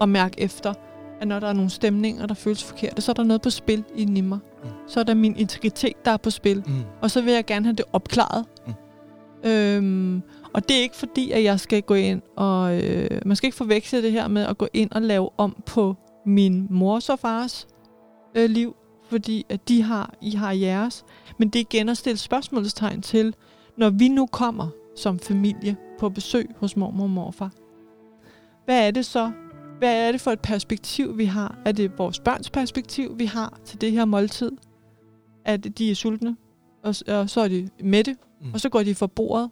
at 0.00 0.08
mærke 0.08 0.40
efter, 0.40 0.74
at 1.20 1.28
når 1.28 1.40
der 1.40 1.48
er 1.48 1.52
nogle 1.52 1.70
stemninger, 1.70 2.26
der 2.26 2.34
føles 2.34 2.64
forkerte, 2.64 3.02
så 3.02 3.12
er 3.12 3.14
der 3.14 3.24
noget 3.24 3.42
på 3.42 3.50
spil 3.50 3.84
inde 3.94 4.18
i 4.18 4.20
mig. 4.20 4.38
Mm. 4.62 4.68
Så 4.88 5.00
er 5.00 5.04
der 5.04 5.14
min 5.14 5.36
integritet, 5.36 6.04
der 6.04 6.10
er 6.10 6.16
på 6.16 6.30
spil. 6.30 6.62
Mm. 6.66 6.82
Og 7.00 7.10
så 7.10 7.20
vil 7.20 7.32
jeg 7.32 7.46
gerne 7.46 7.66
have 7.66 7.76
det 7.76 7.84
opklaret. 7.92 8.44
Mm. 8.66 8.72
Øhm, 9.44 10.22
og 10.52 10.68
det 10.68 10.76
er 10.76 10.82
ikke 10.82 10.96
fordi, 10.96 11.30
at 11.30 11.44
jeg 11.44 11.60
skal 11.60 11.82
gå 11.82 11.94
ind 11.94 12.22
og... 12.36 12.82
Øh, 12.82 13.20
man 13.26 13.36
skal 13.36 13.46
ikke 13.46 13.56
forveksle 13.56 14.02
det 14.02 14.12
her 14.12 14.28
med 14.28 14.42
at 14.42 14.58
gå 14.58 14.68
ind 14.72 14.90
og 14.90 15.02
lave 15.02 15.30
om 15.38 15.62
på 15.66 15.96
min 16.26 16.66
mors 16.70 17.08
og 17.08 17.18
fars 17.18 17.66
øh, 18.34 18.50
liv, 18.50 18.76
fordi 19.08 19.46
at 19.48 19.68
de 19.68 19.82
har, 19.82 20.14
I 20.20 20.30
har 20.30 20.52
jeres. 20.52 21.04
Men 21.38 21.48
det 21.48 21.58
er 21.58 21.64
igen 21.70 21.88
at 21.88 21.96
stille 21.96 22.18
spørgsmålstegn 22.18 23.02
til, 23.02 23.34
når 23.76 23.90
vi 23.90 24.08
nu 24.08 24.26
kommer 24.26 24.68
som 24.96 25.18
familie 25.18 25.76
på 25.98 26.08
besøg 26.08 26.50
hos 26.56 26.76
mormor 26.76 27.04
og 27.04 27.10
morfar. 27.10 27.50
Hvad 28.64 28.86
er 28.86 28.90
det 28.90 29.06
så? 29.06 29.30
Hvad 29.78 30.08
er 30.08 30.12
det 30.12 30.20
for 30.20 30.30
et 30.30 30.40
perspektiv, 30.40 31.18
vi 31.18 31.24
har? 31.24 31.58
Er 31.64 31.72
det 31.72 31.98
vores 31.98 32.20
børns 32.20 32.50
perspektiv, 32.50 33.18
vi 33.18 33.24
har 33.24 33.58
til 33.64 33.80
det 33.80 33.92
her 33.92 34.04
måltid? 34.04 34.52
At 35.44 35.78
de 35.78 35.90
er 35.90 35.94
sultne, 35.94 36.36
og, 36.82 36.94
og 37.08 37.30
så 37.30 37.40
er 37.40 37.48
de 37.48 37.68
mætte, 37.80 38.16
Mm. 38.42 38.50
og 38.54 38.60
så 38.60 38.68
går 38.68 38.82
de 38.82 38.94
for 38.94 39.06
bordet, 39.06 39.50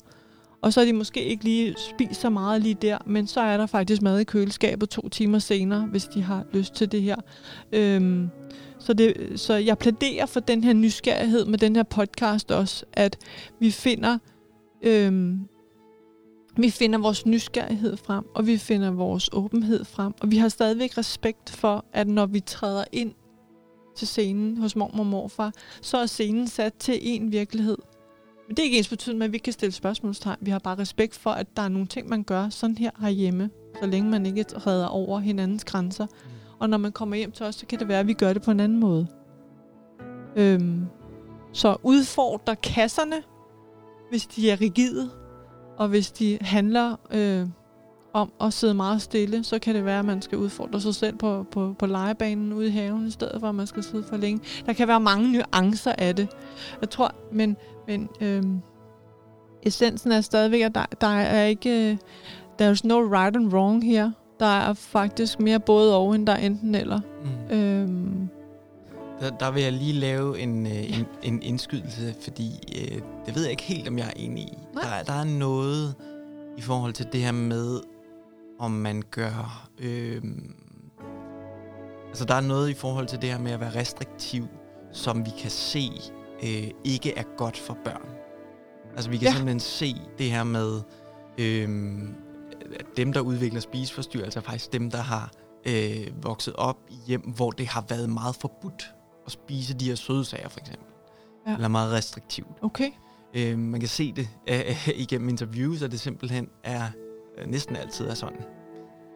og 0.63 0.73
så 0.73 0.81
er 0.81 0.85
de 0.85 0.93
måske 0.93 1.25
ikke 1.25 1.45
lige 1.45 1.75
spist 1.79 2.21
så 2.21 2.31
meget 2.31 2.63
lige 2.63 2.75
der, 2.75 2.99
men 3.07 3.27
så 3.27 3.41
er 3.41 3.57
der 3.57 3.67
faktisk 3.67 4.03
mad 4.03 4.19
i 4.19 4.25
køleskabet 4.25 4.89
to 4.89 5.09
timer 5.09 5.39
senere, 5.39 5.87
hvis 5.87 6.05
de 6.05 6.23
har 6.23 6.45
lyst 6.53 6.75
til 6.75 6.93
det 6.93 7.03
her. 7.03 7.17
Øhm, 7.73 8.29
så, 8.79 8.93
det, 8.93 9.41
så 9.41 9.55
jeg 9.55 9.79
plæderer 9.79 10.27
for 10.27 10.41
den 10.41 10.65
her 10.65 10.73
nysgerrighed 10.73 11.45
med 11.45 11.59
den 11.59 11.77
her 11.77 11.83
podcast 11.83 12.51
også, 12.51 12.85
at 12.93 13.19
vi 13.61 13.71
finder, 13.71 14.19
øhm, 14.83 15.41
vi 16.57 16.71
finder 16.71 16.99
vores 16.99 17.27
nysgerrighed 17.27 17.97
frem, 17.97 18.25
og 18.35 18.47
vi 18.47 18.57
finder 18.57 18.91
vores 18.91 19.31
åbenhed 19.33 19.85
frem, 19.85 20.13
og 20.21 20.31
vi 20.31 20.37
har 20.37 20.49
stadigvæk 20.49 20.99
respekt 20.99 21.51
for, 21.51 21.85
at 21.93 22.09
når 22.09 22.27
vi 22.27 22.41
træder 22.41 22.85
ind 22.93 23.13
til 23.97 24.09
scenen 24.09 24.59
hos 24.59 24.77
mormor 24.77 24.99
og 24.99 25.07
morfar, 25.07 25.53
så 25.83 25.97
er 25.99 26.07
scenen 26.07 26.49
sat 26.49 26.75
til 26.75 26.99
en 27.03 27.33
virkelighed. 27.33 27.77
Men 28.51 28.57
det 28.57 28.63
er 28.63 28.65
ikke 28.65 28.79
ens 28.79 28.89
betydende 28.89 29.19
med, 29.19 29.27
at 29.27 29.33
vi 29.33 29.37
ikke 29.37 29.45
kan 29.45 29.53
stille 29.53 29.73
spørgsmålstegn. 29.73 30.37
Vi 30.41 30.51
har 30.51 30.59
bare 30.59 30.79
respekt 30.79 31.15
for, 31.15 31.31
at 31.31 31.57
der 31.57 31.63
er 31.63 31.69
nogle 31.69 31.87
ting, 31.87 32.09
man 32.09 32.23
gør 32.23 32.49
sådan 32.49 32.79
her 32.79 32.91
herhjemme, 33.01 33.51
så 33.81 33.87
længe 33.87 34.11
man 34.11 34.27
ikke 34.27 34.45
redder 34.67 34.87
over 34.87 35.19
hinandens 35.19 35.65
grænser. 35.65 36.07
Og 36.59 36.71
når 36.71 36.79
man 36.79 36.93
kommer 36.93 37.17
hjem 37.17 37.33
til 37.33 37.47
os, 37.47 37.55
så 37.55 37.67
kan 37.67 37.79
det 37.79 37.89
være, 37.89 38.01
at 38.01 38.07
vi 38.07 38.13
gør 38.13 38.33
det 38.33 38.43
på 38.43 38.51
en 38.51 38.61
anden 38.61 38.81
måde. 38.81 39.07
Øhm, 40.37 40.87
så 41.53 41.77
udfordre 41.83 42.57
kasserne, 42.57 43.23
hvis 44.11 44.27
de 44.27 44.51
er 44.51 44.61
rigide, 44.61 45.11
og 45.77 45.89
hvis 45.89 46.11
de 46.11 46.39
handler 46.41 46.97
øh, 47.11 47.47
om 48.13 48.33
at 48.41 48.53
sidde 48.53 48.75
meget 48.75 49.03
stille, 49.03 49.45
så 49.45 49.59
kan 49.59 49.75
det 49.75 49.85
være, 49.85 49.99
at 49.99 50.05
man 50.05 50.23
skal 50.23 50.39
udfordre 50.39 50.81
sig 50.81 50.95
selv 50.95 51.17
på, 51.17 51.47
på, 51.51 51.75
på 51.79 51.87
legebanen 51.87 52.53
ude 52.53 52.67
i 52.67 52.71
haven, 52.71 53.07
i 53.07 53.11
stedet 53.11 53.41
for, 53.41 53.49
at 53.49 53.55
man 53.55 53.67
skal 53.67 53.83
sidde 53.83 54.05
for 54.05 54.17
længe. 54.17 54.41
Der 54.67 54.73
kan 54.73 54.89
være 54.89 55.01
mange 55.01 55.33
nuancer 55.33 55.93
af 55.99 56.17
det. 56.17 56.29
Jeg 56.81 56.91
tror, 56.91 57.15
men, 57.33 57.57
men 57.91 58.09
øhm, 58.21 58.61
essensen 59.63 60.13
er 60.13 60.21
stadigvæk, 60.21 60.61
at 60.61 60.75
der, 60.75 60.85
der 61.01 61.07
er 61.07 61.45
ikke... 61.45 61.99
There's 62.63 62.81
no 62.85 62.95
right 63.01 63.37
and 63.37 63.53
wrong 63.53 63.85
her. 63.85 64.11
Der 64.41 64.47
er 64.47 64.75
faktisk 64.75 65.41
mere 65.41 65.61
både 65.61 65.97
og, 65.97 66.15
end 66.15 66.27
der 66.27 66.33
er 66.33 66.37
enten 66.47 66.75
eller. 66.75 67.01
Mm. 67.51 67.57
Øhm, 67.57 68.29
Der, 69.21 69.31
der 69.31 69.51
vil 69.51 69.63
jeg 69.63 69.73
lige 69.73 69.93
lave 69.93 70.39
en, 70.41 70.67
øh, 70.67 70.99
en, 70.99 71.07
en 71.23 71.43
indskydelse, 71.43 72.15
fordi 72.23 72.51
øh, 72.81 73.01
det 73.27 73.35
ved 73.35 73.43
jeg 73.43 73.51
ikke 73.51 73.63
helt, 73.63 73.89
om 73.89 73.99
jeg 73.99 74.07
er 74.07 74.13
enig 74.17 74.43
i. 74.45 74.59
Nej. 74.75 74.83
Der, 74.85 74.91
er- 74.91 75.03
der 75.03 75.13
er 75.13 75.25
noget 75.39 75.95
i 76.59 76.61
forhold 76.61 76.93
til 76.93 77.07
det 77.13 77.21
her 77.21 77.33
med, 77.33 77.81
om 78.59 78.71
man 78.71 79.03
gør... 79.11 79.69
Øh, 79.79 80.23
altså, 82.09 82.25
der 82.25 82.35
er 82.35 82.41
noget 82.41 82.71
i 82.71 82.75
forhold 82.75 83.07
til 83.07 83.23
det 83.23 83.31
her 83.31 83.39
med 83.39 83.53
at 83.53 83.61
være 83.61 83.75
restriktiv, 83.81 84.47
som 84.93 85.27
vi 85.27 85.31
kan 85.41 85.51
se 85.51 85.91
øh, 86.45 86.71
ikke 86.85 87.15
er 87.19 87.23
godt 87.37 87.57
for 87.57 87.77
børn. 87.85 88.09
Altså, 88.95 89.11
vi 89.11 89.17
kan 89.17 89.27
Ja. 89.27 89.33
simpelthen 89.33 89.61
se 89.61 89.95
det 90.19 90.31
her 90.31 90.45
med, 90.45 90.81
øh, 91.39 92.03
at 92.81 92.87
dem, 92.97 93.13
der 93.13 93.21
udvikler 93.21 93.61
spiseforstyrrelser, 93.61 94.41
er 94.41 94.45
faktisk 94.45 94.73
dem, 94.73 94.91
der 94.91 94.99
har 95.03 95.31
øh, 95.67 96.07
vokset 96.23 96.55
op 96.57 96.77
i 96.91 96.95
hjem, 97.07 97.21
hvor 97.21 97.51
det 97.51 97.67
har 97.67 97.85
været 97.89 98.11
meget 98.11 98.35
forbudt 98.37 98.95
at 99.27 99.33
spise 99.33 99.75
de 99.75 99.85
her 99.89 99.95
søde 99.95 100.25
sager, 100.25 100.49
for 100.49 100.61
eksempel. 100.61 100.87
Ja. 101.47 101.55
Eller 101.55 101.69
meget 101.69 101.93
restriktivt. 101.93 102.49
okay. 102.63 102.91
Øh, 103.35 103.59
man 103.59 103.81
kan 103.81 103.89
se 103.89 104.13
det 104.13 104.29
øh, 104.49 104.89
igennem 105.05 105.29
interviews, 105.29 105.83
at 105.83 105.91
det 105.91 106.01
simpelthen 106.01 106.49
er 106.65 106.87
øh, 107.39 107.47
næsten 107.47 107.77
altid 107.77 108.07
er 108.09 108.15
sådan. 108.15 108.43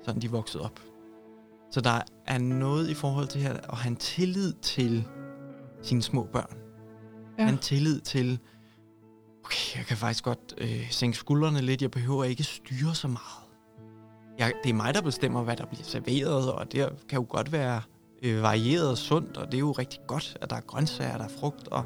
Sådan 0.05 0.23
de 0.23 0.27
er 0.27 0.31
vokset 0.31 0.61
op. 0.61 0.81
Så 1.71 1.81
der 1.81 2.01
er 2.27 2.39
noget 2.39 2.91
i 2.91 2.95
forhold 2.95 3.29
til 3.29 3.41
her, 3.41 3.53
at 3.53 3.79
have 3.79 3.91
en 3.91 3.97
tillid 3.97 4.53
til 4.53 5.05
sine 5.83 6.03
små 6.03 6.29
børn. 6.33 6.57
Ja. 7.39 7.49
En 7.49 7.59
tillid 7.59 8.01
til, 8.01 8.39
okay, 9.45 9.77
jeg 9.79 9.87
kan 9.87 9.97
faktisk 9.97 10.25
godt 10.25 10.55
øh, 10.59 10.91
sænke 10.91 11.17
skuldrene 11.17 11.61
lidt, 11.61 11.83
jeg 11.83 11.91
behøver 11.91 12.25
ikke 12.25 12.43
styre 12.45 12.95
så 12.95 13.09
meget. 13.09 13.45
Jeg, 14.39 14.53
det 14.65 14.71
er 14.71 14.75
mig, 14.75 14.95
der 14.95 15.03
bestemmer, 15.03 15.43
hvad 15.43 15.57
der 15.57 15.67
bliver 15.67 15.85
serveret, 15.85 16.53
og 16.53 16.73
det 16.73 16.89
kan 17.09 17.19
jo 17.19 17.27
godt 17.29 17.53
være 17.53 17.83
øh, 18.23 18.43
varieret 18.43 18.91
og 18.91 18.99
sundt, 18.99 19.37
og 19.37 19.47
det 19.47 19.55
er 19.55 19.59
jo 19.59 19.73
rigtig 19.73 20.01
godt, 20.07 20.37
at 20.41 20.51
der 20.51 20.57
er 20.57 20.61
grøntsager, 20.61 21.17
der 21.19 21.25
er 21.25 21.29
frugt, 21.41 21.69
og 21.69 21.85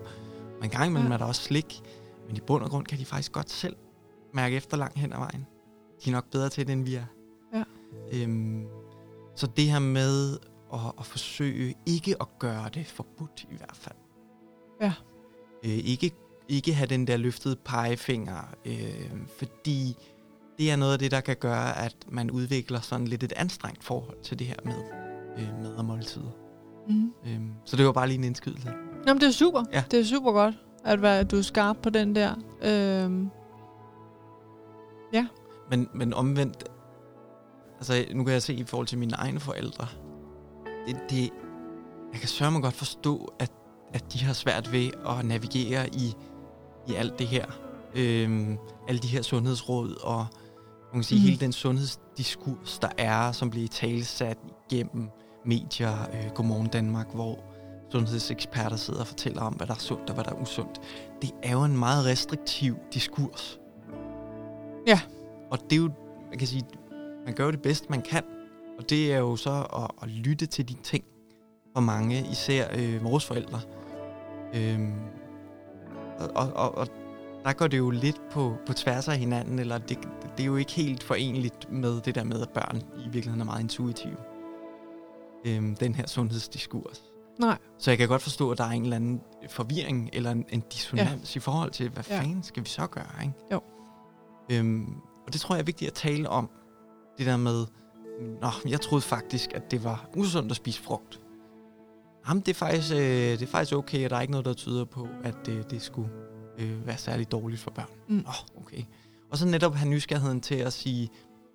en 0.62 0.70
gang 0.70 0.86
imellem 0.86 1.06
Ja. 1.06 1.12
ja. 1.12 1.14
er 1.14 1.18
der 1.18 1.24
også 1.24 1.42
slik. 1.42 1.80
Men 2.26 2.36
i 2.36 2.40
bund 2.40 2.64
og 2.64 2.70
grund 2.70 2.86
kan 2.86 2.98
de 2.98 3.04
faktisk 3.04 3.32
godt 3.32 3.50
selv 3.50 3.76
mærke 4.34 4.56
efter 4.56 4.76
langt 4.76 4.98
hen 4.98 5.12
ad 5.12 5.18
vejen. 5.18 5.46
De 6.04 6.10
er 6.10 6.14
nok 6.14 6.30
bedre 6.30 6.48
til 6.48 6.66
det, 6.66 6.72
end 6.72 6.84
vi 6.84 6.94
er. 6.94 7.04
Ja. 7.54 7.62
Øhm, 8.12 8.66
så 9.36 9.46
det 9.46 9.64
her 9.64 9.78
med 9.78 10.38
at, 10.72 10.80
at 10.98 11.06
forsøge 11.06 11.74
ikke 11.86 12.16
at 12.20 12.26
gøre 12.38 12.68
det 12.74 12.86
forbudt 12.86 13.46
i 13.50 13.56
hvert 13.56 13.76
fald. 13.76 13.96
Ja. 14.80 14.92
Øh, 15.64 15.70
ikke, 15.70 16.12
ikke 16.48 16.74
have 16.74 16.86
den 16.86 17.06
der 17.06 17.16
løftede 17.16 17.56
pegefinger, 17.56 18.54
øh, 18.64 19.10
fordi 19.38 19.96
det 20.58 20.70
er 20.70 20.76
noget 20.76 20.92
af 20.92 20.98
det, 20.98 21.10
der 21.10 21.20
kan 21.20 21.36
gøre, 21.36 21.84
at 21.84 21.96
man 22.08 22.30
udvikler 22.30 22.80
sådan 22.80 23.08
lidt 23.08 23.22
et 23.22 23.32
anstrengt 23.36 23.84
forhold 23.84 24.22
til 24.22 24.38
det 24.38 24.46
her 24.46 24.56
med 24.64 24.74
øh, 25.38 25.62
mad 25.62 25.74
og 25.74 25.84
måltider. 25.84 26.30
Mm. 26.88 27.12
Øhm, 27.26 27.50
så 27.64 27.76
det 27.76 27.86
var 27.86 27.92
bare 27.92 28.06
lige 28.06 28.18
en 28.18 28.24
indskydelse. 28.24 28.72
Jamen, 29.06 29.20
det 29.20 29.26
er 29.26 29.32
super. 29.32 29.64
Ja. 29.72 29.84
Det 29.90 30.00
er 30.00 30.04
super 30.04 30.32
godt, 30.32 30.54
at, 30.84 31.02
være, 31.02 31.18
at 31.18 31.30
du 31.30 31.38
er 31.38 31.42
skarp 31.42 31.76
på 31.82 31.90
den 31.90 32.14
der. 32.14 32.34
Øhm, 32.62 33.30
Men, 35.70 35.88
men 35.94 36.14
omvendt, 36.14 36.64
altså 37.76 38.04
nu 38.14 38.24
kan 38.24 38.32
jeg 38.32 38.42
se 38.42 38.54
i 38.54 38.64
forhold 38.64 38.86
til 38.86 38.98
mine 38.98 39.14
egne 39.14 39.40
forældre, 39.40 39.86
det, 40.86 40.96
det, 41.10 41.30
jeg 42.12 42.20
kan 42.20 42.28
sørge 42.28 42.52
mig 42.52 42.62
godt 42.62 42.74
forstå, 42.74 43.32
at, 43.38 43.52
at 43.92 44.12
de 44.12 44.24
har 44.24 44.32
svært 44.32 44.72
ved 44.72 44.90
at 45.08 45.24
navigere 45.24 45.88
i, 45.88 46.14
i 46.88 46.94
alt 46.94 47.18
det 47.18 47.26
her. 47.26 47.44
Øhm, 47.94 48.58
alle 48.88 48.98
de 48.98 49.08
her 49.08 49.22
sundhedsråd 49.22 50.04
og 50.04 50.26
man 50.92 51.00
kan 51.00 51.02
sige, 51.02 51.18
mm. 51.18 51.24
hele 51.24 51.40
den 51.40 51.52
sundhedsdiskurs, 51.52 52.78
der 52.82 52.88
er, 52.98 53.32
som 53.32 53.50
bliver 53.50 53.68
talsat 53.68 54.38
igennem 54.70 55.08
medier, 55.44 55.92
øh, 55.92 56.30
Godmorgen 56.34 56.66
Danmark, 56.66 57.14
hvor 57.14 57.38
sundhedseksperter 57.92 58.76
sidder 58.76 59.00
og 59.00 59.06
fortæller 59.06 59.42
om, 59.42 59.52
hvad 59.52 59.66
der 59.66 59.74
er 59.74 59.78
sundt 59.78 60.10
og 60.10 60.14
hvad 60.14 60.24
der 60.24 60.30
er 60.30 60.40
usundt. 60.42 60.80
Det 61.22 61.30
er 61.42 61.52
jo 61.52 61.64
en 61.64 61.78
meget 61.78 62.06
restriktiv 62.06 62.76
diskurs. 62.94 63.60
Ja. 64.86 65.00
Og 65.50 65.58
det 65.70 65.72
er 65.72 65.76
jo, 65.76 65.90
man 66.30 66.38
kan 66.38 66.48
sige, 66.48 66.64
man 67.24 67.34
gør 67.34 67.44
jo 67.44 67.50
det 67.50 67.62
bedst, 67.62 67.90
man 67.90 68.02
kan. 68.02 68.24
Og 68.78 68.90
det 68.90 69.12
er 69.12 69.18
jo 69.18 69.36
så 69.36 69.66
at, 69.76 69.90
at 70.02 70.08
lytte 70.08 70.46
til 70.46 70.68
de 70.68 70.74
ting 70.82 71.04
for 71.74 71.80
mange, 71.80 72.26
især 72.32 72.68
øh, 72.76 73.04
vores 73.04 73.26
forældre. 73.26 73.60
Øhm, 74.54 74.94
og, 76.34 76.50
og, 76.54 76.74
og, 76.74 76.88
der 77.44 77.52
går 77.52 77.66
det 77.66 77.78
jo 77.78 77.90
lidt 77.90 78.20
på, 78.30 78.56
på 78.66 78.72
tværs 78.72 79.08
af 79.08 79.18
hinanden, 79.18 79.58
eller 79.58 79.78
det, 79.78 79.98
det 80.36 80.42
er 80.42 80.46
jo 80.46 80.56
ikke 80.56 80.72
helt 80.72 81.02
forenligt 81.02 81.72
med 81.72 82.00
det 82.00 82.14
der 82.14 82.24
med, 82.24 82.42
at 82.42 82.48
børn 82.48 82.76
i 82.76 83.02
virkeligheden 83.02 83.40
er 83.40 83.44
meget 83.44 83.60
intuitive. 83.60 84.16
Øhm, 85.46 85.76
den 85.76 85.94
her 85.94 86.06
sundhedsdiskurs. 86.06 87.02
Nej. 87.38 87.58
Så 87.78 87.90
jeg 87.90 87.98
kan 87.98 88.08
godt 88.08 88.22
forstå, 88.22 88.50
at 88.50 88.58
der 88.58 88.64
er 88.64 88.70
en 88.70 88.82
eller 88.82 88.96
anden 88.96 89.20
forvirring 89.48 90.10
eller 90.12 90.30
en, 90.30 90.44
en 90.48 90.60
dissonans 90.72 91.34
ja. 91.36 91.38
i 91.38 91.40
forhold 91.40 91.70
til, 91.70 91.88
hvad 91.88 92.04
Ja. 92.10 92.20
fanden 92.20 92.42
skal 92.42 92.62
vi 92.64 92.68
så 92.68 92.86
gøre, 92.86 93.04
ikke? 93.22 93.34
Jo. 93.52 93.60
Øhm, 94.52 94.86
og 95.26 95.32
det 95.32 95.40
tror 95.40 95.54
jeg 95.54 95.60
er 95.60 95.64
vigtigt 95.66 95.88
at 95.88 95.94
tale 95.94 96.28
om. 96.28 96.50
Det 97.18 97.26
der 97.26 97.36
med, 97.36 97.66
Nå, 98.40 98.48
jeg 98.68 98.80
troede 98.80 99.02
faktisk, 99.02 99.52
at 99.54 99.70
det 99.70 99.84
var 99.84 100.08
usundt 100.16 100.50
at 100.50 100.56
spise 100.56 100.82
frugt. 100.82 101.20
Jamen, 102.28 102.40
det 102.40 102.48
er 102.48 102.54
faktisk, 102.54 102.92
øh, 102.92 102.98
det 103.00 103.42
er 103.42 103.46
faktisk 103.46 103.76
okay, 103.76 104.04
og 104.04 104.10
der 104.10 104.16
er 104.16 104.20
ikke 104.20 104.30
noget, 104.30 104.46
der 104.46 104.52
tyder 104.52 104.84
på, 104.84 105.08
at 105.24 105.48
øh, 105.48 105.62
det 105.70 105.82
skulle 105.82 106.10
øh, 106.58 106.86
være 106.86 106.98
særlig 106.98 107.32
dårligt 107.32 107.60
for 107.60 107.70
børn. 107.70 107.90
Mm. 108.08 108.14
Nå, 108.14 108.60
okay. 108.60 108.82
Og 109.30 109.38
så 109.38 109.46
netop 109.46 109.74
have 109.74 109.90
nysgerrigheden 109.90 110.40
til 110.40 110.54
at 110.54 110.72
sige, 110.72 111.08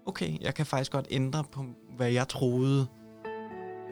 okay, 0.05 0.41
jeg 0.41 0.53
kan 0.53 0.65
faktisk 0.65 0.91
godt 0.91 1.07
ændre 1.09 1.43
på, 1.51 1.65
hvad 1.95 2.11
jeg 2.11 2.27
troede 2.27 2.87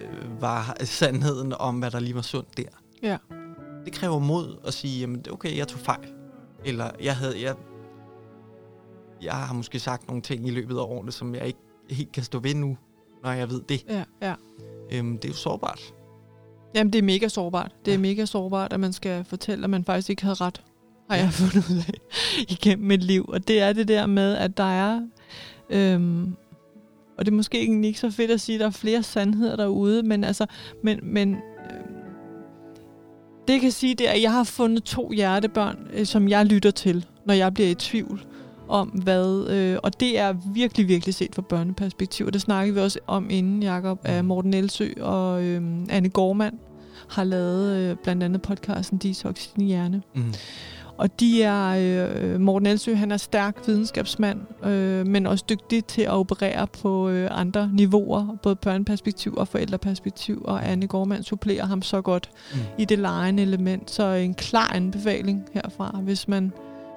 øh, 0.02 0.42
var 0.42 0.78
sandheden 0.84 1.54
om, 1.54 1.80
hvad 1.80 1.92
der 1.92 2.00
lige 2.00 2.16
var 2.16 2.22
sundt 2.22 2.58
der. 2.58 2.64
Ja. 3.04 3.18
Det 3.86 3.94
kræver 3.94 4.20
mod 4.20 4.58
at 4.66 4.74
sige, 4.74 5.00
jamen 5.00 5.26
okay, 5.32 5.58
jeg 5.58 5.68
tog 5.68 5.80
fejl. 5.80 6.14
Eller 6.66 6.92
jeg 7.02 7.18
havde, 7.18 7.42
jeg, 7.42 7.56
jeg 9.22 9.34
har 9.34 9.54
måske 9.54 9.80
sagt 9.80 10.08
nogle 10.08 10.22
ting 10.22 10.48
i 10.48 10.52
løbet 10.52 10.76
af 10.78 10.82
årene, 10.82 11.12
som 11.12 11.36
jeg 11.36 11.48
ikke 11.48 11.60
helt 11.90 12.12
kan 12.12 12.24
stå 12.24 12.40
ved 12.40 12.56
nu, 12.56 12.78
når 13.24 13.32
jeg 13.32 13.50
ved 13.50 13.62
det. 13.62 13.86
Ja, 13.90 14.04
ja. 14.22 14.36
Øhm, 14.92 15.18
det 15.18 15.26
er 15.26 15.30
jo 15.30 15.36
sårbart. 15.36 15.94
Jamen, 16.76 16.94
det 16.94 17.00
er 17.00 17.04
mega 17.04 17.28
sårbart. 17.28 17.72
Det 17.86 17.92
er 17.92 17.96
Ja. 17.96 18.02
mega 18.02 18.26
sårbart, 18.26 18.74
at 18.74 18.80
man 18.80 18.94
skal 18.94 19.24
fortælle, 19.26 19.64
at 19.64 19.70
man 19.70 19.84
faktisk 19.86 20.10
ikke 20.10 20.22
havde 20.24 20.36
ret, 20.36 20.62
har 21.10 21.18
jeg 21.18 21.30
fundet 21.40 21.70
ud 21.72 21.78
af 21.78 21.94
igennem 22.50 22.88
mit 22.88 23.04
liv. 23.04 23.26
Og 23.28 23.48
det 23.48 23.62
er 23.62 23.74
det 23.74 23.88
der 23.88 24.06
med, 24.06 24.36
at 24.38 24.58
der 24.58 24.64
er... 24.64 25.02
Øhm, 25.70 26.36
og 27.18 27.26
det 27.26 27.32
er 27.32 27.36
måske 27.36 27.60
egentlig 27.62 27.88
ikke 27.88 28.00
så 28.00 28.10
fedt 28.12 28.32
at 28.32 28.42
sige, 28.42 28.56
at 28.56 28.60
der 28.60 28.66
er 28.66 28.72
flere 28.72 29.04
sandheder 29.04 29.56
derude, 29.56 30.04
men 30.04 30.24
altså... 30.24 30.46
Men, 30.84 31.00
men 31.04 31.34
øhm, 31.34 31.42
det 33.48 33.54
jeg 33.54 33.62
kan 33.62 33.72
sige, 33.72 33.96
det 33.96 34.08
er, 34.08 34.12
at 34.12 34.22
jeg 34.22 34.32
har 34.32 34.44
fundet 34.44 34.84
to 34.84 35.12
hjertebørn, 35.12 35.88
øh, 35.94 36.06
som 36.06 36.28
jeg 36.30 36.46
lytter 36.46 36.72
til, 36.72 37.06
når 37.26 37.34
jeg 37.34 37.54
bliver 37.54 37.70
i 37.70 37.76
tvivl 37.76 38.26
om 38.72 38.88
hvad, 38.88 39.48
øh, 39.50 39.78
og 39.84 40.00
det 40.00 40.20
er 40.20 40.34
virkelig, 40.54 40.88
virkelig 40.88 41.16
set 41.16 41.36
fra 41.36 41.42
børneperspektiv, 41.42 42.26
og 42.26 42.34
det 42.34 42.42
snakkede 42.42 42.76
vi 42.76 42.82
også 42.82 43.00
om 43.08 43.28
inden, 43.30 43.64
Jacob, 43.64 44.00
af 44.04 44.24
Morten 44.24 44.54
Elsø 44.54 44.90
og 45.02 45.44
øh, 45.44 45.62
Anne 45.90 46.10
Gormand 46.10 46.54
har 47.10 47.24
lavet 47.24 47.78
øh, 47.78 47.96
blandt 48.04 48.24
andet 48.24 48.42
podcasten 48.42 48.98
Detox 48.98 49.48
din 49.56 49.68
hjerne. 49.68 50.02
Mm. 50.16 50.34
Og 50.98 51.20
de 51.20 51.44
er, 51.44 51.76
øh, 52.34 52.40
Morten 52.42 52.68
Elsø, 52.68 52.96
han 52.96 53.12
er 53.12 53.18
stærk 53.18 53.58
videnskabsmand, 53.68 54.40
øh, 54.66 55.08
men 55.08 55.26
også 55.28 55.46
dygtig 55.50 55.86
til 55.86 56.02
at 56.02 56.10
operere 56.12 56.68
på 56.68 57.10
øh, 57.10 57.28
andre 57.32 57.70
niveauer, 57.74 58.38
både 58.44 58.56
børneperspektiv 58.56 59.34
og 59.38 59.48
forældreperspektiv, 59.48 60.42
og 60.46 60.70
Anne 60.70 60.88
Gormand 60.88 61.24
supplerer 61.24 61.66
ham 61.66 61.82
så 61.82 62.02
godt 62.02 62.30
Mm. 62.54 62.60
i 62.78 62.86
det 62.86 63.00
lejende 63.00 63.44
element. 63.44 63.92
Så 63.92 64.04
en 64.04 64.34
klar 64.34 64.72
anbefaling 64.76 65.44
herfra, 65.54 66.00
hvis 66.04 66.28
man 66.28 66.52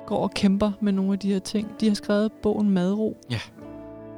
går 0.07 0.19
og 0.19 0.31
kæmper 0.31 0.73
med 0.81 0.93
nogle 0.93 1.13
af 1.13 1.19
de 1.19 1.33
her 1.33 1.39
ting. 1.39 1.69
De 1.81 1.89
har 1.89 1.95
skrevet 1.95 2.33
bogen 2.33 2.71
Madro. 2.71 3.17
Ja. 3.31 3.41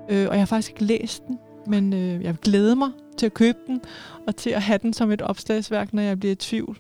Øh, 0.09 0.27
og 0.29 0.33
jeg 0.35 0.41
har 0.41 0.47
faktisk 0.47 0.71
ikke 0.71 0.85
læst 0.85 1.27
den, 1.27 1.39
men 1.67 1.93
øh, 1.93 2.09
jeg 2.25 2.33
vil 2.33 2.39
glæde 2.43 2.77
mig 2.77 2.91
til 3.17 3.27
at 3.27 3.35
købe 3.35 3.59
den, 3.67 3.81
og 4.27 4.37
til 4.37 4.51
at 4.51 4.63
have 4.63 4.79
den 4.83 4.93
som 4.93 5.11
et 5.13 5.23
opslagsværk, 5.23 5.93
når 5.95 6.03
jeg 6.03 6.19
bliver 6.19 6.33
i 6.33 6.37
tvivl 6.37 6.79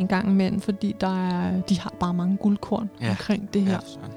en 0.00 0.06
gang 0.06 0.30
imellem, 0.30 0.60
fordi 0.60 0.94
der 1.00 1.28
er, 1.28 1.60
de 1.62 1.78
har 1.80 1.94
bare 2.00 2.14
mange 2.14 2.36
guldkorn 2.36 2.90
Ja. 3.00 3.04
ja. 3.04 3.10
omkring 3.10 3.54
det 3.54 3.62
her 3.62 3.72
Ja, 3.72 3.78
sådan. 3.84 4.10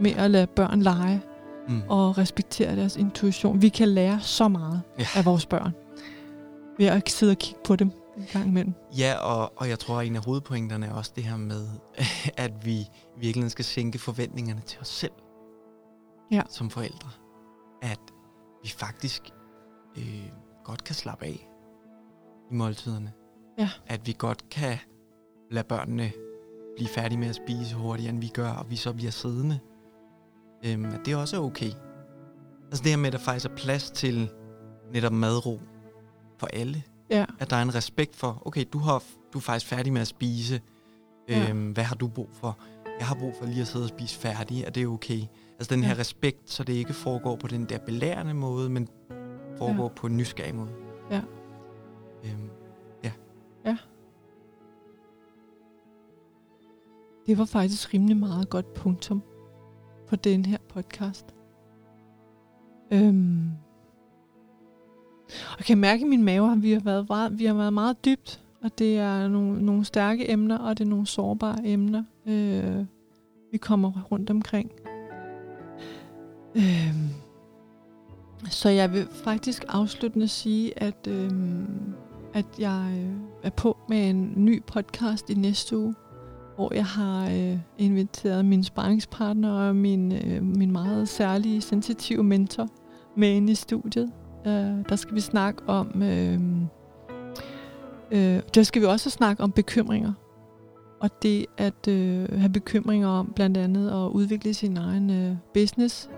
med 0.00 0.10
at 0.16 0.30
lade 0.30 0.46
børn 0.46 0.82
lege 0.82 1.20
Mm. 1.68 1.82
og 1.88 2.18
respektere 2.18 2.76
deres 2.76 2.96
intuition. 2.96 3.62
Vi 3.62 3.68
kan 3.68 3.88
lære 3.88 4.20
så 4.20 4.48
meget 4.48 4.80
Ja. 4.98 5.04
af 5.16 5.24
vores 5.24 5.46
børn 5.46 5.72
ved 6.78 6.86
at 6.86 7.10
sidde 7.10 7.30
og 7.32 7.38
kigge 7.38 7.60
på 7.64 7.76
dem 7.76 7.90
en 8.16 8.26
gang 8.32 8.48
imellem. 8.48 8.74
Ja, 8.98 9.14
og, 9.14 9.52
og 9.56 9.68
jeg 9.68 9.78
tror, 9.78 10.00
at 10.00 10.06
en 10.06 10.16
af 10.16 10.24
hovedpointerne 10.24 10.86
er 10.86 10.92
også 10.92 11.12
det 11.16 11.24
her 11.24 11.36
med, 11.36 11.68
at 12.44 12.66
vi 12.66 12.88
virkelig 13.18 13.50
skal 13.50 13.64
sænke 13.64 13.98
forventningerne 13.98 14.60
til 14.60 14.80
os 14.80 14.88
selv 14.88 15.12
Ja. 16.32 16.42
som 16.48 16.70
forældre. 16.70 17.10
At 17.82 18.00
vi 18.62 18.68
faktisk 18.68 19.22
øh, 19.98 20.30
godt 20.64 20.84
kan 20.84 20.94
slappe 20.94 21.24
af 21.24 21.48
i 22.50 22.54
måltiderne. 22.54 23.12
Ja. 23.58 23.70
At 23.86 24.06
vi 24.06 24.14
godt 24.18 24.48
kan 24.50 24.78
lade 25.50 25.66
børnene 25.68 26.12
blive 26.76 26.88
færdige 26.88 27.18
med 27.18 27.28
at 27.28 27.34
spise 27.34 27.74
hurtigere, 27.76 28.10
end 28.10 28.20
vi 28.20 28.28
gør, 28.28 28.50
og 28.50 28.70
vi 28.70 28.76
så 28.76 28.92
bliver 28.92 29.10
siddende. 29.10 29.58
Øhm, 30.64 30.84
at 30.84 31.00
det 31.06 31.16
også 31.16 31.36
er 31.36 31.40
okay. 31.40 31.70
Altså 32.66 32.82
det 32.84 32.90
her 32.90 32.96
med, 32.96 33.06
at 33.06 33.12
der 33.12 33.18
faktisk 33.18 33.50
er 33.50 33.56
plads 33.56 33.90
til 33.90 34.30
netop 34.92 35.12
madro 35.12 35.60
for 36.38 36.46
alle 36.46 36.82
Ja, 37.10 37.24
at 37.38 37.50
der 37.50 37.56
er 37.56 37.62
en 37.62 37.74
respekt 37.74 38.16
for, 38.16 38.42
okay, 38.46 38.64
du, 38.72 38.78
har, 38.78 39.02
du 39.32 39.38
er 39.38 39.42
faktisk 39.42 39.66
færdig 39.66 39.92
med 39.92 40.00
at 40.00 40.06
spise. 40.06 40.60
Ja. 41.28 41.50
Øhm, 41.50 41.70
hvad 41.72 41.84
har 41.84 41.94
du 41.96 42.08
brug 42.08 42.28
for? 42.32 42.58
Jeg 42.98 43.06
har 43.06 43.14
brug 43.14 43.32
for 43.38 43.46
lige 43.46 43.60
at 43.60 43.66
sidde 43.66 43.84
og 43.84 43.88
spise 43.88 44.18
færdig. 44.18 44.64
Er 44.64 44.70
det 44.70 44.86
okay? 44.86 45.20
Altså 45.58 45.74
den 45.74 45.82
her 45.82 45.94
Ja. 45.94 45.98
respekt, 46.00 46.50
så 46.50 46.64
det 46.64 46.72
ikke 46.72 46.92
foregår 46.92 47.36
på 47.36 47.46
den 47.46 47.64
der 47.64 47.78
belærende 47.78 48.34
måde, 48.34 48.70
men 48.70 48.88
foregår 49.58 49.82
Ja. 49.82 49.88
på 49.96 50.06
en 50.06 50.16
nysgerrig 50.16 50.54
måde. 50.54 50.70
Ja. 51.10 51.20
Øhm, 52.24 52.50
det 57.26 57.38
var 57.38 57.44
faktisk 57.44 57.94
rimelig 57.94 58.16
meget 58.16 58.50
godt 58.50 58.74
punktum 58.74 59.22
for 60.08 60.16
den 60.16 60.44
her 60.44 60.58
podcast. 60.68 61.34
Øhm. 62.92 63.50
Og 65.28 65.58
jeg 65.58 65.64
kan 65.66 65.78
mærke 65.78 66.02
i 66.02 66.08
min 66.08 66.22
mave, 66.22 66.52
at 66.52 66.62
vi 66.62 66.72
har 66.72 66.80
været 66.80 67.08
meget, 67.08 67.38
vi 67.38 67.44
har 67.44 67.54
været 67.54 67.72
meget 67.72 68.04
dybt, 68.04 68.40
og 68.62 68.78
det 68.78 68.98
er 68.98 69.28
nogle, 69.28 69.64
nogle 69.66 69.84
stærke 69.84 70.30
emner, 70.30 70.58
og 70.58 70.78
det 70.78 70.84
er 70.84 70.88
nogle 70.88 71.06
sårbare 71.06 71.58
emner, 71.64 72.02
øh, 72.26 72.84
vi 73.52 73.58
kommer 73.58 74.02
rundt 74.10 74.30
omkring. 74.30 74.70
Øh, 76.54 76.94
Så 78.50 78.68
jeg 78.68 78.92
vil 78.92 79.06
faktisk 79.10 79.64
afsluttende 79.68 80.28
sige, 80.28 80.82
at, 80.82 81.06
øh, 81.08 81.30
at 82.34 82.46
jeg 82.58 82.92
øh, 82.98 83.14
er 83.42 83.50
på 83.50 83.76
med 83.88 84.10
en 84.10 84.32
ny 84.36 84.62
podcast 84.62 85.30
i 85.30 85.34
næste 85.34 85.78
uge, 85.78 85.94
hvor 86.56 86.74
jeg 86.74 86.86
har 86.86 87.30
øh, 87.30 87.58
inviteret 87.78 88.44
min 88.44 88.64
sparringspartner 88.64 89.52
og 89.52 89.76
min, 89.76 90.12
øh, 90.12 90.42
min 90.42 90.72
meget 90.72 91.08
særlige, 91.08 91.60
sensitive 91.60 92.24
mentor 92.24 92.68
med 93.16 93.28
ind 93.28 93.50
i 93.50 93.54
studiet. 93.54 94.12
Øh, 94.46 94.84
der 94.88 94.96
skal 94.96 95.14
vi 95.14 95.20
snakke 95.20 95.62
om... 95.66 96.02
Øh, 96.02 96.40
øh, 98.10 98.42
der 98.54 98.62
skal 98.62 98.82
vi 98.82 98.86
også 98.86 99.10
snakke 99.10 99.42
om 99.42 99.52
bekymringer. 99.52 100.12
Og 101.00 101.10
det 101.22 101.46
at 101.58 101.88
øh, 101.88 102.40
have 102.40 102.52
bekymringer 102.52 103.08
om 103.08 103.32
blandt 103.36 103.56
andet 103.56 103.90
at 103.90 104.08
udvikle 104.10 104.54
sin 104.54 104.76
egen 104.76 105.10
øh, 105.10 105.36
business, 105.54 106.10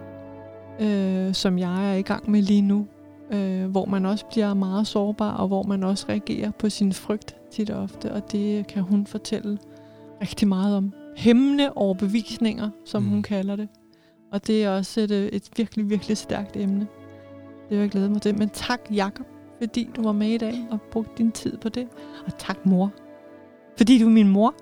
øh, 0.80 1.34
som 1.34 1.58
jeg 1.58 1.90
er 1.92 1.96
i 1.96 2.02
gang 2.02 2.30
med 2.30 2.42
lige 2.42 2.62
nu. 2.62 2.86
Øh, 3.32 3.66
hvor 3.66 3.84
man 3.84 4.06
også 4.06 4.24
bliver 4.30 4.54
meget 4.54 4.86
sårbar, 4.86 5.32
og 5.32 5.48
hvor 5.48 5.62
man 5.62 5.82
også 5.82 6.06
reagerer 6.08 6.50
på 6.50 6.68
sin 6.68 6.92
frygt 6.92 7.36
tit 7.50 7.70
og 7.70 7.82
ofte. 7.82 8.12
Og 8.12 8.32
det 8.32 8.66
kan 8.66 8.82
hun 8.82 9.06
fortælle 9.06 9.58
rigtig 10.20 10.48
meget 10.48 10.76
om. 10.76 10.92
Hæmmende 11.16 11.72
overbevisninger, 11.72 12.70
som 12.84 13.02
Mm. 13.02 13.08
hun 13.08 13.22
kalder 13.22 13.56
det. 13.56 13.68
Og 14.32 14.46
det 14.46 14.64
er 14.64 14.70
også 14.70 15.00
et, 15.00 15.10
øh, 15.10 15.26
et 15.26 15.48
virkelig, 15.56 15.90
virkelig 15.90 16.16
stærkt 16.16 16.56
emne. 16.56 16.86
Det 17.68 17.70
vil 17.70 17.78
jeg 17.78 17.90
glæde 17.90 18.08
mig 18.08 18.22
til. 18.22 18.38
Men 18.38 18.48
tak, 18.48 18.80
Jakob, 18.94 19.26
fordi 19.58 19.90
du 19.96 20.02
var 20.02 20.12
med 20.12 20.28
i 20.28 20.38
dag 20.38 20.66
og 20.70 20.80
brugte 20.80 21.12
din 21.18 21.32
tid 21.32 21.58
på 21.58 21.68
det. 21.68 21.88
Og 22.26 22.38
tak, 22.38 22.66
mor. 22.66 22.92
Fordi 23.76 23.98
du 23.98 24.06
er 24.06 24.10
min 24.10 24.28
mor. 24.28 24.54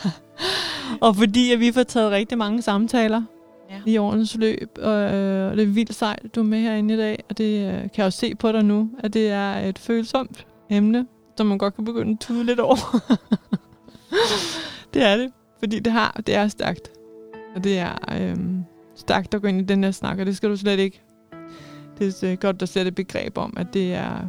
og 1.06 1.16
fordi 1.16 1.52
at 1.52 1.60
vi 1.60 1.72
får 1.72 1.82
taget 1.82 2.10
rigtig 2.10 2.38
mange 2.38 2.62
samtaler 2.62 3.22
Ja. 3.70 3.80
i 3.86 3.96
årens 3.96 4.36
løb. 4.36 4.78
Og 4.82 5.02
øh, 5.14 5.56
det 5.56 5.62
er 5.62 5.66
vildt 5.66 5.94
sejt, 5.94 6.34
du 6.34 6.40
er 6.40 6.44
med 6.44 6.58
herinde 6.58 6.94
i 6.94 6.96
dag. 6.96 7.24
Og 7.28 7.38
det 7.38 7.66
øh, 7.66 7.72
kan 7.72 7.90
jeg 7.96 8.06
også 8.06 8.18
se 8.18 8.34
på 8.34 8.52
dig 8.52 8.62
nu, 8.64 8.90
at 8.98 9.14
det 9.14 9.30
er 9.30 9.54
et 9.54 9.78
følsomt 9.78 10.46
emne, 10.70 11.06
som 11.36 11.46
man 11.46 11.58
godt 11.58 11.74
kan 11.74 11.84
begynde 11.84 12.12
at 12.12 12.20
tude 12.20 12.44
lidt 12.44 12.60
over. 12.60 12.76
det 14.94 15.02
er 15.02 15.16
det. 15.16 15.32
Fordi 15.58 15.78
det, 15.78 15.92
har, 15.92 16.20
det 16.26 16.34
er 16.34 16.48
stærkt. 16.48 16.92
Og 17.56 17.64
det 17.64 17.78
er 17.78 17.94
øhm, 18.20 18.64
stærkt 18.94 19.34
at 19.34 19.42
gå 19.42 19.48
ind 19.48 19.60
i 19.60 19.64
den 19.64 19.84
her 19.84 19.90
snak, 19.90 20.18
og 20.18 20.26
det 20.26 20.36
skal 20.36 20.50
du 20.50 20.56
slet 20.56 20.78
ikke. 20.78 21.03
Det 21.98 22.22
er 22.22 22.36
godt 22.36 22.62
at 22.62 22.68
sætte 22.68 22.88
et 22.88 22.94
begreb 22.94 23.38
om, 23.38 23.54
at 23.56 23.66
det 23.72 23.94
er, 23.94 24.28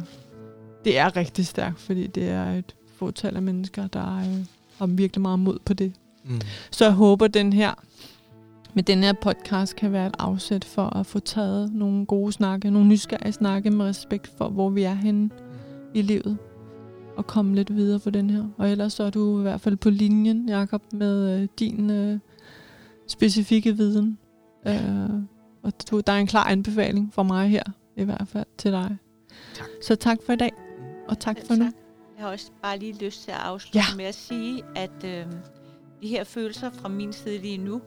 det 0.84 0.98
er 0.98 1.16
rigtig 1.16 1.46
stærkt, 1.46 1.78
fordi 1.78 2.06
det 2.06 2.28
er 2.28 2.52
et 2.52 2.74
fåtal 2.94 3.36
af 3.36 3.42
mennesker, 3.42 3.86
der 3.86 4.16
øh, 4.16 4.44
har 4.78 4.86
virkelig 4.86 5.22
meget 5.22 5.38
mod 5.38 5.58
på 5.64 5.74
det. 5.74 5.92
mm. 6.24 6.40
Så 6.70 6.84
jeg 6.84 6.94
håber, 6.94 7.26
den 7.26 7.52
her 7.52 7.74
med 8.76 8.82
den 8.82 9.02
her 9.02 9.12
podcast 9.12 9.76
kan 9.76 9.92
være 9.92 10.06
et 10.06 10.14
afsæt 10.18 10.64
for 10.64 10.96
at 10.96 11.06
få 11.06 11.18
taget 11.18 11.72
nogle 11.72 12.06
gode 12.06 12.32
snakke, 12.32 12.70
nogle 12.70 12.88
nysgerrige 12.88 13.32
snakke 13.32 13.70
med 13.70 13.84
respekt 13.84 14.32
for, 14.38 14.48
hvor 14.48 14.70
vi 14.70 14.82
er 14.82 14.94
henne 14.94 15.30
i 15.94 16.02
livet. 16.02 16.38
Og 17.16 17.26
komme 17.26 17.54
lidt 17.54 17.76
videre 17.76 18.00
på 18.00 18.10
den 18.10 18.30
her. 18.30 18.44
Og 18.58 18.70
ellers 18.70 18.92
så 18.92 19.04
er 19.04 19.10
du 19.10 19.38
i 19.38 19.42
hvert 19.42 19.60
fald 19.60 19.76
på 19.76 19.90
linjen, 19.90 20.48
Jakob, 20.48 20.82
med 20.92 21.40
øh, 21.40 21.48
din 21.58 21.90
øh, 21.90 22.18
specifikke 23.06 23.76
viden. 23.76 24.18
Øh, 24.66 25.10
og 25.66 25.72
du, 25.90 26.00
der 26.06 26.12
er 26.12 26.16
en 26.16 26.26
klar 26.26 26.44
anbefaling 26.44 27.14
for 27.14 27.22
mig 27.22 27.48
her, 27.48 27.62
i 27.96 28.04
hvert 28.04 28.28
fald 28.28 28.46
til 28.58 28.72
dig. 28.72 28.96
Tak. 29.54 29.68
Så 29.82 29.96
tak 29.96 30.18
for 30.26 30.32
i 30.32 30.36
dag, 30.36 30.52
og 31.08 31.18
tak 31.18 31.36
for 31.46 31.54
nu. 31.54 31.64
Jeg 31.64 32.24
har 32.24 32.30
også 32.30 32.50
bare 32.62 32.78
lige 32.78 33.04
lyst 33.04 33.22
til 33.22 33.30
at 33.30 33.36
afslutte 33.36 33.78
ja. 33.78 33.96
med 33.96 34.04
at 34.04 34.14
sige, 34.14 34.62
at 34.76 35.04
øh, 35.04 35.26
de 36.02 36.08
her 36.08 36.24
følelser 36.24 36.70
fra 36.70 36.88
min 36.88 37.12
side 37.12 37.38
lige 37.38 37.58
nu, 37.58 37.80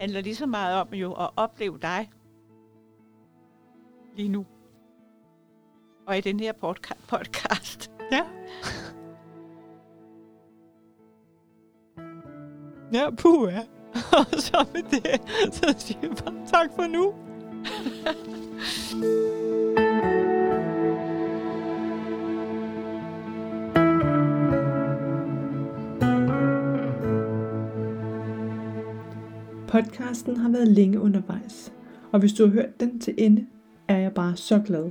handler 0.00 0.20
lige 0.20 0.34
så 0.34 0.46
meget 0.46 0.80
om 0.80 0.94
jo 0.94 1.12
at 1.12 1.30
opleve 1.36 1.78
dig 1.82 2.10
lige 4.16 4.28
nu. 4.28 4.46
Og 6.06 6.18
i 6.18 6.20
den 6.20 6.40
her 6.40 6.52
podca- 6.52 7.06
podcast. 7.08 7.90
Ja. 8.12 8.22
Ja, 12.92 13.10
puh, 13.10 13.52
ja. 13.52 13.62
Og 14.18 14.26
så 14.40 14.66
med 14.72 14.82
det, 14.90 15.20
så 15.54 15.74
siger 15.78 15.98
jeg 16.02 16.10
bare 16.10 16.34
tak 16.46 16.70
for 16.76 16.86
nu. 16.86 17.14
Podcasten 29.68 30.36
har 30.36 30.50
været 30.50 30.68
længe 30.68 31.00
undervejs, 31.00 31.72
og 32.12 32.20
hvis 32.20 32.32
du 32.32 32.46
har 32.46 32.52
hørt 32.52 32.80
den 32.80 33.00
til 33.00 33.14
ende, 33.18 33.46
er 33.88 33.96
jeg 33.96 34.12
bare 34.12 34.36
så 34.36 34.60
glad. 34.66 34.90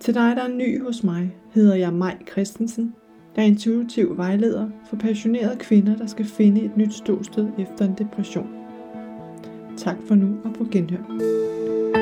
Til 0.00 0.14
dig, 0.14 0.36
der 0.36 0.42
er 0.42 0.48
ny 0.48 0.82
hos 0.82 1.04
mig, 1.04 1.36
hedder 1.54 1.74
jeg 1.74 1.92
Maj 1.92 2.18
Christensen. 2.30 2.94
Jeg 3.36 3.42
er 3.44 3.48
intuitiv 3.48 4.16
vejleder 4.16 4.70
for 4.88 4.96
passionerede 4.96 5.56
kvinder, 5.58 5.96
der 5.96 6.06
skal 6.06 6.24
finde 6.24 6.60
et 6.60 6.76
nyt 6.76 6.94
ståsted 6.94 7.48
efter 7.58 7.84
en 7.84 7.94
depression. 7.98 8.48
Tak 9.76 9.96
for 10.08 10.14
nu 10.14 10.36
og 10.44 10.54
på 10.54 10.66
genhør. 10.70 11.97